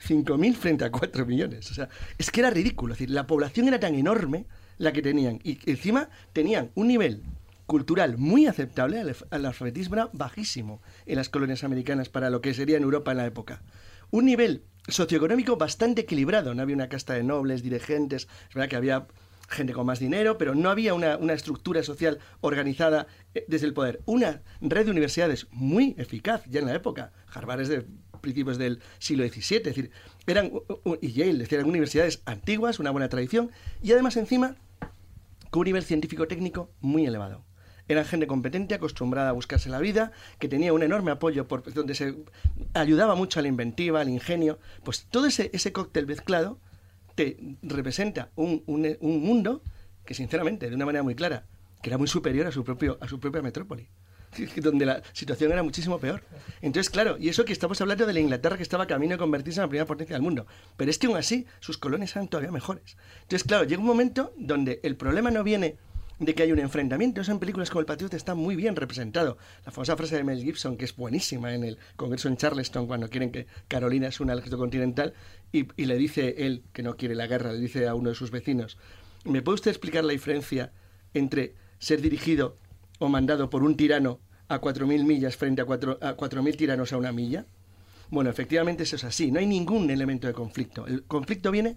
5.000 0.00 0.54
frente 0.54 0.84
a 0.84 0.90
4 0.90 1.26
millones. 1.26 1.70
O 1.70 1.74
sea, 1.74 1.88
es 2.18 2.30
que 2.30 2.40
era 2.40 2.50
ridículo. 2.50 2.94
Decir, 2.94 3.10
la 3.10 3.26
población 3.26 3.68
era 3.68 3.80
tan 3.80 3.94
enorme, 3.94 4.46
la 4.78 4.92
que 4.92 5.02
tenían. 5.02 5.40
Y 5.42 5.58
encima 5.70 6.08
tenían 6.32 6.70
un 6.74 6.88
nivel 6.88 7.22
cultural 7.66 8.16
muy 8.16 8.46
aceptable, 8.46 9.00
el 9.00 9.46
alfabetismo 9.46 10.08
bajísimo 10.12 10.80
en 11.04 11.16
las 11.16 11.28
colonias 11.28 11.64
americanas 11.64 12.08
para 12.08 12.30
lo 12.30 12.40
que 12.40 12.54
sería 12.54 12.76
en 12.76 12.84
Europa 12.84 13.10
en 13.10 13.16
la 13.18 13.26
época. 13.26 13.62
Un 14.10 14.26
nivel 14.26 14.62
socioeconómico 14.86 15.56
bastante 15.56 16.02
equilibrado, 16.02 16.54
no 16.54 16.62
había 16.62 16.76
una 16.76 16.88
casta 16.88 17.14
de 17.14 17.24
nobles, 17.24 17.62
dirigentes, 17.62 18.28
es 18.48 18.54
verdad 18.54 18.68
que 18.68 18.76
había 18.76 19.06
gente 19.48 19.72
con 19.72 19.86
más 19.86 19.98
dinero, 19.98 20.38
pero 20.38 20.54
no 20.54 20.70
había 20.70 20.94
una, 20.94 21.16
una 21.16 21.32
estructura 21.32 21.82
social 21.82 22.18
organizada 22.40 23.06
eh, 23.34 23.44
desde 23.48 23.66
el 23.66 23.74
poder. 23.74 24.00
Una 24.04 24.42
red 24.60 24.84
de 24.84 24.90
universidades 24.90 25.46
muy 25.50 25.94
eficaz 25.98 26.44
ya 26.46 26.60
en 26.60 26.66
la 26.66 26.74
época. 26.74 27.12
Harvard 27.32 27.60
es 27.60 27.68
de 27.68 27.86
principios 28.26 28.58
del 28.58 28.80
siglo 28.98 29.24
XVII, 29.26 29.56
es 29.58 29.62
decir, 29.64 29.90
eran, 30.26 30.50
y 31.00 31.12
Yale, 31.12 31.44
es 31.44 31.52
eran 31.52 31.66
universidades 31.66 32.20
antiguas, 32.24 32.78
una 32.80 32.90
buena 32.90 33.08
tradición, 33.08 33.50
y 33.82 33.92
además 33.92 34.16
encima 34.16 34.56
con 35.50 35.60
un 35.60 35.64
nivel 35.66 35.84
científico-técnico 35.84 36.70
muy 36.80 37.06
elevado. 37.06 37.44
Eran 37.88 38.04
gente 38.04 38.26
competente, 38.26 38.74
acostumbrada 38.74 39.28
a 39.28 39.32
buscarse 39.32 39.68
la 39.68 39.78
vida, 39.78 40.10
que 40.40 40.48
tenía 40.48 40.72
un 40.72 40.82
enorme 40.82 41.12
apoyo 41.12 41.46
por 41.46 41.62
donde 41.72 41.94
se 41.94 42.16
ayudaba 42.74 43.14
mucho 43.14 43.38
a 43.38 43.42
la 43.42 43.48
inventiva, 43.48 44.00
al 44.00 44.08
ingenio. 44.08 44.58
Pues 44.82 45.06
todo 45.08 45.26
ese, 45.26 45.50
ese 45.52 45.70
cóctel 45.72 46.04
mezclado 46.06 46.58
te 47.14 47.36
representa 47.62 48.30
un, 48.34 48.64
un- 48.66 48.96
un 49.00 49.22
mundo 49.22 49.62
que, 50.04 50.14
sinceramente, 50.14 50.68
de 50.68 50.74
una 50.74 50.84
manera 50.84 51.04
muy 51.04 51.14
clara, 51.14 51.46
era 51.84 51.96
muy 51.96 52.08
superior 52.08 52.48
a 52.48 52.50
su, 52.50 52.64
propio, 52.64 52.98
a 53.00 53.06
su 53.06 53.20
propia 53.20 53.40
metrópoli, 53.42 53.86
donde 54.56 54.86
la 54.86 55.02
situación 55.12 55.52
era 55.52 55.62
muchísimo 55.62 55.98
peor. 55.98 56.22
Entonces, 56.62 56.90
claro, 56.90 57.16
y 57.18 57.28
eso 57.28 57.44
que 57.44 57.52
estamos 57.52 57.80
hablando 57.80 58.06
de 58.06 58.12
la 58.12 58.20
Inglaterra 58.20 58.56
que 58.56 58.62
estaba 58.62 58.86
camino 58.86 59.12
de 59.12 59.18
convertirse 59.18 59.60
en 59.60 59.62
la 59.62 59.68
primera 59.68 59.86
potencia 59.86 60.14
del 60.14 60.22
mundo, 60.22 60.46
pero 60.76 60.90
es 60.90 60.98
que 60.98 61.06
aún 61.06 61.16
así 61.16 61.46
sus 61.60 61.78
colonias 61.78 62.14
eran 62.16 62.28
todavía 62.28 62.50
mejores. 62.50 62.96
Entonces, 63.22 63.44
claro, 63.44 63.64
llega 63.64 63.80
un 63.80 63.86
momento 63.86 64.32
donde 64.36 64.80
el 64.82 64.96
problema 64.96 65.30
no 65.30 65.44
viene 65.44 65.76
de 66.18 66.34
que 66.34 66.42
hay 66.42 66.52
un 66.52 66.58
enfrentamiento. 66.58 67.20
Eso 67.20 67.32
en 67.32 67.38
películas 67.38 67.70
como 67.70 67.80
El 67.80 67.86
Patriota 67.86 68.16
está 68.16 68.34
muy 68.34 68.56
bien 68.56 68.76
representado. 68.76 69.36
La 69.64 69.72
famosa 69.72 69.96
frase 69.96 70.16
de 70.16 70.24
Mel 70.24 70.42
Gibson, 70.42 70.76
que 70.76 70.86
es 70.86 70.96
buenísima 70.96 71.54
en 71.54 71.64
el 71.64 71.78
Congreso 71.96 72.28
en 72.28 72.36
Charleston, 72.36 72.86
cuando 72.86 73.08
quieren 73.10 73.30
que 73.30 73.46
Carolina 73.68 74.08
una 74.20 74.32
al 74.32 74.38
ejército 74.38 74.58
continental, 74.58 75.14
y 75.52 75.84
le 75.84 75.96
dice 75.96 76.34
él, 76.38 76.64
que 76.72 76.82
no 76.82 76.96
quiere 76.96 77.14
la 77.14 77.26
guerra, 77.26 77.52
le 77.52 77.60
dice 77.60 77.86
a 77.86 77.94
uno 77.94 78.10
de 78.10 78.14
sus 78.14 78.30
vecinos, 78.30 78.78
¿me 79.24 79.42
puede 79.42 79.56
usted 79.56 79.70
explicar 79.70 80.04
la 80.04 80.12
diferencia 80.12 80.72
entre 81.12 81.54
ser 81.78 82.00
dirigido 82.00 82.56
o 82.98 83.08
mandado 83.08 83.50
por 83.50 83.62
un 83.62 83.76
tirano 83.76 84.20
a 84.48 84.60
4.000 84.60 85.04
millas 85.04 85.36
frente 85.36 85.62
a, 85.62 85.64
cuatro- 85.64 85.98
a 86.00 86.16
4.000 86.16 86.56
tiranos 86.56 86.92
a 86.92 86.96
una 86.98 87.12
milla? 87.12 87.46
Bueno, 88.10 88.30
efectivamente 88.30 88.84
eso 88.84 88.96
es 88.96 89.04
así. 89.04 89.32
No 89.32 89.40
hay 89.40 89.46
ningún 89.46 89.90
elemento 89.90 90.26
de 90.28 90.32
conflicto. 90.32 90.86
El 90.86 91.02
conflicto 91.04 91.50
viene 91.50 91.76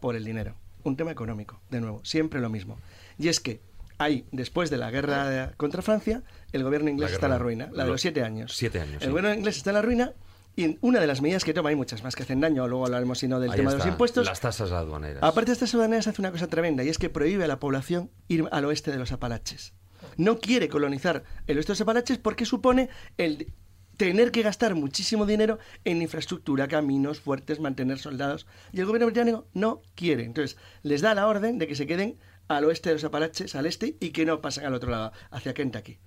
por 0.00 0.16
el 0.16 0.24
dinero. 0.24 0.54
Un 0.84 0.96
tema 0.96 1.10
económico, 1.10 1.60
de 1.70 1.80
nuevo, 1.80 2.00
siempre 2.04 2.40
lo 2.40 2.48
mismo. 2.48 2.78
Y 3.18 3.28
es 3.28 3.40
que 3.40 3.60
hay, 3.98 4.24
después 4.32 4.70
de 4.70 4.76
la 4.78 4.90
guerra 4.90 5.52
contra 5.56 5.82
Francia, 5.82 6.22
el 6.52 6.62
gobierno 6.62 6.88
inglés 6.90 7.10
La 7.10 7.14
está 7.16 7.26
en 7.26 7.32
la 7.32 7.38
ruina, 7.38 7.64
la 7.72 7.82
de 7.82 7.88
lo- 7.88 7.94
los 7.94 8.00
siete 8.00 8.22
años. 8.22 8.52
Siete 8.54 8.80
años, 8.80 8.96
El 8.96 9.00
sí. 9.02 9.08
gobierno 9.08 9.34
inglés 9.34 9.56
está 9.56 9.70
en 9.70 9.74
la 9.74 9.82
ruina 9.82 10.12
y 10.54 10.78
una 10.80 11.00
de 11.00 11.06
las 11.06 11.20
medidas 11.20 11.44
que 11.44 11.52
toma, 11.52 11.68
hay 11.70 11.76
muchas 11.76 12.02
más 12.04 12.14
que 12.14 12.22
hacen 12.22 12.40
daño, 12.40 12.66
luego 12.68 12.86
hablaremos 12.86 13.18
si 13.18 13.26
no 13.28 13.40
del 13.40 13.50
Ahí 13.50 13.56
tema 13.58 13.72
de 13.72 13.78
los 13.78 13.86
impuestos. 13.86 14.26
Las 14.26 14.40
tasas 14.40 14.70
aduaneras. 14.70 15.22
Aparte 15.22 15.50
de 15.50 15.52
estas 15.54 15.74
aduaneras 15.74 16.06
hace 16.06 16.22
una 16.22 16.30
cosa 16.30 16.46
tremenda 16.46 16.84
y 16.84 16.88
es 16.88 16.98
que 16.98 17.10
prohíbe 17.10 17.44
a 17.44 17.48
la 17.48 17.58
población 17.58 18.10
ir 18.28 18.44
al 18.52 18.64
oeste 18.64 18.90
de 18.92 18.98
los 18.98 19.12
Apalaches. 19.12 19.72
No 20.16 20.38
quiere 20.38 20.68
colonizar 20.68 21.24
el 21.46 21.56
oeste 21.56 21.72
de 21.72 21.74
los 21.74 21.80
Apalaches 21.80 22.18
porque 22.18 22.44
supone 22.46 22.88
el 23.18 23.52
tener 23.96 24.30
que 24.30 24.42
gastar 24.42 24.74
muchísimo 24.74 25.24
dinero 25.26 25.58
en 25.84 26.02
infraestructura, 26.02 26.68
caminos 26.68 27.20
fuertes, 27.20 27.60
mantener 27.60 27.98
soldados. 27.98 28.46
Y 28.72 28.80
el 28.80 28.86
gobierno 28.86 29.06
británico 29.06 29.46
no 29.54 29.82
quiere. 29.94 30.24
Entonces, 30.24 30.56
les 30.82 31.00
da 31.00 31.14
la 31.14 31.26
orden 31.26 31.58
de 31.58 31.66
que 31.66 31.74
se 31.76 31.86
queden 31.86 32.18
al 32.48 32.64
oeste 32.64 32.90
de 32.90 32.96
los 32.96 33.04
Apalaches, 33.04 33.54
al 33.54 33.66
este, 33.66 33.96
y 34.00 34.10
que 34.10 34.26
no 34.26 34.40
pasen 34.40 34.66
al 34.66 34.74
otro 34.74 34.90
lado, 34.90 35.12
hacia 35.30 35.54
Kentucky. 35.54 35.98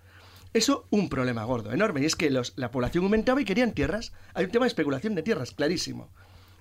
Eso, 0.53 0.87
un 0.89 1.09
problema 1.09 1.43
gordo, 1.43 1.71
enorme, 1.71 2.01
y 2.01 2.05
es 2.05 2.15
que 2.15 2.29
los- 2.29 2.53
la 2.55 2.71
población 2.71 3.03
aumentaba 3.03 3.41
y 3.41 3.45
querían 3.45 3.73
tierras. 3.73 4.13
Hay 4.33 4.45
un 4.45 4.51
tema 4.51 4.65
de 4.65 4.69
especulación 4.69 5.15
de 5.15 5.21
tierras, 5.23 5.51
clarísimo. 5.51 6.09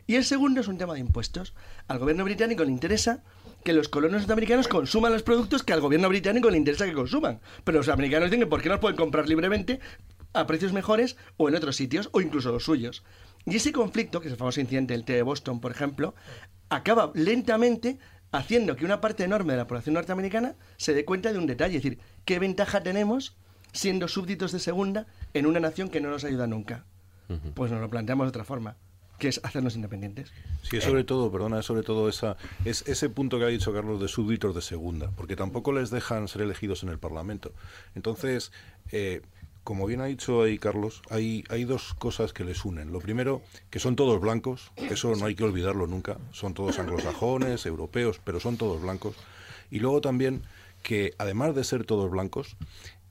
Y 0.07 0.17
el 0.17 0.25
segundo 0.25 0.61
es 0.61 0.69
un 0.69 0.79
tema 0.79 0.95
de 0.95 1.01
impuestos. 1.01 1.55
Al 1.87 1.99
gobierno 1.99 2.25
británico 2.25 2.65
le 2.65 2.73
interesa 2.73 3.23
que 3.65 3.73
los 3.73 3.89
colonos 3.89 4.21
norteamericanos 4.21 4.69
consuman 4.69 5.13
los 5.13 5.23
productos 5.23 5.63
que 5.63 5.73
al 5.73 5.81
gobierno 5.81 6.09
británico 6.09 6.51
le 6.51 6.57
interesa 6.57 6.87
que 6.87 6.93
consuman. 6.93 7.41
Pero 7.65 7.79
los 7.79 7.89
americanos 7.89 8.31
dicen 8.31 8.41
que 8.41 8.47
por 8.47 8.63
qué 8.63 8.69
no 8.69 8.75
los 8.75 8.81
pueden 8.81 8.97
comprar 8.97 9.29
libremente 9.29 9.81
a 10.33 10.47
precios 10.47 10.73
mejores 10.73 11.17
o 11.37 11.49
en 11.49 11.55
otros 11.55 11.77
sitios 11.77 12.09
o 12.13 12.21
incluso 12.21 12.53
los 12.53 12.65
suyos. 12.65 13.05
Y 13.45 13.57
ese 13.57 13.73
conflicto, 13.73 14.21
que 14.21 14.29
es 14.29 14.33
el 14.33 14.39
famoso 14.39 14.61
incidente 14.61 14.95
del 14.95 15.05
té 15.05 15.15
de 15.15 15.23
Boston, 15.23 15.61
por 15.61 15.71
ejemplo, 15.71 16.15
acaba 16.69 17.13
lentamente 17.15 17.99
haciendo 18.31 18.77
que 18.77 18.85
una 18.85 19.01
parte 19.01 19.25
enorme 19.25 19.55
de 19.55 19.59
la 19.59 19.67
población 19.67 19.95
norteamericana 19.95 20.57
se 20.77 20.95
dé 20.95 21.05
cuenta 21.05 21.33
de 21.33 21.39
un 21.39 21.47
detalle, 21.47 21.79
es 21.79 21.83
decir, 21.83 21.99
¿qué 22.25 22.39
ventaja 22.39 22.83
tenemos 22.83 23.37
siendo 23.73 24.09
súbditos 24.09 24.53
de 24.53 24.59
segunda 24.59 25.07
en 25.33 25.47
una 25.47 25.61
nación 25.61 25.89
que 25.89 26.01
no 26.01 26.11
nos 26.11 26.25
ayuda 26.25 26.47
nunca? 26.47 26.85
Pues 27.55 27.71
nos 27.71 27.81
lo 27.81 27.91
planteamos 27.91 28.27
de 28.27 28.31
otra 28.31 28.45
forma, 28.45 28.77
que 29.19 29.29
es 29.29 29.41
hacernos 29.43 29.75
independientes. 29.77 30.33
Sí, 30.63 30.77
es 30.77 30.85
sobre 30.85 31.05
todo, 31.05 31.31
perdona, 31.31 31.61
es 31.61 31.67
sobre 31.67 31.83
todo 31.83 32.09
esa, 32.09 32.37
es 32.65 32.87
ese 32.87 33.09
punto 33.09 33.39
que 33.39 33.45
ha 33.45 33.49
dicho 33.49 33.73
Carlos 33.73 34.01
de 34.01 34.09
súbditos 34.09 34.55
de 34.55 34.63
segunda, 34.63 35.11
porque 35.17 35.37
tampoco 35.37 35.73
les 35.73 35.91
dejan 35.91 36.29
ser 36.29 36.43
elegidos 36.43 36.83
en 36.83 36.89
el 36.89 36.99
Parlamento. 36.99 37.53
Entonces, 37.95 38.53
eh, 38.93 39.23
como 39.65 39.87
bien 39.87 40.01
ha 40.01 40.07
dicho 40.07 40.43
ahí 40.43 40.59
Carlos, 40.59 41.03
hay, 41.11 41.45
hay 41.51 41.65
dos 41.65 41.95
cosas 41.95 42.33
que 42.33 42.45
les 42.45 42.65
unen. 42.65 42.93
Lo 42.93 43.01
primero, 43.01 43.43
que 43.71 43.81
son 43.81 43.97
todos 43.97 44.21
blancos, 44.21 44.73
eso 44.77 45.15
no 45.15 45.27
hay 45.27 45.35
que 45.35 45.45
olvidarlo 45.45 45.87
nunca, 45.87 46.17
son 46.33 46.55
todos 46.55 46.79
anglosajones, 46.79 47.67
europeos, 47.67 48.21
pero 48.25 48.41
son 48.41 48.57
todos 48.57 48.81
blancos. 48.81 49.17
Y 49.71 49.81
luego 49.81 50.01
también 50.01 50.43
que, 50.83 51.13
además 51.19 51.55
de 51.55 51.65
ser 51.65 51.85
todos 51.85 52.11
blancos, 52.11 52.57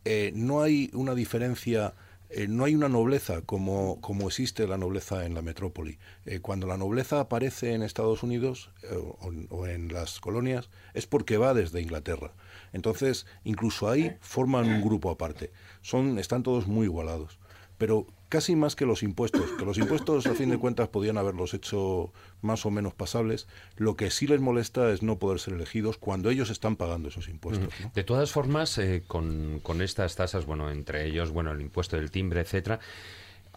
eh, 0.05 0.31
no 0.33 0.61
hay 0.61 0.89
una 0.93 1.13
diferencia 1.13 1.93
eh, 2.29 2.47
no 2.47 2.65
hay 2.65 2.75
una 2.75 2.89
nobleza 2.89 3.41
como, 3.41 4.01
como 4.01 4.27
existe 4.27 4.67
la 4.67 4.77
nobleza 4.77 5.25
en 5.25 5.33
la 5.33 5.41
metrópoli. 5.41 5.97
Eh, 6.25 6.39
cuando 6.39 6.67
la 6.67 6.77
nobleza 6.77 7.19
aparece 7.19 7.73
en 7.73 7.83
Estados 7.83 8.23
Unidos 8.23 8.71
eh, 8.83 8.95
o, 8.95 9.31
o 9.49 9.67
en 9.67 9.93
las 9.93 10.19
colonias 10.19 10.69
es 10.93 11.07
porque 11.07 11.37
va 11.37 11.53
desde 11.53 11.81
Inglaterra. 11.81 12.33
Entonces, 12.73 13.25
incluso 13.43 13.89
ahí 13.89 14.17
forman 14.19 14.67
un 14.67 14.81
grupo 14.81 15.09
aparte. 15.09 15.51
Son, 15.81 16.19
están 16.19 16.43
todos 16.43 16.67
muy 16.67 16.85
igualados. 16.85 17.39
Pero 17.77 18.07
casi 18.29 18.55
más 18.55 18.75
que 18.75 18.85
los 18.85 19.03
impuestos, 19.03 19.51
que 19.57 19.65
los 19.65 19.77
impuestos 19.77 20.27
a 20.27 20.33
fin 20.33 20.49
de 20.49 20.57
cuentas 20.57 20.89
podían 20.89 21.17
haberlos 21.17 21.53
hecho 21.53 22.11
más 22.41 22.65
o 22.65 22.71
menos 22.71 22.93
pasables, 22.93 23.47
lo 23.75 23.95
que 23.95 24.11
sí 24.11 24.27
les 24.27 24.39
molesta 24.39 24.91
es 24.91 25.01
no 25.01 25.17
poder 25.17 25.39
ser 25.39 25.53
elegidos 25.53 25.97
cuando 25.97 26.29
ellos 26.29 26.49
están 26.49 26.75
pagando 26.75 27.09
esos 27.09 27.29
impuestos. 27.29 27.73
¿no? 27.81 27.91
De 27.93 28.03
todas 28.03 28.31
formas, 28.31 28.77
eh, 28.77 29.03
con, 29.07 29.59
con 29.61 29.81
estas 29.81 30.15
tasas, 30.15 30.45
bueno, 30.45 30.69
entre 30.71 31.05
ellos, 31.05 31.31
bueno, 31.31 31.51
el 31.51 31.61
impuesto 31.61 31.95
del 31.95 32.11
timbre, 32.11 32.41
etcétera, 32.41 32.79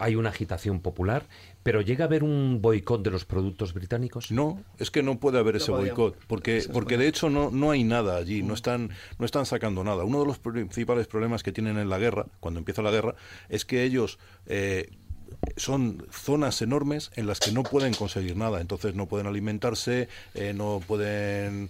hay 0.01 0.15
una 0.15 0.29
agitación 0.29 0.79
popular, 0.81 1.27
pero 1.63 1.81
llega 1.81 2.05
a 2.05 2.07
haber 2.07 2.23
un 2.23 2.59
boicot 2.61 3.03
de 3.03 3.11
los 3.11 3.23
productos 3.25 3.73
británicos. 3.73 4.31
No, 4.31 4.63
es 4.79 4.89
que 4.89 5.03
no 5.03 5.19
puede 5.19 5.37
haber 5.37 5.57
ese 5.57 5.71
boicot, 5.71 6.17
porque, 6.27 6.63
porque 6.73 6.97
de 6.97 7.07
hecho 7.07 7.29
no, 7.29 7.51
no 7.51 7.71
hay 7.71 7.83
nada 7.83 8.17
allí, 8.17 8.41
no 8.41 8.55
están, 8.55 8.89
no 9.19 9.25
están 9.25 9.45
sacando 9.45 9.83
nada. 9.83 10.03
Uno 10.03 10.21
de 10.21 10.25
los 10.25 10.39
principales 10.39 11.07
problemas 11.07 11.43
que 11.43 11.51
tienen 11.51 11.77
en 11.77 11.89
la 11.89 11.99
guerra, 11.99 12.25
cuando 12.39 12.59
empieza 12.59 12.81
la 12.81 12.91
guerra, 12.91 13.15
es 13.47 13.63
que 13.63 13.83
ellos 13.83 14.17
eh, 14.47 14.89
son 15.57 16.05
zonas 16.11 16.61
enormes 16.61 17.11
en 17.15 17.27
las 17.27 17.39
que 17.39 17.51
no 17.51 17.63
pueden 17.63 17.93
conseguir 17.93 18.35
nada, 18.37 18.61
entonces 18.61 18.95
no 18.95 19.05
pueden 19.07 19.27
alimentarse, 19.27 20.07
eh, 20.33 20.53
no 20.55 20.81
pueden, 20.85 21.69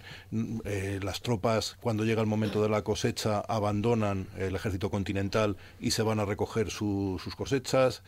eh, 0.64 1.00
las 1.02 1.20
tropas 1.22 1.76
cuando 1.80 2.04
llega 2.04 2.20
el 2.20 2.26
momento 2.26 2.62
de 2.62 2.68
la 2.68 2.82
cosecha 2.82 3.40
abandonan 3.40 4.26
el 4.38 4.54
ejército 4.54 4.90
continental 4.90 5.56
y 5.80 5.92
se 5.92 6.02
van 6.02 6.20
a 6.20 6.24
recoger 6.24 6.70
su- 6.70 7.20
sus 7.22 7.34
cosechas, 7.36 8.02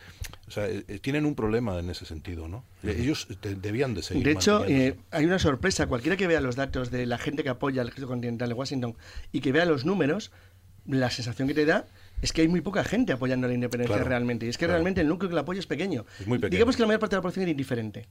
o 0.47 0.51
sea, 0.51 0.67
eh, 0.67 0.83
tienen 1.01 1.25
un 1.25 1.35
problema 1.35 1.77
en 1.79 1.89
ese 1.89 2.05
sentido, 2.05 2.47
¿no? 2.47 2.63
Ellos 2.83 3.27
de- 3.41 3.55
debían 3.55 3.93
de 3.93 4.03
seguir. 4.03 4.23
De 4.23 4.31
hecho, 4.31 4.65
eh, 4.65 4.95
hay 5.11 5.25
una 5.25 5.39
sorpresa. 5.39 5.87
Cualquiera 5.87 6.17
que 6.17 6.27
vea 6.27 6.39
los 6.41 6.55
datos 6.55 6.91
de 6.91 7.05
la 7.05 7.17
gente 7.17 7.43
que 7.43 7.49
apoya 7.49 7.81
al 7.81 7.87
ejército 7.87 8.07
continental 8.07 8.49
de 8.49 8.53
Washington 8.55 8.95
y 9.31 9.41
que 9.41 9.51
vea 9.51 9.65
los 9.65 9.85
números, 9.85 10.31
la 10.87 11.09
sensación 11.09 11.47
que 11.47 11.55
te 11.55 11.65
da 11.65 11.87
es 12.25 12.33
que 12.33 12.41
hay 12.41 12.47
muy 12.47 12.61
poca 12.61 12.83
gente 12.83 13.13
apoyando 13.13 13.47
la 13.47 13.53
independencia 13.53 13.95
Claro, 13.95 14.09
realmente. 14.09 14.45
Y 14.45 14.49
es 14.49 14.57
que 14.57 14.65
claro. 14.65 14.73
realmente 14.73 15.01
el 15.01 15.07
núcleo 15.07 15.29
que 15.29 15.35
la 15.35 15.41
apoya 15.41 15.59
es 15.59 15.67
pequeño. 15.67 16.05
Es 16.19 16.27
muy 16.27 16.39
pequeño. 16.39 16.51
Digamos 16.57 16.75
que 16.75 16.81
la 16.81 16.87
mayor 16.87 16.99
parte 16.99 17.15
de 17.15 17.17
la 17.19 17.21
población 17.21 17.43
era 17.43 17.51
indiferente. 17.51 18.07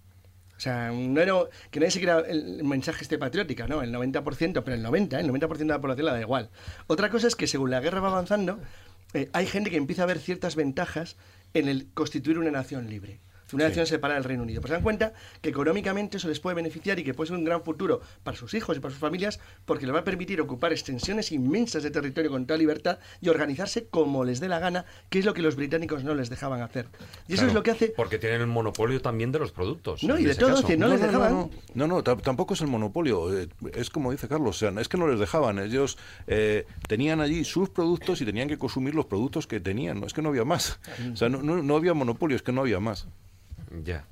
O 0.56 0.60
sea, 0.60 0.92
no 0.92 1.20
era, 1.20 1.34
que 1.70 1.80
nadie 1.80 1.90
se 1.90 2.00
crea 2.00 2.20
el 2.20 2.62
mensaje 2.62 3.02
este 3.02 3.18
patriótica, 3.18 3.66
¿no? 3.66 3.82
El 3.82 3.92
90%, 3.92 4.62
pero 4.64 4.76
el 4.76 4.84
90%, 4.84 5.14
¿eh? 5.14 5.20
el 5.20 5.28
90% 5.28 5.56
de 5.56 5.64
la 5.64 5.80
población 5.80 6.06
le 6.06 6.12
da 6.12 6.20
igual. 6.20 6.50
Otra 6.86 7.10
cosa 7.10 7.26
es 7.26 7.34
que 7.34 7.48
según 7.48 7.72
la 7.72 7.80
guerra 7.80 8.00
va 8.00 8.08
avanzando, 8.08 8.60
eh, 9.14 9.28
hay 9.32 9.46
gente 9.46 9.70
que 9.70 9.76
empieza 9.76 10.04
a 10.04 10.06
ver 10.06 10.20
ciertas 10.20 10.54
ventajas 10.54 11.16
en 11.54 11.68
el 11.68 11.88
constituir 11.92 12.38
una 12.38 12.52
nación 12.52 12.88
libre. 12.88 13.20
Una 13.54 13.64
decisión 13.64 13.86
separada 13.86 14.18
del 14.18 14.24
Reino 14.24 14.42
Unido. 14.42 14.60
Pues 14.60 14.70
se 14.70 14.74
dan 14.74 14.82
cuenta 14.82 15.12
que 15.40 15.50
económicamente 15.50 16.16
eso 16.16 16.28
les 16.28 16.40
puede 16.40 16.56
beneficiar 16.56 16.98
y 16.98 17.04
que 17.04 17.14
puede 17.14 17.28
ser 17.28 17.36
un 17.36 17.44
gran 17.44 17.62
futuro 17.62 18.00
para 18.22 18.36
sus 18.36 18.54
hijos 18.54 18.76
y 18.76 18.80
para 18.80 18.92
sus 18.92 19.00
familias 19.00 19.40
porque 19.64 19.86
les 19.86 19.94
va 19.94 20.00
a 20.00 20.04
permitir 20.04 20.40
ocupar 20.40 20.72
extensiones 20.72 21.32
inmensas 21.32 21.82
de 21.82 21.90
territorio 21.90 22.30
con 22.30 22.46
toda 22.46 22.58
libertad 22.58 22.98
y 23.20 23.28
organizarse 23.28 23.86
como 23.86 24.24
les 24.24 24.40
dé 24.40 24.48
la 24.48 24.58
gana, 24.58 24.84
que 25.10 25.18
es 25.18 25.24
lo 25.24 25.34
que 25.34 25.42
los 25.42 25.56
británicos 25.56 26.04
no 26.04 26.14
les 26.14 26.30
dejaban 26.30 26.62
hacer. 26.62 26.86
Y 27.28 27.34
eso 27.34 27.46
es 27.46 27.54
lo 27.54 27.62
que 27.62 27.70
hace... 27.70 27.88
Porque 27.96 28.18
tienen 28.18 28.40
el 28.40 28.46
monopolio 28.46 29.00
también 29.00 29.32
de 29.32 29.38
los 29.38 29.52
productos. 29.52 30.02
No, 30.02 30.18
y 30.18 30.24
de 30.24 30.34
todo, 30.34 30.60
no, 30.60 30.76
no, 30.76 30.88
les 30.88 31.00
dejaban... 31.00 31.50
No, 31.74 31.86
no, 31.86 32.02
tampoco 32.02 32.54
es 32.54 32.60
el 32.60 32.68
monopolio. 32.68 33.36
Eh, 33.36 33.48
es 33.74 33.90
como 33.90 34.10
dice 34.10 34.28
Carlos, 34.28 34.56
o 34.56 34.58
sea, 34.58 34.80
es 34.80 34.88
que 34.88 34.96
no 34.96 35.08
les 35.08 35.18
dejaban. 35.18 35.58
Ellos 35.58 35.98
eh, 36.26 36.66
tenían 36.88 37.20
allí 37.20 37.44
sus 37.44 37.70
productos 37.70 38.20
y 38.20 38.24
tenían 38.24 38.48
que 38.48 38.58
consumir 38.58 38.94
los 38.94 39.06
productos 39.06 39.46
que 39.46 39.60
tenían. 39.60 40.00
No 40.00 40.06
es 40.06 40.12
que 40.12 40.22
no 40.22 40.30
había 40.30 40.44
más. 40.44 40.78
O 41.12 41.16
sea, 41.16 41.28
no, 41.28 41.42
no 41.42 41.76
había 41.76 41.94
monopolio, 41.94 42.36
es 42.36 42.42
que 42.42 42.52
no 42.52 42.62
había 42.62 42.80
más. 42.80 43.06
Ya. 43.82 44.06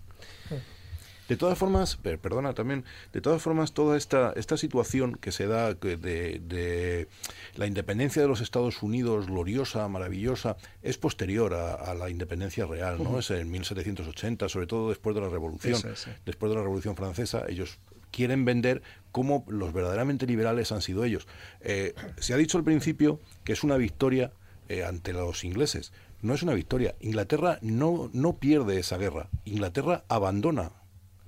De 1.28 1.36
todas 1.36 1.56
formas, 1.56 1.96
perdona 1.96 2.52
también, 2.52 2.84
de 3.12 3.20
todas 3.20 3.40
formas, 3.40 3.72
toda 3.72 3.96
esta, 3.96 4.34
esta 4.36 4.58
situación 4.58 5.14
que 5.14 5.32
se 5.32 5.46
da 5.46 5.72
de, 5.72 5.96
de 5.96 7.08
la 7.54 7.66
independencia 7.66 8.20
de 8.20 8.28
los 8.28 8.42
Estados 8.42 8.82
Unidos, 8.82 9.28
gloriosa, 9.28 9.88
maravillosa, 9.88 10.56
es 10.82 10.98
posterior 10.98 11.54
a, 11.54 11.94
la 11.94 12.10
independencia 12.10 12.66
real, 12.66 13.02
¿no? 13.02 13.20
Es 13.20 13.30
en 13.30 13.50
1780, 13.50 14.48
sobre 14.50 14.66
todo 14.66 14.90
después 14.90 15.14
de 15.14 15.22
la 15.22 15.28
Revolución. 15.28 15.80
Después 16.26 16.50
de 16.50 16.56
la 16.56 16.62
Revolución 16.62 16.96
Francesa, 16.96 17.44
ellos 17.48 17.78
quieren 18.10 18.44
vender 18.44 18.82
cómo 19.10 19.44
los 19.48 19.72
verdaderamente 19.72 20.26
liberales 20.26 20.70
han 20.70 20.82
sido 20.82 21.04
ellos. 21.04 21.26
Eh, 21.60 21.94
se 22.18 22.34
ha 22.34 22.36
dicho 22.36 22.58
al 22.58 22.64
principio 22.64 23.20
que 23.44 23.52
es 23.54 23.64
una 23.64 23.76
victoria 23.76 24.32
eh, 24.68 24.84
ante 24.84 25.12
los 25.12 25.44
ingleses. 25.44 25.92
No 26.22 26.34
es 26.34 26.42
una 26.42 26.54
victoria. 26.54 26.94
Inglaterra 27.00 27.58
no, 27.62 28.08
no 28.12 28.38
pierde 28.38 28.78
esa 28.78 28.96
guerra. 28.96 29.28
Inglaterra 29.44 30.04
abandona 30.08 30.70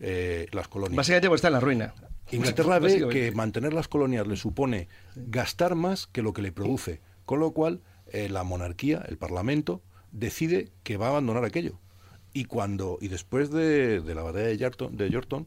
eh, 0.00 0.46
las 0.52 0.68
colonias. 0.68 0.96
Básicamente 0.96 1.34
está 1.34 1.48
en 1.48 1.54
la 1.54 1.60
ruina. 1.60 1.94
Inglaterra 2.30 2.78
ve 2.78 3.08
que 3.08 3.32
mantener 3.32 3.74
las 3.74 3.88
colonias 3.88 4.26
le 4.26 4.36
supone 4.36 4.88
gastar 5.14 5.74
más 5.74 6.06
que 6.06 6.22
lo 6.22 6.32
que 6.32 6.42
le 6.42 6.52
produce, 6.52 7.00
con 7.26 7.40
lo 7.40 7.52
cual 7.52 7.82
eh, 8.06 8.28
la 8.28 8.44
monarquía, 8.44 9.04
el 9.08 9.18
Parlamento, 9.18 9.82
decide 10.10 10.70
que 10.82 10.96
va 10.96 11.06
a 11.06 11.10
abandonar 11.10 11.44
aquello. 11.44 11.78
Y 12.32 12.46
cuando 12.46 12.98
y 13.00 13.08
después 13.08 13.50
de, 13.50 14.02
la 14.06 14.22
batalla 14.22 14.46
de 14.46 14.56
Yorkton, 14.56 14.96
de 14.96 15.10
Yorkton 15.10 15.46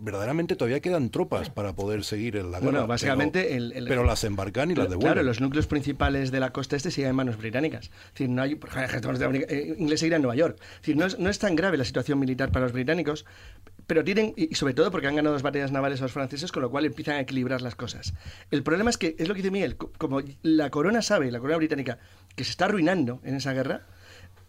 verdaderamente 0.00 0.56
todavía 0.56 0.80
quedan 0.80 1.10
tropas 1.10 1.50
para 1.50 1.74
poder 1.74 2.04
seguir 2.04 2.36
en 2.36 2.50
la 2.50 2.60
guerra. 2.60 2.72
Bueno, 2.72 2.86
básicamente... 2.86 3.58
Pero, 3.86 4.04
las 4.04 4.24
embarcan 4.24 4.70
y 4.70 4.74
las 4.74 4.88
devuelven. 4.88 5.12
Claro, 5.12 5.22
los 5.22 5.40
núcleos 5.40 5.66
principales 5.66 6.30
de 6.30 6.40
la 6.40 6.52
costa 6.52 6.76
este 6.76 6.90
siguen 6.90 7.10
en 7.10 7.16
manos 7.16 7.36
británicas. 7.36 7.86
Es 7.86 8.12
decir, 8.12 8.28
no 8.28 8.42
hay... 8.42 8.54
Por 8.54 8.70
ejemplo, 8.70 9.32
eh, 9.32 9.74
inglés 9.78 10.02
irá 10.02 10.16
en 10.16 10.22
Nueva 10.22 10.36
York. 10.36 10.58
Es 10.60 10.80
decir, 10.80 10.96
no 10.96 11.06
es, 11.06 11.18
no 11.18 11.30
es 11.30 11.38
tan 11.38 11.56
grave 11.56 11.76
la 11.76 11.84
situación 11.84 12.18
militar 12.18 12.50
para 12.50 12.64
los 12.64 12.72
británicos, 12.72 13.24
pero 13.86 14.02
tienen, 14.02 14.34
y 14.36 14.54
sobre 14.54 14.74
todo 14.74 14.90
porque 14.90 15.06
han 15.06 15.16
ganado 15.16 15.32
dos 15.34 15.42
batallas 15.42 15.72
navales 15.72 16.00
a 16.00 16.04
los 16.04 16.12
franceses, 16.12 16.50
con 16.50 16.62
lo 16.62 16.70
cual 16.70 16.84
empiezan 16.84 17.16
a 17.16 17.20
equilibrar 17.20 17.62
las 17.62 17.76
cosas. 17.76 18.14
El 18.50 18.62
problema 18.62 18.90
es 18.90 18.98
que, 18.98 19.14
es 19.18 19.28
lo 19.28 19.34
que 19.34 19.42
dice 19.42 19.50
Miguel, 19.50 19.76
como 19.76 20.22
la 20.42 20.70
corona 20.70 21.02
sabe, 21.02 21.30
la 21.30 21.38
corona 21.38 21.58
británica, 21.58 21.98
que 22.34 22.44
se 22.44 22.50
está 22.50 22.64
arruinando 22.64 23.20
en 23.24 23.36
esa 23.36 23.52
guerra, 23.52 23.86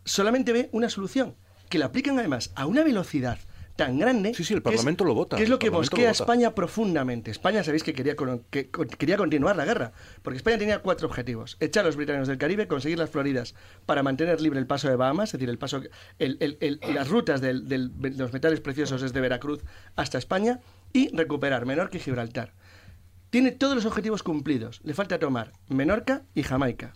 solamente 0.06 0.54
ve 0.54 0.70
una 0.72 0.90
solución, 0.90 1.36
que 1.70 1.78
la 1.78 1.86
aplican 1.86 2.18
además 2.18 2.52
a 2.56 2.66
una 2.66 2.84
velocidad 2.84 3.38
tan 3.78 3.98
grande. 3.98 4.34
Sí, 4.34 4.44
sí, 4.44 4.54
el 4.54 4.62
Parlamento 4.62 5.06
lo 5.06 5.14
vota. 5.14 5.38
Que 5.38 5.44
es 5.44 5.50
lo 5.50 5.60
que 5.60 5.72
mosquea 5.72 6.10
a 6.10 6.12
España 6.12 6.54
profundamente. 6.54 7.32
España, 7.32 7.64
sabéis 7.64 7.84
que 7.84 7.94
quería, 7.94 8.16
que 8.50 8.70
quería 8.70 9.16
continuar 9.16 9.56
la 9.56 9.64
guerra, 9.64 9.94
porque 10.24 10.38
España 10.38 10.58
tenía 10.58 10.80
cuatro 10.80 11.08
objetivos. 11.08 11.56
Echar 11.62 11.86
a 11.86 11.88
los 11.88 11.96
británicos 11.96 12.28
del 12.28 12.38
Caribe, 12.38 12.68
conseguir 12.68 12.98
las 12.98 13.10
Floridas 13.10 13.56
para 13.86 14.04
mantener 14.04 14.42
libre 14.42 14.60
el 14.60 14.68
paso 14.68 14.90
de 14.90 14.98
Bahamas, 14.98 15.30
es 15.30 15.34
decir, 15.34 15.50
el 15.50 15.58
paso, 15.58 15.82
las 16.18 17.08
rutas 17.08 17.40
de 17.40 17.54
los 17.54 18.34
metales 18.34 18.60
preciosos 18.60 19.02
desde 19.02 19.22
Veracruz 19.22 19.64
hasta 19.96 20.18
España, 20.18 20.60
y 20.92 21.16
recuperar 21.16 21.66
Menorca 21.66 21.98
y 21.98 22.00
Gibraltar. 22.00 22.54
Tiene 23.30 23.52
todos 23.52 23.76
los 23.76 23.86
objetivos 23.86 24.24
cumplidos. 24.24 24.80
Le 24.84 24.94
falta 24.94 25.20
tomar 25.20 25.54
Menorca 25.68 26.24
y 26.34 26.44
Jamaica. 26.44 26.94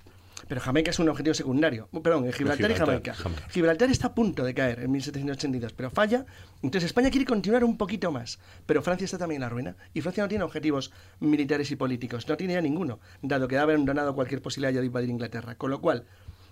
Pero 0.51 0.59
Jamaica 0.59 0.91
es 0.91 0.99
un 0.99 1.07
objetivo 1.07 1.33
secundario. 1.33 1.87
Perdón, 2.03 2.25
en 2.25 2.33
Gibraltar, 2.33 2.71
y 2.71 2.75
Jamaica. 2.75 3.15
Gibraltar 3.51 3.89
está 3.89 4.07
a 4.07 4.13
punto 4.13 4.43
de 4.43 4.53
caer 4.53 4.81
en 4.81 4.91
1782, 4.91 5.71
pero 5.71 5.89
falla. 5.89 6.25
Entonces 6.61 6.87
España 6.87 7.09
quiere 7.09 7.25
continuar 7.25 7.63
un 7.63 7.77
poquito 7.77 8.11
más. 8.11 8.37
Pero 8.65 8.81
Francia 8.81 9.05
está 9.05 9.17
también 9.17 9.37
en 9.37 9.43
la 9.43 9.49
ruina. 9.49 9.77
Y 9.93 10.01
Francia 10.01 10.23
no 10.23 10.27
tiene 10.27 10.43
objetivos 10.43 10.91
militares 11.21 11.71
y 11.71 11.77
políticos. 11.77 12.27
No 12.27 12.35
tiene 12.35 12.55
ya 12.55 12.61
ninguno, 12.61 12.99
dado 13.21 13.47
que 13.47 13.57
ha 13.57 13.61
abandonado 13.61 14.13
cualquier 14.13 14.41
posibilidad 14.41 14.77
de 14.77 14.85
invadir 14.85 15.09
Inglaterra. 15.09 15.55
Con 15.55 15.71
lo 15.71 15.79
cual, 15.79 16.03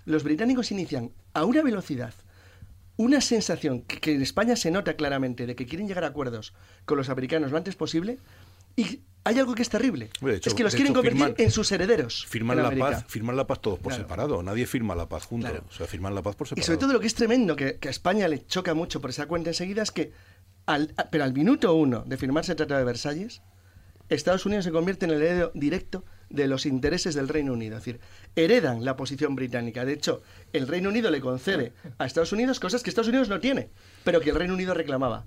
los 0.06 0.24
británicos 0.24 0.72
inician 0.72 1.12
a 1.34 1.44
una 1.44 1.62
velocidad 1.62 2.14
una 2.96 3.22
sensación 3.22 3.82
que, 3.82 4.14
en 4.14 4.22
España 4.22 4.58
se 4.58 4.72
nota 4.72 4.96
claramente 4.96 5.46
de 5.46 5.56
que 5.56 5.66
quieren 5.66 5.88
llegar 5.88 6.04
a 6.04 6.08
acuerdos 6.08 6.54
con 6.84 6.98
los 6.98 7.10
americanos 7.10 7.50
lo 7.50 7.58
antes 7.58 7.78
posible 7.78 8.18
y 8.80 9.04
hay 9.26 9.38
algo 9.38 9.54
que 9.54 9.62
es 9.62 9.70
terrible. 9.70 10.10
es 10.22 10.54
que 10.54 10.64
los 10.64 10.74
quieren 10.74 10.94
convertir 10.94 11.36
en 11.38 11.52
sus 11.52 11.72
herederos. 11.72 12.26
Firman 12.28 12.64
la 12.64 12.72
paz, 12.72 13.06
firman 13.08 13.36
la 13.36 13.46
paz 13.46 13.62
todos 13.62 13.80
por 13.80 13.94
separado. 13.94 14.42
Nadie 14.42 14.66
firma 14.66 14.96
la 14.96 15.10
paz 15.10 15.26
juntos. 15.26 15.52
O 15.70 15.74
sea, 15.74 15.86
firman 15.86 16.16
la 16.16 16.22
paz 16.22 16.36
por 16.36 16.48
separado. 16.48 16.64
Y 16.64 16.66
sobre 16.66 16.80
todo 16.80 16.94
lo 16.94 17.00
que 17.00 17.08
es 17.08 17.16
tremendo, 17.16 17.56
que, 17.56 17.78
a 17.82 17.90
España 17.90 18.28
le 18.28 18.46
choca 18.46 18.74
mucho 18.74 19.02
por 19.02 19.10
esa 19.10 19.26
cuenta 19.28 19.50
enseguida, 19.50 19.84
es 19.84 19.92
que, 19.92 20.14
al, 20.66 20.94
pero 21.12 21.26
al 21.26 21.34
minuto 21.34 21.74
uno 21.74 22.04
de 22.06 22.18
firmarse 22.18 22.54
el 22.54 22.56
Tratado 22.56 22.80
de 22.80 22.86
Versalles, 22.86 23.42
Estados 24.08 24.46
Unidos 24.46 24.66
se 24.66 24.72
convierte 24.72 25.06
en 25.06 25.12
el 25.12 25.22
heredero 25.22 25.52
directo 25.54 26.06
de 26.30 26.48
los 26.48 26.66
intereses 26.66 27.14
del 27.14 27.28
Reino 27.28 27.54
Unido. 27.54 27.78
Es 27.78 27.84
decir, 27.84 28.00
heredan 28.36 28.86
la 28.86 28.96
posición 28.96 29.36
británica. 29.36 29.84
De 29.84 29.94
hecho, 29.94 30.22
el 30.54 30.68
Reino 30.68 30.90
Unido 30.90 31.12
le 31.12 31.20
concede 31.20 31.74
a 31.98 32.06
Estados 32.06 32.32
Unidos 32.32 32.60
cosas 32.60 32.84
que 32.84 32.90
Estados 32.90 33.10
Unidos 33.10 33.30
no 33.30 33.40
tiene, 33.40 33.70
pero 34.06 34.22
que 34.22 34.30
el 34.30 34.36
Reino 34.38 34.54
Unido 34.54 34.74
reclamaba. 34.74 35.26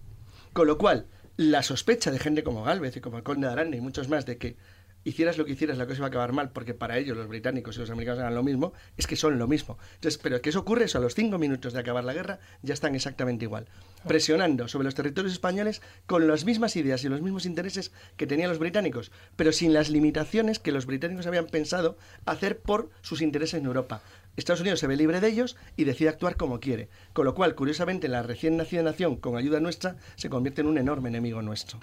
Con 0.52 0.66
lo 0.66 0.78
cual, 0.78 1.06
la 1.36 1.62
sospecha 1.62 2.10
de 2.10 2.18
gente 2.18 2.42
como 2.42 2.62
Galvez 2.62 2.96
y 2.96 3.00
como 3.00 3.18
el 3.18 3.22
conde 3.22 3.46
de 3.46 3.52
Aranda 3.52 3.76
y 3.76 3.80
muchos 3.80 4.08
más 4.08 4.26
de 4.26 4.38
que 4.38 4.56
hicieras 5.04 5.38
lo 5.38 5.44
que 5.44 5.52
hicieras, 5.52 5.78
la 5.78 5.86
cosa 5.86 5.98
iba 5.98 6.06
a 6.06 6.08
acabar 6.08 6.32
mal, 6.32 6.50
porque 6.50 6.74
para 6.74 6.98
ellos 6.98 7.16
los 7.16 7.28
británicos 7.28 7.76
y 7.76 7.80
los 7.80 7.90
americanos 7.90 8.20
eran 8.20 8.34
lo 8.34 8.42
mismo, 8.42 8.72
es 8.96 9.06
que 9.06 9.16
son 9.16 9.38
lo 9.38 9.48
mismo. 9.48 9.78
Entonces, 9.94 10.18
pero 10.22 10.40
que 10.40 10.50
eso 10.50 10.60
ocurre, 10.60 10.84
eso 10.84 10.98
a 10.98 11.00
los 11.00 11.14
cinco 11.14 11.38
minutos 11.38 11.72
de 11.72 11.80
acabar 11.80 12.04
la 12.04 12.14
guerra 12.14 12.38
ya 12.62 12.74
están 12.74 12.94
exactamente 12.94 13.44
igual, 13.44 13.66
presionando 14.06 14.68
sobre 14.68 14.84
los 14.84 14.94
territorios 14.94 15.32
españoles 15.32 15.82
con 16.06 16.26
las 16.28 16.44
mismas 16.44 16.76
ideas 16.76 17.04
y 17.04 17.08
los 17.08 17.22
mismos 17.22 17.46
intereses 17.46 17.92
que 18.16 18.26
tenían 18.26 18.50
los 18.50 18.58
británicos, 18.58 19.10
pero 19.36 19.52
sin 19.52 19.72
las 19.72 19.90
limitaciones 19.90 20.58
que 20.58 20.72
los 20.72 20.86
británicos 20.86 21.26
habían 21.26 21.46
pensado 21.46 21.96
hacer 22.24 22.60
por 22.60 22.90
sus 23.00 23.22
intereses 23.22 23.58
en 23.58 23.66
Europa. 23.66 24.02
Estados 24.36 24.60
Unidos 24.60 24.80
se 24.80 24.86
ve 24.86 24.96
libre 24.96 25.20
de 25.20 25.28
ellos 25.28 25.56
y 25.76 25.84
decide 25.84 26.08
actuar 26.08 26.36
como 26.36 26.60
quiere. 26.60 26.88
Con 27.12 27.26
lo 27.26 27.34
cual, 27.34 27.54
curiosamente, 27.54 28.08
la 28.08 28.22
recién 28.22 28.56
nacida 28.56 28.82
nación, 28.82 29.16
con 29.16 29.36
ayuda 29.36 29.60
nuestra, 29.60 29.96
se 30.16 30.30
convierte 30.30 30.62
en 30.62 30.68
un 30.68 30.78
enorme 30.78 31.10
enemigo 31.10 31.42
nuestro. 31.42 31.78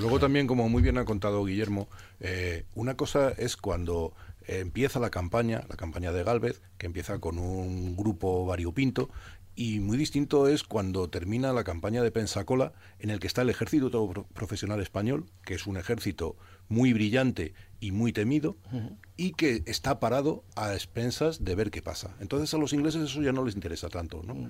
Luego 0.00 0.20
también, 0.20 0.46
como 0.46 0.68
muy 0.68 0.82
bien 0.82 0.98
ha 0.98 1.04
contado 1.04 1.44
Guillermo, 1.44 1.88
eh, 2.20 2.64
una 2.74 2.96
cosa 2.96 3.30
es 3.30 3.56
cuando 3.56 4.14
empieza 4.46 5.00
la 5.00 5.10
campaña, 5.10 5.64
la 5.68 5.76
campaña 5.76 6.12
de 6.12 6.22
Galvez, 6.22 6.60
que 6.76 6.86
empieza 6.86 7.18
con 7.18 7.38
un 7.38 7.96
grupo 7.96 8.44
variopinto, 8.44 9.08
y 9.56 9.78
muy 9.78 9.96
distinto 9.96 10.48
es 10.48 10.64
cuando 10.64 11.08
termina 11.08 11.52
la 11.52 11.62
campaña 11.62 12.02
de 12.02 12.10
Pensacola, 12.10 12.72
en 12.98 13.10
el 13.10 13.20
que 13.20 13.28
está 13.28 13.42
el 13.42 13.50
ejército 13.50 14.26
profesional 14.34 14.80
español, 14.80 15.26
que 15.44 15.54
es 15.54 15.66
un 15.66 15.76
ejército 15.76 16.36
muy 16.68 16.92
brillante 16.92 17.54
y 17.84 17.92
muy 17.92 18.14
temido, 18.14 18.56
y 19.14 19.32
que 19.32 19.62
está 19.66 20.00
parado 20.00 20.42
a 20.56 20.72
expensas 20.72 21.44
de 21.44 21.54
ver 21.54 21.70
qué 21.70 21.82
pasa. 21.82 22.16
Entonces 22.18 22.54
a 22.54 22.56
los 22.56 22.72
ingleses 22.72 23.02
eso 23.02 23.20
ya 23.20 23.30
no 23.30 23.44
les 23.44 23.56
interesa 23.56 23.90
tanto. 23.90 24.22
¿no? 24.24 24.48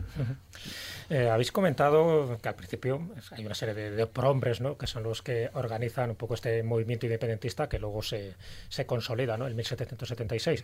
Eh, 1.10 1.28
habéis 1.28 1.50
comentado 1.50 2.38
que 2.40 2.48
al 2.48 2.54
principio 2.54 3.10
hay 3.32 3.44
una 3.44 3.56
serie 3.56 3.74
de, 3.74 4.06
prohombres 4.06 4.60
¿no? 4.60 4.78
que 4.78 4.86
son 4.86 5.02
los 5.02 5.20
que 5.20 5.50
organizan 5.54 6.10
un 6.10 6.16
poco 6.16 6.34
este 6.34 6.62
movimiento 6.62 7.06
independentista 7.06 7.68
que 7.68 7.80
luego 7.80 8.04
se, 8.04 8.36
se 8.68 8.86
consolida 8.86 9.36
¿no? 9.36 9.48
en 9.48 9.56
1776 9.56 10.62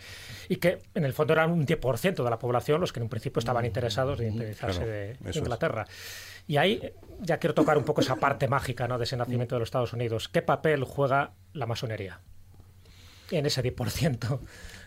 y 0.48 0.56
que 0.56 0.78
en 0.94 1.05
el 1.05 1.12
fondo 1.12 1.32
eran 1.32 1.51
un 1.51 1.66
10% 1.66 2.22
de 2.22 2.30
la 2.30 2.38
población 2.38 2.80
los 2.80 2.92
que 2.92 3.01
en 3.01 3.05
un 3.05 3.10
principio 3.10 3.40
estaban 3.40 3.64
interesados 3.64 4.20
en 4.20 4.28
independizarse 4.28 4.86
de 4.86 5.16
Inglaterra. 5.34 5.86
Y 6.47 6.56
ahí 6.56 6.92
ya 7.18 7.38
quiero 7.38 7.55
tocar 7.55 7.76
un 7.76 7.84
poco 7.84 8.01
esa 8.01 8.14
parte 8.14 8.47
mágica 8.48 8.86
¿no? 8.86 8.97
de 8.97 9.05
ese 9.05 9.16
nacimiento 9.16 9.56
de 9.56 9.59
los 9.59 9.66
Estados 9.66 9.92
Unidos. 9.92 10.28
¿Qué 10.28 10.42
papel 10.42 10.84
juega 10.84 11.32
la 11.52 11.66
masonería? 11.66 12.20
En 13.39 13.47
ese 13.47 13.62
10% 13.62 14.40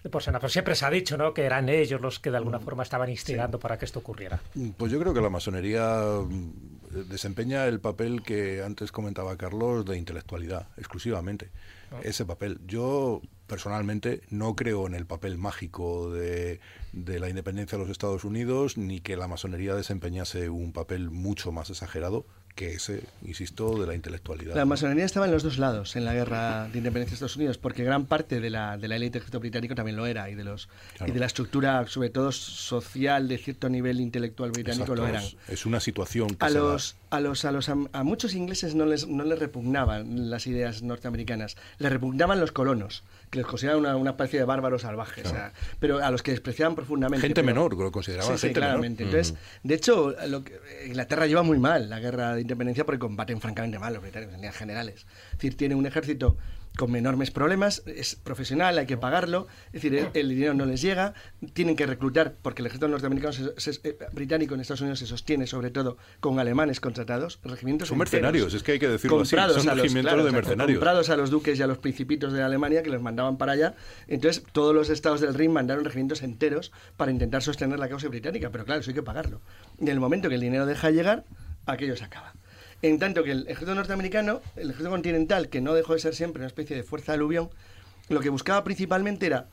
de 0.04 0.10
personas. 0.10 0.40
Pero 0.40 0.50
siempre 0.50 0.76
se 0.76 0.86
ha 0.86 0.90
dicho 0.90 1.18
¿no? 1.18 1.34
que 1.34 1.44
eran 1.44 1.70
ellos 1.70 2.02
los 2.02 2.20
que 2.20 2.32
de 2.32 2.38
alguna 2.38 2.60
mm, 2.60 2.64
forma 2.64 2.84
estaban 2.84 3.10
instigando 3.10 3.60
para 3.60 3.78
que 3.78 3.86
esto 3.86 4.00
ocurriera. 4.00 4.40
Pues 4.78 4.92
yo 4.92 5.00
creo 5.00 5.14
que 5.14 5.22
la 5.22 5.30
masonería 5.30 6.02
mm, 6.24 7.10
desempeña 7.10 7.66
el 7.66 7.80
papel 7.80 8.24
que 8.24 8.64
antes 8.64 8.92
comentaba 8.92 9.38
Carlos 9.38 9.86
de 9.86 9.98
intelectualidad, 9.98 10.68
exclusivamente. 10.78 11.52
Ah. 11.92 12.00
Ese 12.04 12.26
papel. 12.26 12.60
Yo 12.66 13.22
personalmente 13.48 14.22
no 14.30 14.56
creo 14.56 14.88
en 14.88 14.96
el 14.96 15.06
papel 15.06 15.38
mágico 15.38 16.12
de, 16.12 16.60
de, 16.92 17.20
la 17.20 17.30
independencia 17.30 17.78
de 17.78 17.84
los 17.84 17.92
Estados 17.92 18.24
Unidos, 18.24 18.78
ni 18.78 19.00
que 19.00 19.18
la 19.18 19.28
masonería 19.28 19.76
desempeñase 19.76 20.50
un 20.50 20.72
papel 20.72 21.12
mucho 21.12 21.52
más 21.52 21.70
exagerado 21.70 22.26
que 22.56 22.74
es, 22.74 22.92
insisto, 23.26 23.80
de 23.80 23.88
la 23.88 23.96
intelectualidad. 23.96 24.56
La 24.56 24.66
masonería 24.66 25.06
estaba 25.06 25.26
en 25.26 25.32
los 25.32 25.44
dos 25.44 25.58
lados 25.58 25.96
en 25.96 26.06
la 26.06 26.14
guerra 26.14 26.68
de 26.70 26.78
independencia 26.78 27.12
de 27.12 27.16
Estados 27.16 27.36
Unidos, 27.36 27.58
porque 27.58 27.84
gran 27.84 28.06
parte 28.06 28.40
de 28.40 28.50
la, 28.50 28.78
de 28.78 28.88
la 28.88 28.96
élite 28.96 29.18
ejército 29.18 29.40
británico 29.40 29.74
también 29.76 29.98
lo 29.98 30.06
era, 30.06 30.30
y 30.30 30.36
de, 30.36 30.44
los, 30.44 30.70
y 31.06 31.12
de 31.12 31.20
la 31.20 31.26
estructura, 31.26 31.88
sobre 31.88 32.10
todo 32.10 32.32
social, 32.32 33.28
de 33.28 33.38
cierto 33.38 33.70
nivel 33.70 34.00
intelectual 34.00 34.52
británico, 34.52 34.96
lo 34.96 35.08
eran. 35.08 35.24
Es 35.48 35.66
una 35.66 35.80
situación 35.80 36.30
que 36.30 36.46
a 36.46 36.50
los, 36.50 36.96
a 37.10 37.20
los, 37.20 37.46
a 37.46 37.52
los 37.52 37.70
a, 37.70 38.04
muchos 38.04 38.36
ingleses 38.36 38.76
no 38.76 38.86
les, 38.86 39.08
no 39.08 39.24
les 39.24 39.40
repugnaban 39.40 40.30
las 40.30 40.46
ideas 40.46 40.84
norteamericanas, 40.84 41.58
les 41.80 41.92
repugnaban 41.92 42.40
los 42.40 42.52
colonos, 42.52 43.04
que 43.34 43.40
les 43.40 43.48
consideraban 43.48 43.96
una, 43.96 44.12
especie 44.12 44.38
de 44.38 44.46
bárbaros 44.46 44.84
salvajes, 44.84 45.34
pero 45.80 45.98
a 45.98 46.12
los 46.12 46.22
que 46.22 46.30
despreciaban 46.30 46.76
profundamente. 46.76 47.26
Gente 47.26 47.42
menor, 47.42 47.76
lo 47.76 47.92
consideraban 47.92 48.38
sí, 48.38 48.54
claramente. 48.54 49.06
Entonces, 49.06 49.34
de 49.64 49.74
hecho, 49.74 50.14
lo 50.28 50.44
que, 50.44 50.60
Inglaterra 50.86 51.26
lleva 51.26 51.42
muy 51.42 51.58
mal 51.58 51.90
la 51.90 52.00
guerra 52.00 52.36
de 52.36 52.42
independencia 52.42 52.86
porque 52.86 53.00
combaten 53.00 53.42
francamente 53.42 53.80
mal 53.80 53.92
los 53.92 54.04
británicos 54.04 54.36
en 54.36 54.54
generales. 54.54 55.08
Es 55.32 55.38
decir, 55.38 55.58
tiene 55.58 55.74
un 55.74 55.88
ejército 55.88 56.38
con 56.78 56.96
enormes 56.96 57.30
problemas, 57.30 57.84
es 57.86 58.16
profesional, 58.16 58.78
hay 58.78 58.86
que 58.88 58.98
pagarlo, 58.98 59.48
es 59.68 59.84
decir, 59.84 60.10
el, 60.14 60.30
dinero 60.30 60.54
no 60.54 60.66
les 60.66 60.82
llega, 60.82 61.14
tienen 61.54 61.76
que 61.76 61.86
reclutar, 61.86 62.34
porque 62.42 62.62
el 62.62 62.68
ejército 62.68 62.88
norteamericano 62.88 63.34
eh, 63.34 63.98
británico 64.12 64.56
en 64.56 64.62
Estados 64.62 64.82
Unidos 64.82 65.00
se 65.00 65.06
sostiene 65.06 65.46
sobre 65.46 65.70
todo 65.70 65.98
con 66.20 66.40
alemanes 66.40 66.80
contratados, 66.80 67.40
regimientos 67.44 67.90
Son 67.90 67.98
mercenarios, 67.98 68.54
es 68.54 68.64
que 68.64 68.74
hay 68.74 68.80
que 68.80 68.90
decirlo 68.90 69.22
así, 69.22 69.36
son 69.36 69.78
regimientos 69.78 70.26
de 70.26 70.32
mercenarios. 70.32 70.78
Comprados 70.78 71.10
a 71.10 71.18
los 71.18 71.30
duques 71.30 71.60
y 71.60 71.62
a 71.62 71.68
los 71.68 71.78
principitos 71.78 72.34
de 72.34 72.42
Alemania 72.42 72.82
que 72.82 72.90
los 72.90 73.02
mandaban 73.02 73.38
para 73.38 73.52
allá, 73.52 73.76
entonces 74.08 74.44
todos 74.52 74.74
los 74.74 74.90
estados 74.90 75.22
del 75.22 75.36
Rin 75.36 75.52
mandaron 75.52 75.86
regimientos 75.86 76.24
enteros 76.24 76.72
para 76.98 77.12
intentar 77.12 77.44
sostener 77.44 77.78
la 77.78 77.88
causa 77.88 78.08
británica, 78.08 78.50
pero 78.50 78.66
claro, 78.66 78.82
eso 78.82 78.90
hay 78.90 78.96
que 78.96 79.04
pagarlo. 79.04 79.42
Y 79.80 79.84
en 79.84 79.90
el 79.90 80.00
momento 80.00 80.28
que 80.28 80.36
el 80.36 80.42
dinero 80.42 80.66
deja 80.66 80.88
de 80.88 80.94
llegar, 80.94 81.24
aquello 81.66 81.96
se 81.96 82.04
acaba. 82.04 82.34
En 82.84 83.00
tanto 83.00 83.24
que 83.24 83.32
el 83.32 83.44
ejército 83.44 83.76
norteamericano, 83.76 84.42
el 84.58 84.70
ejército 84.70 84.90
continental, 84.90 85.48
que 85.48 85.62
no 85.62 85.74
dejó 85.74 85.94
de 85.94 86.00
ser 86.00 86.14
siempre 86.14 86.42
una 86.42 86.48
especie 86.48 86.76
de 86.76 86.84
fuerza 86.84 87.14
de 87.14 87.16
aluvión, 87.16 87.50
lo 88.10 88.20
que 88.20 88.28
buscaba 88.28 88.62
principalmente 88.66 89.26
era 89.26 89.48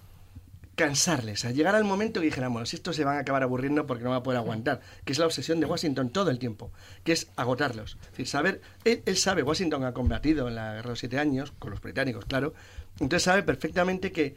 cansarles, 0.75 1.45
a 1.45 1.53
llegar 1.53 1.77
al 1.77 1.85
momento 1.85 2.19
que 2.19 2.27
dijéramos, 2.27 2.69
si 2.69 2.77
estos 2.77 2.97
se 2.97 3.05
van 3.05 3.19
a 3.19 3.21
acabar 3.21 3.45
aburriendo 3.45 3.87
porque 3.87 4.03
no 4.03 4.11
va 4.11 4.17
a 4.17 4.23
poder 4.25 4.39
aguantar, 4.39 4.81
que 5.05 5.13
es 5.13 5.19
la 5.21 5.27
obsesión 5.27 5.61
de 5.61 5.67
Washington 5.67 6.11
todo 6.11 6.31
el 6.31 6.41
tiempo, 6.41 6.73
que 7.05 7.13
es 7.13 7.29
agotarlos. 7.37 7.99
Saber, 8.25 8.63
él, 8.85 9.03
él 9.07 9.17
sabe, 9.17 9.45
Washington 9.45 9.85
ha 9.85 9.93
combatido 9.93 10.49
en 10.49 10.57
la 10.57 10.73
guerra 10.73 10.83
de 10.83 10.89
los 10.89 10.99
siete 10.99 11.21
años, 11.21 11.53
con 11.61 11.71
los 11.71 11.81
británicos, 11.81 12.25
claro, 12.25 12.53
entonces 12.99 13.23
sabe 13.23 13.45
perfectamente 13.45 14.11
que 14.11 14.35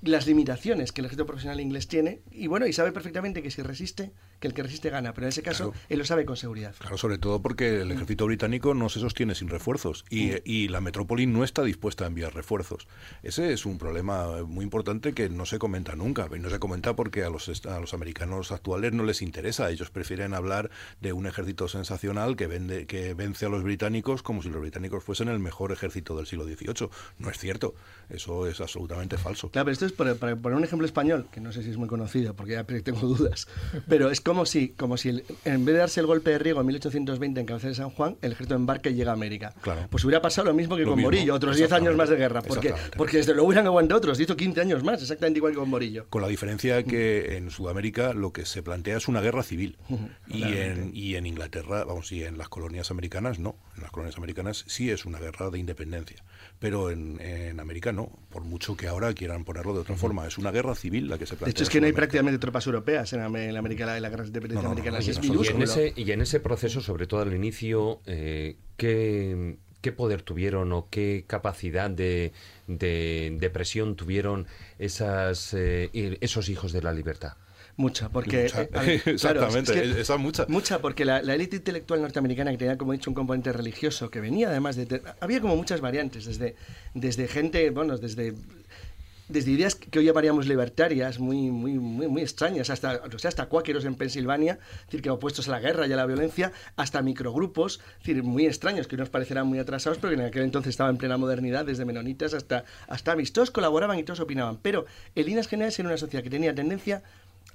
las 0.00 0.26
limitaciones 0.26 0.92
que 0.92 1.02
el 1.02 1.06
ejército 1.06 1.26
profesional 1.26 1.60
inglés 1.60 1.88
tiene 1.88 2.20
y 2.30 2.46
bueno, 2.46 2.66
y 2.66 2.72
sabe 2.72 2.90
perfectamente 2.92 3.42
que 3.42 3.50
si 3.50 3.60
resiste, 3.60 4.12
que 4.40 4.48
el 4.48 4.54
que 4.54 4.62
resiste 4.62 4.90
gana, 4.90 5.12
pero 5.12 5.26
en 5.26 5.28
ese 5.28 5.42
caso 5.42 5.72
él 5.88 5.98
lo 5.98 6.04
sabe 6.04 6.24
con 6.24 6.36
seguridad. 6.36 6.74
Claro, 6.78 6.98
sobre 6.98 7.18
todo 7.18 7.40
porque 7.40 7.82
el 7.82 7.92
ejército 7.92 8.26
británico 8.26 8.74
no 8.74 8.88
se 8.88 9.00
sostiene 9.00 9.34
sin 9.34 9.48
refuerzos 9.48 10.04
y, 10.08 10.32
y, 10.50 10.68
la 10.68 10.80
metrópoli 10.80 11.26
no 11.26 11.44
está 11.44 11.62
dispuesta 11.62 12.04
a 12.04 12.06
enviar 12.08 12.34
refuerzos. 12.34 12.88
Ese 13.22 13.52
es 13.52 13.66
un 13.66 13.78
problema 13.78 14.42
muy 14.44 14.64
importante 14.64 15.12
que 15.12 15.28
no 15.28 15.46
se 15.46 15.58
comenta 15.58 15.94
nunca, 15.94 16.28
y 16.34 16.38
no 16.38 16.50
se 16.50 16.58
comenta 16.58 16.96
porque 16.96 17.22
a 17.22 17.30
los, 17.30 17.48
a 17.66 17.80
los 17.80 17.94
americanos 17.94 18.52
actuales 18.52 18.92
no 18.92 19.04
les 19.04 19.22
interesa, 19.22 19.70
ellos 19.70 19.90
prefieren 19.90 20.34
hablar 20.34 20.70
de 21.00 21.12
un 21.12 21.26
ejército 21.26 21.68
sensacional 21.68 22.36
que, 22.36 22.46
vende, 22.46 22.86
que 22.86 23.14
vence 23.14 23.46
a 23.46 23.48
los 23.48 23.62
británicos 23.62 24.22
como 24.22 24.42
si 24.42 24.48
los 24.48 24.60
británicos 24.60 25.04
fuesen 25.04 25.28
el 25.28 25.38
mejor 25.38 25.72
ejército 25.72 26.16
del 26.16 26.26
siglo 26.26 26.44
XVIII. 26.44 26.88
No 27.18 27.30
es 27.30 27.38
cierto, 27.38 27.74
eso 28.08 28.46
es 28.46 28.60
absolutamente 28.60 29.18
falso. 29.18 29.50
Claro, 29.50 29.66
pero 29.66 29.72
esto 29.72 29.86
es 29.86 29.92
para, 29.92 30.14
poner 30.14 30.56
un 30.56 30.64
ejemplo 30.64 30.86
español, 30.86 31.28
que 31.30 31.40
no 31.40 31.52
sé 31.52 31.62
si 31.62 31.70
es 31.70 31.76
muy 31.76 31.88
conocido 31.88 32.34
porque 32.34 32.52
ya 32.52 32.64
tengo 32.64 33.00
dudas, 33.00 33.48
pero 33.88 34.10
es 34.10 34.20
como 34.30 34.46
si, 34.46 34.68
como 34.68 34.96
si 34.96 35.08
en 35.44 35.64
vez 35.64 35.74
de 35.74 35.80
darse 35.80 35.98
el 35.98 36.06
golpe 36.06 36.30
de 36.30 36.38
riego 36.38 36.60
en 36.60 36.66
1820 36.68 37.40
en 37.40 37.46
cabeza 37.46 37.66
de 37.66 37.74
San 37.74 37.90
Juan, 37.90 38.16
el 38.22 38.30
ejército 38.30 38.54
embarca 38.54 38.88
y 38.88 38.94
llega 38.94 39.10
a 39.10 39.14
América. 39.14 39.52
Claro. 39.60 39.88
Pues 39.90 40.04
hubiera 40.04 40.22
pasado 40.22 40.46
lo 40.46 40.54
mismo 40.54 40.76
que 40.76 40.84
con 40.84 41.00
Morillo, 41.00 41.34
otros 41.34 41.56
10 41.56 41.72
años 41.72 41.96
más 41.96 42.08
de 42.08 42.14
guerra. 42.14 42.40
Porque, 42.40 42.72
porque 42.96 43.16
desde 43.16 43.32
luego 43.32 43.48
hubieran 43.48 43.66
aguantado 43.66 43.98
otros, 43.98 44.20
hizo 44.20 44.36
15 44.36 44.60
años 44.60 44.84
más, 44.84 45.02
exactamente 45.02 45.38
igual 45.38 45.52
que 45.52 45.58
con 45.58 45.68
Morillo. 45.68 46.06
Con 46.08 46.22
la 46.22 46.28
diferencia 46.28 46.84
que 46.84 47.36
en 47.36 47.50
Sudamérica 47.50 48.12
lo 48.12 48.32
que 48.32 48.46
se 48.46 48.62
plantea 48.62 48.98
es 48.98 49.08
una 49.08 49.20
guerra 49.20 49.42
civil. 49.42 49.76
y, 50.28 50.44
en, 50.44 50.92
y 50.94 51.16
en 51.16 51.26
Inglaterra, 51.26 51.82
vamos, 51.82 52.12
y 52.12 52.22
en 52.22 52.38
las 52.38 52.48
colonias 52.48 52.92
americanas 52.92 53.40
no. 53.40 53.56
En 53.76 53.82
las 53.82 53.90
colonias 53.90 54.16
americanas 54.16 54.64
sí 54.68 54.90
es 54.90 55.06
una 55.06 55.18
guerra 55.18 55.50
de 55.50 55.58
independencia 55.58 56.22
pero 56.60 56.90
en, 56.90 57.58
América 57.58 57.90
no, 57.90 58.10
por 58.28 58.44
mucho 58.44 58.76
que 58.76 58.86
ahora 58.86 59.12
quieran 59.14 59.44
ponerlo 59.44 59.72
de 59.72 59.80
otra 59.80 59.96
forma. 59.96 60.26
Es 60.26 60.36
una 60.36 60.50
guerra 60.50 60.74
civil 60.74 61.08
la 61.08 61.16
que 61.18 61.24
se 61.24 61.34
plantea. 61.34 61.46
De 61.46 61.50
hecho, 61.52 61.62
es 61.64 61.70
que 61.70 61.80
no 61.80 61.86
hay 61.86 61.92
prácticamente 61.92 62.38
tropas 62.38 62.66
europeas 62.66 63.12
en, 63.14 63.20
América, 63.20 63.96
en 63.96 64.02
la 64.02 64.08
guerra 64.10 64.19
de 64.22 64.28
independencia 64.28 64.68
americana. 64.68 64.98
y, 65.00 65.48
en 65.48 65.62
ese, 65.62 65.92
y 65.96 66.12
en 66.12 66.20
ese 66.20 66.40
proceso, 66.40 66.80
sobre 66.80 67.06
todo 67.06 67.20
al 67.20 67.34
inicio, 67.34 68.00
eh, 68.06 68.56
¿qué, 68.76 69.56
poder 69.96 70.22
tuvieron 70.22 70.72
o 70.72 70.88
qué 70.90 71.24
capacidad 71.26 71.90
de, 71.90 72.32
de, 72.66 73.50
presión 73.52 73.96
tuvieron 73.96 74.46
esas, 74.78 75.54
eh, 75.54 75.90
esos 76.20 76.48
hijos 76.48 76.72
de 76.72 76.82
la 76.82 76.92
libertad? 76.92 77.34
Mucha, 77.80 78.10
porque... 78.10 78.46
Eh, 78.46 79.02
exactamente, 79.06 80.00
esa 80.00 80.18
mucha. 80.18 80.44
Mucha, 80.48 80.80
porque 80.80 81.06
la, 81.06 81.20
élite 81.20 81.56
intelectual 81.56 82.02
norteamericana 82.02 82.50
que 82.50 82.58
tenía, 82.58 82.76
como 82.76 82.92
he 82.92 82.96
dicho, 82.96 83.10
un 83.10 83.14
componente 83.14 83.52
religioso, 83.52 84.10
que 84.10 84.20
venía 84.20 84.50
además 84.50 84.76
de... 84.76 85.00
Había 85.20 85.40
como 85.40 85.56
muchas 85.56 85.80
variantes, 85.80 86.26
desde, 86.26 86.56
desde 86.92 87.26
gente, 87.26 87.70
bueno, 87.70 87.96
desde 87.96 88.34
desde 89.30 89.52
ideas 89.52 89.74
que 89.76 89.98
hoy 89.98 90.04
llamaríamos 90.04 90.46
libertarias, 90.46 91.18
muy, 91.18 91.50
muy, 91.50 91.78
muy, 91.78 92.08
muy 92.08 92.22
extrañas, 92.22 92.68
hasta, 92.70 93.02
o 93.14 93.18
sea, 93.18 93.28
hasta 93.28 93.46
cuáqueros 93.46 93.84
en 93.84 93.94
Pensilvania, 93.94 94.58
es 94.80 94.86
decir, 94.86 95.02
que 95.02 95.10
opuestos 95.10 95.48
a 95.48 95.52
la 95.52 95.60
guerra 95.60 95.86
y 95.86 95.92
a 95.92 95.96
la 95.96 96.06
violencia, 96.06 96.52
hasta 96.76 97.00
microgrupos, 97.02 97.80
decir, 97.98 98.22
muy 98.22 98.46
extraños, 98.46 98.86
que 98.88 98.96
nos 98.96 99.08
parecerán 99.08 99.46
muy 99.46 99.58
atrasados, 99.58 99.98
pero 99.98 100.14
que 100.14 100.20
en 100.20 100.26
aquel 100.26 100.42
entonces 100.42 100.70
estaban 100.70 100.94
en 100.94 100.98
plena 100.98 101.16
modernidad, 101.16 101.64
desde 101.64 101.84
menonitas 101.84 102.34
hasta, 102.34 102.64
hasta 102.88 103.16
todos 103.32 103.50
colaboraban 103.50 103.98
y 103.98 104.02
todos 104.02 104.20
opinaban. 104.20 104.58
Pero 104.58 104.86
en 105.14 105.26
líneas 105.26 105.46
generales 105.46 105.78
era 105.78 105.88
una 105.88 105.98
sociedad 105.98 106.22
que 106.22 106.30
tenía 106.30 106.54
tendencia 106.54 107.02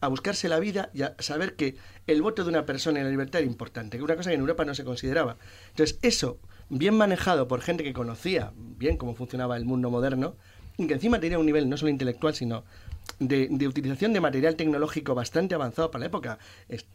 a 0.01 0.07
buscarse 0.07 0.49
la 0.49 0.59
vida 0.59 0.89
y 0.93 1.03
a 1.03 1.15
saber 1.19 1.55
que 1.55 1.75
el 2.07 2.21
voto 2.21 2.43
de 2.43 2.49
una 2.49 2.65
persona 2.65 2.99
en 2.99 3.05
la 3.05 3.11
libertad 3.11 3.41
era 3.41 3.49
importante, 3.49 3.97
que 3.97 4.03
una 4.03 4.15
cosa 4.15 4.29
que 4.29 4.35
en 4.35 4.41
Europa 4.41 4.65
no 4.65 4.75
se 4.75 4.83
consideraba. 4.83 5.37
Entonces, 5.69 5.97
eso, 6.01 6.39
bien 6.69 6.95
manejado 6.95 7.47
por 7.47 7.61
gente 7.61 7.83
que 7.83 7.93
conocía 7.93 8.51
bien 8.55 8.97
cómo 8.97 9.15
funcionaba 9.15 9.57
el 9.57 9.65
mundo 9.65 9.89
moderno, 9.89 10.35
y 10.77 10.87
que 10.87 10.93
encima 10.93 11.19
tenía 11.19 11.39
un 11.39 11.45
nivel 11.45 11.69
no 11.69 11.77
solo 11.77 11.89
intelectual, 11.89 12.33
sino 12.33 12.63
de, 13.19 13.67
utilización 13.67 14.13
de 14.13 14.19
material 14.19 14.55
tecnológico 14.55 15.15
bastante 15.15 15.55
avanzado 15.55 15.91
para 15.91 16.01
la 16.01 16.05
época. 16.07 16.39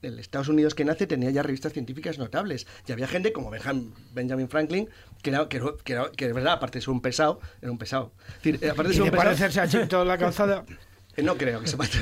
El 0.03 0.19
Estados 0.19 0.49
Unidos 0.49 0.75
que 0.75 0.85
nace 0.85 1.07
tenía 1.07 1.31
ya 1.31 1.43
revistas 1.43 1.73
científicas 1.73 2.19
notables. 2.19 2.67
Y 2.87 2.93
había 2.93 3.07
gente 3.07 3.33
como 3.33 3.51
Benjamin 3.51 4.49
Franklin, 4.49 4.89
que 5.23 5.31
era, 5.31 5.49
que, 5.49 5.63
que, 5.85 6.27
de 6.27 6.33
verdad, 6.33 6.55
aparte 6.55 6.79
de 6.79 6.83
ser 6.83 6.91
un 6.91 7.01
pesado, 7.01 7.41
era 7.63 7.71
un 7.71 7.79
pesado. 7.79 8.13
aparte 8.39 8.53
de 8.53 8.59
ser 8.95 9.03
un 9.03 9.11
pesado, 9.11 9.11
parecerse 9.11 9.61
a 9.61 9.89
toda 9.89 10.05
la 10.05 10.19
calzada? 10.19 10.65
No 11.17 11.37
creo 11.37 11.61
que 11.61 11.67
se 11.67 11.77
pase 11.77 11.99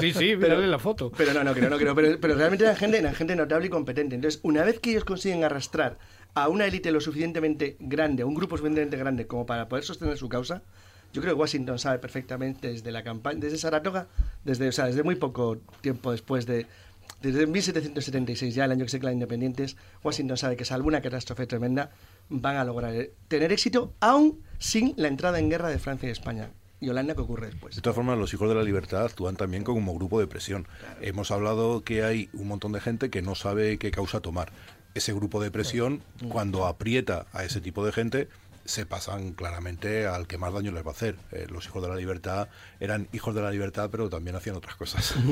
Sí, 0.00 0.12
sí, 0.12 0.36
pero, 0.40 0.58
la 0.60 0.78
foto. 0.78 1.10
Pero 1.10 1.34
no, 1.34 1.44
no 1.44 1.52
creo, 1.52 1.68
no 1.68 1.76
creo. 1.76 1.94
Pero, 1.94 2.20
pero 2.20 2.34
realmente 2.34 2.64
eran 2.64 2.76
gente, 2.76 2.98
eran 2.98 3.14
gente 3.14 3.36
notable 3.36 3.66
y 3.66 3.68
competente. 3.68 4.14
Entonces, 4.14 4.40
una 4.44 4.64
vez 4.64 4.78
que 4.78 4.90
ellos 4.90 5.04
consiguen 5.04 5.44
arrastrar 5.44 5.98
a 6.34 6.48
una 6.48 6.66
élite 6.66 6.92
lo 6.92 7.00
suficientemente 7.00 7.76
grande, 7.80 8.22
a 8.22 8.26
un 8.26 8.34
grupo 8.34 8.56
suficientemente 8.56 8.96
grande 8.96 9.26
como 9.26 9.44
para 9.44 9.68
poder 9.68 9.84
sostener 9.84 10.16
su 10.16 10.28
causa, 10.28 10.62
yo 11.12 11.22
creo 11.22 11.34
que 11.34 11.40
Washington 11.40 11.78
sabe 11.78 11.98
perfectamente 11.98 12.68
desde 12.68 12.90
la 12.90 13.02
campaña, 13.02 13.40
desde 13.40 13.58
Saratoga, 13.58 14.08
desde, 14.44 14.68
o 14.68 14.72
sea, 14.72 14.86
desde 14.86 15.02
muy 15.02 15.16
poco 15.16 15.58
tiempo 15.80 16.12
después 16.12 16.46
de, 16.46 16.66
desde 17.20 17.46
1776, 17.46 18.54
ya 18.54 18.64
el 18.64 18.72
año 18.72 18.84
que 18.84 18.90
se 18.90 18.96
declara 18.96 19.12
independientes, 19.12 19.76
Washington 20.02 20.36
sabe 20.36 20.56
que 20.56 20.64
salvo 20.64 20.88
una 20.88 21.00
catástrofe 21.00 21.46
tremenda, 21.46 21.90
van 22.28 22.56
a 22.56 22.64
lograr 22.64 22.94
tener 23.28 23.52
éxito 23.52 23.94
aún 24.00 24.40
sin 24.58 24.94
la 24.96 25.08
entrada 25.08 25.38
en 25.38 25.50
guerra 25.50 25.68
de 25.68 25.78
Francia 25.78 26.08
y 26.08 26.12
España 26.12 26.50
y 26.82 26.88
Holanda, 26.88 27.14
¿qué 27.14 27.20
ocurre 27.20 27.46
después? 27.46 27.76
De 27.76 27.80
todas 27.80 27.94
formas, 27.94 28.18
los 28.18 28.34
hijos 28.34 28.48
de 28.48 28.56
la 28.56 28.64
libertad 28.64 29.04
actúan 29.04 29.36
también 29.36 29.62
como 29.62 29.94
grupo 29.94 30.18
de 30.18 30.26
presión. 30.26 30.66
Hemos 31.00 31.30
hablado 31.30 31.84
que 31.84 32.02
hay 32.02 32.28
un 32.32 32.48
montón 32.48 32.72
de 32.72 32.80
gente 32.80 33.08
que 33.08 33.22
no 33.22 33.36
sabe 33.36 33.78
qué 33.78 33.92
causa 33.92 34.18
tomar. 34.18 34.52
Ese 34.94 35.12
grupo 35.12 35.40
de 35.40 35.52
presión, 35.52 36.02
cuando 36.28 36.66
aprieta 36.66 37.26
a 37.32 37.44
ese 37.44 37.60
tipo 37.60 37.86
de 37.86 37.92
gente, 37.92 38.28
se 38.64 38.86
pasan 38.86 39.32
claramente 39.32 40.06
al 40.06 40.26
que 40.26 40.38
más 40.38 40.52
daño 40.52 40.72
les 40.72 40.84
va 40.84 40.90
a 40.90 40.94
hacer. 40.94 41.16
Eh, 41.32 41.46
los 41.50 41.66
hijos 41.66 41.82
de 41.82 41.88
la 41.88 41.96
libertad 41.96 42.48
eran 42.80 43.08
hijos 43.12 43.34
de 43.34 43.42
la 43.42 43.50
libertad, 43.50 43.88
pero 43.90 44.08
también 44.08 44.36
hacían 44.36 44.56
otras 44.56 44.76
cosas. 44.76 45.14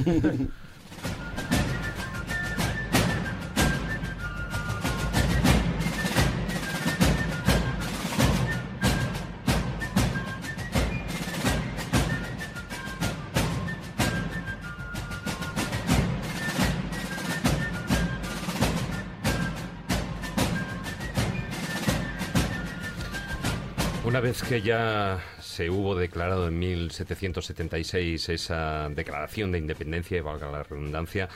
Una 24.21 24.29
vez 24.29 24.43
que 24.43 24.61
ya 24.61 25.19
se 25.41 25.71
hubo 25.71 25.95
declarado 25.95 26.47
en 26.49 26.59
1776 26.59 28.29
esa 28.29 28.91
declaración 28.91 29.51
de 29.51 29.57
independencia, 29.57 30.19
y 30.19 30.21
valga 30.21 30.51
la 30.51 30.63
redundancia, 30.63 31.27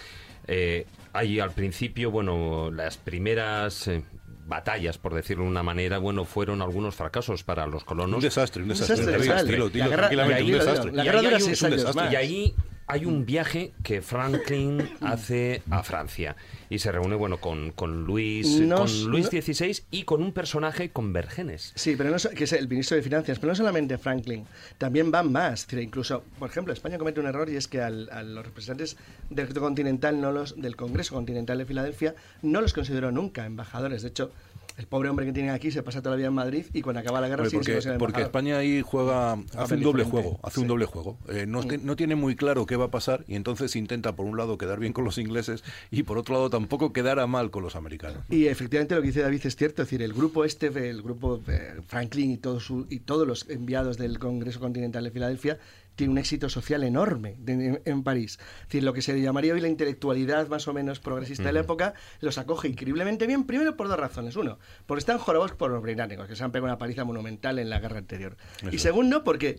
Eh, 0.46 0.84
hay 1.14 1.40
al 1.40 1.52
principio, 1.52 2.10
bueno, 2.10 2.70
las 2.70 2.98
primeras 2.98 3.88
eh, 3.88 4.02
batallas, 4.46 4.98
por 4.98 5.14
decirlo 5.14 5.44
de 5.44 5.48
una 5.48 5.62
manera, 5.62 5.96
bueno, 5.96 6.26
fueron 6.26 6.60
algunos 6.60 6.94
fracasos 6.94 7.42
para 7.42 7.66
los 7.66 7.82
colonos. 7.84 8.16
Un 8.16 8.20
desastre, 8.22 8.62
un 8.62 8.68
desastre. 8.68 8.96
desastre, 8.96 9.22
Dilo, 9.22 9.32
desastre. 9.32 9.52
dilo, 9.54 9.68
dilo 9.70 9.84
La 9.84 9.88
guerra- 9.90 10.08
tranquilamente, 10.10 10.42
un 10.44 10.58
desastre. 10.58 10.92
la 10.92 11.04
guerra 11.04 11.22
dura 11.22 11.36
un- 11.36 11.40
seis 11.42 11.62
un 11.62 11.66
años 11.68 11.78
desastre. 11.80 12.04
más. 12.04 12.12
Y 12.12 12.16
ahí 12.16 12.54
hay 12.86 13.04
un 13.06 13.24
viaje 13.24 13.72
que 13.82 14.02
Franklin 14.02 14.88
hace 15.00 15.62
a 15.70 15.82
Francia 15.82 16.36
y 16.70 16.78
se 16.78 16.90
reúne, 16.92 17.14
bueno, 17.16 17.38
con, 17.38 17.70
con 17.70 18.04
Luis, 18.04 18.60
No 18.60 18.76
con 18.78 19.04
Luis 19.06 19.32
no- 19.32 19.40
XVI 19.42 19.82
y 19.90 20.02
con 20.04 20.22
un 20.22 20.32
personaje 20.32 20.90
con 20.90 21.12
Vergenes. 21.12 21.72
Sí, 21.74 21.94
pero 21.96 22.10
no 22.10 22.16
que 22.34 22.44
es 22.44 22.52
el 22.52 22.68
ministro 22.68 22.96
de 22.96 23.02
Finanzas, 23.02 23.38
pero 23.38 23.52
no 23.52 23.56
solamente 23.56 23.96
Franklin, 23.98 24.44
también 24.78 25.10
van 25.10 25.30
más. 25.32 25.66
Incluso, 25.72 26.24
por 26.38 26.50
ejemplo, 26.50 26.72
España 26.72 26.98
comete 26.98 27.20
un 27.20 27.26
error 27.26 27.48
y 27.48 27.56
es 27.56 27.68
que 27.68 27.80
al- 27.80 28.08
a 28.10 28.22
los 28.22 28.44
representantes 28.44 28.96
del 29.30 29.48
Continental, 29.54 30.20
no 30.20 30.32
los, 30.32 30.60
del 30.60 30.76
Congreso 30.76 31.14
Continental 31.14 31.58
de 31.58 31.66
Filadelfia, 31.66 32.14
no 32.42 32.60
los 32.60 32.72
consideró 32.72 33.12
nunca 33.12 33.46
embajadores. 33.46 34.02
De 34.02 34.08
hecho, 34.08 34.32
el 34.76 34.86
pobre 34.86 35.08
hombre 35.08 35.24
que 35.24 35.32
tienen 35.32 35.52
aquí 35.52 35.70
se 35.70 35.82
pasa 35.82 36.02
toda 36.02 36.14
la 36.14 36.16
vida 36.18 36.28
en 36.28 36.34
Madrid 36.34 36.66
y 36.72 36.82
cuando 36.82 37.00
acaba 37.00 37.20
la 37.20 37.28
guerra 37.28 37.44
sigue 37.48 37.74
porque, 37.74 37.98
porque 37.98 38.22
España 38.22 38.58
ahí 38.58 38.82
juega, 38.84 39.34
hace 39.56 39.74
un 39.74 39.82
doble 39.82 40.04
diferente. 40.04 40.10
juego, 40.10 40.40
hace 40.42 40.60
un 40.60 40.64
Sí. 40.64 40.68
doble 40.68 40.84
juego. 40.86 41.18
Eh, 41.28 41.46
no, 41.46 41.62
te- 41.62 41.78
no 41.78 41.94
tiene 41.96 42.16
muy 42.16 42.34
claro 42.34 42.66
qué 42.66 42.74
va 42.76 42.86
a 42.86 42.90
pasar 42.90 43.24
y 43.28 43.36
entonces 43.36 43.76
intenta 43.76 44.16
por 44.16 44.26
un 44.26 44.36
lado 44.36 44.58
quedar 44.58 44.80
bien 44.80 44.92
con 44.92 45.04
los 45.04 45.16
ingleses 45.18 45.62
y 45.90 46.02
por 46.02 46.18
otro 46.18 46.34
lado 46.34 46.50
tampoco 46.50 46.92
quedar 46.92 47.20
a 47.20 47.26
mal 47.26 47.50
con 47.50 47.62
los 47.62 47.76
americanos. 47.76 48.18
Y 48.30 48.46
efectivamente 48.46 48.94
lo 48.96 49.00
que 49.00 49.08
dice 49.08 49.22
David 49.22 49.40
es 49.46 49.54
cierto, 49.56 49.82
es 49.82 49.88
decir, 49.88 50.02
el 50.02 50.12
grupo 50.12 50.44
este, 50.44 50.66
el 50.90 51.02
grupo 51.02 51.40
eh, 51.46 51.74
Franklin 51.86 52.32
y, 52.32 52.36
todos 52.38 52.64
su- 52.64 52.86
y 52.90 52.98
todos 53.00 53.26
los 53.28 53.48
enviados 53.48 53.96
del 53.96 54.18
Congreso 54.18 54.58
Continental 54.60 55.04
de 55.04 55.10
Filadelfia 55.12 55.58
tiene 55.96 56.10
un 56.12 56.18
éxito 56.18 56.48
social 56.48 56.82
enorme 56.84 57.36
de- 57.38 57.52
en, 57.52 57.82
en 57.84 58.02
París. 58.02 58.38
Es 58.62 58.66
decir, 58.68 58.82
lo 58.82 58.92
que 58.92 59.02
se 59.02 59.20
llamaría 59.20 59.54
hoy 59.54 59.60
la 59.60 59.68
intelectualidad 59.68 60.48
más 60.48 60.66
o 60.68 60.72
menos 60.72 61.00
progresista 61.00 61.44
de 61.44 61.52
la 61.52 61.60
época 61.60 61.94
los 62.20 62.38
acoge 62.38 62.68
increíblemente 62.68 63.26
bien, 63.26 63.44
primero 63.44 63.76
por 63.76 63.88
dos 63.88 63.98
razones. 63.98 64.36
Uno, 64.36 64.58
porque 64.86 64.98
están 65.00 65.18
jorobados 65.18 65.56
por 65.56 65.70
los 65.70 65.82
británicos, 65.82 66.26
que 66.28 66.36
se 66.36 66.42
han 66.44 66.50
pegado 66.52 66.66
una 66.66 66.78
paliza 66.78 67.04
monumental 67.04 67.58
en 67.58 67.70
la 67.70 67.78
guerra 67.80 67.98
anterior. 67.98 68.36
Y 68.72 68.78
segundo, 68.78 69.24
porque 69.24 69.58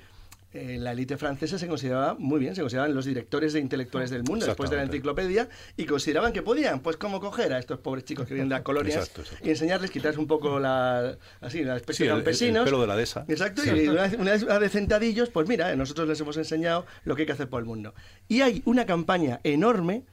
eh, 0.55 0.77
la 0.79 0.93
élite 0.93 1.17
francesa 1.17 1.59
se 1.59 1.67
consideraba 1.67 2.15
muy 2.17 2.39
bien, 2.39 2.55
se 2.55 2.61
consideraban 2.61 2.95
los 2.95 3.05
directores 3.05 3.53
de 3.53 3.59
intelectuales 3.59 4.09
del 4.09 4.23
mundo 4.23 4.45
después 4.45 4.69
de 4.69 4.77
la 4.77 4.83
enciclopedia 4.83 5.49
y 5.77 5.85
consideraban 5.85 6.31
que 6.33 6.41
podían, 6.41 6.79
pues, 6.79 6.97
como 6.97 7.19
coger 7.19 7.51
a 7.53 7.59
estos 7.59 7.79
pobres 7.79 8.05
chicos 8.05 8.25
que 8.27 8.33
vienen 8.33 8.49
de 8.49 8.55
las 8.55 8.61
colonias 8.63 8.95
Exacto, 8.95 9.21
exacto. 9.21 9.45
y 9.47 9.49
enseñarles, 9.51 9.91
quitarles 9.91 10.17
un 10.17 10.27
poco 10.27 10.59
la, 10.59 11.17
así, 11.41 11.63
la 11.63 11.75
especie 11.75 12.05
Sí, 12.05 12.07
de 12.07 12.09
el- 12.09 12.15
campesinos. 12.17 12.59
el 12.61 12.65
pelo 12.65 12.81
de 12.81 12.87
la 12.87 12.95
dehesa. 12.95 13.25
Exacto, 13.27 13.61
y 13.65 13.87
una, 13.87 14.03
vez- 14.07 14.17
una 14.17 14.31
vez 14.31 14.59
de 14.61 14.69
sentadillos, 14.69 15.29
pues 15.29 15.47
mira, 15.47 15.71
eh, 15.71 15.75
nosotros 15.75 16.07
les 16.07 16.19
hemos 16.21 16.37
enseñado 16.37 16.85
lo 17.03 17.15
que 17.15 17.23
hay 17.23 17.25
que 17.25 17.33
hacer 17.33 17.49
por 17.49 17.59
el 17.59 17.65
mundo. 17.65 17.93
Y 18.27 18.41
hay 18.41 18.61
una 18.65 18.85
campaña 18.85 19.41
enorme 19.43 20.03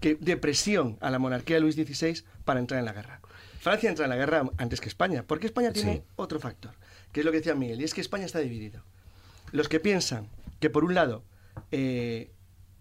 que, 0.00 0.14
de 0.16 0.36
presión 0.36 0.98
a 1.00 1.10
la 1.10 1.18
monarquía 1.18 1.56
de 1.56 1.60
Luis 1.62 1.74
XVI 1.74 2.22
para 2.44 2.60
entrar 2.60 2.78
en 2.80 2.84
la 2.84 2.92
guerra. 2.92 3.20
Francia 3.60 3.88
entra 3.88 4.04
en 4.04 4.10
la 4.10 4.16
guerra 4.16 4.44
antes 4.58 4.80
que 4.80 4.88
España, 4.88 5.24
porque 5.26 5.46
España 5.46 5.72
tiene 5.72 5.94
Sí. 5.94 6.02
otro 6.16 6.38
factor, 6.38 6.72
que 7.12 7.20
es 7.20 7.26
lo 7.26 7.32
que 7.32 7.38
decía 7.38 7.54
Miguel, 7.54 7.80
y 7.80 7.84
es 7.84 7.94
que 7.94 8.00
España 8.02 8.26
está 8.26 8.38
dividido. 8.40 8.82
Los 9.52 9.68
que 9.68 9.80
piensan 9.80 10.28
que 10.60 10.70
por 10.70 10.84
un 10.84 10.94
lado 10.94 11.24
eh, 11.70 12.32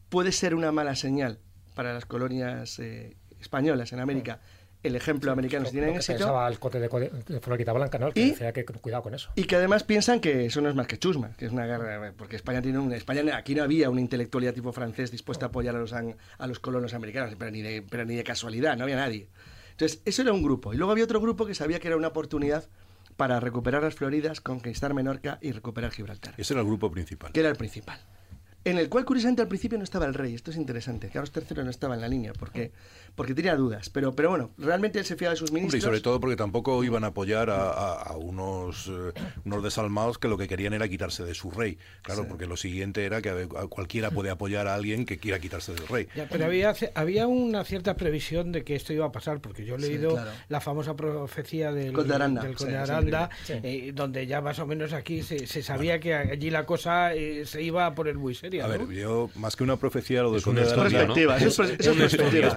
puede 0.10 0.32
ser 0.32 0.56
una 0.56 0.72
mala 0.72 0.96
señal 0.96 1.40
para 1.76 1.94
las 1.94 2.06
colonias 2.06 2.80
eh, 2.80 3.16
españolas 3.40 3.92
en 3.94 4.00
América 4.00 4.40
el 4.84 4.96
ejemplo 4.96 5.32
americano 5.32 5.66
si 5.66 5.72
tienen 5.72 5.94
que 5.94 5.98
éxito, 5.98 6.20
pensaba 6.20 6.48
el 6.48 6.60
cote 6.60 6.80
de, 6.80 6.88
de 6.88 7.40
Florida 7.40 7.74
Blanca, 7.74 7.98
¿no? 7.98 8.08
El 8.08 8.14
que 8.14 8.22
Y- 8.22 8.30
decía 8.32 8.54
que 8.54 8.64
cuidado 8.66 9.02
con 9.02 9.16
eso. 9.16 9.32
y 9.36 9.46
que 9.46 9.56
además 9.56 9.84
piensan 9.84 10.20
que 10.20 10.46
eso 10.46 10.62
no 10.62 10.70
es 10.70 10.76
más 10.76 10.86
que 10.86 11.00
chusma, 11.00 11.32
que 11.38 11.48
es 11.48 11.52
una 11.52 11.66
guerra, 11.66 12.14
porque 12.16 12.36
España 12.36 12.62
tiene 12.62 12.78
un, 12.78 12.94
España 12.94 13.36
aquí 13.36 13.56
no 13.56 13.64
había 13.64 13.90
una 13.90 14.00
intelectualidad 14.02 14.54
tipo 14.54 14.72
francés 14.74 15.10
dispuesta 15.10 15.48
a 15.48 15.50
apoyar 15.50 15.76
a 15.76 15.80
los, 15.80 15.92
a 15.92 16.48
los 16.48 16.60
colonos 16.60 16.94
americanos, 16.94 17.34
pero 17.40 17.50
ni, 17.50 17.64
de, 17.64 17.82
pero 17.82 18.06
ni 18.06 18.16
de 18.16 18.24
casualidad, 18.24 18.78
no 18.78 18.84
había 18.84 18.98
nadie. 18.98 19.28
Entonces, 19.72 20.02
eso 20.06 20.22
era 20.22 20.32
un 20.34 20.44
grupo. 20.44 20.72
Y 20.72 20.78
luego 20.78 20.92
había 20.92 21.04
otro 21.04 21.20
grupo 21.20 21.48
que 21.48 21.56
sabía 21.56 21.80
que 21.80 21.88
era 21.88 21.98
una 21.98 22.10
oportunidad 22.10 22.70
para 23.18 23.40
recuperar 23.40 23.84
las 23.84 23.96
Floridas, 23.96 24.42
conquistar 24.42 24.94
Menorca 24.94 25.38
y 25.42 25.52
recuperar 25.52 25.92
Gibraltar, 25.92 26.34
Ese 26.38 26.54
era 26.54 26.62
el 26.62 26.68
grupo 26.68 26.92
principal. 26.92 27.32
que 27.32 27.40
era 27.40 27.50
el 27.50 27.56
principal. 27.56 28.00
En 28.66 28.80
el 28.80 28.90
cual, 28.90 29.06
curiosamente, 29.06 29.44
al 29.44 29.48
principio 29.48 29.78
no 29.78 29.84
estaba 29.84 30.06
el 30.08 30.16
rey. 30.16 30.34
Esto 30.34 30.50
es 30.50 30.58
interesante. 30.58 31.10
Carlos 31.10 31.32
III 31.36 31.64
no 31.64 31.70
estaba 31.70 31.94
en 31.94 32.02
la 32.02 32.08
línea 32.08 32.34
porque, 32.34 32.72
porque 33.16 33.34
tenía 33.34 33.56
dudas. 33.56 33.90
Pero, 33.90 34.14
pero 34.14 34.30
bueno, 34.30 34.52
realmente 34.58 35.00
él 35.00 35.06
se 35.06 35.16
fiaba 35.16 35.32
de 35.34 35.38
sus 35.38 35.50
Hombre, 35.50 35.62
ministros. 35.62 35.82
y 35.84 35.86
sobre 35.86 36.02
todo 36.02 36.20
porque 36.20 36.36
tampoco 36.36 36.84
iban 36.84 37.04
a 37.04 37.08
apoyar 37.08 37.50
a, 37.50 37.70
a- 37.72 37.94
a 38.04 38.18
unos, 38.18 38.88
eh, 38.88 39.14
unos 39.46 39.64
desalmados 39.64 40.18
que 40.18 40.28
lo 40.28 40.38
que 40.38 40.48
querían 40.48 40.74
era 40.74 40.88
quitarse 40.88 41.24
de 41.24 41.34
su 41.34 41.50
rey. 41.52 41.78
Claro, 42.02 42.28
porque 42.28 42.46
lo 42.46 42.58
siguiente 42.58 43.06
era 43.06 43.22
que 43.22 43.48
cualquiera 43.70 44.12
puede 44.12 44.30
apoyar 44.30 44.68
a 44.68 44.76
alguien 44.76 45.06
que 45.06 45.18
quiera 45.18 45.40
quitarse 45.40 45.74
del 45.74 45.88
rey. 45.88 46.08
Ya, 46.16 46.28
pero 46.30 46.46
había, 46.46 46.74
había 46.94 47.28
una 47.28 47.64
cierta 47.64 47.96
previsión 47.96 48.52
de 48.52 48.64
que 48.64 48.76
esto 48.76 48.94
iba 48.94 49.06
a 49.06 49.12
pasar, 49.12 49.40
porque 49.40 49.66
yo 49.66 49.76
he 49.76 49.80
Sí, 49.82 49.88
leído 49.90 50.12
claro. 50.14 50.32
la 50.50 50.62
famosa 50.62 50.96
profecía 50.96 51.72
del 51.72 51.94
Conde 51.94 52.10
de 52.10 52.16
Aranda, 52.16 52.44
del 52.44 52.56
Conde 52.56 52.74
de 52.78 52.84
es 52.84 52.90
Aranda, 52.90 53.30
eh, 53.50 53.92
donde 53.94 54.28
ya 54.28 54.42
más 54.42 54.60
o 54.60 54.66
menos 54.68 54.94
aquí 54.94 55.22
se, 55.24 55.48
se 55.48 55.64
sabía 55.64 56.00
que 56.00 56.14
allí 56.14 56.50
la 56.50 56.66
cosa 56.66 57.14
eh, 57.14 57.46
se 57.46 57.62
iba 57.62 57.86
a 57.86 57.96
poner 57.96 58.16
muy 58.16 58.36
seria. 58.36 58.66
A 58.66 58.68
¿no? 58.68 58.86
ver, 58.88 58.98
yo 58.98 59.30
más 59.36 59.56
que 59.56 59.64
una 59.64 59.78
profecía 59.78 60.22
lo 60.24 60.32
de 60.32 60.38
Es 60.40 60.48
un 60.48 60.56
Conde 60.56 60.70
Aranda, 60.72 61.06
¿no? 61.08 61.14
Perspectiva, 61.14 61.38
es 61.38 61.60
es 61.60 61.96
perspectiva. 61.96 62.48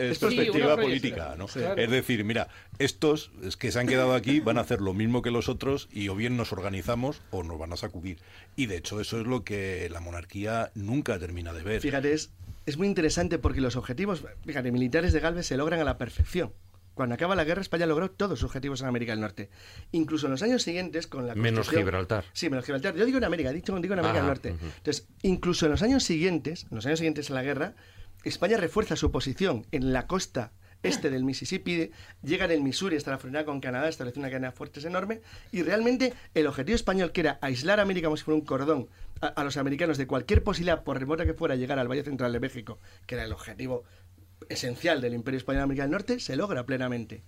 Es 0.00 0.18
Sí, 0.18 0.26
perspectiva 0.26 0.76
política. 0.76 1.34
¿no? 1.36 1.48
Sí, 1.48 1.60
claro. 1.60 1.80
Es 1.80 1.90
decir, 1.90 2.24
mira, 2.24 2.48
estos 2.78 3.30
es 3.42 3.56
que 3.56 3.70
se 3.70 3.78
han 3.78 3.86
quedado 3.86 4.14
aquí 4.14 4.40
van 4.40 4.58
a 4.58 4.62
hacer 4.62 4.80
lo 4.80 4.94
mismo 4.94 5.22
que 5.22 5.30
los 5.30 5.48
otros 5.48 5.88
y 5.92 6.08
o 6.08 6.14
bien 6.14 6.36
nos 6.36 6.52
organizamos 6.52 7.22
o 7.30 7.42
nos 7.42 7.58
van 7.58 7.72
a 7.72 7.76
sacudir. 7.76 8.18
Y 8.56 8.66
de 8.66 8.76
hecho 8.76 9.00
eso 9.00 9.20
es 9.20 9.26
lo 9.26 9.44
que 9.44 9.88
la 9.90 10.00
monarquía 10.00 10.70
nunca 10.74 11.18
termina 11.18 11.52
de 11.52 11.62
ver. 11.62 11.80
Fíjate, 11.80 12.12
es, 12.12 12.30
es 12.66 12.76
muy 12.76 12.86
interesante 12.86 13.38
porque 13.38 13.60
los 13.60 13.76
objetivos, 13.76 14.24
fíjate, 14.44 14.72
militares 14.72 15.12
de 15.12 15.20
Galvez 15.20 15.46
se 15.46 15.56
logran 15.56 15.80
a 15.80 15.84
la 15.84 15.98
perfección. 15.98 16.52
Cuando 16.94 17.14
acaba 17.14 17.34
la 17.34 17.44
guerra, 17.44 17.62
España 17.62 17.86
logró 17.86 18.10
todos 18.10 18.40
sus 18.40 18.46
objetivos 18.46 18.82
en 18.82 18.88
América 18.88 19.12
del 19.12 19.20
Norte. 19.20 19.48
Incluso 19.92 20.26
en 20.26 20.32
los 20.32 20.42
años 20.42 20.62
siguientes, 20.62 21.06
con 21.06 21.26
la 21.26 21.34
Menos 21.34 21.70
Gibraltar. 21.70 22.24
Sí, 22.32 22.50
menos 22.50 22.64
Gibraltar. 22.66 22.94
Yo 22.94 23.06
digo 23.06 23.16
en 23.18 23.24
América, 23.24 23.52
dicho 23.52 23.74
digo 23.78 23.94
en 23.94 24.00
América 24.00 24.18
del 24.18 24.26
Norte. 24.26 24.48
Entonces, 24.50 25.06
incluso 25.22 25.66
en 25.66 25.72
los 25.72 25.82
años 25.82 26.02
siguientes, 26.04 26.66
en 26.70 26.76
los 26.76 26.84
años 26.84 26.98
siguientes 26.98 27.30
a 27.30 27.34
la 27.34 27.42
guerra, 27.42 27.74
España 28.24 28.56
refuerza 28.56 28.96
su 28.96 29.10
posición 29.10 29.66
en 29.72 29.92
la 29.92 30.06
costa 30.06 30.52
este 30.82 31.10
del 31.10 31.24
Mississippi, 31.24 31.90
llega 32.22 32.46
en 32.46 32.50
el 32.52 32.62
Missouri 32.62 32.96
hasta 32.96 33.10
la 33.10 33.18
frontera 33.18 33.44
con 33.44 33.60
Canadá, 33.60 33.88
establece 33.88 34.18
una 34.18 34.28
cadena 34.28 34.50
de 34.50 34.56
fuertes 34.56 34.84
enorme, 34.84 35.20
y 35.52 35.62
realmente 35.62 36.14
el 36.34 36.46
objetivo 36.46 36.74
español, 36.74 37.12
que 37.12 37.20
era 37.20 37.38
aislar 37.42 37.80
a 37.80 37.82
América 37.82 38.06
como 38.06 38.16
si 38.16 38.24
fuera 38.24 38.40
un 38.40 38.46
cordón 38.46 38.88
a, 39.20 39.44
los 39.44 39.56
americanos 39.56 39.98
de 39.98 40.06
cualquier 40.06 40.42
posibilidad, 40.42 40.82
por 40.82 40.98
remota 40.98 41.26
que 41.26 41.34
fuera, 41.34 41.56
llegar 41.56 41.78
al 41.78 41.88
Valle 41.88 42.04
Central 42.04 42.32
de 42.32 42.40
México, 42.40 42.78
que 43.06 43.16
era 43.16 43.24
el 43.24 43.32
objetivo 43.32 43.84
esencial 44.48 45.00
del 45.00 45.14
Imperio 45.14 45.38
Español 45.38 45.60
de 45.60 45.64
América 45.64 45.82
del 45.82 45.92
Norte, 45.92 46.20
se 46.20 46.36
logra 46.36 46.64
plenamente. 46.64 47.22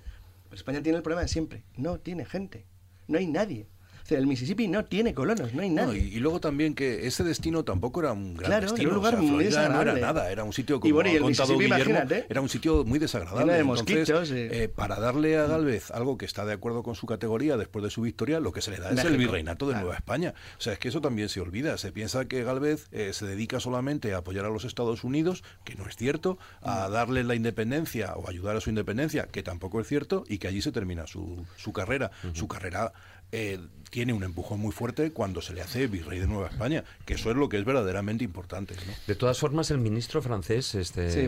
Pero 0.45 0.57
España 0.57 0.83
tiene 0.83 0.97
el 0.97 1.03
problema 1.03 1.23
de 1.23 1.29
siempre, 1.29 1.63
no 1.77 2.01
tiene 2.01 2.25
gente, 2.25 2.65
no 3.07 3.19
hay 3.19 3.27
nadie. 3.27 3.69
Sea, 4.13 4.19
el 4.21 4.27
Mississippi 4.27 4.69
no 4.69 4.85
tiene 4.85 5.15
colonos, 5.15 5.53
no 5.55 5.63
hay 5.63 5.71
No, 5.71 5.87
nadie. 5.87 6.01
y, 6.01 6.17
y 6.17 6.21
luego 6.21 6.41
también 6.41 6.75
que 6.75 7.07
ese 7.07 7.25
destino 7.25 7.65
tampoco 7.65 8.01
era 8.01 8.13
un 8.13 8.35
gran 8.35 8.47
Claro, 8.51 8.57
era 8.65 8.67
un 8.67 8.75
destino. 8.77 8.95
lugar 8.95 9.15
o 9.15 9.19
sea, 9.19 9.23
muy 9.23 9.31
no 9.31 9.41
era 9.41 9.49
desagradable. 9.63 10.01
nada, 10.01 10.31
era 10.33 10.45
un 10.45 10.53
sitio 10.53 10.77
Y 10.77 10.81
como 10.81 10.95
bueno, 10.95 11.11
y 11.11 11.15
el 11.17 11.23
contado 11.23 11.59
Guillermo, 11.59 11.99
era 12.29 12.41
un 12.41 12.49
sitio 12.49 12.85
muy 12.85 12.99
desagradable. 12.99 13.53
De 13.53 13.59
Entonces, 13.61 14.31
eh, 14.53 14.69
para 14.75 14.97
darle 15.01 15.37
a 15.39 15.47
Galvez 15.47 15.91
algo 15.91 16.17
que 16.19 16.25
está 16.27 16.45
de 16.45 16.53
acuerdo 16.53 16.83
con 16.83 16.95
su 16.95 17.07
categoría 17.07 17.57
después 17.57 17.83
de 17.85 17.91
su 17.91 18.03
victoria, 18.03 18.41
lo 18.41 18.53
que 18.53 18.61
se 18.61 18.71
le 18.71 18.79
da 18.79 18.91
es 18.91 19.05
el 19.05 19.17
virreinato 19.17 19.67
de 19.67 19.73
claro. 19.73 19.87
Nueva 19.87 19.97
España. 19.97 20.35
O 20.59 20.61
sea, 20.61 20.73
es 20.75 20.79
que 20.79 20.89
eso 20.89 21.01
también 21.01 21.29
se 21.29 21.41
olvida. 21.41 21.79
Se 21.79 21.93
piensa 21.93 22.27
que 22.27 22.45
Galvez 22.45 22.89
eh, 22.93 23.13
se 23.13 23.27
dedica 23.27 23.61
solamente 23.61 24.15
a 24.15 24.19
apoyar 24.19 24.45
a 24.45 24.49
los 24.51 24.65
Estados 24.65 25.05
Unidos, 25.05 25.43
que 25.65 25.75
no 25.75 25.87
es 25.89 25.97
cierto, 25.97 26.39
a 26.61 26.89
Mm. 26.89 26.93
darle 26.93 27.25
la 27.25 27.35
independencia 27.35 28.15
o 28.17 28.29
ayudar 28.29 28.57
a 28.57 28.61
su 28.61 28.71
independencia, 28.71 29.27
que 29.27 29.43
tampoco 29.43 29.81
es 29.81 29.87
cierto, 29.89 30.25
y 30.29 30.39
que 30.39 30.49
allí 30.49 30.61
se 30.63 30.73
termina 30.73 31.07
su, 31.07 31.45
su 31.57 31.73
carrera. 31.73 32.11
Su 32.33 32.49
carrera 32.49 32.93
eh, 33.33 33.59
tiene 33.91 34.13
un 34.15 34.23
empujón 34.23 34.59
muy 34.61 34.73
fuerte 34.73 35.11
cuando 35.13 35.43
se 35.43 35.53
le 35.53 35.61
hace 35.61 35.87
virrey 35.87 36.19
de 36.19 36.27
Nueva 36.27 36.49
España, 36.49 36.85
que 37.05 37.15
eso 37.15 37.31
es 37.31 37.37
lo 37.37 37.49
que 37.49 37.59
es 37.59 37.65
verdaderamente 37.65 38.25
importante. 38.25 38.75
¿no? 38.75 38.93
De 39.07 39.15
todas 39.15 39.39
formas, 39.39 39.71
el 39.71 39.79
ministro 39.79 40.23
francés, 40.23 40.75
este, 40.75 41.11
Sí, 41.11 41.27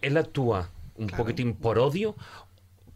él 0.00 0.16
actúa 0.16 0.70
un 0.96 1.06
poquitín 1.08 1.54
por 1.54 1.78
odio, 1.78 2.16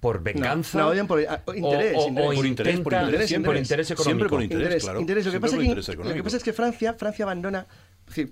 por 0.01 0.23
venganza. 0.23 0.79
no, 0.79 0.89
odian 0.89 1.07
por- 1.07 1.21
ah, 1.29 1.43
o- 1.47 1.55
interés, 1.55 1.95
o, 1.97 2.01
o 2.05 2.09
interés. 2.09 2.37
Por 2.37 2.47
interés, 2.47 2.81
por 2.81 2.93
intenta- 2.93 3.05
interés, 3.07 3.29
siempre 3.29 3.49
por 3.49 3.57
interés. 3.57 3.71
interés 3.71 3.87
Siempre 3.87 4.13
económico. 4.13 4.29
por 4.29 4.43
interés. 4.43 4.63
Interés, 4.65 4.85
claro. 4.85 5.01
interés. 5.01 5.27
Lo, 5.27 5.33
que 5.33 5.41
pasa 5.41 5.51
por 5.57 5.61
es 5.61 5.65
que, 5.65 5.67
interés 5.71 5.89
lo 5.89 5.93
que 5.93 5.95
económico. 6.01 6.25
pasa 6.25 6.37
es 6.37 6.43
que 6.45 6.53
Francia, 6.53 6.95
Francia 6.95 7.25
abandona. 7.25 7.67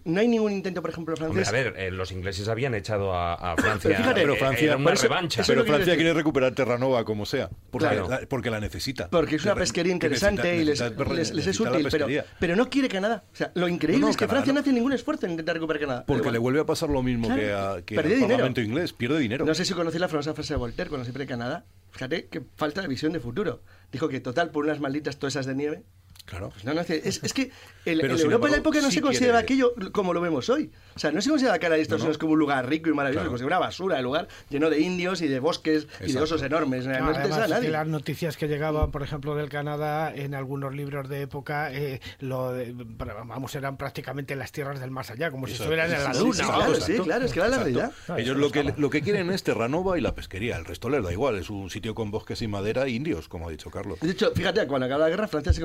No 0.05 0.21
hay 0.21 0.29
ningún 0.29 0.53
intento, 0.53 0.81
por 0.81 0.91
ejemplo, 0.91 1.15
Hombre, 1.15 1.45
francés. 1.45 1.49
a 1.49 1.53
ver, 1.53 1.75
eh, 1.77 1.91
los 1.91 2.13
ingleses 2.13 2.49
habían 2.49 2.75
echado 2.75 3.13
a, 3.13 3.35
a 3.35 3.57
Francia. 3.57 3.91
Pero 3.91 3.97
fíjate, 3.99 4.21
Pero 4.21 4.35
eh, 4.35 4.39
Francia, 4.39 4.65
era 4.67 4.77
una 4.77 4.85
por 4.85 4.93
eso- 4.95 5.03
revancha. 5.03 5.43
eso 5.43 5.53
es 5.53 5.59
pero 5.59 5.67
Francia 5.69 5.95
quiere 5.97 6.15
recuperar 6.15 6.55
Terranova 6.55 7.05
como 7.05 7.27
sea, 7.27 7.51
porque, 7.71 7.89
Claro. 7.89 8.09
la, 8.09 8.21
porque 8.29 8.51
la 8.51 8.61
necesita. 8.61 9.11
Porque 9.11 9.37
es 9.37 9.45
una 9.45 9.55
Que- 9.55 9.61
pesquería 9.61 9.91
que 9.91 9.95
interesante 9.95 10.43
necesita- 10.43 10.63
y 10.63 10.65
les, 10.65 10.81
necesita- 10.81 11.15
les- 11.15 11.35
les 11.35 11.47
es 11.49 11.61
útil, 11.61 11.89
pero, 11.91 12.07
pero 12.39 12.57
no 12.57 12.71
quiere 12.71 12.89
Canadá. 12.89 13.25
O 13.33 13.37
sea, 13.37 13.51
lo 13.55 13.69
increíble 13.69 14.01
No, 14.01 14.07
no, 14.07 14.11
es 14.11 14.17
que 14.17 14.21
Canadá 14.27 14.35
Francia 14.37 14.53
no 14.53 14.59
no. 14.59 14.61
hace 14.63 14.73
ningún 14.73 14.93
esfuerzo 14.93 15.27
en 15.27 15.33
intentar 15.33 15.55
recuperar 15.57 15.81
Canadá. 15.81 16.05
Porque 16.07 16.31
le 16.31 16.39
vuelve 16.39 16.61
a 16.61 16.65
pasar 16.67 16.89
lo 16.89 17.03
mismo 17.03 17.27
Claro. 17.27 17.43
que, 17.43 17.53
a, 17.53 17.83
que 17.85 17.99
al 17.99 18.05
dinero. 18.09 18.29
Parlamento 18.29 18.61
inglés, 18.61 18.93
pierde 18.93 19.19
dinero. 19.19 19.45
No 19.45 19.55
sé 19.55 19.65
si 19.65 19.75
conocéis 19.75 20.01
la 20.01 20.09
famosa 20.09 20.35
frase 20.35 20.55
de 20.55 20.59
Voltaire 20.59 20.89
cuando 20.89 21.05
se 21.05 21.13
pierde 21.13 21.27
Canadá. 21.27 21.65
Fíjate 21.91 22.27
que 22.27 22.43
falta 22.57 22.81
de 22.81 22.89
visión 22.89 23.13
de 23.13 23.21
futuro. 23.21 23.61
Dijo 23.93 24.09
que 24.09 24.21
total, 24.21 24.51
por 24.51 24.65
unas 24.65 24.81
malditas 24.81 25.19
tosas 25.19 25.47
de 25.47 25.55
nieve, 25.55 25.83
Claro. 26.25 26.49
Pues 26.51 26.65
no, 26.65 26.73
no, 26.73 26.81
es, 26.81 26.91
es 27.23 27.33
que 27.35 27.51
el, 27.85 28.01
sin 28.01 28.11
Europa 28.11 28.17
de 28.17 28.31
la 28.31 28.33
embargo, 28.33 28.57
época 28.57 28.81
no 28.81 28.89
sí 28.89 28.95
se 28.95 29.01
considera 29.03 29.43
quiere- 29.45 29.63
aquello 29.69 29.93
como 29.93 30.15
lo 30.15 30.23
vemos 30.23 30.49
hoy. 30.49 30.71
O 30.97 30.99
sea, 30.99 31.13
no 31.13 31.21
se 31.21 31.29
considera 31.29 31.59
Canadá 31.59 31.77
y 31.79 31.83
Estados 31.83 32.01
No, 32.01 32.05
no. 32.05 32.09
Unidos 32.09 32.19
como 32.19 32.33
un 32.33 32.39
lugar 32.39 32.67
rico 32.67 32.89
y 32.89 32.95
maravilloso, 32.95 33.25
Claro. 33.27 33.39
se 33.39 33.45
una 33.45 33.59
basura, 33.59 33.99
el 33.99 34.05
lugar 34.05 34.29
lleno 34.49 34.71
de 34.71 34.81
indios 34.81 35.21
y 35.21 35.29
de 35.29 35.39
bosques 35.39 35.85
y 35.85 36.05
de 36.05 36.05
Exacto. 36.07 36.25
osos 36.25 36.43
enormes. 36.43 36.87
No, 36.87 36.93
además, 36.95 37.49
nadie. 37.51 37.67
que 37.67 37.71
las 37.73 37.87
noticias 37.87 38.39
que 38.39 38.49
llegaban, 38.49 38.91
por 38.91 39.03
ejemplo, 39.03 39.35
del 39.37 39.51
Canadá, 39.51 40.15
en 40.15 40.35
algunos 40.35 40.75
libros 40.75 41.11
de 41.11 41.21
época, 41.23 41.71
eh, 41.75 42.01
lo 42.21 42.53
de- 42.53 42.73
vamos, 42.75 43.55
eran 43.55 43.77
prácticamente 43.77 44.35
las 44.35 44.51
tierras 44.51 44.81
del 44.81 44.91
más 44.91 45.11
allá, 45.11 45.31
como 45.31 45.47
si 45.47 45.53
estuvieran 45.55 45.93
en 45.93 46.03
la 46.05 46.15
luna. 46.15 46.33
sí, 46.35 46.43
claro, 46.43 46.73
exacto. 46.73 46.87
sí, 46.87 46.99
claro, 47.01 47.25
es 47.27 47.33
que 47.33 47.39
era 47.41 47.49
la 47.49 47.57
Exacto. 47.57 47.79
realidad. 48.09 48.19
Ellos 48.19 48.37
lo 48.39 48.51
que, 48.51 48.75
lo 48.79 48.89
que 48.89 49.03
quieren 49.03 49.31
es 49.31 49.43
Terranova 49.43 49.99
y 49.99 50.01
la 50.01 50.15
pesquería. 50.15 50.57
El 50.57 50.65
resto 50.65 50.89
les 50.89 51.03
da 51.05 51.13
igual. 51.13 51.37
Es 51.37 51.51
un 51.51 51.69
sitio 51.69 51.95
con 51.95 52.11
bosques 52.11 52.41
y 52.41 52.49
madera 52.49 52.85
e 52.87 52.91
indios, 52.93 53.29
como 53.29 53.49
ha 53.49 53.51
dicho 53.51 53.71
Carlos. 53.71 54.01
De 54.01 54.11
hecho, 54.11 54.33
fíjate, 54.35 54.67
cuando 54.67 54.87
acaba 54.87 55.05
la 55.05 55.11
guerra, 55.11 55.29
Francia 55.29 55.53
se 55.53 55.63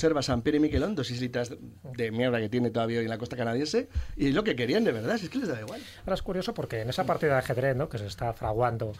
conserva 0.00 0.22
San 0.22 0.40
Pierre 0.40 0.56
y 0.56 0.60
Miquelón, 0.60 0.94
dos 0.94 1.10
islitas 1.10 1.52
de 1.82 2.10
mierda 2.10 2.38
que 2.40 2.48
tiene 2.48 2.70
todavía 2.70 3.00
hoy 3.00 3.04
en 3.04 3.10
la 3.10 3.18
costa 3.18 3.36
canadiense, 3.36 3.88
y 4.16 4.28
es 4.28 4.34
lo 4.34 4.42
que 4.44 4.56
querían 4.56 4.82
de 4.82 4.92
verdad, 4.92 5.18
si 5.18 5.24
es 5.26 5.30
que 5.30 5.36
les 5.36 5.48
da 5.48 5.60
igual. 5.60 5.78
Ahora 6.06 6.14
es 6.14 6.22
curioso 6.22 6.54
porque 6.54 6.80
en 6.80 6.88
esa 6.88 7.04
partida 7.04 7.32
de 7.32 7.38
ajedrez 7.40 7.76
¿no? 7.76 7.90
que 7.90 7.98
se 7.98 8.06
está 8.06 8.32
fraguando 8.32 8.94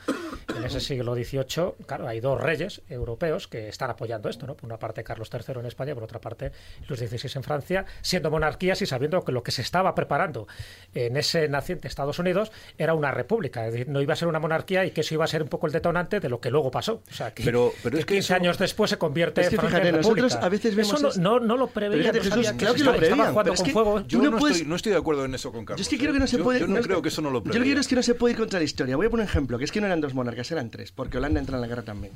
en 0.55 0.63
ese 0.63 0.79
siglo 0.79 1.15
XVIII, 1.15 1.87
claro, 1.87 2.07
hay 2.07 2.21
dos 2.21 2.39
reyes 2.39 2.83
europeos 2.91 3.49
que 3.49 3.69
están 3.71 3.89
apoyando 3.89 4.29
esto, 4.29 4.47
¿no? 4.47 4.55
Por 4.57 4.67
una 4.67 4.79
parte 4.79 5.03
Carlos 5.03 5.31
III 5.33 5.61
en 5.61 5.65
España, 5.67 5.95
por 5.95 6.05
otra 6.05 6.21
parte 6.21 6.53
Luis 6.87 7.01
XVI 7.01 7.31
en 7.37 7.43
Francia, 7.45 7.87
siendo 8.03 8.31
monarquías 8.31 8.83
y 8.83 8.87
sabiendo 8.87 9.25
que 9.25 9.33
lo 9.33 9.43
que 9.43 9.53
se 9.53 9.63
estaba 9.63 9.95
preparando 9.95 10.49
en 10.93 11.17
ese 11.17 11.49
naciente 11.49 11.89
Estados 11.89 12.19
Unidos 12.19 12.53
era 12.77 12.93
una 12.93 13.11
república, 13.11 13.67
es 13.67 13.73
decir, 13.73 13.89
no 13.89 14.03
iba 14.03 14.13
a 14.13 14.17
ser 14.17 14.29
una 14.29 14.39
monarquía 14.39 14.85
y 14.85 14.91
que 14.91 15.01
eso 15.01 15.15
iba 15.15 15.25
a 15.25 15.29
ser 15.29 15.43
un 15.43 15.49
poco 15.49 15.67
el 15.67 15.73
detonante 15.73 16.21
de 16.21 16.29
lo 16.29 16.43
que 16.43 16.51
luego 16.51 16.71
pasó. 16.71 17.03
O 17.11 17.15
sea, 17.15 17.33
que, 17.33 17.43
Pero- 17.43 17.73
pero 17.83 17.97
es 17.97 18.05
que 18.05 18.17
15 18.17 18.35
eso- 18.35 18.35
años 18.35 18.59
después 18.59 18.91
se 18.91 18.99
convierte 18.99 19.41
Es 19.41 19.49
que 19.49 19.57
Francia 19.57 19.79
fíjate, 19.79 19.89
en 19.89 19.97
nosotros 19.97 20.17
república. 20.33 20.47
a 20.47 20.49
veces 20.51 20.75
vemos 20.75 20.90
Eso 20.97 21.21
no, 21.21 21.39
no, 21.39 21.47
no 21.47 21.57
lo 21.57 21.67
preveía, 21.69 22.13
no 22.13 22.19
Jesús, 22.19 22.29
sabía 22.31 22.57
claro 22.57 22.75
que 22.75 22.79
se 22.81 22.85
lo 22.85 22.91
estaba- 22.91 22.97
preveían, 22.97 23.13
estaba 23.21 23.31
jugando 23.33 23.43
pero 23.45 23.55
es 23.55 23.61
con 23.61 23.67
que 23.67 23.73
fuego. 23.73 24.01
Yo 24.07 24.23
no 24.23 24.39
puedes- 24.39 24.57
estoy, 24.59 24.69
no 24.71 24.77
estoy 24.77 24.93
de 24.93 24.99
acuerdo 24.99 25.25
en 25.25 25.35
eso 25.35 25.51
con 25.53 25.61
Yo 25.63 25.67
Carlos. 25.67 25.81
es 25.87 25.89
que 25.89 25.99
creo 25.99 26.13
que 26.13 26.19
no 26.19 26.27
se 26.27 26.39
Yo- 26.39 26.45
puede. 26.45 26.61
Yo 26.61 26.67
no, 26.67 26.81
creo 26.81 27.03
que 27.03 27.09
eso 27.09 27.23
no 27.23 27.31
lo 27.31 27.35
Yo 27.35 27.39
lo 27.39 27.45
que 27.45 27.51
quiero 27.51 27.63
preveía. 27.65 27.81
es 27.81 27.89
que 27.89 27.97
no 27.97 28.03
se 28.03 28.15
puede 28.15 28.33
ir 28.33 28.39
contra 28.39 28.59
la 28.59 28.65
historia. 28.65 28.97
Voy 28.97 29.07
a 29.07 29.11
poner 29.11 29.25
un 29.25 29.29
ejemplo, 29.29 29.59
que 29.59 29.65
es 29.65 29.73
que 29.73 29.81
no 29.81 29.87
eran 29.87 30.01
dos 30.01 30.15
monarcas, 30.15 30.51
eran 30.51 30.71
tres, 30.71 30.93
porque 30.93 31.19
Holanda 31.19 31.41
entra 31.41 31.57
en 31.57 31.61
la 31.63 31.67
guerra 31.69 31.83
también. 31.83 32.13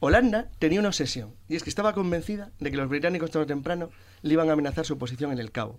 Holanda 0.00 0.48
tenía 0.58 0.80
una 0.80 0.88
obsesión, 0.88 1.34
y 1.48 1.56
es 1.56 1.62
que 1.62 1.68
estaba 1.70 1.92
convencida 1.92 2.50
de 2.58 2.70
que 2.70 2.76
los 2.76 2.88
británicos 2.88 3.30
tarde 3.30 3.44
o 3.44 3.46
temprano 3.46 3.90
le 4.22 4.32
iban 4.32 4.48
a 4.48 4.52
amenazar 4.54 4.86
su 4.86 4.96
posición 4.98 5.32
en 5.32 5.38
el 5.38 5.50
Cabo 5.52 5.78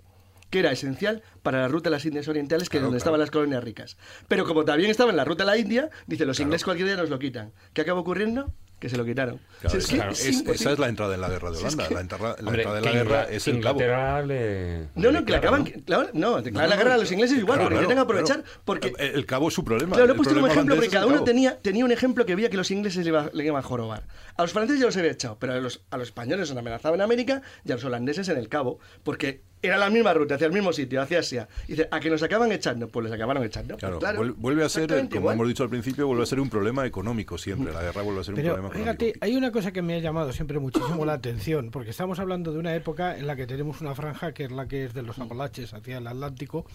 que 0.51 0.59
era 0.59 0.69
esencial 0.73 1.23
para 1.43 1.61
la 1.61 1.69
ruta 1.69 1.89
de 1.89 1.91
las 1.95 2.05
Indias 2.05 2.27
Orientales, 2.27 2.67
que 2.67 2.75
es 2.75 2.81
Claro, 2.81 2.87
donde 2.87 2.97
claro. 2.97 2.97
estaban 2.97 3.19
las 3.21 3.31
colonias 3.31 3.63
ricas. 3.63 3.95
Pero 4.27 4.43
como 4.45 4.65
también 4.65 4.91
estaba 4.91 5.09
en 5.09 5.15
la 5.15 5.23
ruta 5.23 5.45
de 5.45 5.49
la 5.49 5.57
India, 5.57 5.89
dice, 6.07 6.25
los 6.25 6.41
ingleses 6.41 6.65
cualquier 6.65 6.87
día 6.89 6.97
nos 6.97 7.09
lo 7.09 7.19
quitan. 7.19 7.53
¿Qué 7.71 7.79
acabó 7.79 8.01
ocurriendo? 8.01 8.51
Que 8.81 8.89
se 8.89 8.97
lo 8.97 9.05
quitaron. 9.05 9.39
Claro, 9.61 9.77
claro, 9.87 10.11
es 10.11 10.25
es- 10.25 10.41
esa 10.47 10.71
es 10.71 10.79
la 10.79 10.89
entrada 10.89 11.13
en 11.13 11.21
la 11.21 11.29
guerra 11.29 11.51
de 11.51 11.57
Si 11.57 11.65
es 11.67 11.73
Holanda. 11.75 11.87
que- 11.87 11.93
La, 11.93 12.01
enterra- 12.01 12.35
la 12.39 12.47
Hombre, 12.47 12.63
entrada 12.63 12.77
en 12.79 12.85
la 12.85 12.91
guerra 12.91 13.23
es 13.29 13.47
el 13.47 13.61
cabo. 13.61 13.79
Inglaterra 13.79 14.25
le- 14.25 14.87
No, 14.95 15.11
no, 15.11 15.23
que 15.23 15.35
acaban. 15.35 15.63
¿no? 15.65 15.83
Claro, 15.85 16.09
no, 16.13 16.41
declaran 16.41 16.69
la 16.71 16.75
No, 16.75 16.81
guerra 16.81 16.95
a 16.95 16.97
los 16.97 17.11
ingleses 17.11 17.37
igual, 17.37 17.59
claro, 17.59 17.69
porque 17.69 17.73
claro, 17.75 17.83
intentan 17.83 18.03
aprovechar. 18.03 18.37
claro. 18.43 18.61
Porque 18.65 18.93
El, 18.97 19.15
el 19.17 19.25
cabo 19.27 19.49
es 19.49 19.53
su 19.53 19.63
problema. 19.63 19.91
Claro, 19.95 20.07
lo 20.07 20.13
he 20.13 20.15
puesto 20.15 20.33
como 20.33 20.47
problema 20.47 20.53
ejemplo 20.61 20.75
porque 20.77 20.89
cada 20.89 21.05
uno 21.05 21.23
tenía, 21.23 21.59
tenía 21.61 21.85
un 21.85 21.91
ejemplo 21.91 22.25
que 22.25 22.33
veía 22.35 22.49
que 22.49 22.57
los 22.57 22.71
ingleses 22.71 23.03
le, 23.05 23.09
iba- 23.09 23.29
le 23.31 23.45
iban 23.45 23.59
a 23.59 23.61
jorobar. 23.61 24.07
A 24.35 24.41
los 24.41 24.51
franceses 24.51 24.79
ya 24.79 24.87
los 24.87 24.97
había 24.97 25.11
echado, 25.11 25.37
pero 25.39 25.53
a 25.53 25.57
los, 25.57 25.83
a 25.91 25.97
los 25.97 26.07
españoles 26.07 26.49
los 26.49 26.57
amenazaban 26.57 26.99
en 26.99 27.03
América 27.03 27.43
y 27.63 27.71
a 27.71 27.75
los 27.75 27.83
holandeses 27.85 28.27
en 28.29 28.37
el 28.37 28.49
Cabo, 28.49 28.79
porque 29.03 29.43
era 29.61 29.77
la 29.77 29.89
misma 29.89 30.13
ruta, 30.13 30.35
hacia 30.35 30.47
el 30.47 30.53
mismo 30.53 30.73
sitio, 30.73 31.01
hacia 31.01 31.19
Asia. 31.19 31.47
Y 31.67 31.71
dice, 31.73 31.87
¿a 31.91 31.99
que 31.99 32.09
nos 32.09 32.23
acaban 32.23 32.51
echando? 32.51 32.87
Pues 32.87 33.03
les 33.05 33.13
acabaron 33.13 33.43
echando. 33.43 33.77
Claro, 33.77 33.99
Pues 33.99 34.15
vuel- 34.17 34.33
vuelve 34.37 34.63
a 34.63 34.69
ser, 34.69 34.87
como 34.89 35.15
igual. 35.15 35.35
hemos 35.35 35.47
dicho 35.47 35.63
al 35.63 35.69
principio, 35.69 36.07
vuelve 36.07 36.23
a 36.23 36.25
ser 36.25 36.39
un 36.39 36.49
problema 36.49 36.85
económico 36.85 37.37
siempre. 37.37 37.71
La 37.73 37.81
guerra 37.81 38.01
vuelve 38.01 38.21
a 38.21 38.23
ser 38.23 38.33
un 38.33 38.41
problema 38.41 38.67
económico. 38.69 38.79
fíjate, 38.99 39.13
hay 39.21 39.35
una 39.35 39.51
cosa 39.51 39.71
que 39.71 39.81
me 39.81 39.95
ha 39.95 39.99
llamado 39.99 40.31
siempre 40.33 40.57
muchísimo 40.59 41.05
la 41.05 41.13
atención, 41.13 41.69
porque 41.71 41.91
estamos 41.91 42.19
hablando 42.19 42.51
de 42.51 42.59
una 42.59 42.75
época 42.75 43.17
en 43.17 43.27
la 43.27 43.35
que 43.35 43.45
tenemos 43.47 43.81
una 43.81 43.93
franja 43.95 44.33
que 44.33 44.45
es 44.45 44.51
la 44.51 44.67
que 44.67 44.85
es 44.85 44.93
de 44.93 45.03
los 45.03 45.19
Apalaches 45.19 45.73
hacia 45.73 45.97
el 45.99 46.07
Atlántico, 46.07 46.65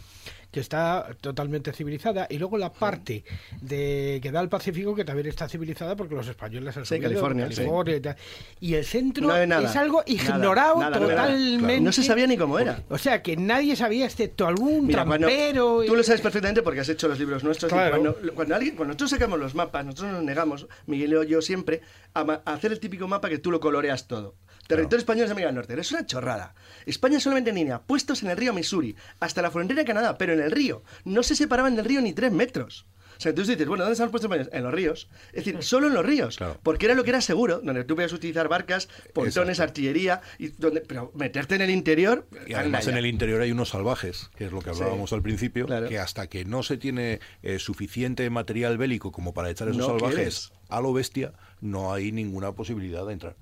que 0.53 0.61
está 0.61 1.09
totalmente 1.21 1.73
civilizada, 1.73 2.27
y 2.31 2.39
luego 2.39 2.57
la 2.57 2.73
parte 2.73 3.25
de 3.61 4.21
que 4.23 4.31
da 4.31 4.41
al 4.41 4.49
Pacífico 4.49 4.95
que 4.95 5.05
también 5.05 5.27
está 5.27 5.49
civilizada 5.49 5.97
porque 5.97 6.15
los 6.15 6.27
españoles 6.29 6.77
han 6.77 6.85
Sí, 6.87 6.95
subido, 6.97 7.09
California, 7.11 7.49
sí. 7.51 7.63
y, 7.97 8.01
tal. 8.01 8.17
Y 8.61 8.75
el 8.75 8.85
centro 8.85 9.27
No 9.27 9.33
hay 9.35 9.47
nada, 9.47 9.69
es 9.69 9.77
algo 9.77 10.03
ignorado 10.07 10.79
nada, 10.79 10.99
nada. 10.99 11.07
totalmente. 11.09 11.81
No 11.81 11.93
se 11.93 12.03
sabía 12.05 12.27
ni 12.27 12.37
cómo 12.37 12.59
era. 12.59 12.76
O 12.89 12.99
sea, 12.99 13.23
que 13.23 13.37
nadie 13.37 13.77
sabía, 13.77 14.07
excepto 14.07 14.47
algún 14.47 14.87
Mira, 14.87 15.05
cuando- 15.05 15.27
trampero. 15.27 15.85
y- 15.85 15.87
tú 15.87 15.97
lo 15.97 16.03
sabes 16.03 16.21
perfectamente 16.21 16.63
porque 16.63 16.81
has 16.81 16.89
hecho 16.89 17.09
los 17.09 17.19
libros 17.19 17.43
nuestros. 17.45 17.73
Claro. 17.73 17.91
cuando, 18.03 18.35
cuando 18.35 18.55
alguien, 18.55 18.77
cuando 18.77 18.93
nosotros 18.93 19.11
sacamos 19.11 19.39
los 19.39 19.55
mapas, 19.55 19.85
nosotros 19.85 20.13
nos 20.13 20.23
negamos, 20.25 20.67
Miguel 20.87 21.17
y 21.25 21.29
yo 21.29 21.43
siempre, 21.43 21.83
a, 22.15 22.21
hacer 22.45 22.73
el 22.73 22.81
típico 22.81 23.09
mapa 23.09 23.29
que 23.29 23.39
tú 23.39 23.51
lo 23.51 23.61
coloreas 23.61 24.07
todo. 24.07 24.35
Territorio 24.67 24.99
español 24.99 25.27
es 25.27 25.31
América 25.31 25.47
del 25.49 25.55
Norte. 25.55 25.81
Es 25.81 25.93
una 25.93 26.07
chorrada. 26.07 26.55
España 26.87 27.21
solamente 27.21 27.51
en 27.51 27.57
línea, 27.57 27.81
puestos 27.83 28.23
en 28.25 28.31
el 28.31 28.37
río 28.37 28.53
Missouri, 28.53 28.97
hasta 29.21 29.41
la 29.41 29.51
frontera 29.53 29.81
de 29.83 29.87
Canadá, 29.87 30.19
pero 30.19 30.33
en 30.33 30.41
el 30.41 30.51
río. 30.51 30.83
No 31.05 31.23
se 31.23 31.37
separaban 31.37 31.77
del 31.77 31.85
río 31.85 32.01
ni 32.01 32.13
tres 32.13 32.33
metros. 32.33 32.85
O 33.17 33.21
sea, 33.21 33.31
entonces 33.31 33.57
dices, 33.57 33.69
bueno, 33.69 33.85
¿dónde 33.85 33.93
están 33.93 34.07
los 34.07 34.11
puestos 34.13 34.31
españoles? 34.31 34.53
En 34.53 34.63
los 34.63 34.73
ríos. 34.73 35.09
Es 35.33 35.45
decir, 35.45 35.63
solo 35.63 35.87
en 35.87 35.95
los 35.95 36.05
ríos. 36.05 36.37
Claro. 36.37 36.59
Porque 36.63 36.87
era 36.87 36.95
lo 36.95 37.05
que 37.05 37.11
era 37.11 37.21
seguro, 37.21 37.61
donde 37.61 37.85
tú 37.85 37.95
podías 37.95 38.13
utilizar 38.13 38.49
barcas, 38.49 38.89
pontones, 39.13 39.59
Exacto. 39.59 39.63
artillería, 39.71 40.21
y 40.39 40.49
donde, 40.49 40.81
pero 40.83 41.13
meterte 41.15 41.55
en 41.55 41.63
el 41.63 41.71
interior. 41.71 42.27
Y 42.47 42.55
además 42.55 42.87
en 42.87 42.97
el 42.97 43.07
interior 43.07 43.41
hay 43.41 43.53
unos 43.53 43.71
salvajes, 43.71 44.31
que 44.37 44.47
es 44.47 44.53
lo 44.53 44.61
que 44.61 44.71
hablábamos 44.71 45.13
al 45.13 45.23
principio, 45.23 45.67
claro. 45.67 45.89
que 45.89 45.99
hasta 45.99 46.27
que 46.29 46.45
no 46.45 46.63
se 46.63 46.77
tiene 46.77 47.21
eh, 47.43 47.59
suficiente 47.59 48.29
material 48.31 48.79
bélico 48.79 49.13
como 49.13 49.33
para 49.35 49.51
echar 49.51 49.69
esos 49.69 49.79
No 49.79 49.87
salvajes 49.87 50.15
quieres. 50.17 50.53
a 50.69 50.81
lo 50.81 50.93
bestia, 50.93 51.33
no 51.61 51.93
hay 51.93 52.13
ninguna 52.13 52.53
posibilidad 52.53 53.07
de 53.07 53.13
entrar. 53.13 53.37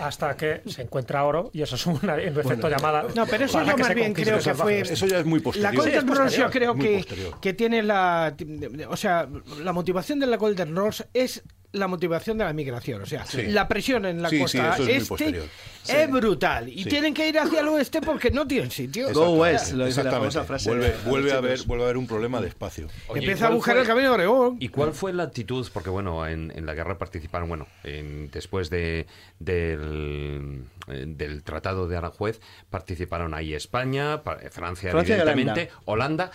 Hasta 0.00 0.36
que 0.36 0.62
se 0.66 0.82
encuentra 0.82 1.24
oro 1.24 1.50
y 1.52 1.62
eso 1.62 1.76
es 1.76 1.86
una 1.86 2.16
en 2.16 2.38
efecto 2.38 2.68
llamada 2.68 3.06
No, 3.14 3.26
pero 3.26 3.44
eso 3.46 3.62
yo 3.62 3.76
más 3.76 3.94
bien 3.94 4.12
creo 4.12 4.38
que 4.38 4.42
fue... 4.42 4.54
salvajes. 4.54 4.90
Eso 4.90 5.06
ya 5.06 5.18
es 5.20 5.24
muy 5.26 5.38
La 5.40 5.44
posterior. 5.44 5.76
Golden 5.76 6.08
Sí, 6.08 6.14
Rose 6.14 6.38
yo 6.38 6.50
creo 6.50 6.74
que, 6.74 7.04
que 7.40 7.54
tiene 7.54 7.82
la... 7.82 8.34
O 8.88 8.96
sea, 8.96 9.28
la 9.62 9.72
motivación 9.72 10.18
de 10.18 10.26
la 10.26 10.36
Golden 10.36 10.76
Rose 10.76 11.06
es 11.14 11.42
la 11.72 11.88
motivación 11.88 12.36
de 12.38 12.44
la 12.44 12.52
migración. 12.52 13.02
O 13.02 13.06
sea, 13.06 13.24
Sí. 13.24 13.46
la 13.46 13.66
presión 13.66 14.04
en 14.04 14.20
la 14.22 14.28
Sí, 14.28 14.36
sí, 14.36 14.42
costa 14.42 14.74
eso 14.74 14.82
es 14.86 15.10
este 15.10 15.48
es 15.88 16.10
brutal. 16.10 16.68
Y 16.68 16.84
Sí. 16.84 16.88
tienen 16.90 17.14
que 17.14 17.26
ir 17.28 17.38
hacia 17.38 17.60
el 17.60 17.68
oeste 17.68 18.00
porque 18.02 18.30
no 18.30 18.46
tienen 18.46 18.70
sitio. 18.70 19.10
Go 19.12 19.30
west, 19.32 19.72
lo 19.72 19.86
dice 19.86 20.04
la 20.04 20.20
frase. 20.44 20.68
Vuelve, 20.68 20.90
de- 20.90 20.98
vuelve, 21.08 21.28
de 21.30 21.34
a 21.34 21.38
haber, 21.38 21.62
vuelve 21.64 21.84
a 21.84 21.86
haber 21.86 21.96
un 21.96 22.06
problema 22.06 22.40
de 22.40 22.48
espacio. 22.48 22.88
Oye, 23.08 23.20
¿y 23.20 23.24
Empieza 23.24 23.46
a 23.46 23.50
buscar 23.50 23.74
fue- 23.74 23.82
el 23.82 23.86
camino 23.88 24.08
de 24.10 24.14
Oregón. 24.14 24.56
¿Y 24.60 24.68
cuál 24.68 24.92
fue 24.92 25.12
la 25.12 25.22
actitud? 25.24 25.66
Porque 25.72 25.88
bueno, 25.90 26.26
en, 26.26 26.52
en 26.54 26.66
la 26.66 26.74
guerra 26.74 26.98
participaron, 26.98 27.48
bueno, 27.48 27.66
en- 27.84 28.30
después 28.30 28.68
de, 28.70 29.06
del, 29.38 30.64
eh, 30.88 31.04
del 31.08 31.42
Tratado 31.42 31.88
de 31.88 31.96
Aranjuez, 31.96 32.40
participaron 32.70 33.34
ahí 33.34 33.54
España, 33.54 34.22
pa- 34.22 34.36
Francia, 34.50 34.90
Francia 34.90 35.16
evidentemente, 35.16 35.70
Holanda. 35.86 36.30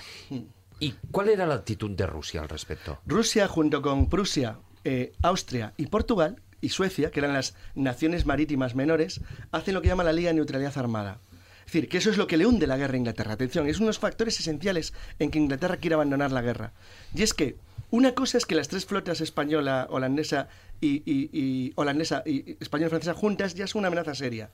¿Y 0.79 0.93
cuál 1.11 1.29
era 1.29 1.45
la 1.47 1.55
actitud 1.55 1.91
de 1.91 2.05
Rusia 2.05 2.41
al 2.41 2.49
respecto? 2.49 2.99
Rusia 3.05 3.47
junto 3.47 3.81
con 3.81 4.09
Prusia, 4.09 4.57
eh, 4.83 5.13
Austria 5.21 5.73
y 5.77 5.87
Portugal 5.87 6.41
y 6.61 6.69
Suecia, 6.69 7.11
que 7.11 7.19
eran 7.19 7.33
las 7.33 7.55
naciones 7.75 8.25
marítimas 8.25 8.75
menores, 8.75 9.21
hacen 9.51 9.73
lo 9.73 9.81
que 9.81 9.87
llama 9.89 10.03
la 10.03 10.13
Liga 10.13 10.29
de 10.29 10.35
Neutralidad 10.35 10.77
Armada. 10.77 11.19
Es 11.59 11.73
decir, 11.73 11.89
que 11.89 11.97
eso 11.97 12.09
es 12.09 12.17
lo 12.17 12.27
que 12.27 12.37
le 12.37 12.45
hunde 12.45 12.65
la 12.65 12.77
guerra 12.77 12.93
a 12.93 12.97
Inglaterra. 12.97 13.33
Atención, 13.33 13.67
es 13.67 13.77
uno 13.77 13.87
de 13.87 13.89
los 13.89 13.99
factores 13.99 14.39
esenciales 14.39 14.93
en 15.19 15.29
que 15.31 15.37
Inglaterra 15.39 15.77
quiere 15.77 15.95
abandonar 15.95 16.31
la 16.31 16.41
guerra. 16.41 16.71
Y 17.13 17.23
es 17.23 17.33
que 17.33 17.57
una 17.91 18.13
cosa 18.13 18.37
es 18.37 18.45
que 18.45 18.55
las 18.55 18.69
tres 18.69 18.85
flotas 18.85 19.19
española, 19.21 19.87
holandesa 19.89 20.47
y, 20.81 21.03
y- 21.05 21.29
y- 21.33 21.73
holandesa 21.75 22.23
y 22.25 22.55
española 22.61 22.89
francesa 22.89 23.13
juntas 23.13 23.53
ya 23.53 23.67
son 23.67 23.79
una 23.79 23.89
amenaza 23.89 24.15
seria. 24.15 24.49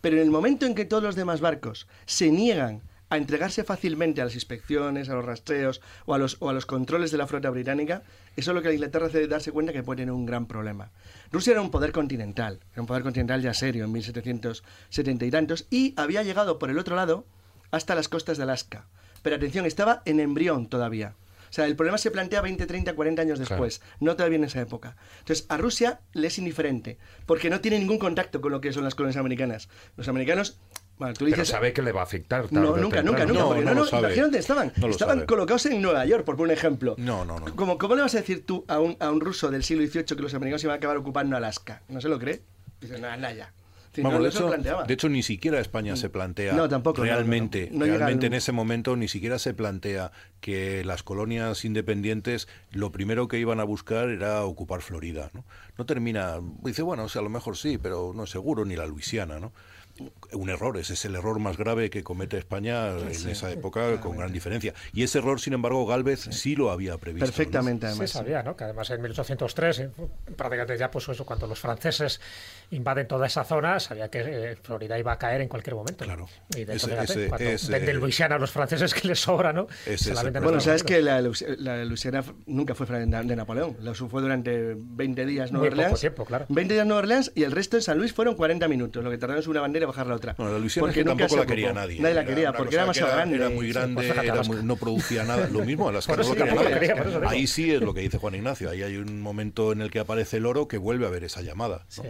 Pero 0.00 0.16
en 0.16 0.22
el 0.22 0.30
momento 0.30 0.64
en 0.66 0.74
que 0.74 0.84
todos 0.84 1.02
los 1.02 1.16
demás 1.16 1.40
barcos 1.40 1.88
se 2.06 2.30
niegan 2.30 2.82
a 3.10 3.16
entregarse 3.16 3.64
fácilmente 3.64 4.20
a 4.20 4.24
las 4.24 4.34
inspecciones, 4.34 5.08
a 5.08 5.14
los 5.14 5.24
rastreos 5.24 5.80
o 6.06 6.14
a 6.14 6.18
los, 6.18 6.36
o 6.40 6.50
a 6.50 6.52
los 6.52 6.66
controles 6.66 7.10
de 7.10 7.18
la 7.18 7.26
flota 7.26 7.50
británica, 7.50 8.02
eso 8.36 8.50
es 8.50 8.54
lo 8.54 8.62
que 8.62 8.68
a 8.68 8.72
Inglaterra 8.72 9.06
hace 9.06 9.26
darse 9.26 9.52
cuenta 9.52 9.72
que 9.72 9.82
puede 9.82 10.02
tener 10.02 10.12
un 10.12 10.26
gran 10.26 10.46
problema. 10.46 10.90
Rusia 11.32 11.52
era 11.52 11.60
un 11.60 11.70
poder 11.70 11.92
continental, 11.92 12.60
era 12.72 12.82
un 12.82 12.86
poder 12.86 13.02
continental 13.02 13.42
ya 13.42 13.54
serio 13.54 13.84
en 13.84 13.92
1770 13.92 15.24
y 15.24 15.30
tantos, 15.30 15.66
y 15.70 15.94
había 15.96 16.22
llegado 16.22 16.58
por 16.58 16.70
el 16.70 16.78
otro 16.78 16.96
lado 16.96 17.26
hasta 17.70 17.94
las 17.94 18.08
costas 18.08 18.36
de 18.36 18.44
Alaska. 18.44 18.86
Pero 19.22 19.36
atención, 19.36 19.66
estaba 19.66 20.02
en 20.04 20.20
embrión 20.20 20.68
todavía. 20.68 21.14
O 21.50 21.52
sea, 21.52 21.66
el 21.66 21.76
problema 21.76 21.98
se 21.98 22.10
plantea 22.10 22.42
20, 22.42 22.66
30, 22.66 22.94
40 22.94 23.22
años 23.22 23.38
después, 23.38 23.80
no 24.00 24.16
todavía 24.16 24.36
en 24.36 24.44
esa 24.44 24.60
época. 24.60 24.96
Entonces, 25.20 25.46
a 25.48 25.56
Rusia 25.56 26.00
le 26.12 26.26
es 26.26 26.38
indiferente, 26.38 26.98
porque 27.26 27.48
no 27.48 27.60
tiene 27.60 27.78
ningún 27.78 27.98
contacto 27.98 28.40
con 28.40 28.52
lo 28.52 28.60
que 28.60 28.72
son 28.72 28.84
las 28.84 28.94
colonias 28.94 29.16
americanas. 29.16 29.68
Los 29.96 30.08
americanos, 30.08 30.58
bueno, 30.98 31.14
tú 31.14 31.24
Pero 31.24 31.36
dices... 31.36 31.48
sabe 31.48 31.72
que 31.72 31.82
le 31.82 31.92
va 31.92 32.00
a 32.00 32.04
afectar. 32.04 32.42
tarde 32.48 32.54
No, 32.60 32.76
nunca, 32.76 33.02
nunca, 33.02 33.24
nunca. 33.24 33.40
No, 33.40 33.48
porque 33.48 33.64
no 33.64 33.74
no, 33.74 33.84
no, 33.90 33.98
imagínate, 33.98 34.38
estaban. 34.38 34.72
No 34.76 34.88
estaban 34.88 35.26
colocados 35.26 35.66
en 35.66 35.80
Nueva 35.80 36.04
York, 36.06 36.24
por 36.24 36.36
poner 36.36 36.52
un 36.54 36.58
ejemplo. 36.58 36.94
No, 36.98 37.24
no, 37.24 37.38
no. 37.38 37.54
¿Cómo, 37.56 37.78
¿Cómo 37.78 37.94
le 37.94 38.02
vas 38.02 38.14
a 38.14 38.18
decir 38.18 38.44
tú 38.44 38.64
a 38.68 38.80
un, 38.80 38.96
a 39.00 39.10
un 39.10 39.20
ruso 39.20 39.50
del 39.50 39.62
siglo 39.64 39.86
XVIII 39.86 40.04
que 40.04 40.14
los 40.22 40.34
americanos 40.34 40.64
iban 40.64 40.74
a 40.74 40.76
acabar 40.78 40.96
ocupando 40.96 41.36
Alaska? 41.36 41.82
¿No 41.88 42.00
se 42.00 42.08
lo 42.08 42.18
cree? 42.18 42.42
Dice, 42.80 42.98
no, 42.98 43.08
anda 43.08 43.32
ya. 43.32 43.52
Sí, 43.90 44.02
Vamos, 44.02 44.18
no, 44.18 44.24
de, 44.24 44.28
no 44.28 44.32
se 44.32 44.38
lo 44.40 44.44
hecho, 44.46 44.50
planteaba. 44.52 44.84
de 44.84 44.94
hecho, 44.94 45.08
ni 45.08 45.22
siquiera 45.22 45.58
España 45.60 45.96
se 45.96 46.08
plantea 46.10 46.52
No, 46.52 46.68
tampoco, 46.68 46.98
no, 47.00 47.04
no, 47.06 47.10
no. 47.10 47.16
realmente, 47.16 47.68
No 47.72 47.84
realmente 47.86 48.26
al- 48.26 48.32
en 48.32 48.36
ese 48.36 48.52
momento 48.52 48.94
ni 48.96 49.08
siquiera 49.08 49.38
se 49.40 49.54
plantea 49.54 50.12
que 50.40 50.84
las 50.84 51.02
colonias 51.02 51.64
independientes 51.64 52.48
lo 52.70 52.92
primero 52.92 53.28
que 53.28 53.38
iban 53.38 53.60
a 53.60 53.64
buscar 53.64 54.10
era 54.10 54.44
ocupar 54.44 54.82
Florida. 54.82 55.30
No, 55.32 55.44
no 55.78 55.86
termina, 55.86 56.38
dice, 56.62 56.82
bueno, 56.82 57.04
o 57.04 57.08
sea, 57.08 57.20
a 57.20 57.24
lo 57.24 57.30
mejor 57.30 57.56
sí, 57.56 57.78
pero 57.78 58.12
no 58.14 58.24
es 58.24 58.30
seguro, 58.30 58.64
ni 58.66 58.76
la 58.76 58.86
Luisiana, 58.86 59.40
¿no? 59.40 59.52
Un 60.32 60.50
error, 60.50 60.76
ese 60.76 60.92
es 60.94 61.04
el 61.04 61.14
error 61.14 61.38
más 61.38 61.56
grave 61.56 61.90
que 61.90 62.04
comete 62.04 62.38
España 62.38 62.90
en 62.90 63.28
esa 63.28 63.50
época 63.50 64.00
con 64.00 64.16
gran 64.16 64.32
diferencia. 64.32 64.74
Y 64.92 65.02
ese 65.02 65.18
error, 65.18 65.40
sin 65.40 65.54
embargo, 65.54 65.86
Galvez 65.86 66.28
sí, 66.30 66.54
lo 66.54 66.70
había 66.70 66.98
previsto. 66.98 67.26
¿no? 67.26 67.32
Perfectamente, 67.32 67.86
Se 67.86 67.90
además. 67.92 68.10
sabía, 68.10 68.42
¿no? 68.42 68.56
Que 68.56 68.64
además 68.64 68.90
en 68.90 69.00
1803, 69.02 69.78
eh, 69.80 69.90
prácticamente 70.36 70.78
ya 70.78 70.90
pues 70.90 71.08
eso, 71.08 71.24
cuando 71.24 71.46
los 71.46 71.58
franceses 71.58 72.20
invaden 72.70 73.06
toda 73.08 73.26
esa 73.26 73.44
zona, 73.44 73.80
sabía 73.80 74.08
que 74.10 74.20
eh, 74.24 74.56
Florida 74.62 74.98
iba 74.98 75.12
a 75.12 75.18
caer 75.18 75.40
en 75.40 75.48
cualquier 75.48 75.74
momento. 75.74 76.04
Claro. 76.04 76.26
Y 76.54 76.64
de 76.64 76.74
hecho, 76.74 76.86
Ese- 76.88 77.02
ese- 77.02 77.28
cuando 77.28 77.48
ese- 77.50 77.72
venden 77.72 77.96
Luisiana 77.96 78.34
a 78.36 78.38
los 78.38 78.50
franceses 78.50 78.92
que 78.94 79.08
les 79.08 79.18
sobra, 79.20 79.52
¿no? 79.52 79.66
Ese 79.86 80.04
Se 80.04 80.10
es 80.10 80.14
la 80.14 80.20
el 80.20 80.24
venden 80.26 80.42
a 80.42 80.46
Bueno, 80.46 80.60
sabes 80.60 80.82
que 80.82 81.00
la, 81.00 81.20
Luis- 81.22 81.44
la 81.58 81.84
Luisiana 81.84 82.22
nunca 82.46 82.74
fue 82.74 82.86
de 82.86 83.36
Napoleón. 83.36 83.76
La 83.80 83.94
fue 83.94 84.22
durante 84.22 84.74
20 84.76 85.24
días 85.26 85.50
Nueva 85.52 85.66
poco 85.68 85.80
Orleans. 85.80 86.00
tiempo, 86.00 86.24
claro. 86.24 86.46
20 86.48 86.74
días 86.74 86.86
Nueva 86.86 87.00
Orleans 87.00 87.32
y 87.34 87.42
el 87.44 87.52
resto 87.52 87.76
en 87.76 87.82
San 87.82 87.98
Luis 87.98 88.12
fueron 88.12 88.34
40 88.34 88.68
minutos. 88.68 89.02
Lo 89.02 89.10
que 89.10 89.18
tardaron 89.18 89.40
es 89.40 89.46
una 89.48 89.60
bandera 89.60 89.84
y 89.84 89.86
bajar 89.86 90.06
la 90.06 90.14
otra. 90.14 90.34
Bueno, 90.36 90.52
la 90.52 90.58
Luisiana 90.58 90.88
es 90.88 90.94
Porque 90.94 91.00
que 91.00 91.04
nunca 91.10 91.24
tampoco 91.26 91.40
la 91.40 91.46
quería 91.46 91.72
nadie. 91.72 92.00
Nadie 92.00 92.14
la 92.14 92.24
quería, 92.24 92.52
porque 92.52 92.74
era 92.74 92.82
demasiado 92.84 93.10
que 93.10 93.16
grande. 93.16 93.36
Era 93.36 93.50
muy 93.50 93.66
Sí, 93.66 93.72
grande, 93.72 93.94
pues 93.94 94.06
era 94.24 94.42
muy- 94.42 94.62
no 94.62 94.76
producía 94.76 95.24
nada. 95.24 95.48
Lo 95.48 95.64
mismo, 95.64 95.88
Alaska 95.88 96.12
Por 96.14 96.18
no 96.24 96.32
eso 96.32 96.34
lo 96.34 97.20
sí. 97.20 97.26
Ahí 97.26 97.46
sí 97.46 97.72
es 97.72 97.80
lo 97.80 97.94
que 97.94 98.00
dice 98.00 98.18
Juan 98.18 98.34
Ignacio. 98.34 98.70
Ahí 98.70 98.82
hay 98.82 98.96
un 98.96 99.20
momento 99.20 99.72
en 99.72 99.80
el 99.80 99.90
que 99.90 100.00
aparece 100.00 100.36
el 100.38 100.46
oro 100.46 100.68
que 100.68 100.78
vuelve 100.78 101.06
a 101.06 101.10
ver 101.10 101.24
esa 101.24 101.40
llamada, 101.42 101.86
¿no? 101.96 102.04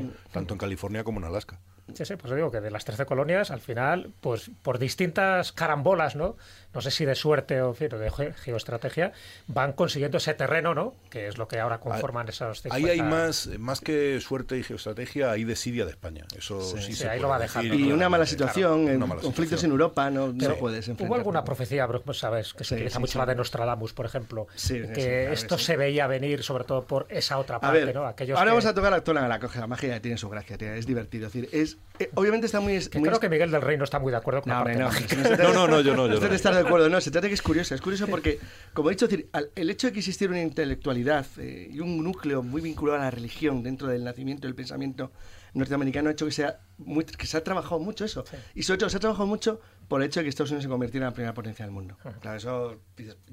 Tanto 0.48 0.54
en 0.54 0.58
California 0.58 1.04
como 1.04 1.20
en 1.20 1.26
Alaska. 1.26 1.60
Sí, 1.94 2.04
sí, 2.04 2.16
pues 2.16 2.34
digo 2.34 2.50
que 2.50 2.60
de 2.60 2.70
las 2.70 2.84
13 2.84 3.06
colonias, 3.06 3.50
al 3.50 3.60
final, 3.60 4.12
pues 4.20 4.50
por 4.62 4.78
distintas 4.78 5.52
carambolas, 5.52 6.16
¿no? 6.16 6.36
No 6.74 6.82
sé 6.82 6.90
si 6.90 7.04
de 7.06 7.14
suerte 7.14 7.62
o, 7.62 7.72
de 7.72 8.10
ge- 8.10 8.32
geoestrategia, 8.34 9.12
van 9.46 9.72
consiguiendo 9.72 10.18
ese 10.18 10.34
terreno, 10.34 10.74
¿no? 10.74 10.94
Que 11.10 11.26
es 11.28 11.38
lo 11.38 11.48
que 11.48 11.58
ahora 11.58 11.78
conforman 11.78 12.28
esos 12.28 12.60
50... 12.62 12.76
Ahí 12.76 12.84
hay 12.90 13.02
más, 13.02 13.48
más 13.58 13.80
que 13.80 14.20
suerte 14.20 14.58
y 14.58 14.62
geoestrategia, 14.62 15.30
hay 15.30 15.44
desidia 15.44 15.84
de 15.86 15.92
España. 15.92 16.24
Eso 16.36 16.60
sí, 16.60 16.82
sí, 16.82 16.92
se 16.94 17.04
ahí 17.04 17.18
puede 17.18 17.22
lo 17.22 17.28
va 17.28 17.38
dejando. 17.38 17.74
Y 17.74 17.90
una 17.90 18.08
mala 18.08 18.24
claramente, 18.24 18.30
situación, 18.30 18.72
claro, 18.82 18.92
eh, 18.92 18.96
una 18.96 19.06
mala 19.06 19.20
conflictos 19.22 19.60
situación. 19.60 19.70
en 19.70 19.72
Europa, 19.72 20.10
no, 20.10 20.26
no 20.32 20.54
puedes 20.56 20.78
enfrentar. 20.88 21.06
Hubo 21.08 21.14
alguna 21.14 21.42
profecía, 21.44 21.86
pero, 21.86 22.02
pues, 22.02 22.18
sabes, 22.18 22.52
que 22.52 22.64
se 22.64 22.68
Sí, 22.68 22.74
utiliza 22.74 22.94
sí, 22.96 23.00
mucho 23.00 23.12
sí. 23.12 23.18
la 23.18 23.26
de 23.26 23.34
Nostradamus, 23.34 23.92
por 23.94 24.04
ejemplo, 24.06 24.46
que 24.46 24.58
sí, 24.58 24.78
claro 24.78 24.92
que 24.94 25.32
esto 25.32 25.56
sí. 25.58 25.64
se 25.64 25.76
veía 25.76 26.06
venir 26.06 26.42
sobre 26.42 26.64
todo 26.64 26.84
por 26.86 27.06
esa 27.08 27.38
otra 27.38 27.56
A 27.56 27.60
parte, 27.60 27.84
ver, 27.86 27.94
¿no? 27.94 28.06
Aquellos 28.06 28.36
ahora 28.38 28.50
que, 28.50 28.56
vamos 28.56 28.66
a 28.66 28.74
tocar 28.74 28.90
la 28.92 29.02
tola 29.02 29.26
la 29.26 29.40
coge 29.40 29.58
la 29.58 29.66
magia 29.66 30.00
tiene 30.02 30.18
su 30.18 30.28
gracia, 30.28 30.58
tiene- 30.58 30.76
es 30.78 30.86
divertido. 30.86 31.26
Es 31.28 31.32
decir, 31.32 31.48
es, 31.52 31.78
eh, 31.98 32.10
obviamente 32.14 32.44
está 32.46 32.60
muy... 32.60 32.78
que 32.88 32.98
muy 32.98 33.08
creo 33.08 33.18
que 33.20 33.28
Miguel 33.30 33.50
del 33.50 33.62
Rey 33.62 33.78
no 33.78 33.84
está 33.84 33.98
muy 33.98 34.10
de 34.10 34.18
acuerdo 34.18 34.42
con 34.42 34.52
No, 34.52 34.58
la 34.58 34.64
parte 34.64 34.78
no. 34.78 34.86
mágica. 34.86 35.16
No 35.18 35.28
No, 35.28 35.36
de- 35.36 35.54
no, 35.54 35.68
no, 35.68 35.80
yo 35.80 35.96
no, 35.96 36.06
yo 36.06 36.20
no. 36.20 36.57
De 36.58 36.66
acuerdo, 36.66 36.88
no. 36.88 37.00
Se 37.00 37.10
trata 37.10 37.26
de 37.26 37.28
que 37.30 37.34
es 37.34 37.42
curioso. 37.42 37.74
Es 37.74 37.80
curioso 37.80 38.06
porque, 38.06 38.38
como 38.72 38.90
he 38.90 38.94
dicho, 38.94 39.08
el 39.54 39.70
hecho 39.70 39.86
de 39.88 39.92
que 39.92 40.00
existiera 40.00 40.32
una 40.32 40.42
intelectualidad 40.42 41.26
eh, 41.38 41.70
y 41.72 41.80
un 41.80 42.02
núcleo 42.02 42.42
muy 42.42 42.60
vinculado 42.60 43.00
a 43.00 43.04
la 43.04 43.10
religión 43.10 43.62
dentro 43.62 43.88
del 43.88 44.04
nacimiento 44.04 44.46
del 44.46 44.54
pensamiento 44.54 45.10
norteamericano 45.54 46.08
ha 46.08 46.12
hecho 46.12 46.26
que, 46.26 46.32
sea 46.32 46.60
muy, 46.78 47.04
que 47.04 47.26
se 47.26 47.36
ha 47.36 47.44
trabajado 47.44 47.78
mucho 47.80 48.04
eso. 48.04 48.24
Y 48.54 48.62
sobre 48.62 48.78
todo 48.78 48.90
se 48.90 48.96
ha 48.98 49.00
trabajado 49.00 49.26
mucho 49.26 49.60
por 49.88 50.02
el 50.02 50.08
hecho 50.08 50.20
de 50.20 50.24
que 50.24 50.30
Estados 50.30 50.50
Unidos 50.50 50.64
se 50.64 50.68
convirtiera 50.68 51.06
en 51.06 51.10
la 51.10 51.14
primera 51.14 51.34
potencia 51.34 51.64
del 51.64 51.72
mundo. 51.72 51.96
Claro, 52.20 52.36
eso, 52.36 52.80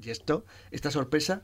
y 0.02 0.10
esto, 0.10 0.44
esta 0.70 0.90
sorpresa, 0.90 1.42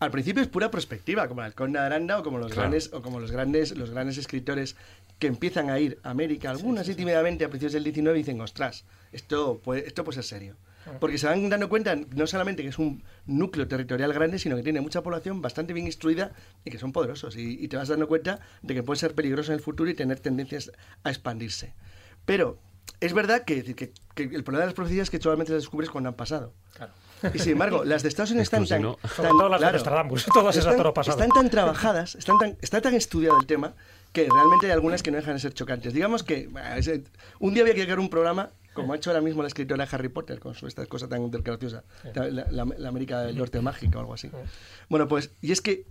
al 0.00 0.10
principio 0.10 0.42
es 0.42 0.48
pura 0.48 0.70
perspectiva, 0.70 1.28
como 1.28 1.44
el 1.44 1.54
Conde 1.54 1.78
de 1.78 1.84
Aranda 1.84 2.18
o 2.18 2.22
como 2.22 2.38
los 2.38 2.48
Claro. 2.48 2.62
grandes 2.62 2.90
o 2.92 3.02
como 3.02 3.20
los 3.20 3.30
grandes 3.30 3.76
los 3.76 3.90
grandes 3.90 4.18
escritores 4.18 4.76
que 5.18 5.26
empiezan 5.28 5.70
a 5.70 5.78
ir 5.78 5.98
a 6.02 6.10
América, 6.10 6.50
algunas 6.50 6.86
sí, 6.86 6.94
tímidamente 6.94 7.44
a 7.44 7.48
principios 7.48 7.72
del 7.74 7.84
19 7.84 8.18
dicen, 8.18 8.40
ostras, 8.40 8.84
esto 9.12 9.60
puede, 9.62 9.86
esto 9.86 10.04
puede 10.04 10.16
ser 10.16 10.24
serio. 10.24 10.56
Porque 11.00 11.18
se 11.18 11.26
van 11.26 11.48
dando 11.48 11.68
cuenta 11.68 11.96
no 11.96 12.26
solamente 12.26 12.62
que 12.62 12.68
es 12.68 12.78
un 12.78 13.02
núcleo 13.26 13.66
territorial 13.68 14.12
grande, 14.12 14.38
sino 14.38 14.56
que 14.56 14.62
tiene 14.62 14.80
mucha 14.80 15.02
población 15.02 15.40
bastante 15.42 15.72
bien 15.72 15.86
instruida 15.86 16.32
y 16.64 16.70
que 16.70 16.78
son 16.78 16.92
poderosos. 16.92 17.36
Y, 17.36 17.58
y 17.62 17.68
te 17.68 17.76
vas 17.76 17.88
dando 17.88 18.06
cuenta 18.08 18.40
de 18.62 18.74
que 18.74 18.82
puede 18.82 18.98
ser 19.00 19.14
peligroso 19.14 19.52
en 19.52 19.58
el 19.58 19.64
futuro 19.64 19.88
y 19.90 19.94
tener 19.94 20.20
tendencias 20.20 20.70
a 21.02 21.10
expandirse. 21.10 21.74
Pero 22.26 22.58
es 23.00 23.12
verdad 23.14 23.44
que, 23.44 23.62
que- 23.74 23.92
que 24.14 24.22
el 24.22 24.44
problema 24.44 24.60
de 24.60 24.66
las 24.66 24.74
profecías 24.74 25.04
es 25.04 25.10
que 25.10 25.20
solamente 25.20 25.52
las 25.52 25.62
descubres 25.62 25.90
cuando 25.90 26.08
han 26.10 26.14
pasado. 26.16 26.52
Y 27.32 27.38
sin 27.38 27.52
embargo, 27.52 27.84
las 27.84 28.02
de 28.02 28.10
Estados 28.10 28.30
Unidos 28.32 28.44
están 28.44 28.66
tan, 28.66 28.82
no- 28.82 28.98
Sobre 29.08 29.28
tan- 29.28 29.38
todo 29.38 29.48
las 29.48 29.60
de 29.60 29.72
Nostradamus, 29.72 30.26
todas 30.34 30.56
esas 30.56 30.66
están, 30.72 30.82
todo 30.82 30.92
pasado. 30.94 31.18
están 31.18 31.30
tan 31.30 31.50
trabajadas, 31.50 32.14
están 32.16 32.38
tan, 32.38 32.58
está 32.60 32.80
tan 32.82 32.94
estudiado 32.94 33.40
el 33.40 33.46
tema 33.46 33.74
que 34.12 34.28
realmente 34.30 34.66
hay 34.66 34.72
algunas 34.72 35.02
que 35.02 35.10
no 35.10 35.16
dejan 35.16 35.34
de 35.34 35.40
ser 35.40 35.54
chocantes. 35.54 35.94
Digamos 35.94 36.22
que 36.22 36.48
un 37.40 37.54
día 37.54 37.62
había 37.62 37.74
que 37.74 37.80
llegar 37.80 37.98
un 37.98 38.10
programa, 38.10 38.50
como 38.74 38.92
ha 38.92 38.96
hecho 38.96 39.10
ahora 39.10 39.22
mismo 39.22 39.42
la 39.42 39.48
escritora 39.48 39.86
Harry 39.90 40.08
Potter, 40.08 40.38
con 40.40 40.54
su, 40.54 40.66
esta 40.66 40.84
cosa 40.86 41.08
tan 41.08 41.30
graciosa, 41.30 41.84
la, 42.14 42.44
la- 42.50 42.64
la 42.76 42.88
América 42.88 43.22
del 43.22 43.36
Norte 43.38 43.60
mágica 43.60 43.98
o 43.98 44.00
algo 44.00 44.14
así. 44.14 44.30
Bueno, 44.90 45.08
pues, 45.08 45.30
y 45.40 45.52
es 45.52 45.60
que 45.60 45.86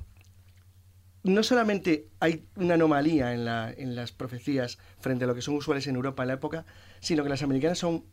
no 1.24 1.42
solamente 1.44 2.08
hay 2.20 2.46
una 2.56 2.74
anomalía 2.74 3.34
en, 3.34 3.46
la- 3.46 3.72
en 3.72 3.96
las 3.96 4.12
profecías 4.12 4.78
frente 5.00 5.24
a 5.24 5.28
lo 5.28 5.36
que 5.36 5.42
son 5.42 5.56
usuales 5.56 5.88
en 5.88 5.96
Europa 5.96 6.24
en 6.24 6.28
la 6.28 6.34
época, 6.34 6.66
sino 7.00 7.24
que 7.24 7.30
las 7.30 7.42
americanas 7.44 7.80
son 7.80 8.04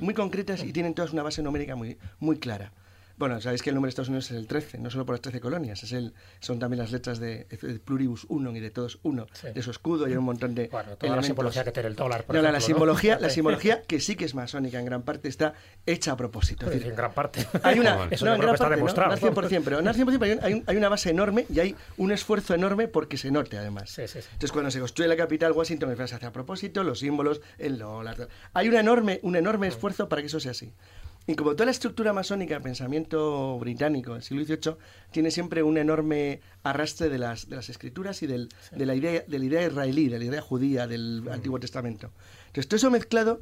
muy 0.00 0.14
concretas 0.14 0.62
y 0.62 0.72
tienen 0.72 0.94
todas 0.94 1.12
una 1.12 1.22
base 1.22 1.42
numérica 1.42 1.74
muy, 1.74 1.98
muy 2.18 2.38
clara. 2.38 2.72
Bueno, 3.20 3.38
sabéis 3.38 3.60
que 3.62 3.68
el 3.68 3.74
número 3.74 3.88
de 3.88 3.90
Estados 3.90 4.08
Unidos 4.08 4.30
es 4.30 4.36
el 4.38 4.46
13, 4.46 4.78
no 4.78 4.88
solo 4.90 5.04
por 5.04 5.12
las 5.14 5.20
13 5.20 5.40
colonias, 5.40 5.82
es 5.82 5.92
el, 5.92 6.14
son 6.40 6.58
también 6.58 6.78
las 6.80 6.90
letras 6.90 7.20
de, 7.20 7.44
de 7.50 7.78
pluribus 7.78 8.24
unum 8.30 8.56
y 8.56 8.60
de 8.60 8.70
todos 8.70 8.98
uno, 9.02 9.26
Sí. 9.34 9.48
de 9.54 9.60
su 9.62 9.70
escudo 9.70 10.08
y 10.08 10.14
un 10.16 10.24
montón 10.24 10.54
de 10.54 10.68
Bueno, 10.68 10.96
toda 10.96 11.16
la 11.16 11.22
simbología 11.22 11.62
que 11.62 11.70
tiene 11.70 11.90
el 11.90 11.96
dólar, 11.96 12.24
por 12.24 12.34
No, 12.34 12.40
ejemplo, 12.40 12.52
la 12.58 12.60
simbología, 12.62 13.18
la 13.20 13.28
simbología 13.28 13.82
que 13.82 14.00
sí 14.00 14.16
que 14.16 14.24
es 14.24 14.34
masónica 14.34 14.78
en 14.78 14.86
gran 14.86 15.02
parte 15.02 15.28
está 15.28 15.52
hecha 15.84 16.12
a 16.12 16.16
propósito. 16.16 16.64
Es 16.64 16.72
decir, 16.72 16.88
en 16.88 16.96
gran 16.96 17.12
parte. 17.12 17.46
hay 17.62 17.78
una, 17.78 18.04
Eso 18.10 18.24
no, 18.24 18.32
en 18.34 18.40
gran 18.40 18.52
que 18.52 18.54
está 18.54 18.64
parte, 18.64 18.70
no, 18.70 18.76
demostrado. 18.76 19.08
no 19.10 19.12
al 19.14 19.20
100%, 19.50 19.62
pero 19.64 19.82
no 19.82 19.90
al 19.90 19.96
100%, 19.96 20.18
pero 20.18 20.40
hay, 20.42 20.52
un- 20.54 20.64
un- 20.66 20.76
una 20.78 20.88
base 20.88 21.10
enorme 21.10 21.44
y 21.52 21.60
hay 21.60 21.76
un 21.98 22.12
esfuerzo 22.12 22.54
enorme 22.54 22.88
porque 22.88 23.18
se 23.18 23.30
note 23.30 23.58
además. 23.58 23.90
Sí, 23.90 24.08
sí, 24.08 24.22
sí. 24.22 24.28
Entonces 24.32 24.50
cuando 24.52 24.70
se 24.70 24.80
construye 24.80 25.08
la 25.08 25.16
capital, 25.18 25.52
Washington 25.52 25.94
se 25.94 26.14
hace 26.14 26.24
a 26.24 26.32
propósito, 26.32 26.82
los 26.84 27.00
símbolos, 27.00 27.42
el 27.58 27.78
dólar. 27.78 28.28
Hay 28.54 28.68
una 28.70 28.80
enorme, 28.80 29.20
un 29.24 29.36
enorme 29.36 29.68
esfuerzo 29.68 30.08
para 30.08 30.22
que 30.22 30.26
eso 30.28 30.40
sea 30.40 30.52
así. 30.52 30.72
Y 31.26 31.34
como 31.34 31.52
toda 31.52 31.66
la 31.66 31.70
estructura 31.70 32.12
masónica, 32.12 32.56
el 32.56 32.62
pensamiento 32.62 33.58
británico 33.58 34.14
del 34.14 34.22
siglo 34.22 34.44
XVIII 34.44 34.76
tiene 35.12 35.30
siempre 35.30 35.62
un 35.62 35.78
enorme 35.78 36.40
arrastre 36.62 37.08
de 37.08 37.18
las, 37.18 37.48
de 37.48 37.56
las 37.56 37.68
escrituras 37.68 38.22
y 38.22 38.26
del, 38.26 38.48
de, 38.72 38.86
la 38.86 38.94
idea, 38.94 39.22
de 39.26 39.38
la 39.38 39.44
idea 39.44 39.66
israelí, 39.66 40.08
de 40.08 40.18
la 40.18 40.24
idea 40.24 40.40
judía 40.40 40.86
del 40.86 41.28
Antiguo 41.30 41.60
Testamento. 41.60 42.10
Entonces 42.48 42.68
todo 42.68 42.76
eso 42.76 42.90
mezclado 42.90 43.40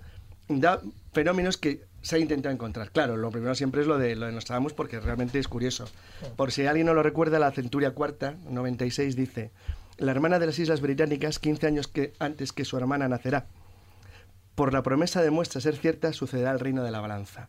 da 0.48 0.80
fenómenos 1.12 1.56
que 1.56 1.82
se 2.02 2.16
ha 2.16 2.18
intentado 2.18 2.54
encontrar. 2.54 2.90
Claro, 2.90 3.16
lo 3.16 3.30
primero 3.30 3.54
siempre 3.54 3.82
es 3.82 3.86
lo 3.86 3.98
de, 3.98 4.16
lo 4.16 4.26
de 4.26 4.32
Nostradamus 4.32 4.72
porque 4.72 5.00
realmente 5.00 5.38
es 5.38 5.48
curioso. 5.48 5.86
Por 6.36 6.52
si 6.52 6.66
alguien 6.66 6.86
no 6.86 6.94
lo 6.94 7.02
recuerda, 7.02 7.38
la 7.38 7.52
Centuria 7.52 7.92
Cuarta, 7.92 8.36
96, 8.48 9.16
dice, 9.16 9.50
la 9.98 10.12
hermana 10.12 10.38
de 10.38 10.46
las 10.46 10.58
Islas 10.58 10.80
Británicas, 10.80 11.38
15 11.38 11.66
años 11.66 11.88
que, 11.88 12.12
antes 12.18 12.52
que 12.52 12.64
su 12.64 12.76
hermana 12.76 13.08
nacerá. 13.08 13.46
Por 14.58 14.72
la 14.72 14.82
promesa 14.82 15.22
demuestra 15.22 15.60
ser 15.60 15.76
cierta, 15.76 16.12
sucederá 16.12 16.50
el 16.50 16.58
reino 16.58 16.82
de 16.82 16.90
la 16.90 16.98
balanza. 16.98 17.48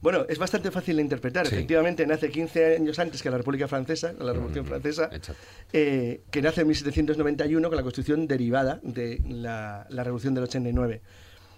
Bueno, 0.00 0.24
es 0.28 0.38
bastante 0.38 0.70
fácil 0.70 0.94
de 0.94 1.02
interpretar. 1.02 1.48
Sí. 1.48 1.56
Efectivamente, 1.56 2.06
nace 2.06 2.30
15 2.30 2.76
años 2.76 2.96
antes 3.00 3.24
que 3.24 3.28
la 3.28 3.38
República 3.38 3.66
Francesa, 3.66 4.12
la 4.12 4.32
Revolución 4.32 4.64
Francesa, 4.64 5.10
exacto. 5.10 5.42
eh, 5.72 6.20
que 6.30 6.42
nace 6.42 6.60
en 6.60 6.68
1791 6.68 7.68
con 7.68 7.76
la 7.76 7.82
Constitución 7.82 8.28
derivada 8.28 8.78
de 8.84 9.20
la, 9.28 9.84
la 9.88 10.04
Revolución 10.04 10.32
del 10.34 10.44
89. 10.44 11.00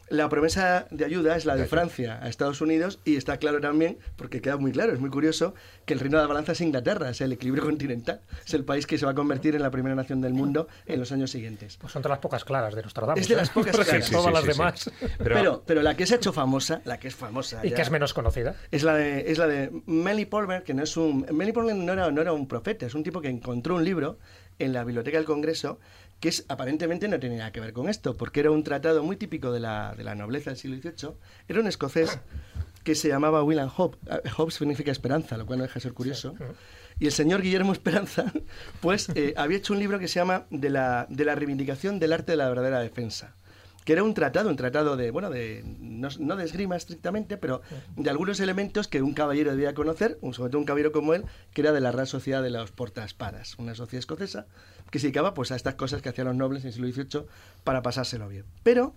La 0.08 0.28
promesa 0.28 0.86
de 0.92 1.04
ayuda 1.04 1.36
es 1.36 1.46
la 1.46 1.56
de 1.56 1.66
Francia 1.66 2.20
a 2.22 2.28
Estados 2.28 2.60
Unidos 2.60 3.00
y 3.04 3.16
está 3.16 3.38
claro 3.38 3.60
también, 3.60 3.98
porque 4.14 4.40
queda 4.40 4.56
muy 4.56 4.70
claro, 4.70 4.92
es 4.92 5.00
muy 5.00 5.10
curioso, 5.10 5.52
que 5.84 5.94
el 5.94 6.00
reino 6.00 6.16
de 6.18 6.22
la 6.22 6.28
balanza 6.28 6.52
es 6.52 6.60
Inglaterra, 6.60 7.10
es 7.10 7.20
el 7.20 7.32
equilibrio 7.32 7.64
continental, 7.64 8.20
es 8.46 8.54
el 8.54 8.64
país 8.64 8.86
que 8.86 8.98
se 8.98 9.04
va 9.04 9.10
a 9.12 9.14
convertir 9.16 9.56
en 9.56 9.62
la 9.62 9.70
primera 9.72 9.96
nación 9.96 10.20
del 10.20 10.32
mundo 10.32 10.68
en 10.86 11.00
los 11.00 11.10
años 11.10 11.32
siguientes. 11.32 11.76
Pues 11.76 11.92
son 11.92 12.02
de 12.02 12.08
las 12.08 12.20
pocas 12.20 12.44
claras 12.44 12.76
de 12.76 12.82
Nostradamus. 12.82 13.20
Es 13.20 13.26
de 13.28 13.34
¿eh? 13.34 13.36
las 13.38 13.50
pocas 13.50 13.72
Porque 13.76 13.90
claras. 13.90 14.10
Todas 14.10 14.26
Sí, 14.26 14.32
las 14.32 14.42
sí, 14.44 14.50
sí, 14.52 14.58
demás. 14.58 14.80
sí. 14.80 14.90
Pero, 15.18 15.64
pero, 15.66 15.82
la 15.82 15.96
que 15.96 16.06
se 16.06 16.14
ha 16.14 16.16
hecho 16.18 16.32
famosa, 16.32 16.82
la 16.84 17.00
que 17.00 17.08
es 17.08 17.14
famosa 17.16 17.60
Y 17.64 17.70
ya, 17.70 17.76
que 17.76 17.82
es 17.82 17.90
menos 17.90 18.14
conocida. 18.14 18.54
es 18.70 18.84
la 18.84 18.94
de, 18.94 19.28
es 19.32 19.38
la 19.38 19.48
de 19.48 19.72
Melly 19.86 20.26
Palmer, 20.26 20.62
que 20.62 20.72
no 20.72 20.84
es 20.84 20.96
un... 20.96 21.26
Melly 21.32 21.50
Palmer 21.50 21.74
no 21.74 21.92
era, 21.92 22.12
no 22.12 22.20
era 22.20 22.32
un 22.32 22.46
profeta, 22.46 22.86
es 22.86 22.94
un 22.94 23.02
tipo 23.02 23.20
que 23.20 23.28
encontró 23.28 23.74
un 23.74 23.84
libro 23.84 24.18
en 24.60 24.72
la 24.72 24.84
biblioteca 24.84 25.18
del 25.18 25.26
Congreso 25.26 25.80
que 26.20 26.28
es, 26.28 26.44
aparentemente 26.48 27.08
no 27.08 27.18
tenía 27.18 27.38
nada 27.38 27.52
que 27.52 27.60
ver 27.60 27.72
con 27.72 27.88
esto, 27.88 28.16
porque 28.16 28.40
era 28.40 28.50
un 28.50 28.64
tratado 28.64 29.02
muy 29.02 29.16
típico 29.16 29.52
de 29.52 29.60
la, 29.60 29.94
de 29.96 30.04
la 30.04 30.14
nobleza 30.14 30.50
del 30.50 30.58
siglo 30.58 30.76
XVIII. 30.76 31.14
Era 31.48 31.60
un 31.60 31.66
escocés 31.66 32.18
que 32.84 32.94
se 32.94 33.08
llamaba 33.08 33.42
William 33.42 33.70
Hope. 33.76 33.98
Eh, 34.10 34.30
Hope 34.36 34.52
significa 34.52 34.90
esperanza, 34.90 35.36
lo 35.36 35.44
cual 35.44 35.58
no 35.58 35.64
deja 35.64 35.74
de 35.74 35.80
ser 35.80 35.92
curioso. 35.92 36.34
Y 36.98 37.06
el 37.06 37.12
señor 37.12 37.42
Guillermo 37.42 37.72
Esperanza, 37.72 38.32
pues, 38.80 39.08
eh, 39.14 39.34
había 39.36 39.58
hecho 39.58 39.74
un 39.74 39.80
libro 39.80 39.98
que 39.98 40.08
se 40.08 40.20
llama 40.20 40.46
de 40.50 40.70
la, 40.70 41.06
de 41.10 41.24
la 41.24 41.34
reivindicación 41.34 41.98
del 41.98 42.12
arte 42.12 42.32
de 42.32 42.36
la 42.36 42.48
verdadera 42.48 42.80
defensa 42.80 43.34
que 43.86 43.92
era 43.92 44.02
un 44.02 44.14
tratado, 44.14 44.50
un 44.50 44.56
tratado 44.56 44.96
de, 44.96 45.12
bueno, 45.12 45.30
de 45.30 45.62
no, 45.78 46.08
no 46.18 46.34
de 46.34 46.44
esgrima 46.44 46.74
estrictamente, 46.74 47.36
pero 47.36 47.62
de 47.94 48.10
algunos 48.10 48.40
elementos 48.40 48.88
que 48.88 49.00
un 49.00 49.14
caballero 49.14 49.52
debía 49.52 49.74
conocer, 49.74 50.18
sobre 50.32 50.50
todo 50.50 50.58
un 50.58 50.64
caballero 50.64 50.90
como 50.90 51.14
él, 51.14 51.24
que 51.54 51.60
era 51.60 51.70
de 51.70 51.80
la 51.80 51.92
Real 51.92 52.08
Sociedad 52.08 52.42
de 52.42 52.50
los 52.50 52.72
Portaespadas, 52.72 53.56
una 53.60 53.76
sociedad 53.76 54.00
escocesa 54.00 54.46
que 54.90 54.98
se 54.98 55.06
dedicaba 55.06 55.34
pues, 55.34 55.52
a 55.52 55.56
estas 55.56 55.76
cosas 55.76 56.02
que 56.02 56.08
hacían 56.08 56.26
los 56.26 56.34
nobles 56.34 56.64
en 56.64 56.68
el 56.68 56.72
siglo 56.72 56.88
XVIII 56.90 57.26
para 57.62 57.82
pasárselo 57.82 58.28
bien. 58.28 58.44
Pero 58.64 58.92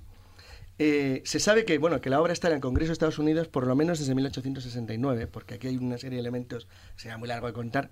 eh, 0.79 1.21
se 1.23 1.39
sabe 1.39 1.65
que, 1.65 1.77
bueno, 1.77 2.01
que 2.01 2.09
la 2.09 2.19
obra 2.19 2.33
está 2.33 2.47
en 2.47 2.55
el 2.55 2.59
Congreso 2.59 2.87
de 2.87 2.93
Estados 2.93 3.19
Unidos 3.19 3.47
por 3.47 3.67
lo 3.67 3.75
menos 3.75 3.99
desde 3.99 4.15
1869, 4.15 5.27
porque 5.27 5.53
aquí 5.53 5.67
hay 5.67 5.77
una 5.77 5.99
serie 5.99 6.15
de 6.15 6.21
elementos, 6.21 6.67
será 6.95 7.19
muy 7.19 7.27
largo 7.27 7.45
de 7.45 7.53
contar, 7.53 7.91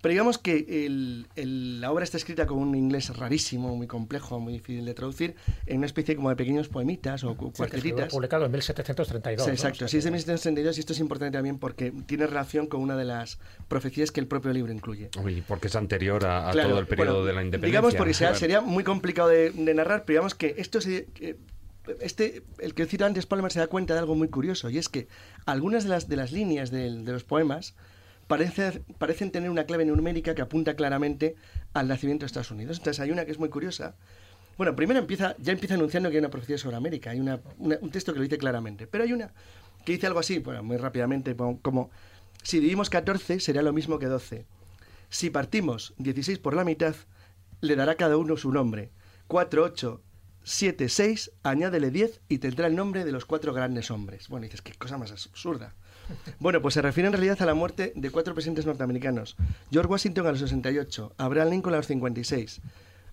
pero 0.00 0.10
digamos 0.12 0.38
que 0.38 0.64
el- 0.86 1.26
el- 1.36 1.80
la 1.80 1.90
obra 1.92 2.04
está 2.04 2.16
escrita 2.16 2.46
con 2.46 2.58
un 2.58 2.74
inglés 2.74 3.14
rarísimo, 3.16 3.76
muy 3.76 3.86
complejo, 3.86 4.40
muy 4.40 4.52
difícil 4.54 4.84
de 4.84 4.94
traducir, 4.94 5.34
en 5.66 5.78
una 5.78 5.86
especie 5.86 6.16
como 6.16 6.30
de 6.30 6.36
pequeños 6.36 6.68
poemitas 6.68 7.22
o 7.24 7.30
Sí, 7.32 7.36
que 7.38 7.52
cuartetitas. 7.56 8.10
publicado 8.12 8.46
en 8.46 8.52
1732. 8.52 9.44
Sí, 9.44 9.48
¿no? 9.50 9.54
exacto, 9.54 9.76
O 9.76 9.78
sea 9.80 9.88
sí, 9.88 9.98
es 9.98 10.04
de 10.04 10.10
que- 10.10 10.12
1732 10.14 10.76
y 10.76 10.80
esto 10.80 10.92
es 10.92 11.00
importante 11.00 11.36
también 11.36 11.58
porque 11.58 11.92
tiene 12.06 12.26
relación 12.26 12.66
con 12.66 12.80
una 12.80 12.96
de 12.96 13.04
las 13.04 13.38
profecías 13.68 14.10
que 14.10 14.20
el 14.20 14.26
propio 14.26 14.52
libro 14.52 14.72
incluye. 14.72 15.10
Uy, 15.22 15.42
porque 15.46 15.66
es 15.68 15.76
anterior 15.76 16.24
a, 16.24 16.48
a 16.48 16.52
Claro, 16.52 16.70
todo 16.70 16.78
el 16.80 16.86
periodo 16.86 17.12
bueno, 17.14 17.26
de 17.26 17.32
la 17.34 17.42
independencia. 17.42 17.66
Digamos, 17.80 17.94
porque 17.94 18.14
sea- 18.14 18.34
sería 18.34 18.60
muy 18.60 18.84
complicado 18.84 19.28
de, 19.28 19.50
de 19.50 19.74
narrar, 19.74 20.04
pero 20.06 20.14
digamos 20.18 20.34
que 20.34 20.54
esto 20.58 20.80
se, 20.80 21.06
que 21.14 21.36
este, 22.00 22.42
el 22.58 22.74
que 22.74 22.86
cita 22.86 23.06
antes 23.06 23.26
Palmer 23.26 23.50
se 23.50 23.58
da 23.58 23.66
cuenta 23.66 23.94
de 23.94 24.00
algo 24.00 24.14
muy 24.14 24.28
curioso, 24.28 24.70
y 24.70 24.78
es 24.78 24.88
que 24.88 25.08
algunas 25.46 25.84
de 25.84 25.90
las, 25.90 26.08
de 26.08 26.16
las 26.16 26.30
líneas 26.30 26.70
del- 26.70 27.04
de, 27.04 27.12
los 27.12 27.24
poemas 27.24 27.74
parece- 28.30 28.82
parecen 28.98 29.32
tener 29.32 29.50
una 29.50 29.64
clave 29.64 29.84
numérica 29.84 30.34
que 30.36 30.42
apunta 30.42 30.74
claramente 30.76 31.34
al 31.74 31.88
nacimiento 31.88 32.22
de 32.22 32.26
Estados 32.28 32.50
Unidos. 32.52 32.78
Entonces 32.78 33.00
hay 33.00 33.10
una 33.10 33.24
que 33.24 33.32
es 33.32 33.38
muy 33.38 33.48
curiosa. 33.48 33.96
Bueno, 34.56 34.76
primero 34.76 35.00
empieza, 35.00 35.34
ya 35.38 35.52
empieza 35.52 35.74
anunciando 35.74 36.08
que 36.10 36.16
hay 36.16 36.20
una 36.20 36.30
profecía 36.30 36.56
sobre 36.58 36.76
América, 36.76 37.10
hay 37.10 37.18
una- 37.20 37.40
un 37.58 37.90
texto 37.90 38.12
que 38.12 38.18
lo 38.18 38.22
dice 38.22 38.38
claramente, 38.38 38.86
pero 38.86 39.02
hay 39.04 39.12
una 39.12 39.32
que 39.84 39.92
dice 39.92 40.06
algo 40.06 40.20
así, 40.20 40.38
bueno, 40.38 40.62
muy 40.62 40.76
rápidamente, 40.76 41.34
como, 41.34 41.60
como, 41.60 41.90
si 42.42 42.58
dividimos 42.58 42.88
14 42.90 43.40
será 43.40 43.62
lo 43.62 43.72
mismo 43.72 43.98
que 43.98 44.06
12. 44.06 44.46
Si 45.08 45.30
partimos 45.30 45.94
16 45.98 46.38
por 46.38 46.54
la 46.54 46.64
mitad, 46.64 46.94
le 47.62 47.74
dará 47.76 47.96
cada 47.96 48.16
uno 48.16 48.36
su 48.36 48.52
nombre. 48.52 48.90
4, 49.26 49.64
8, 49.64 50.02
7, 50.44 50.88
6, 50.88 51.32
añádele 51.42 51.90
10 51.90 52.20
y 52.28 52.38
tendrá 52.38 52.66
el 52.66 52.76
nombre 52.76 53.04
de 53.04 53.12
los 53.12 53.24
cuatro 53.26 53.52
grandes 53.52 53.90
hombres. 53.90 54.28
Bueno, 54.28 54.44
dices, 54.44 54.62
qué 54.62 54.72
cosa 54.74 54.98
más 54.98 55.10
absurda. 55.10 55.74
Bueno, 56.38 56.60
pues 56.62 56.74
se 56.74 56.82
refiere 56.82 57.06
en 57.08 57.12
realidad 57.12 57.40
a 57.40 57.46
la 57.46 57.54
muerte 57.54 57.92
de 57.96 58.10
cuatro 58.10 58.34
presidentes 58.34 58.66
norteamericanos. 58.66 59.36
George 59.70 59.90
Washington 59.90 60.26
a 60.26 60.30
los 60.30 60.40
68, 60.40 61.14
Abraham 61.18 61.50
Lincoln 61.50 61.74
a 61.74 61.78
los 61.78 61.86
56, 61.86 62.60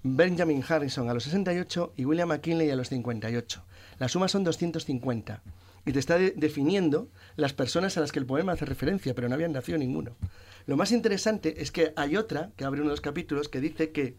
Benjamin 0.04 0.64
Harrison 0.68 1.10
a 1.10 1.14
los 1.14 1.24
68 1.24 1.94
y 1.98 2.06
William 2.06 2.30
McKinley 2.30 2.70
a 2.72 2.76
los 2.76 2.90
58. 2.90 3.64
La 4.00 4.08
suma 4.08 4.28
son 4.28 4.44
250. 4.44 5.42
Y 5.86 5.94
te 5.94 6.00
está 6.00 6.18
de- 6.18 6.34
definiendo 6.36 7.08
las 7.36 7.54
personas 7.54 7.98
a 7.98 8.02
las 8.02 8.12
que 8.12 8.20
el 8.20 8.26
poema 8.26 8.52
hace 8.54 8.66
referencia, 8.66 9.14
pero 9.16 9.30
no 9.30 9.36
habían 9.36 9.54
nacido 9.54 9.78
ninguno. 9.78 10.16
Lo 10.66 10.76
más 10.76 10.92
interesante 10.92 11.62
es 11.62 11.72
que 11.72 11.94
hay 11.96 12.18
otra, 12.18 12.52
que 12.58 12.66
abre 12.66 12.82
uno 12.82 12.90
de 12.90 12.94
los 12.94 13.02
capítulos, 13.02 13.48
que 13.48 13.62
dice 13.62 13.92
que 13.92 14.18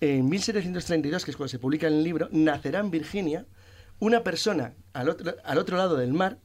en 0.00 0.28
1732, 0.28 1.24
que 1.24 1.30
es 1.30 1.36
cuando 1.36 1.48
se 1.48 1.58
publica 1.58 1.86
el 1.86 2.02
libro, 2.02 2.28
nacerá 2.32 2.80
en 2.80 2.90
Virginia 2.90 3.46
una 4.00 4.22
persona 4.22 4.74
al 4.92 5.08
otro 5.58 5.76
lado 5.76 5.96
del 5.96 6.12
mar 6.12 6.38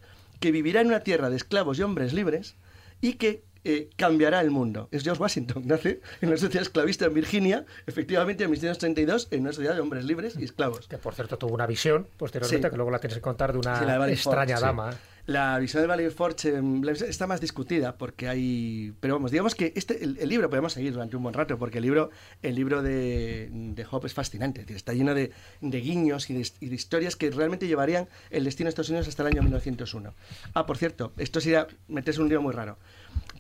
que 0.44 0.52
vivirá 0.52 0.82
en 0.82 0.88
una 0.88 1.00
tierra 1.00 1.30
de 1.30 1.38
esclavos 1.38 1.80
y 1.80 1.84
hombres 1.84 2.12
libres 2.12 2.58
y 3.00 3.14
que 3.14 3.46
eh, 3.64 3.90
cambiará 3.96 4.42
el 4.42 4.52
mundo. 4.52 4.88
Es 4.92 5.04
George 5.04 5.22
Washington, 5.22 5.64
nace 5.68 6.02
en 6.22 6.30
una 6.30 6.38
sociedad 6.38 6.64
esclavista 6.64 7.06
en 7.06 7.14
Virginia, 7.14 7.66
efectivamente 7.88 8.44
en 8.44 8.52
1732, 8.52 9.28
en 9.32 9.42
una 9.42 9.54
sociedad 9.54 9.76
de 9.76 9.82
hombres 9.82 10.06
libres 10.06 10.36
y 10.40 10.44
esclavos. 10.44 10.88
Que 10.88 10.98
por 10.98 11.14
cierto 11.16 11.38
tuvo 11.38 11.54
una 11.54 11.68
visión 11.68 12.08
posteriormente, 12.18 12.68
Sí. 12.68 12.72
que 12.72 12.76
luego 12.78 12.92
la 12.92 13.00
tienes 13.00 13.16
que 13.18 13.22
contar 13.22 13.52
de 13.54 13.60
una 13.60 13.80
Sí, 13.80 13.86
de 13.86 14.14
extraña 14.14 14.58
sí. 14.58 14.64
dama. 14.64 14.96
La 15.26 15.58
visión 15.58 15.82
de 15.82 15.88
Valley 15.88 16.10
Forge 16.10 16.50
eh, 16.50 16.60
visión 16.62 17.10
está 17.10 17.28
más 17.28 17.40
discutida 17.40 17.96
porque 17.98 18.28
hay... 18.28 18.94
Pero 19.00 19.14
vamos, 19.14 19.32
digamos 19.32 19.56
que 19.56 19.72
este, 19.74 20.04
el, 20.04 20.18
el 20.20 20.28
libro 20.28 20.50
podemos 20.50 20.74
seguir 20.74 20.92
durante 20.92 21.16
un 21.16 21.24
buen 21.24 21.34
rato 21.34 21.58
porque 21.58 21.78
el 21.78 21.84
libro, 21.86 22.10
el 22.42 22.56
libro 22.56 22.82
de, 22.84 23.48
de 23.50 23.86
Hope 23.90 24.08
es 24.08 24.14
fascinante. 24.14 24.60
es 24.60 24.68
decir, 24.68 24.76
Está 24.76 24.92
lleno 24.92 25.14
de, 25.16 25.32
de 25.62 25.80
guiños 25.80 26.30
y 26.30 26.34
de, 26.34 26.46
y 26.60 26.68
de 26.68 26.76
historias 26.76 27.16
que 27.16 27.32
realmente 27.32 27.68
llevarían 27.68 28.10
el 28.32 28.44
destino 28.44 28.66
de 28.66 28.70
Estados 28.72 28.90
Unidos 28.90 29.08
hasta 29.08 29.24
el 29.24 29.28
año 29.30 29.44
1901. 29.44 30.14
Ah, 30.56 30.66
por 30.66 30.76
cierto, 30.78 31.14
esto 31.16 31.40
sería 31.40 31.68
meterse 31.88 32.20
en 32.20 32.24
un 32.24 32.30
lío 32.30 32.42
muy 32.42 32.52
raro. 32.54 32.78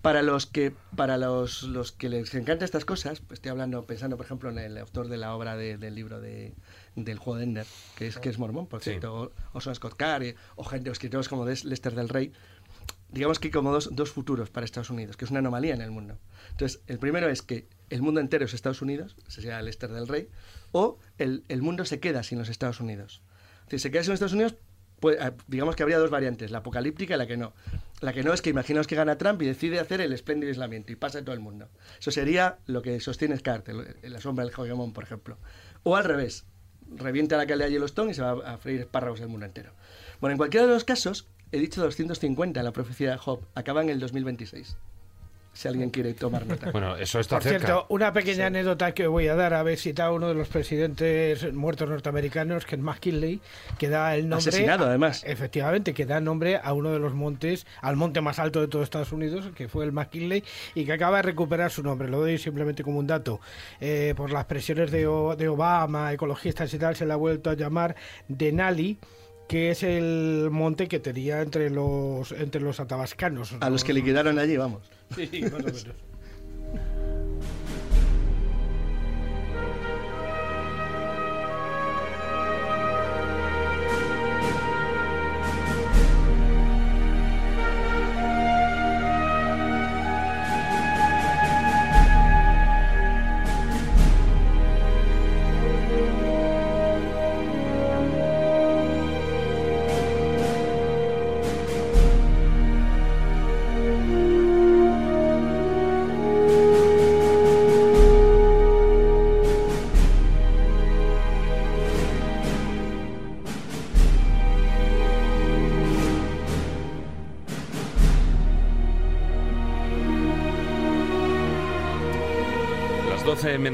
Para 0.02 0.22
los 0.22 0.45
que 0.45 0.74
para 0.98 1.18
los, 1.18 1.64
los 1.64 1.94
que 1.94 2.10
les 2.10 2.34
encantan 2.36 2.66
estas 2.66 2.84
cosas, 2.84 3.22
pues 3.22 3.38
estoy 3.38 3.52
hablando, 3.52 3.86
pensando 3.86 4.18
por 4.18 4.26
ejemplo 4.26 4.50
en 4.50 4.58
el 4.58 4.78
autor 4.78 5.08
de 5.08 5.16
la 5.18 5.34
obra 5.34 5.56
de- 5.56 5.78
del 5.78 5.95
libro 5.95 6.20
de, 6.20 6.54
del 6.98 7.18
juego 7.20 7.38
de 7.38 7.44
Ender, 7.45 7.66
que 7.95 8.08
es, 8.08 8.18
que 8.18 8.28
es 8.30 8.38
mormón, 8.38 8.68
por 8.68 8.82
Sí. 8.84 8.90
cierto, 8.91 9.14
o 9.16 9.32
Orson 9.54 9.74
Scott 9.76 9.95
Card, 9.95 10.24
eh, 10.24 10.36
o 10.58 10.64
gente, 10.66 10.90
o 10.90 10.94
escritores 10.94 11.30
como 11.30 11.45
Lester 11.45 11.95
del 11.95 12.10
Rey, 12.10 12.34
digamos 13.12 13.40
que 13.40 13.50
como 13.50 13.72
dos, 13.72 13.95
dos 13.95 14.12
futuros 14.12 14.50
para 14.50 14.66
Estados 14.66 14.90
Unidos, 14.90 15.16
que 15.16 15.24
es 15.24 15.32
una 15.32 15.40
anomalía 15.40 15.74
en 15.74 15.82
el 15.82 15.91
mundo. 15.91 16.18
Entonces, 16.52 16.82
el 16.88 17.00
primero 17.00 17.30
es 17.30 17.41
que 17.41 17.68
el 17.90 18.02
mundo 18.02 18.20
entero 18.20 18.44
es 18.44 18.54
Estados 18.54 18.82
Unidos, 18.82 19.16
ese 19.28 19.41
sería 19.41 19.62
Lester 19.62 19.91
del 19.94 20.08
Rey, 20.10 20.28
o 20.74 20.98
el, 21.18 21.45
el 21.48 21.62
mundo 21.62 21.86
se 21.86 22.02
queda 22.02 22.24
sin 22.24 22.40
los 22.40 22.50
Estados 22.50 22.82
Unidos. 22.82 23.22
Si 23.70 23.80
se 23.80 23.90
queda 23.90 24.04
sin 24.04 24.10
los 24.12 24.16
Estados 24.18 24.34
Unidos, 24.34 24.56
pues, 25.04 25.18
ah, 25.20 25.34
digamos 25.48 25.76
que 25.76 25.84
habría 25.84 25.98
dos 25.98 26.10
variantes, 26.12 26.50
la 26.50 26.60
apocalíptica 26.60 27.16
y 27.16 27.18
la 27.18 27.28
que 27.28 27.36
no. 27.36 27.52
La 28.00 28.14
que 28.14 28.24
no 28.24 28.32
es 28.32 28.42
que 28.42 28.52
imaginaos 28.52 28.88
que 28.88 28.96
gana 28.96 29.18
Trump 29.18 29.42
y 29.42 29.46
decide 29.46 29.82
hacer 29.82 30.00
el 30.00 30.14
espléndido 30.14 30.50
aislamiento 30.50 30.94
y 30.94 30.96
pasa 30.96 31.20
a 31.20 31.24
todo 31.24 31.34
el 31.36 31.42
mundo. 31.42 31.68
Eso 32.00 32.10
sería 32.10 32.60
lo 32.68 32.82
que 32.82 32.98
sostiene 33.02 33.36
el- 33.36 34.14
la 34.14 34.22
sombra 34.22 34.46
del 34.46 34.54
hegemón, 34.54 34.94
por 34.94 35.04
ejemplo. 35.04 35.38
O 35.84 35.98
al 35.98 36.06
revés, 36.06 36.46
revienta 36.96 37.36
la 37.36 37.46
calidad 37.46 37.66
de 37.66 37.74
Yellowstone 37.74 38.12
y 38.12 38.14
se 38.14 38.22
va 38.22 38.54
a 38.54 38.58
freír 38.58 38.80
espárragos 38.80 39.20
el 39.20 39.28
mundo 39.28 39.46
entero. 39.46 39.74
Bueno, 40.22 40.32
en 40.32 40.38
cualquiera 40.38 40.66
de 40.68 40.72
los 40.72 40.86
casos, 40.86 41.28
he 41.52 41.60
dicho 41.60 41.82
250 41.82 42.62
en 42.62 42.64
la 42.66 42.72
profecía 42.72 43.12
de 43.12 43.18
Job, 43.18 43.42
acaba 43.56 43.82
en 43.82 43.90
el 43.90 44.00
2026. 44.00 44.78
Si 45.56 45.68
alguien 45.68 45.92
quiere 45.92 46.16
tomar 46.16 46.48
nota. 46.48 46.72
Bueno, 46.72 46.96
eso 46.98 47.20
está 47.20 47.36
Por 47.36 47.44
cerca. 47.44 47.60
cierto, 47.60 47.86
una 47.90 48.12
pequeña 48.12 48.48
anécdota 48.48 48.94
que 48.94 49.06
voy 49.06 49.28
a 49.28 49.36
dar, 49.36 49.54
haber 49.54 49.78
citado 49.78 50.10
a 50.10 50.14
uno 50.16 50.28
de 50.28 50.34
los 50.34 50.48
presidentes 50.48 51.54
muertos 51.54 51.88
norteamericanos, 51.88 52.66
que 52.66 52.76
es 52.76 52.82
McKinley, 52.82 53.40
que 53.78 53.88
da 53.88 54.16
el 54.16 54.28
nombre... 54.28 54.50
Asesinado, 54.50 54.86
además. 54.88 55.24
Efectivamente, 55.28 55.94
que 55.94 56.08
da 56.08 56.20
nombre 56.20 56.60
a 56.62 56.74
uno 56.74 56.92
de 56.92 56.98
los 56.98 57.14
montes, 57.14 57.68
al 57.82 57.96
monte 57.98 58.20
más 58.20 58.40
alto 58.40 58.62
de 58.62 58.68
todo 58.68 58.82
Estados 58.82 59.12
Unidos, 59.12 59.52
que 59.56 59.68
fue 59.68 59.86
el 59.86 59.92
McKinley, 59.92 60.44
y 60.74 60.86
que 60.86 60.94
acaba 60.94 61.18
de 61.18 61.24
recuperar 61.24 61.70
su 61.70 61.84
nombre. 61.84 62.10
Lo 62.10 62.20
doy 62.20 62.40
simplemente 62.40 62.84
como 62.84 62.98
un 62.98 63.06
dato. 63.06 63.40
Eh, 63.80 64.16
por 64.18 64.32
las 64.32 64.46
presiones 64.46 64.90
de, 64.90 65.06
O- 65.06 65.36
de 65.36 65.48
Obama, 65.50 66.12
ecologistas 66.14 66.74
y 66.74 66.80
tal, 66.80 66.96
se 66.96 67.06
le 67.06 67.14
ha 67.14 67.18
vuelto 67.18 67.52
a 67.52 67.54
llamar 67.54 67.96
Denali, 68.28 68.98
que 69.54 69.70
es 69.70 69.84
el 69.84 70.50
monte 70.50 70.88
que 70.88 71.00
tenía 71.00 71.44
entre 71.44 71.70
los 71.70 72.32
entre 72.32 72.60
los 72.60 72.80
atabascanos. 72.80 73.56
A 73.60 73.70
los 73.70 73.84
que 73.84 73.94
liquidaron 73.94 74.40
allí, 74.40 74.58
vamos. 74.58 74.82
Sí, 75.16 75.30
más 75.44 75.54
o 75.54 75.58
menos. 75.58 75.86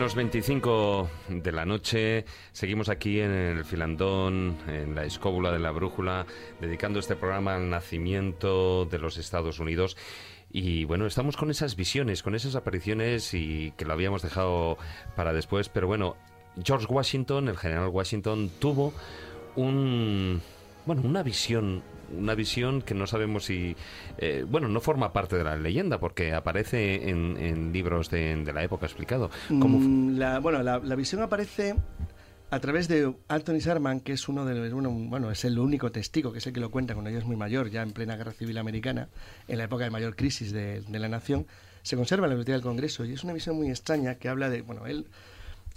menos 0.10 0.16
25 0.16 1.10
de 1.28 1.52
la 1.52 1.66
noche, 1.66 2.26
seguimos 2.52 2.90
aquí 2.90 3.20
en 3.20 3.32
el 3.32 3.64
filandón, 3.64 4.58
en 4.68 4.96
la 4.96 5.04
escóbula 5.04 5.52
de 5.52 5.60
la 5.60 5.70
brújula, 5.70 6.26
dedicando 6.60 7.00
este 7.00 7.16
programa 7.16 7.56
al 7.56 7.70
nacimiento 7.70 8.86
de 8.86 8.98
los 8.98 9.18
Estados 9.18 9.60
Unidos. 9.60 9.98
Y 10.52 10.86
bueno, 10.86 11.06
estamos 11.06 11.38
con 11.38 11.52
esas 11.52 11.76
visiones, 11.76 12.24
con 12.24 12.34
esas 12.34 12.56
apariciones 12.56 13.36
y 13.36 13.72
que 13.78 13.86
lo 13.86 13.94
habíamos 13.94 14.24
dejado 14.24 14.80
para 15.16 15.32
después, 15.32 15.70
pero 15.70 15.86
bueno, 15.86 16.16
George 16.64 16.88
Washington, 16.90 17.48
el 17.48 17.58
general 17.58 17.90
Washington, 17.90 18.50
tuvo 18.60 18.94
un 19.56 20.42
bueno, 20.88 21.04
una 21.04 21.22
visión, 21.22 21.84
una 22.18 22.36
visión 22.36 22.82
que 22.82 22.94
no 22.94 23.08
sabemos 23.08 23.46
si, 23.46 23.76
eh, 24.18 24.46
bueno, 24.48 24.68
no 24.68 24.80
forma 24.82 25.14
parte 25.14 25.36
de 25.38 25.44
la 25.44 25.56
leyenda 25.56 26.00
porque 26.00 26.34
aparece 26.34 27.10
en, 27.10 27.38
en 27.38 27.72
libros 27.74 28.10
de, 28.10 28.36
de 28.44 28.54
la 28.54 28.64
época 28.64 28.86
explicado. 28.86 29.30
¿Cómo 29.48 29.80
fu- 29.80 29.88
Mm, 29.90 30.18
la, 30.18 30.40
bueno, 30.40 30.62
la, 30.64 30.80
la 30.80 30.96
visión 30.96 31.22
aparece 31.22 31.76
a 32.52 32.60
través 32.60 32.88
de 32.88 33.14
Anthony 33.28 33.60
Sherman, 33.60 34.00
que 34.00 34.14
es 34.14 34.28
uno 34.28 34.44
de 34.44 34.56
los, 34.56 34.72
bueno, 34.74 34.90
bueno, 34.92 35.30
es 35.32 35.46
el 35.46 35.60
único 35.60 35.92
testigo, 35.92 36.32
que 36.32 36.40
es 36.40 36.48
el 36.48 36.54
que 36.54 36.60
lo 36.60 36.72
cuenta 36.72 36.94
cuando 36.96 37.10
ella 37.12 37.20
es 37.20 37.26
muy 37.26 37.36
mayor, 37.36 37.70
ya 37.70 37.84
en 37.84 37.92
plena 37.92 38.16
guerra 38.18 38.32
civil 38.32 38.58
americana, 38.58 39.08
en 39.48 39.58
la 39.60 39.66
época 39.66 39.84
de 39.84 39.92
mayor 39.92 40.16
crisis 40.16 40.52
de, 40.52 40.82
de 40.82 41.00
la 41.00 41.10
nación, 41.10 41.46
se 41.84 41.96
conserva 41.96 42.26
en 42.26 42.32
la 42.32 42.36
Biblioteca 42.36 42.54
del 42.56 42.64
Congreso 42.64 43.06
y 43.06 43.14
es 43.14 43.24
una 43.24 43.34
visión 43.34 43.56
muy 43.56 43.70
extraña 43.70 44.16
que 44.16 44.30
habla 44.30 44.50
de, 44.50 44.64
bueno, 44.64 44.88
él 44.88 45.06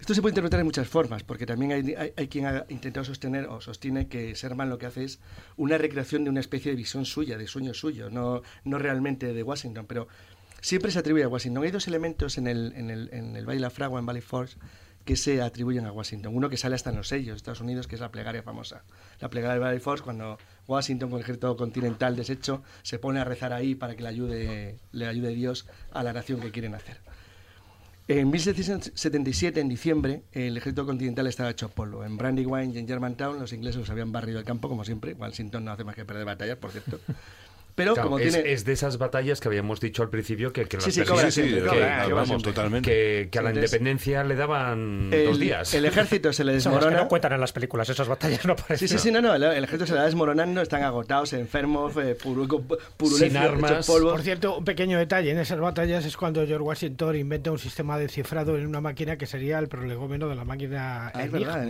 esto 0.02 0.14
se 0.14 0.20
puede 0.20 0.32
interpretar 0.32 0.58
de 0.58 0.64
muchas 0.64 0.88
formas, 0.88 1.22
porque 1.22 1.46
también 1.46 1.70
hay, 1.70 2.12
hay, 2.16 2.26
quien 2.26 2.46
ha 2.46 2.66
intentado 2.70 3.04
sostener 3.04 3.46
o 3.46 3.60
sostiene 3.60 4.08
que 4.08 4.34
Sherman 4.34 4.68
lo 4.68 4.76
que 4.76 4.86
hace 4.86 5.04
es 5.04 5.20
una 5.56 5.78
recreación 5.78 6.24
de 6.24 6.30
una 6.30 6.40
especie 6.40 6.72
de 6.72 6.76
visión 6.76 7.04
suya, 7.04 7.38
de 7.38 7.46
sueño 7.46 7.72
suyo, 7.72 8.10
no, 8.10 8.42
no 8.64 8.78
realmente 8.80 9.32
de 9.32 9.42
Washington, 9.44 9.86
pero 9.86 10.08
siempre 10.60 10.90
se 10.90 10.98
atribuye 10.98 11.22
a 11.22 11.28
Washington. 11.28 11.62
Hay 11.62 11.70
dos 11.70 11.86
elementos 11.86 12.36
en 12.36 12.48
el, 12.48 12.72
en 12.74 12.90
el, 12.90 13.10
en 13.12 13.36
el 13.36 13.48
Valle 13.48 13.60
La 13.60 13.70
Fragua, 13.70 14.00
en 14.00 14.06
Valley 14.06 14.22
Force, 14.22 14.58
que 15.04 15.14
se 15.14 15.40
atribuyen 15.40 15.86
a 15.86 15.92
Washington. 15.92 16.34
Uno 16.34 16.50
que 16.50 16.56
sale 16.56 16.74
hasta 16.74 16.90
en 16.90 16.96
los 16.96 17.06
sellos 17.06 17.34
de 17.34 17.36
Estados 17.36 17.60
Unidos, 17.60 17.86
que 17.86 17.94
es 17.94 18.00
la 18.00 18.10
plegaria 18.10 18.42
famosa. 18.42 18.82
La 19.20 19.30
plegaria 19.30 19.54
de 19.54 19.60
Valley 19.60 19.78
Force, 19.78 20.02
cuando 20.02 20.36
Washington, 20.66 21.10
con 21.10 21.18
el 21.18 21.22
ejército 21.22 21.56
continental 21.56 22.16
deshecho, 22.16 22.64
se 22.82 22.98
pone 22.98 23.20
a 23.20 23.24
rezar 23.24 23.52
ahí 23.52 23.76
para 23.76 23.94
que 23.94 24.02
le 24.02 24.08
ayude, 24.08 24.78
le 24.90 25.06
ayude 25.06 25.28
Dios 25.28 25.68
a 25.92 26.02
la 26.02 26.12
nación 26.12 26.40
que 26.40 26.50
quieren 26.50 26.74
hacer. 26.74 26.98
En 28.08 28.30
1777, 28.30 29.60
en 29.60 29.68
diciembre, 29.68 30.22
el 30.32 30.56
ejército 30.56 30.84
continental 30.84 31.28
estaba 31.28 31.50
hecho 31.50 31.68
polvo. 31.68 32.04
En 32.04 32.16
Brandywine 32.16 32.74
y 32.74 32.78
en 32.78 32.88
Germantown 32.88 33.38
los 33.38 33.52
ingleses 33.52 33.78
los 33.78 33.90
habían 33.90 34.10
barrido 34.10 34.40
el 34.40 34.44
campo, 34.44 34.68
como 34.68 34.84
siempre. 34.84 35.14
Washington 35.14 35.64
no 35.64 35.70
hace 35.70 35.84
más 35.84 35.94
que 35.94 36.04
perder 36.04 36.24
batallas, 36.24 36.58
por 36.58 36.72
cierto. 36.72 36.98
Pero 37.74 37.96
como 37.96 38.18
es, 38.18 38.34
tiene... 38.34 38.52
es, 38.52 38.64
de 38.64 38.72
esas 38.72 38.98
batallas 38.98 39.40
que 39.40 39.48
habíamos 39.48 39.80
dicho 39.80 40.02
al 40.02 40.10
principio 40.10 40.52
que, 40.52 40.66
que 40.66 40.80
sí, 40.80 40.92
sí, 40.92 41.02
cobra, 41.04 41.30
sí, 41.30 41.42
que, 41.42 41.60
cobra, 41.60 42.06
que, 42.06 42.12
vamos, 42.12 42.42
totalmente. 42.42 43.28
que, 43.30 43.38
a 43.38 43.42
la 43.42 43.50
independencia 43.50 44.24
le 44.24 44.34
daban 44.34 45.10
el, 45.12 45.24
dos 45.24 45.38
días. 45.38 45.72
El 45.74 45.86
ejército 45.86 46.32
se 46.32 46.44
le 46.44 46.52
desmorona. 46.52 46.82
Son 46.82 46.92
que 46.92 47.02
no 47.02 47.08
cuentan 47.08 47.32
en 47.32 47.40
las 47.40 47.52
películas 47.52 47.88
esas 47.88 48.08
batallas, 48.08 48.44
no 48.44 48.56
parece. 48.56 48.86
Sí, 48.86 48.94
sí, 48.94 48.98
sí, 48.98 49.10
no, 49.10 49.22
no. 49.22 49.34
El, 49.34 49.42
el, 49.42 49.64
ejército 49.64 49.86
se 49.86 49.92
le 49.94 50.00
va 50.00 50.04
desmoronando, 50.04 50.60
están 50.60 50.82
agotados, 50.82 51.32
enfermos, 51.32 51.96
eh, 51.96 52.16
sin 53.18 53.36
armas. 53.36 53.86
Polvo. 53.86 54.10
Por 54.10 54.22
cierto, 54.22 54.58
un 54.58 54.64
pequeño 54.64 54.98
detalle: 54.98 55.30
en 55.30 55.38
esas 55.38 55.58
batallas 55.58 56.04
es 56.04 56.16
cuando 56.16 56.46
George 56.46 56.64
Washington 56.64 57.16
inventa 57.16 57.50
un 57.50 57.58
sistema 57.58 57.98
de 57.98 58.08
cifrado 58.08 58.58
en 58.58 58.66
una 58.66 58.80
máquina 58.80 59.16
que 59.16 59.26
sería 59.26 59.58
el 59.58 59.68
prolegómeno 59.68 60.28
de 60.28 60.36
la 60.36 60.44
máquina. 60.44 61.08
Ah, 61.14 61.24
es 61.24 61.30
verdad, 61.30 61.66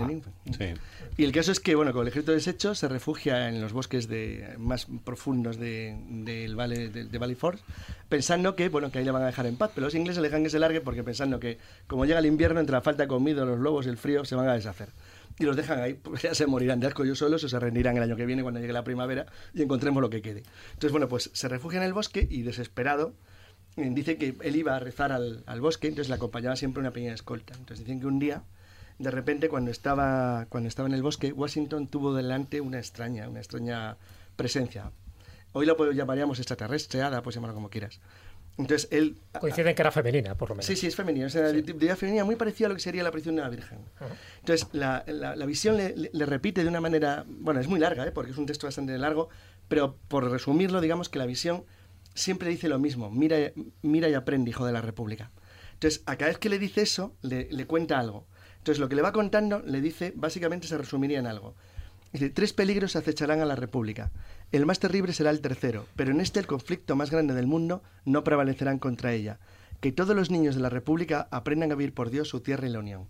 sí. 0.59 0.75
Y 1.17 1.25
el 1.25 1.33
caso 1.33 1.53
es 1.53 1.61
que, 1.61 1.75
bueno, 1.75 1.93
con 1.93 2.03
el 2.03 2.09
ejército 2.09 2.33
deshecho 2.33 2.75
se 2.75 2.89
refugia 2.89 3.49
en 3.49 3.61
los 3.61 3.73
bosques 3.73 4.09
de, 4.09 4.55
más 4.59 4.87
profundos 5.05 5.59
del 5.59 5.92
de, 6.25 6.53
valle 6.55 6.89
de, 6.89 7.19
Valley 7.19 7.35
Force, 7.35 7.63
pensando 8.09 8.57
que, 8.57 8.69
bueno, 8.69 8.91
que 8.91 8.99
ahí 8.99 9.05
le 9.05 9.11
van 9.11 9.23
a 9.23 9.27
dejar 9.27 9.47
en 9.47 9.57
paz. 9.57 9.73
Pero 9.75 9.87
los 9.87 9.95
ingleses 9.95 10.23
le 10.23 10.29
dejan 10.29 10.43
que 10.43 10.51
se 10.51 10.59
largue 10.59 10.81
porque 10.81 11.03
pensando 11.03 11.41
que, 11.41 11.59
como 11.87 12.05
llega 12.05 12.19
el 12.19 12.27
invierno, 12.27 12.61
entre 12.61 12.75
la 12.75 12.81
falta 12.81 13.05
de 13.05 13.09
comida, 13.09 13.45
los 13.45 13.59
lobos 13.59 13.87
y 13.87 13.89
el 13.89 13.97
frío, 13.97 14.25
se 14.25 14.35
van 14.35 14.49
a 14.49 14.55
deshacer. 14.55 14.89
Y 15.39 15.45
los 15.45 15.57
dejan 15.57 15.81
ahí, 15.81 15.95
pues 15.95 16.23
ya 16.23 16.35
se 16.35 16.47
morirán 16.47 16.81
de 16.81 16.87
asco 16.87 17.05
ellos 17.05 17.19
solos 17.19 17.43
o 17.45 17.49
se 17.49 17.59
rendirán 17.59 17.97
el 17.97 18.03
año 18.03 18.17
que 18.17 18.27
viene 18.27 18.43
cuando 18.43 18.61
llegue 18.61 18.73
la 18.73 18.85
primavera 18.85 19.27
y 19.55 19.63
encontremos 19.63 20.01
lo 20.01 20.11
que 20.11 20.23
quede. 20.23 20.43
Entonces, 20.75 20.93
bueno, 20.93 21.09
pues 21.09 21.31
se 21.33 21.49
refugia 21.49 21.79
en 21.79 21.85
el 21.85 21.93
bosque 21.93 22.27
y 22.31 22.43
desesperado 22.43 23.15
dice 23.77 24.19
que 24.19 24.37
él 24.43 24.57
iba 24.57 24.77
a 24.77 24.79
rezar 24.79 25.13
al, 25.13 25.45
al 25.47 25.61
bosque, 25.63 25.89
entonces 25.89 26.11
le 26.11 26.17
acompañaba 26.17 26.57
siempre 26.57 26.81
una 26.81 26.91
pequeña 26.91 27.15
escolta. 27.15 27.55
Entonces 27.55 27.87
dicen 27.87 28.01
que 28.01 28.07
un 28.07 28.19
día 28.19 28.45
de 28.99 29.11
repente 29.11 29.49
cuando 29.49 29.71
estaba, 29.71 30.47
cuando 30.49 30.69
estaba 30.69 30.89
en 30.89 30.95
el 30.95 31.03
bosque, 31.03 31.33
Washington 31.33 31.89
tuvo 31.89 32.15
delante 32.15 32.61
una 32.61 32.79
extraña, 32.79 33.29
una 33.29 33.41
extraña 33.41 33.97
presencia. 34.37 34.93
Hoy 35.53 35.67
lo 35.67 35.93
llamaríamos 35.93 36.39
extraterrestre, 36.39 37.03
hada, 37.03 37.23
pues 37.23 37.35
llamarlo 37.35 37.55
como 37.55 37.69
quieras. 37.71 38.01
Entonces 38.59 38.89
él... 38.91 39.17
Coincide 39.41 39.75
que 39.75 39.83
era 39.83 39.91
femenina, 39.91 40.35
por 40.35 40.51
lo 40.51 40.55
menos. 40.57 40.67
Sí, 40.67 40.77
sí, 40.77 40.87
es 40.87 40.95
femenina. 40.95 41.27
O 41.27 41.31
sea, 41.31 41.51
sí. 41.51 41.63
femenina 41.97 42.25
muy 42.25 42.37
parecida 42.37 42.67
a 42.67 42.69
lo 42.69 42.75
que 42.75 42.83
sería 42.83 43.03
la 43.03 43.09
aparición 43.09 43.37
de 43.37 43.43
la 43.43 43.49
Virgen. 43.49 43.79
Uh 43.79 44.05
-huh. 44.05 44.09
Entonces, 44.41 44.69
la, 44.73 45.05
la, 45.07 45.37
la 45.37 45.47
visión 45.47 45.77
le, 45.77 45.97
le, 45.97 46.11
le, 46.13 46.27
repite 46.27 46.63
de 46.63 46.69
una 46.69 46.81
manera... 46.81 47.25
Bueno, 47.27 47.61
es 47.61 47.69
muy 47.69 47.81
larga, 47.81 48.07
¿eh? 48.07 48.13
porque 48.13 48.33
es 48.33 48.39
un 48.39 48.47
texto 48.47 48.67
bastante 48.67 48.97
largo, 48.99 49.31
pero 49.69 49.97
por 50.09 50.31
resumirlo, 50.31 50.81
digamos 50.81 51.09
que 51.09 51.19
la 51.19 51.27
visión 51.27 51.65
siempre 52.15 52.51
dice 52.51 52.69
lo 52.69 52.79
mismo. 52.79 53.11
Mira, 53.11 53.37
mira 53.81 54.09
y 54.11 54.15
aprende, 54.15 54.51
hijo 54.51 54.67
de 54.67 54.73
la 54.73 54.83
República. 54.83 55.31
Entonces, 55.75 56.03
a 56.07 56.17
cada 56.17 56.29
vez 56.29 56.39
que 56.39 56.51
le 56.51 56.59
dice 56.59 56.83
eso, 56.83 57.15
le, 57.23 57.49
le 57.51 57.67
cuenta 57.67 57.99
algo. 57.99 58.27
Entonces, 58.59 58.79
lo 58.81 58.89
que 58.89 58.97
le 58.97 59.03
va 59.03 59.13
contando, 59.13 59.61
le 59.61 59.81
dice, 59.81 60.13
básicamente 60.15 60.69
se 60.69 60.77
resumiría 60.77 61.19
en 61.19 61.27
algo. 61.27 61.55
Dice, 62.13 62.29
tres 62.29 62.53
peligros 62.53 62.97
acecharán 62.97 63.41
a 63.41 63.47
la 63.47 63.57
República. 63.57 64.13
El 64.53 64.67
más 64.67 64.79
terrible 64.79 65.15
será 65.15 65.31
el 65.31 65.41
tercero, 65.41 65.87
pero 65.97 66.11
en 66.11 66.21
este 66.21 66.39
el 66.39 66.47
conflicto 66.47 66.95
más 66.95 67.11
grande 67.11 67.33
del 67.33 67.47
mundo 67.47 67.83
no 68.05 68.23
prevalecerán 68.23 68.79
contra 68.79 69.15
ella. 69.15 69.39
Que 69.81 69.93
todos 69.93 70.15
los 70.15 70.31
niños 70.31 70.55
de 70.55 70.61
la 70.61 70.69
República 70.69 71.27
aprendan 71.31 71.73
a 71.73 71.75
vivir 71.75 71.95
por 71.95 72.11
Dios 72.11 72.29
su 72.29 72.41
tierra 72.41 72.69
y 72.69 72.71
la 72.71 72.79
unión. 72.79 73.09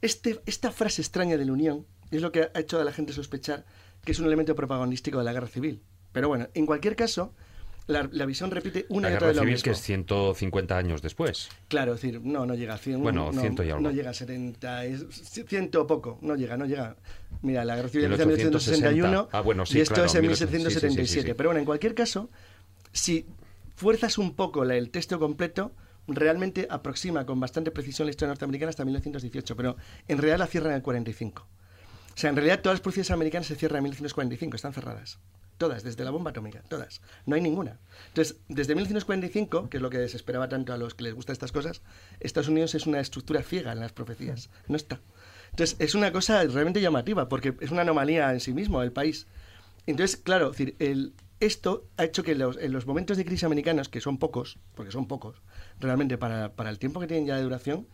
Este, 0.00 0.40
esta 0.46 0.72
frase 0.72 1.02
extraña 1.02 1.36
de 1.36 1.44
la 1.44 1.52
unión 1.52 1.86
es 2.10 2.22
lo 2.22 2.32
que 2.32 2.48
ha 2.54 2.58
hecho 2.58 2.80
a 2.80 2.84
la 2.84 2.92
gente 2.92 3.12
sospechar 3.12 3.66
que 4.02 4.12
es 4.12 4.18
un 4.18 4.26
elemento 4.26 4.56
propagandístico 4.56 5.18
de 5.18 5.24
la 5.24 5.34
guerra 5.34 5.46
civil. 5.46 5.82
Pero 6.12 6.28
bueno, 6.28 6.48
en 6.54 6.64
cualquier 6.64 6.96
caso, 6.96 7.34
la, 7.86 8.08
la, 8.12 8.26
visión 8.26 8.50
repite 8.50 8.86
una 8.88 9.08
la 9.08 9.14
y 9.14 9.16
otra 9.16 9.28
vez 9.28 9.36
lo 9.36 9.44
mismo. 9.44 9.62
que 9.64 9.70
es 9.70 9.80
150 9.80 10.76
años 10.76 11.02
después. 11.02 11.48
Claro, 11.68 11.94
es 11.94 12.02
decir, 12.02 12.20
no, 12.22 12.46
no 12.46 12.54
llega 12.54 12.74
a 12.74 12.78
100. 12.78 13.02
Bueno, 13.02 13.32
no, 13.32 13.40
100 13.40 13.56
y 13.58 13.70
algo. 13.70 13.80
No 13.80 13.90
llega 13.90 14.10
a 14.10 14.14
70, 14.14 14.84
es 14.84 15.06
ciento 15.48 15.86
poco, 15.86 16.18
no 16.22 16.36
llega, 16.36 16.56
no 16.56 16.66
llega. 16.66 16.96
Mira, 17.42 17.64
la 17.64 17.76
guerra 17.76 17.88
civil 17.88 18.04
en 18.06 18.12
1861 18.12 19.28
ah, 19.32 19.40
bueno, 19.40 19.66
sí, 19.66 19.78
y 19.78 19.80
esto 19.80 19.94
claro, 19.94 20.06
es 20.06 20.14
en 20.14 20.22
1777. 20.22 20.86
1777. 20.86 21.22
Sí, 21.22 21.28
sí, 21.28 21.34
Pero 21.34 21.48
bueno, 21.48 21.58
en 21.58 21.64
cualquier 21.64 21.94
caso, 21.94 22.30
si 22.92 23.26
fuerzas 23.74 24.18
un 24.18 24.34
poco 24.34 24.64
la, 24.64 24.76
el 24.76 24.90
texto 24.90 25.18
completo, 25.18 25.72
realmente 26.06 26.66
aproxima 26.70 27.26
con 27.26 27.40
bastante 27.40 27.70
precisión 27.70 28.06
la 28.06 28.10
historia 28.10 28.28
norteamericana 28.28 28.70
hasta 28.70 28.84
1918, 28.84 29.56
pero 29.56 29.76
en 30.08 30.18
realidad 30.18 30.38
la 30.38 30.46
cierra 30.46 30.70
en 30.70 30.76
el 30.76 30.82
45. 30.82 31.42
O 31.42 32.16
sea, 32.16 32.30
en 32.30 32.36
realidad 32.36 32.60
todas 32.60 32.74
las 32.74 32.80
profecías 32.80 33.10
americanas 33.10 33.46
se 33.46 33.56
cierran 33.56 33.78
en 33.78 33.84
1945, 33.84 34.56
están 34.56 34.72
cerradas. 34.72 35.18
Todas, 35.62 35.84
desde 35.84 36.04
la 36.04 36.10
bomba 36.10 36.30
atómica, 36.32 36.60
todas. 36.66 37.02
No 37.24 37.36
hay 37.36 37.40
ninguna. 37.40 37.78
Entonces, 38.08 38.40
desde 38.48 38.74
1945, 38.74 39.70
que 39.70 39.76
es 39.76 39.80
lo 39.80 39.90
que 39.90 39.98
desesperaba 39.98 40.48
tanto 40.48 40.72
a 40.72 40.76
los 40.76 40.96
que 40.96 41.04
les 41.04 41.14
gustan 41.14 41.34
estas 41.34 41.52
cosas, 41.52 41.82
Estados 42.18 42.48
Unidos 42.48 42.74
es 42.74 42.84
una 42.88 42.98
estructura 42.98 43.44
ciega 43.44 43.70
en 43.70 43.78
las 43.78 43.92
profecías. 43.92 44.50
No 44.66 44.74
está. 44.74 44.98
Entonces, 45.50 45.76
es 45.78 45.94
una 45.94 46.10
cosa 46.10 46.42
realmente 46.42 46.80
llamativa, 46.80 47.28
porque 47.28 47.54
es 47.60 47.70
una 47.70 47.82
anomalía 47.82 48.32
en 48.32 48.40
sí 48.40 48.52
mismo 48.52 48.82
el 48.82 48.90
país. 48.90 49.28
Entonces, 49.86 50.16
claro, 50.16 50.50
decir, 50.50 50.74
el, 50.80 51.14
esto 51.38 51.86
ha 51.96 52.06
hecho 52.06 52.24
que 52.24 52.34
los, 52.34 52.56
en 52.56 52.72
los 52.72 52.84
momentos 52.84 53.16
de 53.16 53.24
crisis 53.24 53.44
americanos, 53.44 53.88
que 53.88 54.00
son 54.00 54.18
pocos, 54.18 54.58
porque 54.74 54.90
son 54.90 55.06
pocos, 55.06 55.42
realmente 55.78 56.18
para, 56.18 56.56
para 56.56 56.70
el 56.70 56.80
tiempo 56.80 56.98
que 56.98 57.06
tienen 57.06 57.26
ya 57.26 57.36
de 57.36 57.44
duración, 57.44 57.86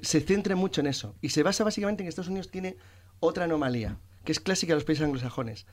se 0.00 0.20
centre 0.20 0.54
mucho 0.54 0.80
en 0.80 0.86
eso. 0.86 1.16
Y 1.20 1.30
se 1.30 1.42
basa 1.42 1.64
básicamente 1.64 2.04
en 2.04 2.06
que 2.06 2.10
Estados 2.10 2.28
Unidos 2.28 2.52
tiene 2.52 2.76
otra 3.18 3.46
anomalía, 3.46 3.98
que 4.24 4.30
es 4.30 4.38
clásica 4.38 4.74
de 4.74 4.76
los 4.76 4.84
países 4.84 5.04
anglosajones. 5.04 5.66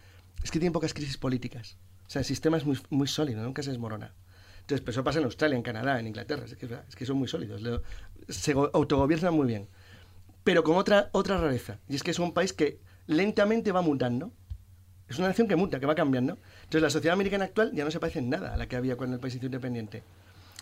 Es 0.44 0.52
que 0.52 0.60
tiene 0.60 0.74
pocas 0.74 0.94
crisis 0.94 1.18
políticas. 1.18 1.78
O 2.08 2.10
sea, 2.10 2.20
el 2.20 2.26
sistema 2.26 2.58
es 2.58 2.66
muy, 2.66 3.08
sólido, 3.08 3.42
nunca 3.42 3.64
se 3.64 3.70
desmorona. 3.70 4.14
Entonces, 4.62 4.82
pues 4.84 4.96
eso 4.96 5.04
pasa 5.04 5.20
en 5.20 5.26
Australia, 5.26 5.56
en 5.56 5.64
Canadá, 5.64 6.00
en 6.00 6.08
Inglaterra. 6.08 6.46
Es 6.46 6.96
que, 6.96 7.06
son 7.06 7.18
muy 7.18 7.28
sólidos. 7.28 7.62
Se 8.28 8.52
autogobiernan 8.52 9.34
muy 9.34 9.48
bien. 9.48 9.70
Pero 10.44 10.64
con 10.64 10.76
otra, 10.76 11.10
otra 11.14 11.38
rareza. 11.38 11.80
Y 11.88 11.96
es 11.96 12.04
que 12.04 12.12
es 12.12 12.20
un 12.20 12.34
país 12.34 12.54
que 12.54 12.80
lentamente 13.08 13.72
va 13.72 13.82
mutando. 13.82 14.34
Es 15.08 15.20
una 15.20 15.30
nación 15.30 15.48
que 15.48 15.56
muta, 15.56 15.80
que 15.80 15.86
va 15.86 15.96
cambiando. 15.96 16.38
Entonces, 16.64 16.82
la 16.82 16.90
sociedad 16.90 17.14
americana 17.14 17.46
actual 17.46 17.72
ya 17.74 17.86
no 17.86 17.92
se 17.92 18.00
parece 18.00 18.20
en 18.20 18.30
nada 18.30 18.54
a 18.54 18.58
la 18.58 18.68
que 18.68 18.76
había 18.76 18.98
cuando 18.98 19.16
el 19.16 19.22
país 19.22 19.36
hizo 19.36 19.46
independiente. 19.46 20.04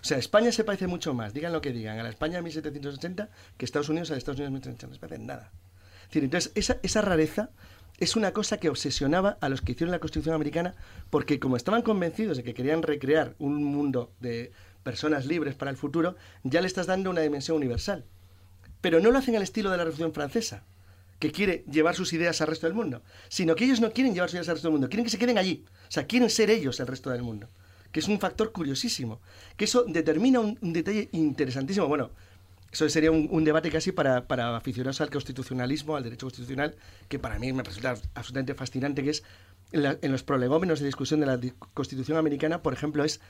O 0.01 0.05
sea, 0.05 0.17
España 0.17 0.51
se 0.51 0.63
parece 0.63 0.87
mucho 0.87 1.13
más, 1.13 1.33
digan 1.33 1.51
lo 1.51 1.61
que 1.61 1.73
digan, 1.73 1.99
a 1.99 2.03
la 2.03 2.09
España 2.09 2.37
de 2.37 2.43
1780 2.43 3.29
que 3.57 3.65
Estados 3.65 3.89
Unidos 3.89 4.11
a 4.11 4.17
Estados 4.17 4.39
Unidos 4.39 4.49
de 4.49 4.69
1780. 4.69 4.87
No 4.87 4.93
se 4.93 4.99
parece 4.99 5.15
en 5.15 5.27
nada. 5.27 5.51
Es 6.09 6.15
entonces, 6.15 6.51
esa 6.83 7.01
rareza 7.01 7.49
es 7.99 8.15
una 8.15 8.31
cosa 8.31 8.57
que 8.57 8.69
obsesionaba 8.69 9.37
a 9.41 9.49
los 9.49 9.61
que 9.61 9.73
hicieron 9.73 9.91
la 9.91 9.99
Constitución 9.99 10.35
americana 10.35 10.75
porque 11.09 11.39
como 11.39 11.57
estaban 11.57 11.81
convencidos 11.81 12.37
de 12.37 12.43
que 12.43 12.53
querían 12.53 12.81
recrear 12.81 13.35
un 13.39 13.63
mundo 13.63 14.13
de 14.19 14.51
personas 14.83 15.25
libres 15.25 15.55
para 15.55 15.71
el 15.71 15.77
futuro, 15.77 16.15
ya 16.43 16.61
le 16.61 16.67
estás 16.67 16.87
dando 16.87 17.09
una 17.09 17.21
dimensión 17.21 17.57
universal. 17.57 18.05
Pero 18.81 18.99
no 18.99 19.11
lo 19.11 19.17
hacen 19.17 19.35
al 19.35 19.43
estilo 19.43 19.69
de 19.69 19.77
la 19.77 19.83
Revolución 19.83 20.13
Francesa, 20.13 20.63
que 21.19 21.31
quiere 21.31 21.65
llevar 21.69 21.95
sus 21.95 22.13
ideas 22.13 22.39
al 22.41 22.47
resto 22.47 22.65
del 22.67 22.75
mundo, 22.75 23.03
sino 23.27 23.55
que 23.55 23.65
ellos 23.65 23.81
no 23.81 23.91
quieren 23.91 24.13
llevar 24.13 24.29
sus 24.29 24.35
ideas 24.35 24.49
al 24.49 24.55
resto 24.55 24.69
del 24.69 24.73
mundo, 24.73 24.89
quieren 24.89 25.03
que 25.03 25.11
se 25.11 25.17
queden 25.17 25.37
allí. 25.37 25.65
O 25.89 25.91
sea, 25.91 26.07
quieren 26.07 26.29
ser 26.29 26.49
ellos 26.49 26.79
el 26.79 26.87
resto 26.87 27.09
del 27.09 27.23
mundo, 27.23 27.49
que 27.91 27.99
es 27.99 28.07
un 28.07 28.19
factor 28.19 28.53
curiosísimo, 28.53 29.19
que 29.57 29.65
eso 29.65 29.83
determina 29.83 30.39
un, 30.39 30.57
un 30.61 30.71
detalle 30.71 31.09
interesantísimo. 31.11 31.87
Bueno, 31.87 32.11
eso 32.71 32.87
sería 32.89 33.11
un, 33.11 33.27
un 33.31 33.43
debate 33.43 33.69
casi 33.71 33.91
para, 33.91 34.27
para, 34.27 34.55
aficionados 34.55 35.01
al 35.01 35.09
constitucionalismo, 35.09 35.95
al 35.95 36.03
derecho 36.03 36.27
constitucional, 36.27 36.75
que 37.07 37.19
para 37.19 37.39
mí 37.39 37.51
me 37.53 37.63
resulta 37.63 37.95
absolutamente 38.13 38.53
fascinante, 38.53 39.03
que 39.03 39.09
es 39.11 39.23
en, 39.71 39.83
la, 39.83 39.97
en 40.01 40.11
los 40.11 40.23
prolegómenos 40.23 40.79
de 40.79 40.85
discusión 40.85 41.19
de 41.19 41.25
la 41.25 41.39
Constitución 41.73 42.17
americana, 42.17 42.61
por 42.61 42.73
ejemplo, 42.73 43.03
es 43.03 43.21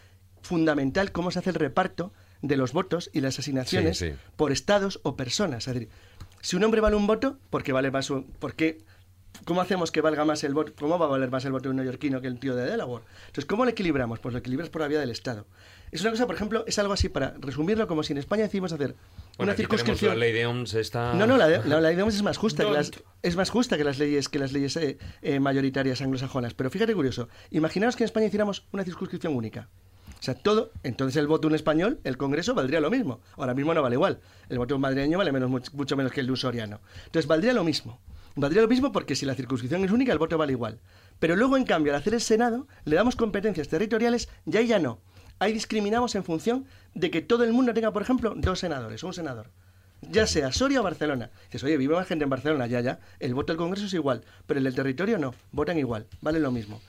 fundamental 0.41 1.11
cómo 1.11 1.31
se 1.31 1.39
hace 1.39 1.49
el 1.49 1.55
reparto 1.55 2.13
de 2.41 2.55
los 2.57 2.71
votos 2.71 3.09
y 3.13 3.21
las 3.21 3.37
asignaciones 3.39 3.97
Sí, 3.97 4.11
sí. 4.11 4.15
por 4.37 4.51
estados 4.51 4.99
o 5.03 5.15
personas. 5.15 5.67
Es 5.67 5.73
decir, 5.73 5.89
si 6.41 6.55
un 6.55 6.63
hombre 6.63 6.79
vale 6.81 6.95
un 6.95 7.07
voto, 7.07 7.37
¿por 7.49 7.63
qué 7.63 7.73
vale 7.73 7.91
más 7.91 8.09
un, 8.09 8.25
por 8.25 8.55
qué 8.55 8.83
¿Cómo 9.45 9.61
hacemos 9.61 9.91
que 9.91 10.01
valga 10.01 10.25
más 10.25 10.43
el 10.43 10.53
voto? 10.53 10.73
¿Cómo 10.77 10.97
va 10.99 11.05
a 11.05 11.09
valer 11.09 11.29
más 11.29 11.45
el 11.45 11.51
voto 11.51 11.63
de 11.63 11.69
un 11.69 11.75
neoyorquino 11.77 12.19
que 12.19 12.27
el 12.27 12.39
tío 12.39 12.55
de 12.55 12.65
Delaware? 12.65 13.03
Entonces, 13.27 13.45
¿cómo 13.45 13.63
lo 13.63 13.71
equilibramos? 13.71 14.19
Pues 14.19 14.33
lo 14.33 14.39
equilibras 14.39 14.69
por 14.69 14.81
la 14.81 14.87
vía 14.87 14.99
del 14.99 15.11
Estado. 15.11 15.45
Es 15.91 16.01
una 16.01 16.11
cosa, 16.11 16.25
por 16.27 16.35
ejemplo, 16.35 16.63
es 16.67 16.77
algo 16.79 16.93
así, 16.93 17.09
para 17.09 17.33
resumirlo, 17.39 17.87
como 17.87 18.03
si 18.03 18.13
en 18.13 18.17
España 18.19 18.43
decidimos 18.43 18.71
hacer 18.73 18.95
Bueno, 19.37 19.43
una 19.43 19.51
aquí 19.53 19.61
circunscripción... 19.63 20.11
la 20.11 20.19
ley 20.19 20.31
de 20.33 20.45
OMS 20.45 20.73
está... 20.75 21.13
No, 21.13 21.25
no, 21.25 21.37
la, 21.37 21.47
de- 21.47 21.67
la 21.67 21.81
ley 21.81 21.95
de 21.95 22.03
Ohms 22.03 22.15
es 22.15 22.21
más 22.23 22.37
justa 22.37 22.63
que 22.65 22.71
las, 22.71 22.91
Don't. 22.91 23.03
es 23.23 23.35
más 23.35 23.49
justa 23.49 23.77
que 23.77 23.83
las 23.83 23.97
leyes 23.97 24.29
que 24.29 24.37
las 24.39 24.51
leyes 24.51 24.75
eh, 24.77 24.97
eh, 25.21 25.39
mayoritarias 25.39 26.01
anglosajonas. 26.01 26.53
Pero 26.53 26.69
fíjate 26.69 26.93
curioso, 26.93 27.27
imaginaos 27.49 27.95
que 27.95 28.03
en 28.03 28.05
España 28.05 28.27
hiciéramos 28.27 28.65
una 28.71 28.83
circunscripción 28.83 29.35
única. 29.35 29.69
O 30.19 30.21
sea, 30.21 30.35
todo, 30.35 30.71
entonces 30.83 31.15
el 31.15 31.27
voto 31.27 31.43
de 31.43 31.47
un 31.47 31.55
español, 31.55 31.99
el 32.03 32.17
Congreso 32.17 32.53
valdría 32.53 32.81
lo 32.81 32.91
mismo. 32.91 33.21
Ahora 33.37 33.53
mismo 33.53 33.73
no 33.73 33.81
vale 33.81 33.95
igual. 33.95 34.19
El 34.49 34.57
voto 34.57 34.69
de 34.69 34.75
un 34.75 34.81
madrileño 34.81 35.17
vale 35.17 35.31
menos, 35.31 35.49
much- 35.49 35.71
mucho 35.73 35.95
menos 35.95 36.11
que 36.11 36.19
el 36.19 36.25
de 36.25 36.31
un 36.33 36.37
soriano. 36.37 36.81
Entonces 37.05 37.25
valdría 37.27 37.53
lo 37.53 37.63
mismo. 37.63 37.99
Valdría 38.35 38.61
lo 38.61 38.67
mismo 38.67 38.91
porque 38.91 39.15
si 39.15 39.25
la 39.25 39.33
circunscripción 39.33 39.83
es 39.85 39.91
única, 39.91 40.11
el 40.13 40.19
voto 40.19 40.37
vale 40.37 40.51
igual. 40.51 40.79
Pero 41.19 41.35
luego, 41.35 41.57
en 41.57 41.63
cambio, 41.65 41.93
al 41.93 41.99
hacer 41.99 42.13
el 42.13 42.21
Senado, 42.21 42.67
le 42.85 42.95
damos 42.95 43.15
competencias 43.15 43.67
territoriales 43.69 44.29
y 44.45 44.55
ahí 44.57 44.67
ya 44.67 44.79
no. 44.79 44.99
Ahí 45.39 45.53
discriminamos 45.53 46.15
en 46.15 46.23
función 46.23 46.65
de 46.93 47.09
que 47.09 47.21
todo 47.21 47.43
el 47.43 47.53
mundo 47.53 47.73
tenga, 47.73 47.91
por 47.91 48.01
ejemplo, 48.01 48.33
dos 48.35 48.59
senadores 48.59 49.03
o 49.03 49.07
un 49.07 49.13
senador 49.13 49.49
ya 50.01 50.27
sea 50.27 50.51
Soria 50.51 50.81
o 50.81 50.83
Barcelona. 50.83 51.29
Dices, 51.45 51.63
oye, 51.63 51.77
vive 51.77 51.95
más 51.95 52.07
gente 52.07 52.23
en 52.23 52.29
Barcelona, 52.29 52.67
ya, 52.67 52.81
ya. 52.81 52.99
El 53.19 53.33
voto 53.33 53.53
del 53.53 53.57
Congreso 53.57 53.85
es 53.85 53.93
igual, 53.93 54.23
pero 54.47 54.59
el 54.59 54.63
del 54.63 54.75
territorio 54.75 55.17
no. 55.17 55.33
Votan 55.51 55.77
igual, 55.77 56.07
vale 56.21 56.39
lo 56.39 56.51
mismo. 56.51 56.81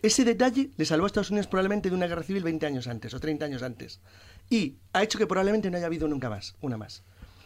Ese 0.00 0.24
detalle 0.24 0.70
le 0.76 0.84
salvó 0.84 1.04
a 1.04 1.06
Estados 1.06 1.30
Unidos 1.30 1.46
probablemente 1.46 1.88
de 1.88 1.96
una 1.96 2.06
guerra 2.06 2.22
civil 2.22 2.42
20 2.42 2.66
años 2.66 2.86
antes 2.88 3.14
o 3.14 3.20
30 3.20 3.44
años 3.44 3.62
antes. 3.62 4.00
Y 4.50 4.76
ha 4.92 5.02
hecho 5.02 5.18
que 5.18 5.26
probablemente 5.26 5.70
no 5.70 5.76
haya 5.76 5.86
habido 5.86 6.08
nunca 6.08 6.28
más, 6.28 6.56
una 6.60 6.76
más. 6.76 7.04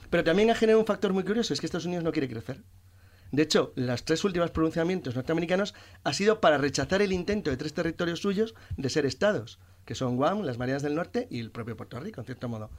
Pero 0.09 0.25
también 0.25 0.51
ha 0.51 0.55
generado 0.55 0.81
un 0.81 0.87
factor 0.87 1.13
muy 1.13 1.25
curioso, 1.25 1.53
es 1.53 1.61
que 1.61 1.67
Estados 1.67 1.87
Unidos 1.87 2.05
no 2.05 2.13
quiere 2.13 2.29
crecer. 2.29 2.63
De 3.33 3.43
hecho, 3.43 3.73
los 3.75 4.05
tres 4.05 4.25
últimos 4.25 4.53
pronunciamientos 4.53 5.17
norteamericanos 5.17 5.75
ha 6.05 6.13
sido 6.13 6.41
para 6.41 6.59
rechazar 6.59 7.03
el 7.03 7.13
intento 7.13 7.51
de 7.51 7.57
tres 7.57 7.75
territorios 7.75 8.21
suyos 8.21 8.55
de 8.77 8.89
ser 8.89 9.05
estados, 9.05 9.59
que 9.87 9.95
son 9.95 10.17
Guam, 10.17 10.43
las 10.43 10.59
Marianas 10.59 10.83
del 10.83 10.95
Norte 10.95 11.27
y 11.31 11.41
el 11.41 11.51
propio 11.51 11.77
Puerto 11.77 11.99
Rico, 11.99 12.21
en 12.21 12.27
cierto 12.27 12.49
modo. 12.49 12.71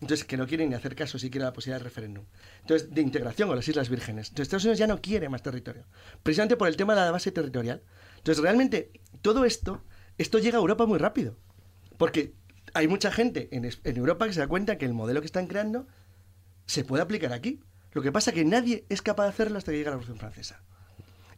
Entonces, 0.00 0.26
que 0.26 0.36
no 0.36 0.46
quieren 0.46 0.70
ni 0.70 0.74
hacer 0.74 0.96
caso 0.96 1.18
siquiera 1.18 1.46
a 1.46 1.50
la 1.50 1.52
posibilidad 1.52 1.78
de 1.78 1.84
referéndum. 1.84 2.24
Entonces, 2.62 2.92
de 2.92 3.00
integración 3.00 3.48
con 3.48 3.56
las 3.56 3.68
Islas 3.68 3.88
Vírgenes. 3.88 4.28
Entonces, 4.28 4.48
Estados 4.48 4.64
Unidos 4.64 4.78
ya 4.78 4.86
no 4.86 5.00
quiere 5.00 5.28
más 5.28 5.42
territorio. 5.42 5.84
Precisamente 6.22 6.56
por 6.56 6.66
el 6.66 6.76
tema 6.76 6.94
de 6.94 7.02
la 7.02 7.10
base 7.12 7.30
territorial. 7.30 7.82
Entonces, 8.16 8.42
realmente, 8.42 8.90
todo 9.22 9.44
esto, 9.44 9.84
esto 10.18 10.38
llega 10.38 10.58
a 10.58 10.60
Europa 10.60 10.84
muy 10.86 10.98
rápido. 10.98 11.36
Porque 11.96 12.34
hay 12.72 12.88
mucha 12.88 13.12
gente 13.12 13.48
en, 13.52 13.64
en 13.64 13.96
Europa 13.96 14.26
que 14.26 14.32
se 14.32 14.40
da 14.40 14.48
cuenta 14.48 14.78
que 14.78 14.84
el 14.84 14.94
modelo 14.94 15.20
que 15.20 15.26
están 15.26 15.46
creando 15.46 15.86
se 16.66 16.84
puede 16.84 17.02
aplicar 17.02 17.32
aquí. 17.32 17.60
Lo 17.92 18.02
que 18.02 18.10
pasa 18.10 18.30
es 18.30 18.34
que 18.34 18.44
nadie 18.44 18.84
es 18.88 19.00
capaz 19.00 19.24
de 19.24 19.30
hacerlo 19.30 19.58
hasta 19.58 19.70
que 19.70 19.78
llega 19.78 19.90
la 19.90 19.96
Revolución 19.96 20.18
Francesa. 20.18 20.62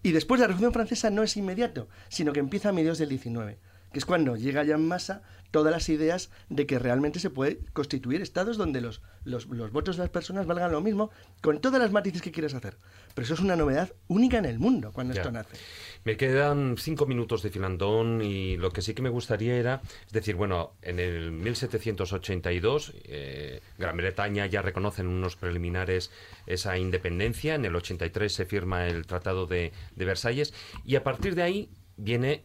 Y 0.03 0.13
después 0.13 0.41
la 0.41 0.47
Revolución 0.47 0.73
Francesa 0.73 1.11
no 1.11 1.23
es 1.23 1.37
inmediato, 1.37 1.89
sino 2.09 2.33
que 2.33 2.41
empieza 2.41 2.71
a 2.71 2.73
mediados 2.73 2.99
del 2.99 3.09
19, 3.09 3.59
que 3.97 4.01
es 4.01 4.05
cuando 4.05 4.37
llega 4.37 4.63
ya 4.63 4.75
en 4.75 4.87
masa 4.87 5.23
todas 5.51 5.73
las 5.73 5.89
ideas 5.89 6.29
de 6.51 6.67
que 6.67 6.79
realmente 6.79 7.19
se 7.19 7.31
puede 7.31 7.61
constituir 7.73 8.21
estados 8.21 8.59
donde 8.59 8.83
los, 8.83 9.01
los, 9.25 9.47
los 9.47 9.73
votos 9.73 9.97
de 9.97 10.03
las 10.03 10.11
personas 10.11 10.45
valgan 10.45 10.71
lo 10.71 10.83
mismo, 10.83 11.11
con 11.41 11.63
todas 11.63 11.81
las 11.81 11.93
matices 11.93 12.21
que 12.21 12.31
quieras 12.31 12.53
hacer. 12.53 12.77
Pero 13.15 13.25
eso 13.25 13.33
es 13.33 13.41
una 13.41 13.57
novedad 13.57 13.91
única 14.09 14.37
en 14.37 14.45
el 14.45 14.59
mundo 14.59 14.93
cuando 14.93 15.15
Ya. 15.15 15.23
esto 15.23 15.33
nace. 15.33 15.57
Me 16.05 16.19
quedan 16.19 16.77
cinco 16.77 17.07
minutos 17.07 17.43
de 17.43 17.49
filandón 17.49 18.21
y 18.21 18.59
lo 18.59 18.71
que 18.71 18.83
sí 18.83 18.93
que 18.93 19.01
me 19.01 19.09
gustaría 19.09 19.57
era, 19.57 19.81
es 20.07 20.13
decir, 20.13 20.35
bueno, 20.35 20.75
en 20.83 20.99
el 21.01 21.33
1782 21.33 22.93
eh, 23.05 23.63
Gran 23.79 23.97
Bretaña 23.97 24.45
ya 24.45 24.61
reconoce 24.61 25.01
en 25.01 25.09
unos 25.09 25.37
preliminares 25.37 26.11
esa 26.47 26.77
independencia, 26.77 27.55
en 27.55 27.65
el 27.65 27.75
83 27.75 28.31
se 28.31 28.45
firma 28.45 28.89
el 28.89 29.07
Tratado 29.07 29.47
de, 29.47 29.73
de 29.95 30.05
Versalles 30.05 30.53
y 30.85 30.97
a 30.97 31.03
partir 31.03 31.35
de 31.35 31.45
ahí 31.45 31.71
viene 31.97 32.45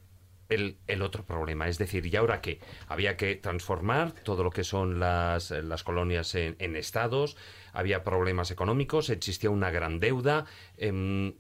el, 0.52 0.78
el 0.88 1.02
otro 1.02 1.24
problema, 1.26 1.68
es 1.68 1.78
decir, 1.78 2.06
¿y 2.06 2.16
ahora 2.16 2.42
qué? 2.42 2.60
Había 2.88 3.18
que 3.18 3.36
transformar 3.36 4.12
todo 4.12 4.44
lo 4.44 4.52
que 4.52 4.64
son 4.64 5.00
las, 5.00 5.52
las 5.52 5.84
colonias 5.84 6.36
en, 6.36 6.56
en 6.60 6.76
estados, 6.76 7.38
había 7.74 8.04
problemas 8.04 8.52
económicos, 8.52 9.10
existía 9.10 9.50
una 9.50 9.72
gran 9.72 10.00
deuda. 10.00 10.46
em, 10.78 11.34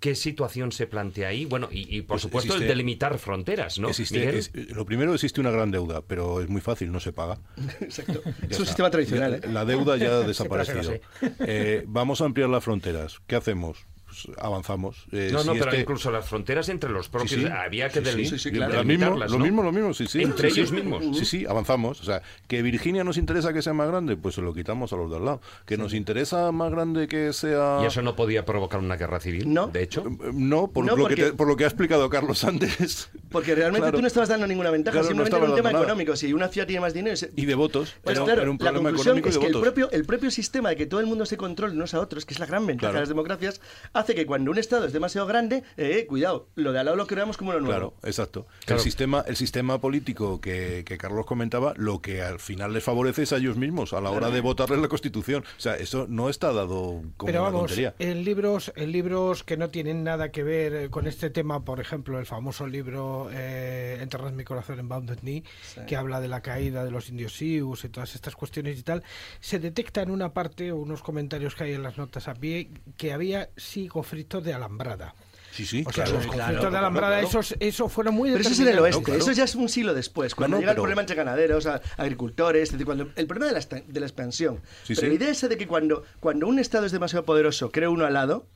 ¿Qué 0.00 0.14
situación 0.14 0.70
se 0.70 0.86
plantea 0.86 1.26
ahí? 1.26 1.44
Bueno, 1.44 1.68
y, 1.72 1.80
y, 1.96 2.02
por 2.02 2.14
Pues 2.14 2.22
supuesto 2.22 2.54
el 2.54 2.68
delimitar 2.68 3.18
fronteras, 3.18 3.80
¿no? 3.80 3.88
Existe- 3.88 4.20
Miguel? 4.20 4.36
es- 4.36 4.54
lo 4.54 4.86
primero 4.86 5.12
existe 5.12 5.40
una 5.40 5.50
gran 5.50 5.72
deuda, 5.72 6.02
pero 6.02 6.40
es 6.40 6.48
muy 6.48 6.60
fácil, 6.60 6.92
no 6.92 7.00
se 7.00 7.12
paga. 7.12 7.40
Exacto. 7.80 8.22
Ya 8.24 8.30
es 8.30 8.36
un 8.36 8.50
está. 8.50 8.64
sistema 8.66 8.90
tradicional. 8.92 9.40
Ya- 9.40 9.48
¿eh? 9.48 9.52
La 9.52 9.64
deuda 9.64 9.96
ya 9.96 10.18
ha 10.18 10.20
desaparecido. 10.26 10.94
Eh, 11.40 11.82
vamos 11.88 12.20
a 12.20 12.26
ampliar 12.26 12.48
las 12.48 12.62
fronteras. 12.62 13.18
¿Qué 13.26 13.34
hacemos? 13.34 13.86
Pues 14.26 14.38
avanzamos. 14.38 15.06
Eh, 15.12 15.30
no, 15.32 15.44
no, 15.44 15.52
si 15.52 15.58
pero 15.58 15.70
este- 15.70 15.80
incluso 15.82 16.10
las 16.10 16.26
fronteras 16.28 16.68
entre 16.68 16.90
los 16.90 17.06
Sí, 17.06 17.12
propios 17.12 17.30
sí. 17.40 17.46
había 17.46 17.88
que 17.88 18.04
Sí, 18.04 18.10
sí, 18.24 18.26
sí, 18.26 18.38
sí, 18.38 18.50
delimitarlas, 18.50 19.30
Lo 19.30 19.38
mismo, 19.38 19.38
lo 19.38 19.38
¿no? 19.38 19.44
mismo, 19.44 19.62
lo 19.62 19.72
mismo, 19.72 19.94
sí, 19.94 20.06
sí. 20.06 20.22
Entre 20.22 20.50
Sí, 20.50 20.60
ellos 20.60 20.70
sí. 20.70 20.74
mismos. 20.76 21.16
Sí, 21.18 21.24
sí, 21.24 21.46
avanzamos. 21.46 22.00
O 22.00 22.04
sea, 22.04 22.22
que 22.46 22.62
Virginia 22.62 23.04
nos 23.04 23.16
interesa 23.18 23.52
que 23.52 23.62
sea 23.62 23.72
más 23.74 23.88
grande, 23.88 24.16
pues 24.16 24.34
se 24.34 24.42
lo 24.42 24.52
quitamos 24.54 24.92
a 24.92 24.96
los 24.96 25.10
de 25.10 25.16
al 25.16 25.24
lado. 25.24 25.40
Que 25.66 25.76
nos 25.76 25.94
interesa 25.94 26.50
más 26.52 26.70
grande 26.70 27.06
que 27.08 27.32
sea... 27.32 27.80
Y 27.82 27.86
eso 27.86 28.02
no 28.02 28.16
podía 28.16 28.44
provocar 28.44 28.80
una 28.80 28.96
guerra 28.96 29.20
civil, 29.20 29.52
No. 29.52 29.68
de 29.68 29.82
hecho. 29.82 30.04
Eh, 30.06 30.30
No, 30.32 30.68
por, 30.68 30.84
No, 30.84 30.96
lo 30.96 31.02
porque- 31.02 31.14
que 31.14 31.22
te- 31.24 31.32
por 31.32 31.46
lo 31.48 31.56
que 31.56 31.64
ha 31.64 31.68
explicado 31.68 32.08
Carlos 32.10 32.42
antes. 32.44 33.10
Porque 33.30 33.54
realmente 33.54 33.82
Claro. 33.84 33.98
tú 33.98 34.02
no 34.02 34.06
estabas 34.08 34.28
dando 34.28 34.46
ninguna 34.46 34.70
ventaja, 34.70 34.92
Claro, 35.00 35.04
no 35.04 35.08
simplemente 35.24 35.28
estabas 35.36 35.44
era 35.48 35.52
un 35.54 35.56
tema 35.56 35.72
nada. 35.72 35.84
económico. 35.84 36.16
Si 36.16 36.32
una 36.32 36.48
ciudad 36.48 36.66
tiene 36.66 36.80
más 36.80 36.94
dinero... 36.94 37.16
se- 37.16 37.30
Y 37.36 37.44
de 37.46 37.54
votos. 37.54 37.94
Pues 38.02 38.18
claro, 38.18 38.42
era 38.42 38.50
un 38.50 38.56
la 38.56 38.70
problema 38.70 38.88
conclusión 38.90 39.18
económico 39.18 39.28
y 39.28 39.30
es 39.30 39.34
de 39.34 39.40
que 39.40 39.46
el 39.46 39.60
propio, 39.62 39.90
el 39.90 40.04
propio 40.04 40.30
sistema 40.30 40.70
de 40.70 40.76
que 40.76 40.86
todo 40.86 41.00
el 41.00 41.06
mundo 41.06 41.26
se 41.26 41.36
controle 41.36 41.74
unos 41.74 41.94
a 41.94 42.00
otros, 42.00 42.24
que 42.24 42.34
es 42.34 42.40
la 42.40 42.46
gran 42.46 42.66
ventaja 42.66 42.78
Claro. 42.88 42.94
de 42.94 43.00
las 43.00 43.08
democracias, 43.08 43.60
hace 43.92 44.07
que 44.14 44.26
cuando 44.26 44.50
un 44.50 44.58
Estado 44.58 44.86
es 44.86 44.92
demasiado 44.92 45.26
grande, 45.26 45.62
eh, 45.76 46.06
cuidado, 46.06 46.48
lo 46.54 46.72
de 46.72 46.80
al 46.80 46.86
lado 46.86 46.96
lo 46.96 47.06
creamos 47.06 47.36
como 47.36 47.52
lo 47.52 47.60
nuevo. 47.60 47.72
Claro, 47.72 47.94
exacto. 48.02 48.46
Claro. 48.64 48.80
El 48.80 48.84
sistema, 48.84 49.24
el 49.26 49.36
sistema 49.36 49.80
político 49.80 50.40
que, 50.40 50.84
que 50.84 50.98
Carlos 50.98 51.26
comentaba, 51.26 51.74
lo 51.76 52.00
que 52.00 52.22
al 52.22 52.38
final 52.40 52.72
les 52.72 52.84
favorece 52.84 53.22
es 53.22 53.32
a 53.32 53.36
ellos 53.36 53.56
mismos 53.56 53.92
a 53.92 54.00
la 54.00 54.10
hora 54.10 54.30
de 54.30 54.40
votarles 54.40 54.80
la 54.80 54.88
Constitución. 54.88 55.44
O 55.56 55.60
sea, 55.60 55.76
eso 55.76 56.06
no 56.08 56.28
está 56.28 56.52
dado 56.52 57.02
como 57.16 57.26
Pero 57.26 57.40
una 57.40 57.50
vamos, 57.50 57.60
tontería. 57.68 57.94
en 57.98 58.24
libros, 58.24 58.72
en 58.76 58.92
libros 58.92 59.44
que 59.44 59.56
no 59.56 59.70
tienen 59.70 60.04
nada 60.04 60.30
que 60.30 60.42
ver 60.42 60.74
eh, 60.74 60.90
con 60.90 61.06
este 61.06 61.30
tema, 61.30 61.64
por 61.64 61.80
ejemplo, 61.80 62.18
el 62.18 62.26
famoso 62.26 62.66
libro 62.66 63.28
eh, 63.32 63.98
Enterras 64.00 64.32
mi 64.32 64.44
corazón 64.44 64.78
en 64.78 64.88
Bounded 64.88 65.18
Knee, 65.20 65.44
que 65.86 65.96
habla 65.96 66.20
de 66.20 66.28
la 66.28 66.40
caída 66.40 66.84
de 66.84 66.90
los 66.90 67.08
indios 67.08 67.34
Sioux 67.36 67.84
y 67.84 67.88
todas 67.88 68.14
estas 68.14 68.34
cuestiones 68.36 68.78
y 68.78 68.82
tal, 68.82 69.02
se 69.40 69.58
detecta 69.58 70.02
en 70.02 70.10
una 70.10 70.32
parte, 70.32 70.72
unos 70.72 71.02
comentarios 71.02 71.54
que 71.54 71.64
hay 71.64 71.72
en 71.72 71.82
las 71.82 71.98
notas 71.98 72.28
a 72.28 72.34
pie, 72.34 72.70
que 72.96 73.12
había 73.12 73.50
sí 73.56 73.88
conflictos 73.98 74.44
de 74.44 74.54
alambrada. 74.54 75.14
Sí, 75.50 75.66
sí, 75.66 75.82
O 75.84 75.90
sea, 75.92 76.04
claro. 76.04 76.12
los 76.18 76.26
claro, 76.26 76.38
conflictos 76.38 76.72
de 76.72 76.78
alambrada, 76.78 77.20
claro. 77.20 77.28
esos, 77.28 77.56
eso 77.58 77.88
fueron 77.88 78.14
muy 78.14 78.30
Pero 78.30 78.42
eso 78.42 78.50
es 78.52 78.60
en 78.60 78.68
el 78.68 78.78
oeste, 78.78 79.02
claro. 79.02 79.20
eso 79.20 79.32
ya 79.32 79.42
es 79.42 79.56
un 79.56 79.68
siglo 79.68 79.92
después, 79.92 80.36
cuando 80.36 80.56
no, 80.56 80.60
llega 80.60 80.70
pero- 80.72 80.82
el 80.82 80.84
problema 80.84 81.00
entre 81.02 81.16
ganaderos, 81.16 81.66
agricultores, 81.96 82.62
es 82.64 82.72
decir, 82.72 82.86
cuando 82.86 83.08
el 83.16 83.26
problema 83.26 83.46
de 83.46 83.52
la, 83.54 83.58
esta- 83.58 83.80
de 83.84 84.00
la 84.00 84.06
expansión. 84.06 84.60
Sí, 84.84 84.94
pero 84.94 85.00
sí. 85.00 85.06
la 85.08 85.14
idea 85.14 85.30
esa 85.30 85.48
de 85.48 85.56
que 85.58 85.66
cuando, 85.66 86.04
cuando 86.20 86.46
un 86.46 86.60
Estado 86.60 86.86
es 86.86 86.92
demasiado 86.92 87.24
poderoso, 87.24 87.70
crea 87.72 87.90
uno 87.90 88.04
al 88.06 88.12
lado, 88.14 88.46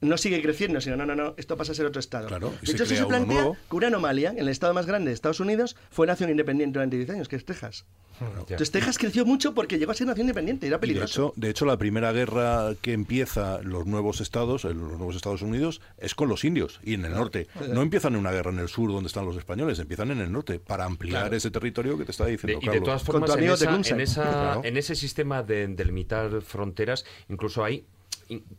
no 0.00 0.16
sigue 0.16 0.40
creciendo, 0.42 0.80
sino 0.80 0.96
no, 0.96 1.06
no, 1.06 1.14
no, 1.16 1.34
esto 1.36 1.56
pasa 1.56 1.72
a 1.72 1.74
ser 1.74 1.86
otro 1.86 2.00
Estado. 2.00 2.28
Claro, 2.28 2.52
de 2.60 2.66
se 2.66 2.72
hecho, 2.72 2.86
se 2.86 2.98
uno 2.98 3.08
plantea 3.08 3.34
nuevo. 3.34 3.56
que 3.68 3.76
una 3.76 3.86
anomalía 3.88 4.30
en 4.30 4.38
el 4.38 4.48
Estado 4.48 4.72
más 4.74 4.86
grande 4.86 5.10
de 5.10 5.14
Estados 5.14 5.40
Unidos 5.40 5.76
fue 5.90 6.06
nación 6.06 6.30
independiente 6.30 6.74
durante 6.78 6.96
10 6.96 7.10
años, 7.10 7.28
que 7.28 7.36
es 7.36 7.44
Texas. 7.44 7.84
Entonces 8.20 8.72
Texas 8.72 8.98
creció 8.98 9.24
mucho 9.24 9.54
porque 9.54 9.78
llegó 9.78 9.92
a 9.92 9.94
ser 9.94 10.08
nación 10.08 10.24
independiente, 10.24 10.66
era 10.66 10.76
de 10.78 10.80
peligroso. 10.80 11.28
hecho, 11.28 11.40
de 11.40 11.50
hecho, 11.50 11.66
la 11.66 11.76
primera 11.78 12.10
guerra 12.10 12.74
que 12.82 12.92
empieza 12.92 13.60
los 13.62 13.86
nuevos 13.86 14.20
estados, 14.20 14.64
en 14.64 14.78
los 14.80 14.96
nuevos 14.98 15.14
Estados 15.14 15.42
Unidos, 15.42 15.80
es 15.98 16.16
con 16.16 16.28
los 16.28 16.44
indios 16.44 16.80
y 16.82 16.94
en 16.94 17.04
el 17.04 17.12
norte. 17.12 17.46
No 17.72 17.80
empiezan 17.80 18.14
en 18.14 18.20
una 18.20 18.32
guerra 18.32 18.50
en 18.50 18.58
el 18.58 18.68
sur 18.68 18.90
donde 18.90 19.06
están 19.06 19.24
los 19.24 19.36
españoles, 19.36 19.78
empiezan 19.78 20.10
en 20.10 20.18
el 20.20 20.32
norte 20.32 20.58
para 20.58 20.84
ampliar 20.84 21.32
ese 21.32 21.52
territorio 21.52 21.96
que 21.96 22.04
te 22.04 22.10
está 22.10 22.24
De- 22.24 22.32
diciendo 22.32 22.58
y 22.60 22.60
de 22.60 22.66
Carlos. 22.66 22.84
todas 22.84 23.02
formas, 23.04 23.30
en, 23.30 23.38
amigo 23.38 23.54
esa- 23.54 23.66
Tecumseh. 23.66 23.94
en, 23.94 24.00
esa- 24.00 24.22
Claro. 24.22 24.60
en 24.64 24.76
ese 24.76 24.94
sistema 24.96 25.42
de 25.44 25.68
delimitar 25.68 26.42
fronteras, 26.42 27.04
incluso 27.28 27.64
hay 27.64 27.84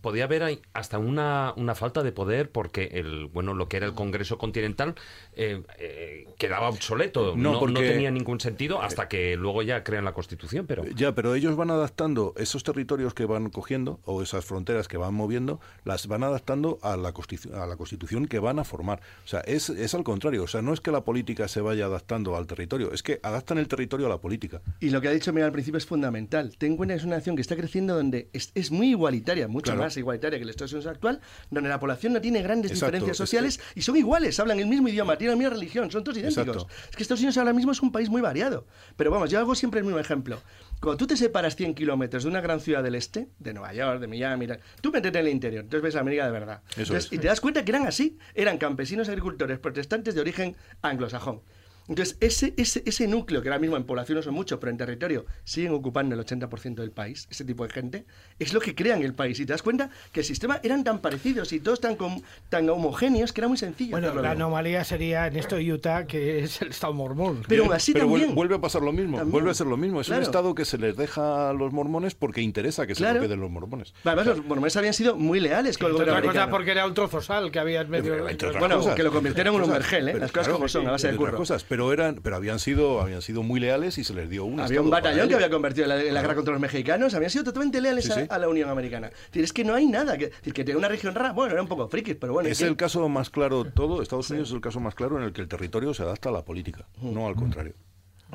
podía 0.01 0.23
haber 0.25 0.61
hasta 0.73 0.97
una, 0.97 1.53
una 1.57 1.75
falta 1.75 2.03
de 2.03 2.11
poder 2.11 2.49
porque 2.51 2.85
el 2.93 3.27
bueno 3.27 3.53
lo 3.53 3.67
que 3.67 3.77
era 3.77 3.85
el 3.85 3.93
Congreso 3.93 4.37
Continental 4.37 4.95
eh, 5.33 5.61
eh, 5.77 6.27
quedaba 6.37 6.69
obsoleto, 6.69 7.35
No, 7.35 7.65
no, 7.67 7.79
tenía 7.79 8.11
ningún 8.11 8.39
sentido 8.39 8.81
hasta 8.81 9.07
que 9.07 9.35
luego 9.35 9.61
ya 9.61 9.83
crean 9.83 10.05
la 10.05 10.13
Constitución, 10.13 10.65
pero 10.67 10.83
Ya, 10.95 11.13
pero 11.13 11.35
ellos 11.35 11.55
van 11.55 11.71
adaptando 11.71 12.33
esos 12.37 12.63
territorios 12.63 13.13
que 13.13 13.25
van 13.25 13.49
cogiendo 13.49 13.99
o 14.05 14.21
esas 14.21 14.45
fronteras 14.45 14.87
que 14.87 14.97
van 14.97 15.13
moviendo, 15.13 15.59
las 15.85 16.07
van 16.07 16.23
adaptando 16.23 16.79
a 16.81 16.97
la, 16.97 17.13
constitu- 17.13 17.53
a 17.53 17.67
la 17.67 17.75
constitución 17.77 18.27
que 18.27 18.39
van 18.39 18.59
a 18.59 18.63
formar. 18.63 19.01
O 19.23 19.27
sea, 19.27 19.41
es, 19.41 19.69
es 19.69 19.93
al 19.93 20.03
contrario. 20.03 20.43
O 20.43 20.47
sea, 20.47 20.61
no 20.61 20.73
es 20.73 20.81
que 20.81 20.91
la 20.91 21.01
política 21.03 21.47
se 21.47 21.61
vaya 21.61 21.85
adaptando 21.85 22.35
al 22.35 22.47
territorio, 22.47 22.91
es 22.91 23.03
que 23.03 23.19
adaptan 23.23 23.57
el 23.57 23.67
territorio 23.67 24.07
a 24.07 24.09
la 24.09 24.17
política. 24.19 24.61
Y 24.79 24.89
lo 24.89 25.01
que 25.01 25.07
ha 25.07 25.11
dicho 25.11 25.31
Miguel 25.31 25.45
al 25.47 25.51
principio 25.51 25.77
es 25.77 25.85
fundamental. 25.85 26.55
Ten 26.57 26.71
en 26.71 26.77
cuenta 26.77 26.93
que 26.95 26.99
es 26.99 27.05
una 27.05 27.17
nación 27.17 27.35
que 27.35 27.41
está 27.41 27.55
creciendo 27.55 27.95
donde 27.95 28.29
es, 28.33 28.51
es 28.55 28.71
muy 28.71 28.89
igualitaria, 28.89 29.47
muy 29.47 29.58
mucho 29.59 29.71
Claro. 29.71 29.83
más 29.83 29.95
igualitaria 29.97 30.39
que 30.39 30.43
el 30.43 30.49
Estados 30.49 30.73
Unidos 30.73 30.87
actual, 30.93 31.19
donde 31.51 31.69
la 31.69 31.79
población 31.79 32.13
no 32.13 32.21
tiene 32.21 32.41
grandes 32.41 32.71
Exacto, 32.71 32.87
diferencias 32.97 33.15
es 33.15 33.17
que- 33.19 33.25
sociales 33.25 33.59
y 33.75 33.81
son 33.81 33.95
iguales, 33.97 34.39
hablan 34.39 34.59
el 34.59 34.67
mismo 34.67 34.87
idioma, 34.87 35.17
tienen 35.17 35.37
la 35.37 35.39
misma 35.39 35.53
religión, 35.55 35.91
son 35.91 36.03
todos 36.03 36.17
idénticos. 36.17 36.47
Exacto. 36.63 36.67
Es 36.89 36.95
que 36.95 37.03
Estados 37.03 37.19
Unidos 37.21 37.37
ahora 37.37 37.53
mismo 37.53 37.71
es 37.71 37.81
un 37.81 37.91
país 37.91 38.09
muy 38.09 38.21
variado. 38.21 38.65
Pero 38.95 39.11
vamos, 39.11 39.29
yo 39.29 39.39
hago 39.39 39.53
siempre 39.55 39.79
el 39.79 39.85
mismo 39.85 39.99
ejemplo. 39.99 40.41
Cuando 40.81 40.97
tú 40.97 41.07
te 41.07 41.17
separas 41.17 41.55
100 41.55 41.73
kilómetros 41.75 42.23
de 42.23 42.29
una 42.29 42.41
gran 42.41 42.59
ciudad 42.61 42.81
del 42.83 42.95
este, 42.95 43.27
de 43.39 43.53
Nueva 43.53 43.73
York, 43.73 43.99
de 43.99 44.07
Miami, 44.07 44.47
tú 44.81 44.91
métete 44.91 45.19
en 45.19 45.25
el 45.25 45.31
interior, 45.31 45.63
entonces 45.65 45.83
ves 45.83 45.95
América 45.95 46.25
de 46.25 46.31
verdad. 46.31 46.61
Entonces. 46.77 47.11
Y 47.11 47.17
te 47.17 47.27
das 47.27 47.41
cuenta 47.41 47.65
que 47.65 47.71
eran 47.71 47.85
así, 47.85 48.17
eran 48.33 48.57
campesinos 48.57 49.09
agricultores 49.09 49.59
protestantes 49.59 50.15
de 50.15 50.21
origen 50.21 50.55
anglosajón. 50.81 51.41
Entonces, 51.89 52.15
ese, 52.19 52.53
ese, 52.55 52.83
ese 52.85 53.07
núcleo, 53.07 53.41
que 53.41 53.49
ahora 53.49 53.59
mismo 53.59 53.75
en 53.75 53.83
población 53.83 54.17
no 54.17 54.21
son 54.21 54.33
muchos, 54.35 54.59
pero 54.59 54.69
en 54.71 54.77
territorio 54.77 55.25
siguen 55.43 55.73
ocupando 55.73 56.15
el 56.15 56.21
80% 56.25 56.75
del 56.75 56.91
país, 56.91 57.27
ese 57.31 57.43
tipo 57.43 57.65
de 57.67 57.73
gente, 57.73 58.05
es 58.37 58.53
lo 58.53 58.59
que 58.61 58.75
crean 58.75 59.01
el 59.01 59.13
país. 59.13 59.39
Y 59.39 59.45
te 59.45 59.53
das 59.53 59.63
cuenta 59.63 59.89
que 60.11 60.19
el 60.21 60.25
sistema 60.25 60.59
eran 60.63 60.83
tan 60.83 60.99
parecidos 60.99 61.51
y 61.51 61.59
todos 61.59 61.81
tan, 61.81 61.95
com- 61.95 62.21
tan 62.49 62.69
homogéneos 62.69 63.33
que 63.33 63.41
era 63.41 63.47
muy 63.47 63.57
sencillo. 63.57 63.91
Bueno, 63.91 64.07
la 64.09 64.13
luego. 64.13 64.27
anomalía 64.29 64.83
sería 64.83 65.27
en 65.27 65.35
esto 65.35 65.55
de 65.55 65.73
Utah, 65.73 66.05
que 66.05 66.39
es 66.43 66.61
el 66.61 66.69
estado 66.69 66.93
mormón. 66.93 67.41
Pero 67.47 67.63
aún 67.63 67.73
así 67.73 67.91
Pero 67.93 68.05
también. 68.07 68.35
vuelve 68.35 68.55
a 68.55 68.61
pasar 68.61 68.81
lo 68.83 68.91
mismo, 68.91 69.17
También. 69.17 69.31
vuelve 69.31 69.51
a 69.51 69.53
ser 69.55 69.67
lo 69.67 69.75
mismo. 69.77 69.99
Es 70.01 70.07
Claro. 70.07 70.19
un 70.21 70.25
estado 70.25 70.53
que 70.55 70.65
se 70.65 70.77
les 70.77 70.95
deja 70.95 71.49
a 71.49 71.53
los 71.53 71.73
mormones 71.73 72.13
porque 72.13 72.41
interesa 72.41 72.85
que 72.85 72.93
se 72.95 72.99
Claro. 72.99 73.15
lo 73.15 73.21
queden 73.27 73.39
los 73.41 73.49
mormones. 73.49 73.93
Además, 74.03 74.27
los 74.27 74.45
mormones 74.45 74.75
habían 74.77 74.93
sido 74.93 75.15
muy 75.15 75.39
leales 75.39 75.77
con 75.77 75.87
el 75.87 75.93
gobierno 75.93 76.13
otra 76.13 76.21
cosa 76.21 76.29
americano. 76.43 76.51
porque 76.55 76.71
era 76.71 76.85
un 76.85 76.93
trozo 76.93 77.21
sal 77.21 77.51
que 77.51 77.59
había 77.59 77.81
en 77.81 77.89
medio. 77.89 78.15
Bueno, 78.59 78.77
cosas, 78.77 78.95
que 78.95 79.03
lo 79.03 79.11
convirtieron 79.11 79.55
en 79.55 79.61
un 79.63 79.71
vergel, 79.71 80.09
¿eh? 80.09 80.19
Las 80.19 80.31
cosas 80.31 80.49
como 80.53 80.67
son, 80.67 80.87
a 80.87 80.91
base 80.91 81.11
de 81.11 81.17
curro. 81.17 81.35
cosas, 81.37 81.63
pero 81.67 81.78
eran, 81.93 82.19
pero 82.21 82.35
habían 82.35 82.59
sido, 82.59 83.01
habían 83.01 83.21
sido 83.21 83.41
muy 83.43 83.59
leales 83.59 83.97
y 83.97 84.03
se 84.03 84.13
les 84.13 84.29
dio 84.29 84.45
un 84.45 84.59
Había 84.59 84.81
un 84.81 84.89
batallón 84.89 85.27
que 85.29 85.35
había 85.35 85.49
convertido 85.49 85.85
en 85.85 85.89
la, 85.89 86.01
en 86.03 86.13
la 86.13 86.21
guerra 86.21 86.35
contra 86.35 86.51
los 86.53 86.61
mexicanos, 86.61 87.13
habían 87.13 87.31
sido 87.31 87.43
totalmente 87.45 87.79
leales 87.81 88.05
Sí, 88.05 88.11
a- 88.11 88.15
sí. 88.15 88.21
A, 88.29 88.37
la 88.37 88.47
Unión 88.49 88.69
Americana. 88.69 89.09
Es 89.33 89.53
que 89.53 89.63
no 89.63 89.73
hay 89.75 89.87
nada. 89.87 90.17
Que, 90.17 90.25
es 90.25 90.31
decir, 90.31 90.53
que 90.53 90.63
tenía 90.63 90.77
una 90.77 90.87
región 90.89 91.15
rara, 91.15 91.31
bueno, 91.31 91.53
era 91.53 91.61
un 91.61 91.67
poco 91.67 91.87
frikis, 91.87 92.15
pero 92.15 92.33
bueno. 92.33 92.49
Es 92.49 92.61
el 92.61 92.75
caso 92.75 93.07
más 93.09 93.29
claro 93.29 93.65
todo. 93.65 94.01
Estados 94.01 94.29
Unidos 94.29 94.49
es 94.49 94.55
el 94.55 94.61
caso 94.61 94.79
más 94.79 94.93
claro 94.95 95.17
en 95.17 95.23
el 95.23 95.33
que 95.33 95.41
el 95.41 95.47
territorio 95.47 95.93
se 95.93 96.03
adapta 96.03 96.29
a 96.29 96.31
la 96.33 96.43
política, 96.43 96.85
no 97.01 97.27
al 97.27 97.35
contrario. 97.35 97.73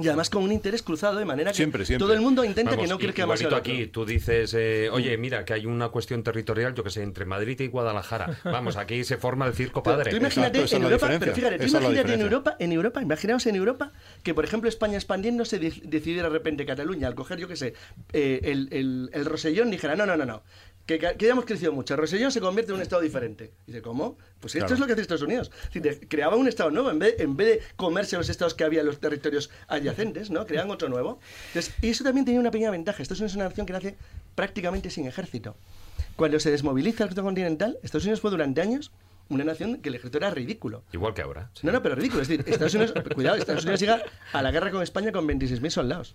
Y 0.01 0.09
además 0.09 0.29
con 0.29 0.43
un 0.43 0.51
interés 0.51 0.83
cruzado, 0.83 1.19
de 1.19 1.25
manera 1.25 1.53
que 1.53 1.57
Siempre, 1.57 1.85
siempre. 1.85 2.05
todo 2.05 2.15
el 2.15 2.21
mundo 2.21 2.45
intenta 2.45 2.73
Vamos, 2.73 2.85
que 2.85 2.89
no 2.89 2.99
que 3.15 3.27
más 3.27 3.41
aquí, 3.55 3.87
tú 3.87 4.05
dices, 4.05 4.53
eh, 4.55 4.89
oye, 4.91 5.17
mira, 5.17 5.45
que 5.45 5.53
hay 5.55 5.67
una 5.67 5.89
cuestión 5.91 6.25
territorial, 6.25 6.75
yo 6.75 6.83
que 6.83 6.91
sé, 6.91 7.03
entre 7.03 7.25
Madrid 7.25 7.61
y 7.61 7.69
Guadalajara. 7.69 8.39
Vamos, 8.45 8.77
aquí 8.77 9.05
se 9.05 9.19
forma 9.19 9.47
el 9.47 9.55
circo 9.55 9.83
padre. 9.85 10.11
Tú 10.11 10.17
imagínate 10.17 10.59
Exacto, 10.59 10.65
esa 10.65 10.77
en 10.77 10.83
Europa, 10.83 11.07
pero 11.21 11.33
fíjate, 11.35 11.59
tú 11.59 11.65
imagínate 11.67 12.15
en. 12.15 12.21
Europa, 12.21 12.57
en 12.59 12.73
Europa, 12.73 13.03
imaginaos 13.03 13.47
en 13.47 13.55
Europa 13.55 13.93
que, 14.25 14.35
por 14.35 14.45
ejemplo, 14.45 14.69
España 14.69 14.97
expandiéndose 14.97 15.59
de- 15.61 15.81
decidiera 15.85 16.25
de 16.29 16.33
repente 16.33 16.67
Cataluña 16.67 17.07
al 17.07 17.15
coger, 17.15 17.39
yo 17.39 17.47
qué 17.47 17.57
sé, 17.57 17.75
eh, 18.13 18.41
el, 18.45 18.69
el, 18.73 19.11
el 19.13 19.25
Rosellón 19.25 19.71
dijera, 19.71 19.95
no, 19.95 20.07
no, 20.07 20.17
no, 20.17 20.25
no. 20.25 20.43
Que, 20.87 20.99
que 20.99 21.25
ya 21.27 21.33
hemos 21.33 21.47
crecido 21.47 21.73
mucho. 21.73 21.95
El 21.95 22.01
Rosellón 22.01 22.31
se 22.31 22.41
convierte 22.43 22.71
en 22.73 22.77
un 22.77 22.83
estado 22.83 23.01
diferente. 23.01 23.53
Y 23.67 23.73
dice, 23.73 23.81
¿cómo? 23.81 24.19
Pues 24.41 24.55
esto 24.55 24.67
Claro. 24.67 24.75
es 24.75 24.81
lo 24.81 24.87
que 24.87 24.93
hace 24.93 25.01
Estados 25.03 25.23
Unidos. 25.23 25.51
Decir, 25.73 25.81
de- 25.83 26.09
creaba 26.09 26.37
un 26.37 26.47
estado 26.47 26.71
nuevo. 26.71 26.91
En 26.91 26.99
vez, 26.99 27.15
en 27.19 27.37
vez 27.37 27.49
de 27.59 27.63
comerse 27.77 28.17
los 28.19 28.29
estados 28.29 28.53
que 28.55 28.65
había 28.65 28.81
en 28.81 28.87
los 28.87 29.01
territorios 29.01 29.51
adyacentes, 29.69 30.31
¿no? 30.31 30.45
Creaban 30.47 30.71
otro 30.71 30.91
nuevo. 30.91 31.21
Entonces, 31.49 31.75
y 31.81 31.89
eso 31.89 32.05
también 32.05 32.27
tenía 32.27 32.39
una 32.41 32.51
pequeña 32.51 32.71
ventaja. 32.71 33.03
Estados 33.03 33.21
Unidos 33.21 33.33
es 33.33 33.37
una 33.37 33.45
nación 33.49 33.67
que 33.67 33.73
nace 33.73 33.97
prácticamente 34.35 34.91
sin 34.91 35.07
ejército. 35.07 35.57
Cuando 36.17 36.39
se 36.39 36.51
desmoviliza 36.51 36.99
el 36.99 37.07
ejército 37.09 37.23
continental, 37.23 37.79
Estados 37.83 38.05
Unidos 38.05 38.21
fue 38.21 38.31
durante 38.31 38.61
años 38.61 38.93
una 39.31 39.43
nación 39.43 39.81
que 39.81 39.89
el 39.89 39.95
ejército 39.95 40.19
era 40.19 40.29
ridículo. 40.31 40.85
Igual 40.93 41.15
que 41.15 41.23
ahora. 41.23 41.51
sí. 41.55 41.67
No, 41.67 41.73
no, 41.73 41.83
pero 41.83 41.95
ridículo. 41.95 42.21
Es 42.21 42.29
decir, 42.29 42.45
Estados 42.47 42.75
Unidos, 42.75 42.93
cuidado, 43.15 43.37
Estados 43.37 43.63
Unidos 43.65 43.81
llega 43.81 44.03
a 44.35 44.43
la 44.43 44.51
guerra 44.51 44.71
con 44.71 44.83
España 44.83 45.13
con 45.13 45.27
26.000 45.27 45.71
soldados. 45.71 46.15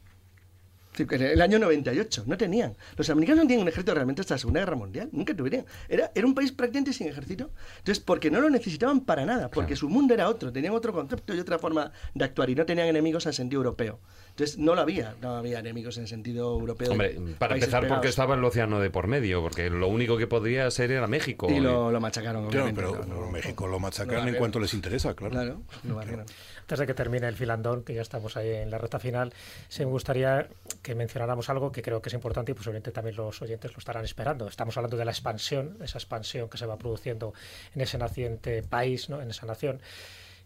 En 1.10 1.22
el 1.22 1.42
año 1.42 1.60
98, 1.60 2.24
no 2.28 2.38
tenían. 2.38 2.76
Los 2.98 3.10
americanos 3.10 3.44
no 3.44 3.48
tenían 3.48 3.62
un 3.62 3.68
ejército 3.68 3.94
realmente 3.94 4.22
hasta 4.22 4.36
la 4.36 4.40
Segunda 4.40 4.60
Guerra 4.62 4.76
Mundial, 4.76 5.10
nunca 5.12 5.36
tuvieron. 5.36 5.66
Era, 5.88 6.12
era 6.14 6.28
un 6.28 6.34
país 6.34 6.52
prácticamente 6.52 6.94
sin 6.94 7.08
ejército. 7.08 7.52
Entonces, 7.78 8.04
porque 8.04 8.32
no 8.32 8.42
lo 8.42 8.50
necesitaban 8.50 9.02
para 9.02 9.26
nada, 9.26 9.50
porque 9.50 9.76
su 9.76 9.90
mundo 9.90 10.14
era 10.14 10.30
otro, 10.30 10.52
tenían 10.52 10.74
otro 10.74 10.94
concepto 10.94 11.34
y 11.34 11.40
otra 11.40 11.60
forma 11.60 11.92
de 12.14 12.26
actuar 12.26 12.50
y 12.50 12.56
no 12.56 12.66
tenían 12.66 12.88
enemigos 12.88 13.26
en 13.26 13.34
sentido 13.34 13.62
europeo. 13.62 14.00
Entonces, 14.30 14.58
no 14.58 14.76
lo 14.76 14.82
había, 14.82 15.16
no 15.22 15.36
había 15.36 15.60
enemigos 15.60 15.98
en 15.98 16.08
sentido 16.08 16.58
europeo. 16.60 16.92
Hombre, 16.92 17.18
para 17.38 17.56
empezar, 17.56 17.88
porque 17.88 18.08
estaba 18.08 18.36
el 18.36 18.44
océano 18.44 18.80
de 18.80 18.90
por 18.90 19.08
medio, 19.08 19.42
porque 19.42 19.70
lo 19.70 19.88
único 19.88 20.18
que 20.18 20.28
podría 20.28 20.70
ser 20.72 20.92
era 20.92 21.08
México. 21.08 21.48
Y 21.50 21.60
lo, 21.60 21.92
lo 21.92 22.00
machacaron, 22.00 22.50
Claro, 22.50 22.72
pero 22.74 23.06
no, 23.06 23.22
no, 23.22 23.32
México 23.32 23.68
lo 23.68 23.80
machacan 23.80 24.28
en 24.28 24.36
cuanto 24.36 24.60
les 24.60 24.74
interesa, 24.74 25.14
claro. 25.14 25.34
Claro, 25.34 25.62
lo. 25.84 26.26
Antes 26.70 26.82
de 26.82 26.86
que 26.86 26.94
termine 26.94 27.28
el 27.28 27.36
filandón, 27.36 27.84
que 27.84 27.96
ya 27.96 28.04
estamos 28.04 28.38
ahí 28.38 28.52
en 28.52 28.70
la 28.70 28.78
recta 28.78 29.00
final, 29.00 29.34
sí 29.70 29.84
me 29.84 29.90
gustaría 29.90 30.48
que 30.84 30.94
mencionáramos 30.94 31.50
algo 31.50 31.72
que 31.72 31.82
creo 31.82 32.00
que 32.00 32.10
es 32.10 32.14
importante 32.14 32.52
y 32.52 32.54
posiblemente 32.54 32.92
también 32.92 33.16
los 33.16 33.42
oyentes 33.42 33.72
lo 33.74 33.80
estarán 33.80 34.06
esperando. 34.06 34.48
Estamos 34.48 34.78
hablando 34.78 34.96
de 34.96 35.04
la 35.04 35.10
expansión, 35.10 35.80
esa 35.82 35.98
expansión 35.98 36.48
que 36.48 36.60
se 36.60 36.68
va 36.68 36.78
produciendo 36.78 37.34
en 37.74 37.82
ese 37.82 37.98
naciente 37.98 38.62
país, 38.62 39.10
¿no? 39.10 39.20
en 39.20 39.32
esa 39.32 39.48
nación. 39.48 39.82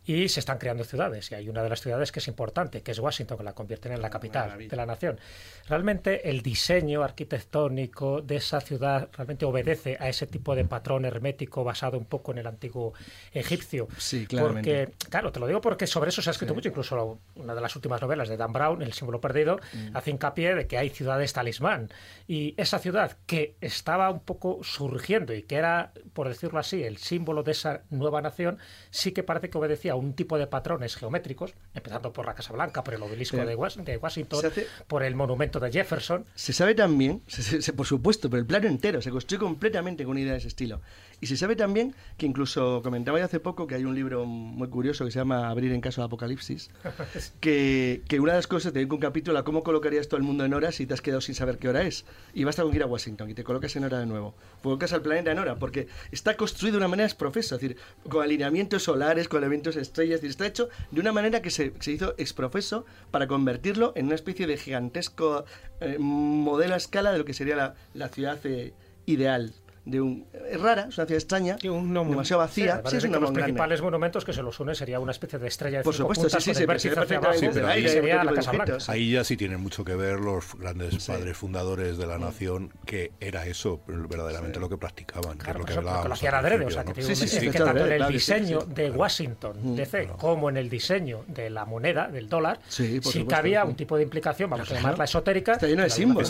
Y 0.05 0.27
se 0.27 0.39
están 0.41 0.57
creando 0.57 0.83
ciudades, 0.83 1.31
y 1.31 1.35
hay 1.35 1.47
una 1.49 1.63
de 1.63 1.69
las 1.69 1.81
ciudades 1.81 2.11
que 2.11 2.19
es 2.19 2.27
importante, 2.27 2.81
que 2.81 2.91
es 2.91 2.99
Washington, 2.99 3.37
que 3.37 3.43
la 3.43 3.53
convierten 3.53 3.93
en 3.93 4.01
la 4.01 4.09
capital 4.09 4.67
de 4.67 4.75
la 4.75 4.85
nación. 4.85 5.19
Realmente 5.67 6.29
el 6.29 6.41
diseño 6.41 7.03
arquitectónico 7.03 8.21
de 8.21 8.37
esa 8.37 8.61
ciudad 8.61 9.09
realmente 9.13 9.45
obedece 9.45 9.97
a 9.99 10.09
ese 10.09 10.27
tipo 10.27 10.55
de 10.55 10.65
patrón 10.65 11.05
hermético 11.05 11.63
basado 11.63 11.97
un 11.97 12.05
poco 12.05 12.31
en 12.31 12.39
el 12.39 12.47
antiguo 12.47 12.93
egipcio. 13.31 13.87
Sí, 13.97 14.25
claramente. 14.27 14.87
Porque 14.87 15.09
Claro, 15.09 15.31
te 15.31 15.39
lo 15.39 15.47
digo 15.47 15.61
porque 15.61 15.87
sobre 15.87 16.09
eso 16.09 16.21
se 16.21 16.29
ha 16.29 16.31
escrito 16.31 16.53
mucho, 16.53 16.69
incluso 16.69 17.19
una 17.35 17.55
de 17.55 17.61
las 17.61 17.75
últimas 17.75 18.01
novelas 18.01 18.27
de 18.29 18.37
Dan 18.37 18.51
Brown, 18.53 18.81
El 18.81 18.93
símbolo 18.93 19.21
perdido, 19.21 19.59
Mm. 19.73 19.95
hace 19.95 20.11
hincapié 20.11 20.55
de 20.55 20.67
que 20.67 20.77
hay 20.77 20.89
ciudades 20.89 21.33
talismán. 21.33 21.89
Y 22.27 22.53
esa 22.57 22.79
ciudad 22.79 23.17
que 23.25 23.55
estaba 23.61 24.09
un 24.09 24.19
poco 24.19 24.59
surgiendo 24.63 25.33
y 25.33 25.43
que 25.43 25.55
era, 25.55 25.91
por 26.13 26.27
decirlo 26.27 26.59
así, 26.59 26.83
el 26.83 26.97
símbolo 26.97 27.43
de 27.43 27.51
esa 27.51 27.83
nueva 27.89 28.21
nación, 28.21 28.57
sí 28.89 29.11
que 29.11 29.23
parece 29.23 29.49
que 29.49 29.57
obedecía 29.57 29.92
a 29.93 29.95
un 29.95 30.13
tipo 30.13 30.37
de 30.37 30.47
patrones 30.47 30.95
geométricos, 30.95 31.53
empezando 31.73 32.11
por 32.11 32.25
la 32.25 32.33
Casa 32.35 32.51
Blanca, 32.53 32.83
por 32.83 32.93
el 32.93 33.01
obelisco 33.03 33.37
de, 33.37 33.55
Was- 33.55 33.83
de 33.83 33.97
Washington, 33.97 34.45
hace- 34.45 34.67
por 34.87 35.03
el 35.03 35.15
monumento 35.15 35.59
de 35.59 35.71
Jefferson. 35.71 36.25
Se 36.35 36.51
sabe 36.53 36.75
también, 36.75 37.21
se- 37.27 37.61
se- 37.61 37.73
por 37.73 37.85
supuesto, 37.85 38.29
pero 38.29 38.39
el 38.41 38.45
plano 38.45 38.67
entero 38.67 39.01
se 39.01 39.11
construye 39.11 39.39
completamente 39.39 40.03
con 40.03 40.11
una 40.11 40.19
idea 40.21 40.33
de 40.33 40.39
ese 40.39 40.47
estilo. 40.49 40.81
Y 41.23 41.25
se 41.25 41.37
sabe 41.37 41.55
también 41.55 41.95
que 42.17 42.25
incluso 42.25 42.81
comentaba 42.83 43.17
yo 43.17 43.23
hace 43.23 43.39
poco 43.39 43.65
que 43.65 43.75
hay 43.75 43.85
un 43.85 43.95
libro 43.95 44.25
muy 44.25 44.67
curioso 44.67 45.05
que 45.05 45.11
se 45.11 45.19
llama 45.19 45.47
Abrir 45.47 45.71
en 45.71 45.79
caso 45.79 46.01
de 46.01 46.07
apocalipsis, 46.07 46.69
que, 47.39 48.01
que 48.09 48.19
una 48.19 48.33
de 48.33 48.39
las 48.39 48.47
cosas 48.47 48.73
te 48.73 48.79
dedica 48.79 48.95
un 48.95 48.99
capítulo 48.99 49.39
a 49.39 49.45
cómo 49.45 49.63
colocarías 49.63 50.09
todo 50.09 50.17
el 50.17 50.23
mundo 50.23 50.43
en 50.43 50.53
hora 50.53 50.73
si 50.73 50.85
te 50.85 50.93
has 50.93 51.01
quedado 51.01 51.21
sin 51.21 51.33
saber 51.33 51.59
qué 51.59 51.69
hora 51.69 51.83
es. 51.83 52.03
Y 52.33 52.43
basta 52.43 52.63
con 52.63 52.75
ir 52.75 52.83
a 52.83 52.87
Washington 52.87 53.29
y 53.29 53.35
te 53.35 53.45
colocas 53.45 53.73
en 53.77 53.85
hora 53.85 53.99
de 53.99 54.05
nuevo. 54.05 54.35
Colocas 54.61 54.91
al 54.91 55.01
planeta 55.01 55.31
en 55.31 55.39
hora, 55.39 55.55
porque 55.55 55.87
está 56.11 56.35
construido 56.35 56.73
de 56.73 56.77
una 56.79 56.89
manera 56.89 57.07
exprofesa, 57.07 57.55
es 57.55 57.61
decir, 57.61 57.77
con 58.09 58.21
alineamientos 58.21 58.83
solares, 58.83 59.29
con 59.29 59.37
elementos 59.37 59.77
estrellas, 59.77 60.15
es 60.15 60.21
decir, 60.23 60.31
está 60.31 60.45
hecho 60.45 60.67
de 60.91 60.99
una 60.99 61.13
manera 61.13 61.41
que 61.41 61.51
se, 61.51 61.71
se 61.79 61.93
hizo 61.93 62.15
exprofeso 62.17 62.85
para 63.11 63.29
convertirlo 63.29 63.93
en 63.95 64.07
una 64.07 64.15
especie 64.15 64.45
de 64.45 64.57
gigantesco 64.57 65.45
eh, 65.79 65.95
modelo 65.99 66.73
a 66.73 66.77
escala 66.77 67.13
de 67.13 67.19
lo 67.19 67.23
que 67.23 67.33
sería 67.33 67.55
la, 67.55 67.75
la 67.93 68.09
ciudad 68.09 68.45
eh, 68.45 68.73
ideal. 69.05 69.53
De 69.85 69.99
un, 69.99 70.25
es 70.49 70.61
rara, 70.61 70.87
es 70.89 70.97
una 70.97 71.05
ciudad 71.05 71.11
extraña, 71.11 71.57
demasiado 71.61 72.39
vacía. 72.41 72.75
además 72.75 72.91
Sí, 72.91 72.97
es 72.97 73.03
que 73.03 73.09
los 73.09 73.19
grande. 73.21 73.41
principales 73.43 73.81
monumentos 73.81 74.23
que 74.23 74.31
se 74.33 74.41
los 74.41 74.59
une 74.59 74.75
sería 74.75 74.99
una 74.99 75.11
especie 75.11 75.39
de 75.39 75.47
estrella 75.47 75.79
de 75.79 75.83
Por 75.83 75.93
cinco 75.93 76.13
supuesto, 76.13 76.23
puntas 76.23 76.43
sí, 76.43 76.49
sí, 76.53 76.59
sí, 76.61 77.49
pero 77.53 77.67
ahí, 77.67 77.87
sería 77.87 78.23
la 78.23 78.33
Casa 78.33 78.51
Blanca. 78.51 78.77
Ahí 78.87 79.11
ya 79.11 79.23
sí 79.23 79.35
tienen 79.35 79.59
mucho 79.59 79.83
que 79.83 79.95
ver 79.95 80.19
los 80.19 80.55
grandes 80.57 81.05
padres 81.05 81.35
fundadores 81.35 81.97
de 81.97 82.07
la 82.07 82.17
nación, 82.17 82.71
que 82.85 83.11
era 83.19 83.45
eso 83.45 83.81
verdaderamente 83.87 84.59
lo 84.59 84.69
que 84.69 84.77
practicaban. 84.77 85.37
que 85.37 85.39
es 85.39 85.43
Claro, 85.43 85.59
lo 85.59 85.65
que 85.65 85.71
eso, 85.73 85.81
lo 85.81 86.13
hacían 86.13 86.35
adrede, 86.35 86.65
o 86.65 86.71
sea, 86.71 86.83
que, 86.85 87.01
Sí, 87.01 87.15
sí, 87.15 87.27
sí, 87.27 87.49
claro, 87.49 87.65
tanto 87.65 87.85
en 87.85 87.91
el 87.91 87.97
claro, 87.97 88.11
sí, 88.13 88.19
sí, 88.19 88.33
diseño 88.33 88.61
sí. 88.61 88.67
de 88.73 88.91
Washington 88.91 89.75
DC 89.75 90.07
como 90.17 90.49
en 90.49 90.57
el 90.57 90.69
diseño 90.69 91.25
de 91.27 91.49
la 91.49 91.65
moneda, 91.65 92.07
del 92.07 92.29
dólar, 92.29 92.59
Sí, 92.67 92.99
sí 93.01 93.11
sí. 93.11 93.27
un 93.65 93.75
tipo 93.75 93.97
de 93.97 94.03
implicación, 94.03 94.49
vamos 94.49 94.67
a 94.67 94.69
Claro. 94.69 94.81
llamarla 94.83 95.03
esotérica. 95.03 95.53
Está 95.53 95.67
lleno 95.67 95.83
de 95.83 95.89
símbolos, 95.89 96.29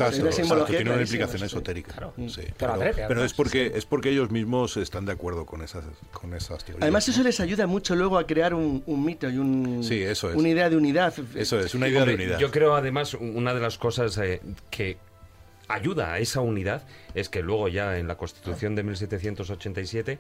tiene 0.68 0.92
una 0.92 1.02
implicación 1.02 1.40
sí. 1.40 1.46
esotérica. 1.46 1.92
Claro. 1.94 2.14
sí, 2.28 2.42
Pero 2.58 2.74
pero, 3.08 3.24
es 3.46 3.52
porque 3.52 3.78
es 3.78 3.86
porque 3.86 4.10
ellos 4.10 4.32
mismos 4.32 4.78
están 4.78 5.06
de 5.06 5.12
acuerdo 5.12 5.46
con 5.46 5.62
esas 5.62 5.86
con 6.12 6.34
esas 6.34 6.64
teorías. 6.64 6.84
Además, 6.84 7.08
¿no? 7.08 7.14
eso 7.14 7.24
les 7.24 7.40
ayuda 7.40 7.68
mucho 7.68 7.96
luego 7.96 8.18
a 8.18 8.26
crear 8.26 8.54
un, 8.54 8.84
un 8.86 9.06
mito 9.06 9.30
y 9.30 9.38
un, 9.38 9.84
Sí, 9.84 10.02
eso 10.02 10.30
es. 10.30 10.36
una 10.36 10.50
idea 10.50 10.70
de 10.70 10.78
unidad. 10.78 11.14
Eso 11.36 11.60
es 11.60 11.74
una 11.76 11.88
idea 11.88 12.02
Hombre, 12.02 12.18
de 12.18 12.24
unidad. 12.24 12.40
Yo 12.40 12.52
creo 12.52 12.76
además 12.76 13.14
una 13.14 13.54
de 13.54 13.60
las 13.60 13.78
cosas 13.78 14.18
eh, 14.18 14.42
que 14.70 14.98
ayuda 15.68 16.14
a 16.14 16.20
esa 16.20 16.42
unidad 16.42 16.86
es 17.16 17.30
que 17.30 17.42
luego 17.42 17.68
ya 17.68 17.98
en 17.98 18.08
la 18.08 18.16
Constitución 18.18 18.76
de 18.76 18.84
1787 18.84 20.20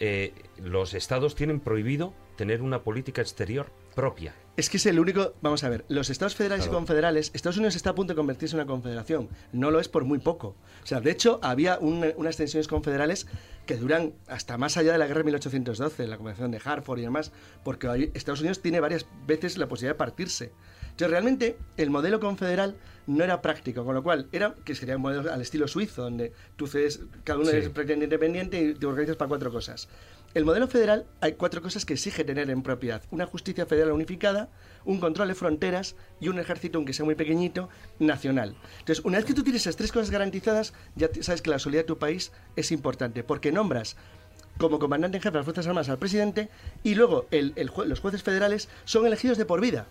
eh, 0.00 0.32
los 0.62 0.94
estados 0.94 1.34
tienen 1.34 1.60
prohibido 1.60 2.14
tener 2.36 2.62
una 2.62 2.82
política 2.82 3.22
exterior 3.22 3.70
propia. 3.94 4.34
Es 4.56 4.70
que 4.70 4.76
es 4.76 4.86
el 4.86 5.00
único. 5.00 5.34
Vamos 5.42 5.64
a 5.64 5.68
ver, 5.68 5.84
los 5.88 6.10
estados 6.10 6.36
federales 6.36 6.66
Claro. 6.66 6.76
y 6.76 6.78
confederales, 6.78 7.30
Estados 7.34 7.56
Unidos 7.56 7.74
está 7.74 7.90
a 7.90 7.94
punto 7.96 8.12
de 8.12 8.16
convertirse 8.16 8.54
en 8.54 8.60
una 8.60 8.66
confederación. 8.68 9.28
No 9.52 9.72
lo 9.72 9.80
es 9.80 9.88
por 9.88 10.04
muy 10.04 10.20
poco. 10.20 10.54
O 10.82 10.86
sea, 10.86 11.00
de 11.00 11.10
hecho, 11.10 11.40
había 11.42 11.76
un- 11.80 12.12
unas 12.16 12.36
tensiones 12.36 12.68
confederales 12.68 13.26
que 13.66 13.76
duran 13.76 14.12
hasta 14.28 14.56
más 14.56 14.76
allá 14.76 14.92
de 14.92 14.98
la 14.98 15.06
guerra 15.08 15.18
de 15.20 15.24
1812, 15.24 16.06
la 16.06 16.18
convención 16.18 16.52
de 16.52 16.60
Hartford 16.64 17.00
y 17.00 17.02
demás, 17.02 17.32
porque 17.64 18.10
Estados 18.14 18.40
Unidos 18.40 18.62
tiene 18.62 18.78
varias 18.78 19.06
veces 19.26 19.58
la 19.58 19.66
posibilidad 19.66 19.94
de 19.94 19.98
partirse. 19.98 20.52
Entonces, 20.84 21.10
realmente, 21.10 21.56
el 21.76 21.90
modelo 21.90 22.20
confederal 22.20 22.76
no 23.08 23.24
era 23.24 23.42
práctico, 23.42 23.84
con 23.84 23.96
lo 23.96 24.04
cual 24.04 24.28
era 24.30 24.54
que 24.64 24.76
sería 24.76 24.94
un 24.96 25.02
modelo 25.02 25.32
al 25.32 25.40
estilo 25.40 25.66
suizo, 25.66 26.02
donde 26.02 26.32
tú 26.56 26.68
cedes, 26.68 27.00
cada 27.24 27.40
uno 27.40 27.50
Sí. 27.50 27.56
es 27.56 27.68
prácticamente 27.70 28.04
independiente 28.04 28.62
y 28.62 28.74
te 28.74 28.86
organizas 28.86 29.16
para 29.16 29.28
cuatro 29.30 29.50
cosas. 29.50 29.88
El 30.34 30.44
modelo 30.44 30.66
federal 30.66 31.06
hay 31.20 31.34
cuatro 31.34 31.62
cosas 31.62 31.84
que 31.84 31.92
exige 31.94 32.24
tener 32.24 32.50
en 32.50 32.62
propiedad. 32.64 33.00
Una 33.12 33.24
justicia 33.24 33.66
federal 33.66 33.92
unificada, 33.92 34.48
un 34.84 34.98
control 34.98 35.28
de 35.28 35.36
fronteras 35.36 35.94
y 36.20 36.26
un 36.26 36.40
ejército, 36.40 36.78
aunque 36.78 36.92
sea 36.92 37.04
muy 37.04 37.14
pequeñito, 37.14 37.68
nacional. 38.00 38.56
Entonces, 38.80 39.04
una 39.04 39.18
vez 39.18 39.26
que 39.26 39.34
tú 39.34 39.44
tienes 39.44 39.62
esas 39.62 39.76
tres 39.76 39.92
cosas 39.92 40.10
garantizadas, 40.10 40.74
ya 40.96 41.08
sabes 41.20 41.40
que 41.40 41.50
la 41.50 41.60
solidaridad 41.60 41.84
de 41.84 41.94
tu 41.94 41.98
país 41.98 42.32
es 42.56 42.72
importante, 42.72 43.22
porque 43.22 43.52
nombras 43.52 43.96
como 44.58 44.80
comandante 44.80 45.18
en 45.18 45.22
jefe 45.22 45.32
de 45.32 45.38
las 45.38 45.44
Fuerzas 45.44 45.68
Armadas 45.68 45.88
al 45.88 45.98
presidente 45.98 46.48
y 46.82 46.96
luego 46.96 47.26
el- 47.30 47.54
los 47.86 48.00
jueces 48.00 48.24
federales 48.24 48.68
son 48.84 49.06
elegidos 49.06 49.38
de 49.38 49.44
por 49.46 49.60
vida. 49.60 49.86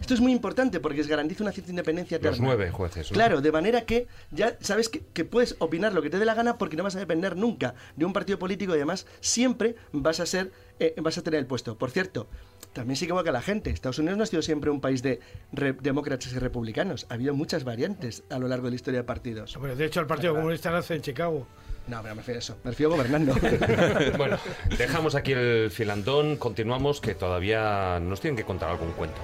Esto 0.00 0.14
es 0.14 0.20
muy 0.20 0.32
importante 0.32 0.80
porque 0.80 0.98
les 0.98 1.08
garantiza 1.08 1.42
una 1.44 1.52
cierta 1.52 1.70
independencia 1.70 2.16
eterna. 2.16 2.30
Los 2.36 2.40
nueve 2.40 2.70
jueces. 2.70 3.10
¿no? 3.10 3.14
Claro, 3.14 3.40
de 3.40 3.52
manera 3.52 3.82
que 3.84 4.06
ya 4.30 4.56
sabes 4.60 4.88
que, 4.88 5.00
que 5.12 5.24
puedes 5.24 5.56
opinar 5.58 5.92
lo 5.92 6.02
que 6.02 6.10
te 6.10 6.18
dé 6.18 6.24
la 6.24 6.34
gana 6.34 6.58
porque 6.58 6.76
no 6.76 6.82
vas 6.84 6.96
a 6.96 6.98
depender 6.98 7.36
nunca 7.36 7.74
de 7.96 8.04
un 8.04 8.12
partido 8.12 8.38
político 8.38 8.72
y 8.72 8.76
además 8.76 9.06
siempre 9.20 9.76
vas 9.92 10.20
a 10.20 10.26
ser 10.26 10.50
eh, 10.80 10.94
vas 11.02 11.18
a 11.18 11.22
tener 11.22 11.40
el 11.40 11.46
puesto. 11.46 11.76
Por 11.76 11.90
cierto, 11.90 12.28
también 12.72 12.96
se 12.96 13.04
equivoca 13.06 13.32
la 13.32 13.42
gente. 13.42 13.70
Estados 13.70 13.98
Unidos 13.98 14.16
no 14.16 14.22
ha 14.22 14.26
sido 14.26 14.42
siempre 14.42 14.70
un 14.70 14.80
país 14.80 15.02
de 15.02 15.18
re- 15.52 15.72
demócratas 15.72 16.32
y 16.32 16.38
republicanos. 16.38 17.06
Ha 17.08 17.14
habido 17.14 17.34
muchas 17.34 17.64
variantes 17.64 18.22
a 18.30 18.38
lo 18.38 18.46
largo 18.46 18.66
de 18.66 18.70
la 18.70 18.76
historia 18.76 19.00
de 19.00 19.04
partidos. 19.04 19.56
Hombre, 19.56 19.74
de 19.74 19.84
hecho, 19.86 19.98
el 20.00 20.06
Partido 20.06 20.34
Comunista 20.34 20.70
nace 20.70 20.94
en 20.94 21.02
Chicago. 21.02 21.46
No, 21.88 22.02
pero 22.02 22.14
me 22.14 22.20
refiero 22.20 22.38
a 22.38 22.40
eso. 22.40 22.58
Me 22.64 22.70
refiero 22.70 22.92
a 22.92 22.96
gobernando. 22.96 23.34
bueno, 24.18 24.38
dejamos 24.76 25.14
aquí 25.14 25.32
el 25.32 25.70
filandón, 25.70 26.36
continuamos, 26.36 27.00
que 27.00 27.14
todavía 27.14 27.98
nos 28.00 28.20
tienen 28.20 28.36
que 28.36 28.44
contar 28.44 28.70
algún 28.70 28.92
cuento. 28.92 29.20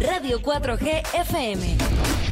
Radio 0.00 0.40
4G 0.40 1.20
FM. 1.20 2.31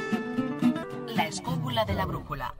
De 1.87 1.95
la 1.95 2.05
brújula. 2.05 2.53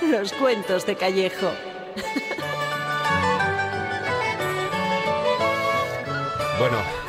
Los 0.02 0.32
cuentos 0.34 0.86
de 0.86 0.94
Callejo. 0.94 1.50
Bueno, 6.60 7.03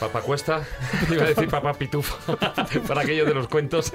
Papá 0.00 0.22
Cuesta, 0.22 0.62
iba 1.10 1.24
a 1.24 1.28
decir 1.28 1.48
Papá 1.48 1.74
Pitufo, 1.74 2.16
para 2.88 3.02
aquello 3.02 3.24
de 3.26 3.34
los 3.34 3.48
cuentos. 3.48 3.92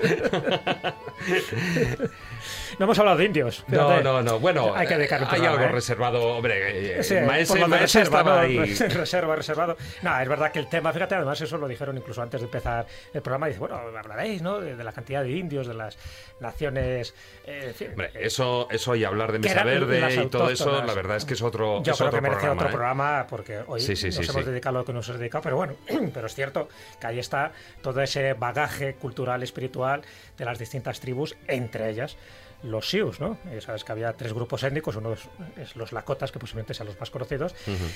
No 2.77 2.85
hemos 2.85 2.99
hablado 2.99 3.17
de 3.17 3.25
indios. 3.25 3.63
No, 3.67 3.87
fíjate. 3.87 4.03
no, 4.03 4.21
no. 4.21 4.39
Bueno, 4.39 4.75
hay 4.75 4.85
que 4.85 4.97
dedicar 4.97 5.21
un 5.23 5.27
hay 5.31 5.45
algo 5.45 5.63
¿eh? 5.63 5.67
reservado. 5.69 6.21
Hombre, 6.37 6.99
eh, 6.99 7.03
Sí, 7.03 7.15
Maese, 7.25 7.57
por 7.59 7.69
reserva, 7.69 8.41
ahí. 8.41 8.57
Reserva, 8.75 9.35
reservado. 9.35 9.77
No, 10.01 10.19
es 10.19 10.27
verdad 10.27 10.51
que 10.51 10.59
el 10.59 10.67
tema, 10.67 10.91
fíjate, 10.91 11.15
además 11.15 11.39
eso 11.39 11.57
lo 11.57 11.67
dijeron 11.69 11.97
incluso 11.97 12.21
antes 12.21 12.41
de 12.41 12.45
empezar 12.45 12.85
el 13.13 13.21
programa. 13.21 13.47
Dice, 13.47 13.59
bueno, 13.59 13.75
hablaréis, 13.77 14.41
¿no? 14.41 14.59
De, 14.59 14.75
de 14.75 14.83
la 14.83 14.91
cantidad 14.91 15.23
de 15.23 15.31
indios, 15.31 15.67
de 15.67 15.73
las 15.73 15.97
naciones. 16.41 17.15
eh, 17.45 17.73
Hombre, 17.91 18.11
eso, 18.15 18.67
eso 18.69 18.93
y 18.95 19.05
hablar 19.05 19.31
de 19.31 19.39
Mesa 19.39 19.63
Verde 19.63 20.23
y 20.23 20.27
todo 20.27 20.49
eso, 20.49 20.83
la 20.83 20.93
verdad 20.93 21.15
es 21.17 21.23
que 21.25 21.35
es 21.35 21.41
otro, 21.41 21.81
Yo 21.81 21.93
es 21.93 21.97
creo 21.97 22.09
otro 22.09 22.17
que 22.19 22.21
merece 22.21 22.39
programa. 22.41 22.55
otro 22.61 22.67
¿eh? 22.67 22.71
programa 22.71 23.27
porque 23.29 23.59
hoy 23.67 23.79
Sí, 23.81 23.95
sí, 23.95 24.07
nos 24.07 24.29
hemos 24.29 24.45
dedicado 24.45 24.77
a 24.77 24.79
lo 24.81 24.85
que 24.85 24.93
nos 24.93 25.07
hemos 25.07 25.19
dedicado, 25.19 25.41
pero 25.43 25.55
bueno, 25.55 25.75
pero 26.13 26.27
es 26.27 26.35
cierto 26.35 26.67
que 26.99 27.07
ahí 27.07 27.19
está 27.19 27.51
todo 27.81 28.01
ese 28.01 28.33
bagaje 28.33 28.95
cultural, 28.95 29.43
espiritual 29.43 30.01
de 30.37 30.45
las 30.45 30.59
distintas 30.59 30.99
tribus, 30.99 31.35
entre 31.47 31.89
ellas 31.89 32.17
los 32.63 32.89
Sioux, 32.89 33.19
¿no? 33.19 33.37
Ya 33.53 33.61
sabes 33.61 33.83
que 33.83 33.91
había 33.91 34.13
tres 34.13 34.33
grupos 34.33 34.63
étnicos, 34.63 34.95
uno 34.95 35.13
es, 35.13 35.29
es 35.57 35.75
los 35.75 35.91
Lakotas, 35.91 36.31
que 36.31 36.39
posiblemente 36.39 36.73
sean 36.73 36.87
los 36.87 36.99
más 36.99 37.11
conocidos, 37.11 37.53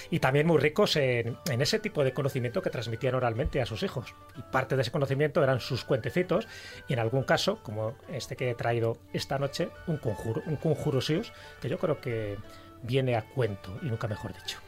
y 0.10 0.20
también 0.20 0.48
muy 0.48 0.58
ricos 0.58 0.96
en, 0.96 1.38
en 1.50 1.62
ese 1.62 1.80
tipo 1.80 2.04
de 2.04 2.14
conocimiento 2.14 2.62
que 2.62 2.70
transmitían 2.70 3.16
oralmente 3.16 3.62
a 3.62 3.66
sus 3.66 3.84
hijos. 3.84 4.14
Y 4.38 4.42
parte 4.44 4.76
de 4.76 4.84
ese 4.84 4.92
conocimiento 4.92 5.44
eran 5.44 5.60
sus 5.60 5.84
cuentecitos, 5.84 6.48
y 6.88 6.94
en 6.94 7.00
algún 7.00 7.24
caso, 7.24 7.60
como 7.64 7.96
este 8.10 8.36
que 8.36 8.52
he 8.52 8.56
traído 8.56 8.98
esta 9.14 9.40
noche, 9.40 9.70
un 9.88 9.98
conjuro, 9.98 10.44
un 10.46 10.56
conjuro 10.56 11.02
Sioux, 11.02 11.32
que 11.62 11.70
yo 11.70 11.80
creo 11.80 12.00
que 12.00 12.38
viene 12.84 13.16
a 13.16 13.24
cuento, 13.24 13.78
y 13.82 13.88
nunca 13.88 14.08
mejor 14.08 14.34
dicho. 14.34 14.60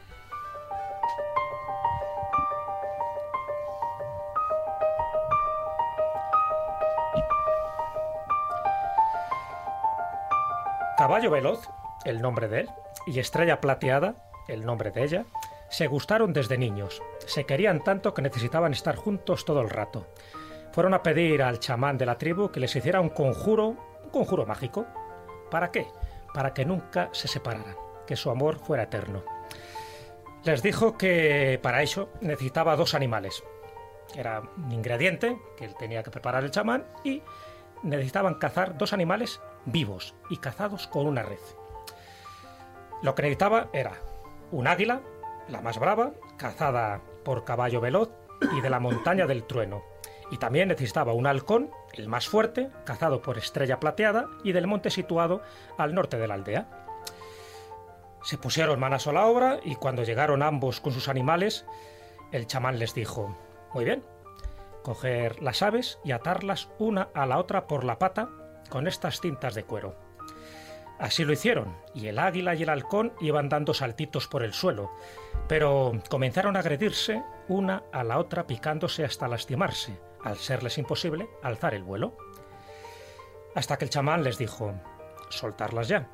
Caballo 11.01 11.31
Veloz, 11.31 11.67
el 12.05 12.21
nombre 12.21 12.47
de 12.47 12.59
él, 12.59 12.69
y 13.07 13.17
Estrella 13.17 13.59
Plateada, 13.59 14.13
el 14.47 14.63
nombre 14.63 14.91
de 14.91 15.03
ella, 15.03 15.25
se 15.67 15.87
gustaron 15.87 16.31
desde 16.31 16.59
niños. 16.59 17.01
Se 17.25 17.43
querían 17.47 17.83
tanto 17.83 18.13
que 18.13 18.21
necesitaban 18.21 18.71
estar 18.71 18.95
juntos 18.97 19.43
todo 19.43 19.61
el 19.61 19.71
rato. 19.71 20.05
Fueron 20.73 20.93
a 20.93 21.01
pedir 21.01 21.41
al 21.41 21.59
chamán 21.59 21.97
de 21.97 22.05
la 22.05 22.19
tribu 22.19 22.51
que 22.51 22.59
les 22.59 22.75
hiciera 22.75 23.01
un 23.01 23.09
conjuro, 23.09 23.69
un 24.03 24.09
conjuro 24.11 24.45
mágico. 24.45 24.85
¿Para 25.49 25.71
qué? 25.71 25.87
Para 26.35 26.53
que 26.53 26.65
nunca 26.65 27.09
se 27.13 27.27
separaran, 27.27 27.75
que 28.05 28.15
su 28.15 28.29
amor 28.29 28.59
fuera 28.59 28.83
eterno. 28.83 29.23
Les 30.43 30.61
dijo 30.61 30.99
que 30.99 31.59
para 31.63 31.81
eso 31.81 32.09
necesitaba 32.21 32.75
dos 32.75 32.93
animales. 32.93 33.43
Era 34.15 34.43
un 34.55 34.71
ingrediente 34.71 35.35
que 35.57 35.65
él 35.65 35.73
tenía 35.79 36.03
que 36.03 36.11
preparar 36.11 36.43
el 36.43 36.51
chamán 36.51 36.85
y 37.03 37.23
necesitaban 37.83 38.35
cazar 38.35 38.77
dos 38.77 38.93
animales 38.93 39.41
vivos 39.65 40.15
y 40.29 40.37
cazados 40.37 40.87
con 40.87 41.07
una 41.07 41.23
red. 41.23 41.39
Lo 43.01 43.15
que 43.15 43.23
necesitaba 43.23 43.69
era 43.73 43.93
un 44.51 44.67
águila, 44.67 45.01
la 45.47 45.61
más 45.61 45.79
brava, 45.79 46.11
cazada 46.37 47.01
por 47.23 47.43
caballo 47.43 47.81
veloz 47.81 48.09
y 48.55 48.61
de 48.61 48.69
la 48.69 48.79
montaña 48.79 49.27
del 49.27 49.43
trueno. 49.43 49.83
Y 50.29 50.37
también 50.37 50.69
necesitaba 50.69 51.13
un 51.13 51.27
halcón, 51.27 51.71
el 51.93 52.07
más 52.07 52.27
fuerte, 52.27 52.69
cazado 52.85 53.21
por 53.21 53.37
estrella 53.37 53.79
plateada 53.79 54.27
y 54.43 54.53
del 54.53 54.67
monte 54.67 54.89
situado 54.89 55.41
al 55.77 55.93
norte 55.93 56.17
de 56.17 56.27
la 56.27 56.35
aldea. 56.35 56.67
Se 58.23 58.37
pusieron 58.37 58.79
manos 58.79 59.07
a 59.07 59.13
la 59.13 59.25
obra 59.25 59.59
y 59.63 59.75
cuando 59.75 60.03
llegaron 60.03 60.43
ambos 60.43 60.79
con 60.79 60.93
sus 60.93 61.09
animales, 61.09 61.65
el 62.31 62.47
chamán 62.47 62.79
les 62.79 62.93
dijo, 62.93 63.35
muy 63.73 63.83
bien, 63.83 64.03
coger 64.83 65.41
las 65.41 65.61
aves 65.61 65.99
y 66.03 66.11
atarlas 66.11 66.69
una 66.79 67.09
a 67.13 67.25
la 67.25 67.37
otra 67.37 67.67
por 67.67 67.83
la 67.83 67.99
pata 67.99 68.29
con 68.69 68.87
estas 68.87 69.19
cintas 69.21 69.53
de 69.55 69.63
cuero. 69.63 69.95
Así 71.01 71.25
lo 71.25 71.33
hicieron, 71.33 71.75
y 71.95 72.07
el 72.07 72.19
águila 72.19 72.53
y 72.53 72.61
el 72.61 72.69
halcón 72.69 73.13
iban 73.19 73.49
dando 73.49 73.73
saltitos 73.73 74.27
por 74.27 74.43
el 74.43 74.53
suelo, 74.53 74.91
pero 75.47 75.93
comenzaron 76.09 76.55
a 76.55 76.59
agredirse 76.59 77.23
una 77.47 77.83
a 77.91 78.03
la 78.03 78.19
otra 78.19 78.45
picándose 78.45 79.03
hasta 79.03 79.27
lastimarse, 79.27 79.99
al 80.23 80.37
serles 80.37 80.77
imposible 80.77 81.27
alzar 81.41 81.73
el 81.73 81.83
vuelo. 81.83 82.15
Hasta 83.55 83.77
que 83.77 83.85
el 83.85 83.89
chamán 83.89 84.23
les 84.23 84.37
dijo, 84.37 84.75
soltarlas 85.29 85.87
ya, 85.87 86.11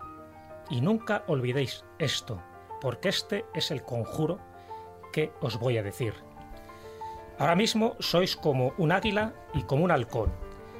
y 0.69 0.79
nunca 0.79 1.25
olvidéis 1.27 1.83
esto, 1.99 2.41
porque 2.79 3.09
este 3.09 3.45
es 3.53 3.71
el 3.71 3.83
conjuro 3.83 4.39
que 5.11 5.33
os 5.41 5.59
voy 5.59 5.77
a 5.77 5.83
decir. 5.83 6.13
Ahora 7.39 7.55
mismo 7.55 7.95
sois 7.99 8.35
como 8.35 8.73
un 8.77 8.91
águila 8.91 9.33
y 9.53 9.63
como 9.63 9.83
un 9.83 9.91
halcón. 9.91 10.31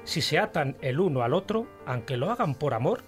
Si 0.03 0.21
se 0.21 0.39
atan 0.39 0.77
el 0.81 0.99
uno 0.99 1.21
al 1.21 1.33
otro, 1.33 1.67
aunque 1.85 2.17
lo 2.17 2.31
hagan 2.31 2.55
por 2.55 2.73
amor, 2.73 3.03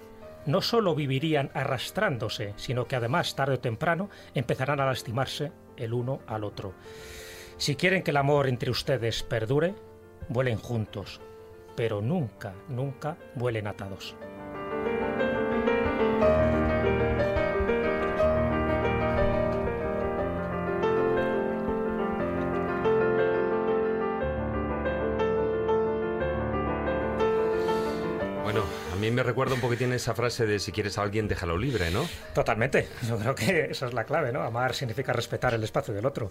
no 0.46 0.62
solo 0.62 0.96
vivirían 0.96 1.50
arrastrándose, 1.54 2.54
sino 2.58 2.86
que 2.86 2.96
además 2.96 3.36
tarde 3.36 3.56
o 3.56 3.60
temprano 3.60 4.10
empezarán 4.34 4.80
a 4.80 4.86
lastimarse 4.86 5.52
el 5.78 5.94
uno 5.94 6.20
al 6.28 6.44
otro. 6.44 6.74
Si 7.58 7.76
quieren 7.76 8.04
que 8.04 8.12
el 8.12 8.18
amor 8.18 8.48
entre 8.48 8.72
ustedes 8.72 9.24
perdure, 9.24 9.74
vuelen 10.28 10.58
juntos, 10.58 11.20
pero 11.76 12.02
nunca, 12.02 12.54
nunca 12.68 13.18
vuelen 13.36 13.68
atados. 13.68 14.16
Mí 29.10 29.16
me 29.16 29.24
recuerda 29.24 29.56
un 29.56 29.62
poquitín 29.62 29.94
esa 29.94 30.14
frase 30.14 30.46
de 30.46 30.60
si 30.60 30.72
quieres 30.72 30.98
a 30.98 31.04
alguien, 31.04 31.28
déjalo 31.28 31.58
libre, 31.58 31.92
¿no? 31.92 32.08
Totalmente. 32.34 32.88
Yo 33.08 33.18
creo 33.18 33.36
que 33.36 33.68
esa 33.72 33.88
es 33.88 33.94
la 33.94 34.04
clave, 34.04 34.32
¿no? 34.32 34.42
Amar 34.42 34.74
significa 34.74 35.14
respetar 35.14 35.54
el 35.54 35.64
espacio 35.64 35.94
del 35.94 36.06
otro. 36.06 36.30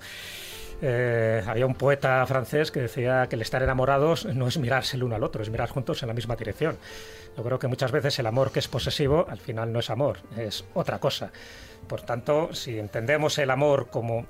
Eh, 0.80 1.42
había 1.46 1.66
un 1.66 1.74
poeta 1.74 2.24
francés 2.26 2.70
que 2.70 2.80
decía 2.80 3.26
que 3.28 3.34
el 3.34 3.42
estar 3.42 3.62
enamorados 3.62 4.26
no 4.26 4.46
es 4.46 4.58
mirarse 4.58 4.96
el 4.96 5.02
uno 5.02 5.16
al 5.16 5.24
otro, 5.24 5.42
es 5.42 5.50
mirar 5.50 5.68
juntos 5.68 6.02
en 6.02 6.08
la 6.08 6.14
misma 6.14 6.36
dirección. 6.36 6.78
Yo 7.36 7.42
creo 7.42 7.58
que 7.58 7.66
muchas 7.66 7.90
veces 7.90 8.18
el 8.18 8.26
amor 8.26 8.52
que 8.52 8.60
es 8.60 8.68
posesivo 8.68 9.26
al 9.28 9.38
final 9.38 9.72
no 9.72 9.80
es 9.80 9.90
amor, 9.90 10.18
es 10.36 10.64
otra 10.74 11.00
cosa. 11.00 11.32
Por 11.88 12.02
tanto, 12.02 12.54
si 12.54 12.78
entendemos 12.78 13.38
el 13.38 13.50
amor 13.50 13.88
como 13.90 14.26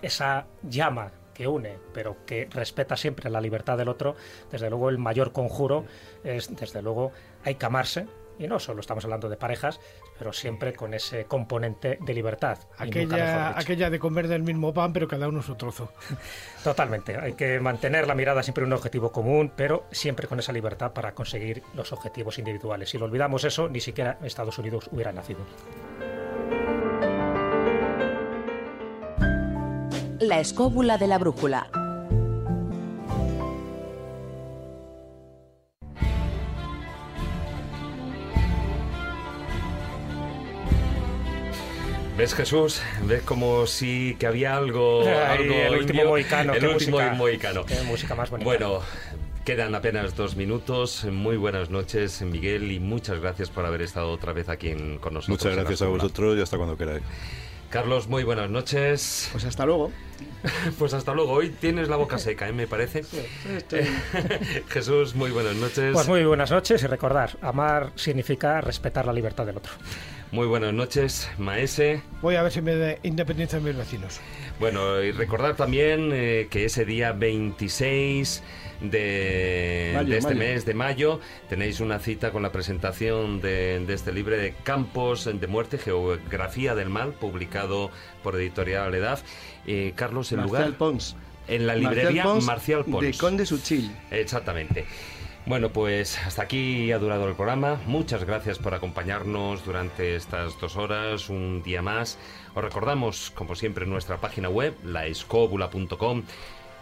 esa 0.00 0.46
llama 0.62 1.12
que 1.40 1.48
une, 1.48 1.78
pero 1.94 2.26
que 2.26 2.48
respeta 2.50 2.98
siempre 2.98 3.30
la 3.30 3.40
libertad 3.40 3.78
del 3.78 3.88
otro, 3.88 4.14
desde 4.50 4.68
luego 4.68 4.90
el 4.90 4.98
mayor 4.98 5.32
conjuro 5.32 5.86
es, 6.22 6.54
desde 6.54 6.82
luego, 6.82 7.12
hay 7.44 7.54
que 7.54 7.64
amarse, 7.64 8.06
y 8.38 8.46
no 8.46 8.58
solo 8.58 8.80
estamos 8.80 9.02
hablando 9.04 9.30
de 9.30 9.38
parejas, 9.38 9.80
pero 10.18 10.34
siempre 10.34 10.74
con 10.74 10.92
ese 10.92 11.24
componente 11.24 11.96
de 11.98 12.12
libertad. 12.12 12.58
Aquella, 12.76 13.58
aquella 13.58 13.88
de 13.88 13.98
comer 13.98 14.28
del 14.28 14.42
mismo 14.42 14.74
pan, 14.74 14.92
pero 14.92 15.08
cada 15.08 15.28
uno 15.28 15.40
su 15.40 15.54
trozo. 15.54 15.94
Totalmente. 16.62 17.16
Hay 17.16 17.32
que 17.32 17.58
mantener 17.58 18.06
la 18.06 18.14
mirada 18.14 18.42
siempre 18.42 18.64
en 18.64 18.68
un 18.68 18.74
objetivo 18.74 19.10
común, 19.10 19.50
pero 19.56 19.86
siempre 19.90 20.28
con 20.28 20.40
esa 20.40 20.52
libertad 20.52 20.92
para 20.92 21.14
conseguir 21.14 21.62
los 21.74 21.90
objetivos 21.94 22.38
individuales. 22.38 22.90
Si 22.90 22.98
lo 22.98 23.06
olvidamos 23.06 23.44
eso, 23.44 23.70
ni 23.70 23.80
siquiera 23.80 24.18
Estados 24.22 24.58
Unidos 24.58 24.90
hubiera 24.92 25.10
nacido. 25.10 25.40
La 30.20 30.38
escóbula 30.38 30.98
de 30.98 31.06
la 31.06 31.16
brújula 31.16 31.70
¿Ves 42.18 42.34
Jesús? 42.34 42.82
¿Ves 43.06 43.22
como 43.22 43.66
si 43.66 44.14
que 44.18 44.26
había 44.26 44.54
algo... 44.54 45.08
algo 45.26 45.54
el 45.54 45.78
último 45.78 46.04
mohicano. 46.04 46.52
El 46.52 46.66
último 46.66 46.98
música, 46.98 47.14
mohicano. 47.14 47.64
Qué 47.64 47.82
música 47.84 48.14
más 48.14 48.28
bonita. 48.28 48.44
Bueno, 48.44 48.80
quedan 49.46 49.74
apenas 49.74 50.14
dos 50.16 50.36
minutos. 50.36 51.06
Muy 51.06 51.38
buenas 51.38 51.70
noches, 51.70 52.20
Miguel, 52.20 52.72
y 52.72 52.78
muchas 52.78 53.20
gracias 53.20 53.48
por 53.48 53.64
haber 53.64 53.80
estado 53.80 54.10
otra 54.10 54.34
vez 54.34 54.50
aquí 54.50 54.68
en, 54.68 54.98
con 54.98 55.14
nosotros. 55.14 55.40
Muchas 55.40 55.56
gracias 55.56 55.80
a 55.80 55.86
vosotros 55.86 56.36
y 56.36 56.42
hasta 56.42 56.58
cuando 56.58 56.76
queráis. 56.76 57.04
Carlos, 57.70 58.08
muy 58.08 58.24
buenas 58.24 58.50
noches. 58.50 59.28
Pues 59.32 59.44
hasta 59.44 59.64
luego. 59.64 59.92
Pues 60.78 60.92
hasta 60.92 61.14
luego. 61.14 61.32
Hoy 61.32 61.50
tienes 61.50 61.88
la 61.88 61.96
boca 61.96 62.18
seca, 62.18 62.48
¿eh? 62.48 62.52
me 62.52 62.66
parece. 62.66 63.04
Sí, 63.04 63.20
estoy... 63.56 63.86
Jesús, 64.68 65.14
muy 65.14 65.30
buenas 65.30 65.54
noches. 65.54 65.92
Pues 65.92 66.08
muy 66.08 66.24
buenas 66.24 66.50
noches 66.50 66.82
y 66.82 66.86
recordar, 66.86 67.36
amar 67.42 67.92
significa 67.94 68.60
respetar 68.60 69.06
la 69.06 69.12
libertad 69.12 69.46
del 69.46 69.58
otro. 69.58 69.72
Muy 70.32 70.46
buenas 70.46 70.72
noches, 70.72 71.28
Maese. 71.38 72.02
Voy 72.22 72.36
a 72.36 72.42
ver 72.42 72.52
si 72.52 72.62
me 72.62 72.76
da 72.76 72.94
independencia 73.02 73.58
de 73.58 73.64
mis 73.64 73.76
vecinos. 73.76 74.20
Bueno, 74.60 75.02
y 75.02 75.10
recordar 75.10 75.56
también 75.56 76.10
eh, 76.12 76.46
que 76.48 76.66
ese 76.66 76.84
día 76.84 77.10
26 77.10 78.40
de, 78.80 79.90
Mayo, 79.96 80.08
de 80.08 80.18
este 80.18 80.34
mayo. 80.34 80.38
mes 80.38 80.64
de 80.64 80.74
mayo 80.74 81.20
tenéis 81.48 81.80
una 81.80 81.98
cita 81.98 82.30
con 82.30 82.42
la 82.42 82.52
presentación 82.52 83.40
de, 83.40 83.84
de 83.84 83.92
este 83.92 84.12
libro 84.12 84.36
de 84.36 84.54
Campos 84.62 85.24
de 85.24 85.46
Muerte, 85.48 85.78
Geografía 85.78 86.76
del 86.76 86.90
Mal, 86.90 87.12
publicado 87.12 87.90
por 88.22 88.36
Editorial 88.36 88.94
Edad. 88.94 89.18
Eh, 89.66 89.94
Carlos, 89.96 90.30
el 90.30 90.38
Marcial 90.38 90.62
lugar... 90.62 90.78
Pons. 90.78 91.16
En 91.48 91.66
la 91.66 91.74
librería 91.74 92.22
Pons 92.22 92.44
Marcial 92.44 92.84
Pons. 92.84 93.04
De 93.04 93.12
Conde 93.14 93.44
Suchil. 93.44 93.90
Exactamente. 94.12 94.86
Bueno, 95.46 95.70
pues 95.70 96.18
hasta 96.18 96.42
aquí 96.42 96.92
ha 96.92 96.98
durado 96.98 97.26
el 97.26 97.34
programa. 97.34 97.80
Muchas 97.86 98.24
gracias 98.24 98.58
por 98.58 98.74
acompañarnos 98.74 99.64
durante 99.64 100.14
estas 100.14 100.60
dos 100.60 100.76
horas, 100.76 101.28
un 101.28 101.62
día 101.62 101.82
más. 101.82 102.18
Os 102.54 102.62
recordamos, 102.62 103.30
como 103.30 103.54
siempre, 103.54 103.86
nuestra 103.86 104.18
página 104.18 104.48
web, 104.48 104.76
laescóbula.com 104.84 106.22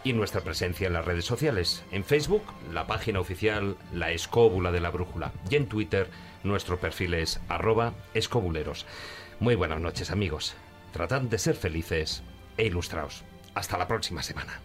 y 0.03 0.13
nuestra 0.13 0.41
presencia 0.41 0.87
en 0.87 0.93
las 0.93 1.05
redes 1.05 1.25
sociales. 1.25 1.83
En 1.91 2.03
Facebook, 2.03 2.43
la 2.71 2.85
página 2.85 3.19
oficial 3.19 3.77
La 3.93 4.11
Escóbula 4.11 4.71
de 4.71 4.81
la 4.81 4.91
Brújula. 4.91 5.31
Y 5.49 5.55
en 5.55 5.67
Twitter, 5.67 6.09
nuestro 6.43 6.79
perfil 6.79 7.13
es 7.15 7.39
arroba 7.47 7.93
escobuleros. 8.13 8.85
Muy 9.39 9.55
buenas 9.55 9.79
noches, 9.79 10.11
amigos. 10.11 10.53
Tratad 10.91 11.21
de 11.21 11.37
ser 11.37 11.55
felices 11.55 12.23
e 12.57 12.65
ilustraos. 12.65 13.23
Hasta 13.55 13.77
la 13.77 13.87
próxima 13.87 14.21
semana. 14.21 14.59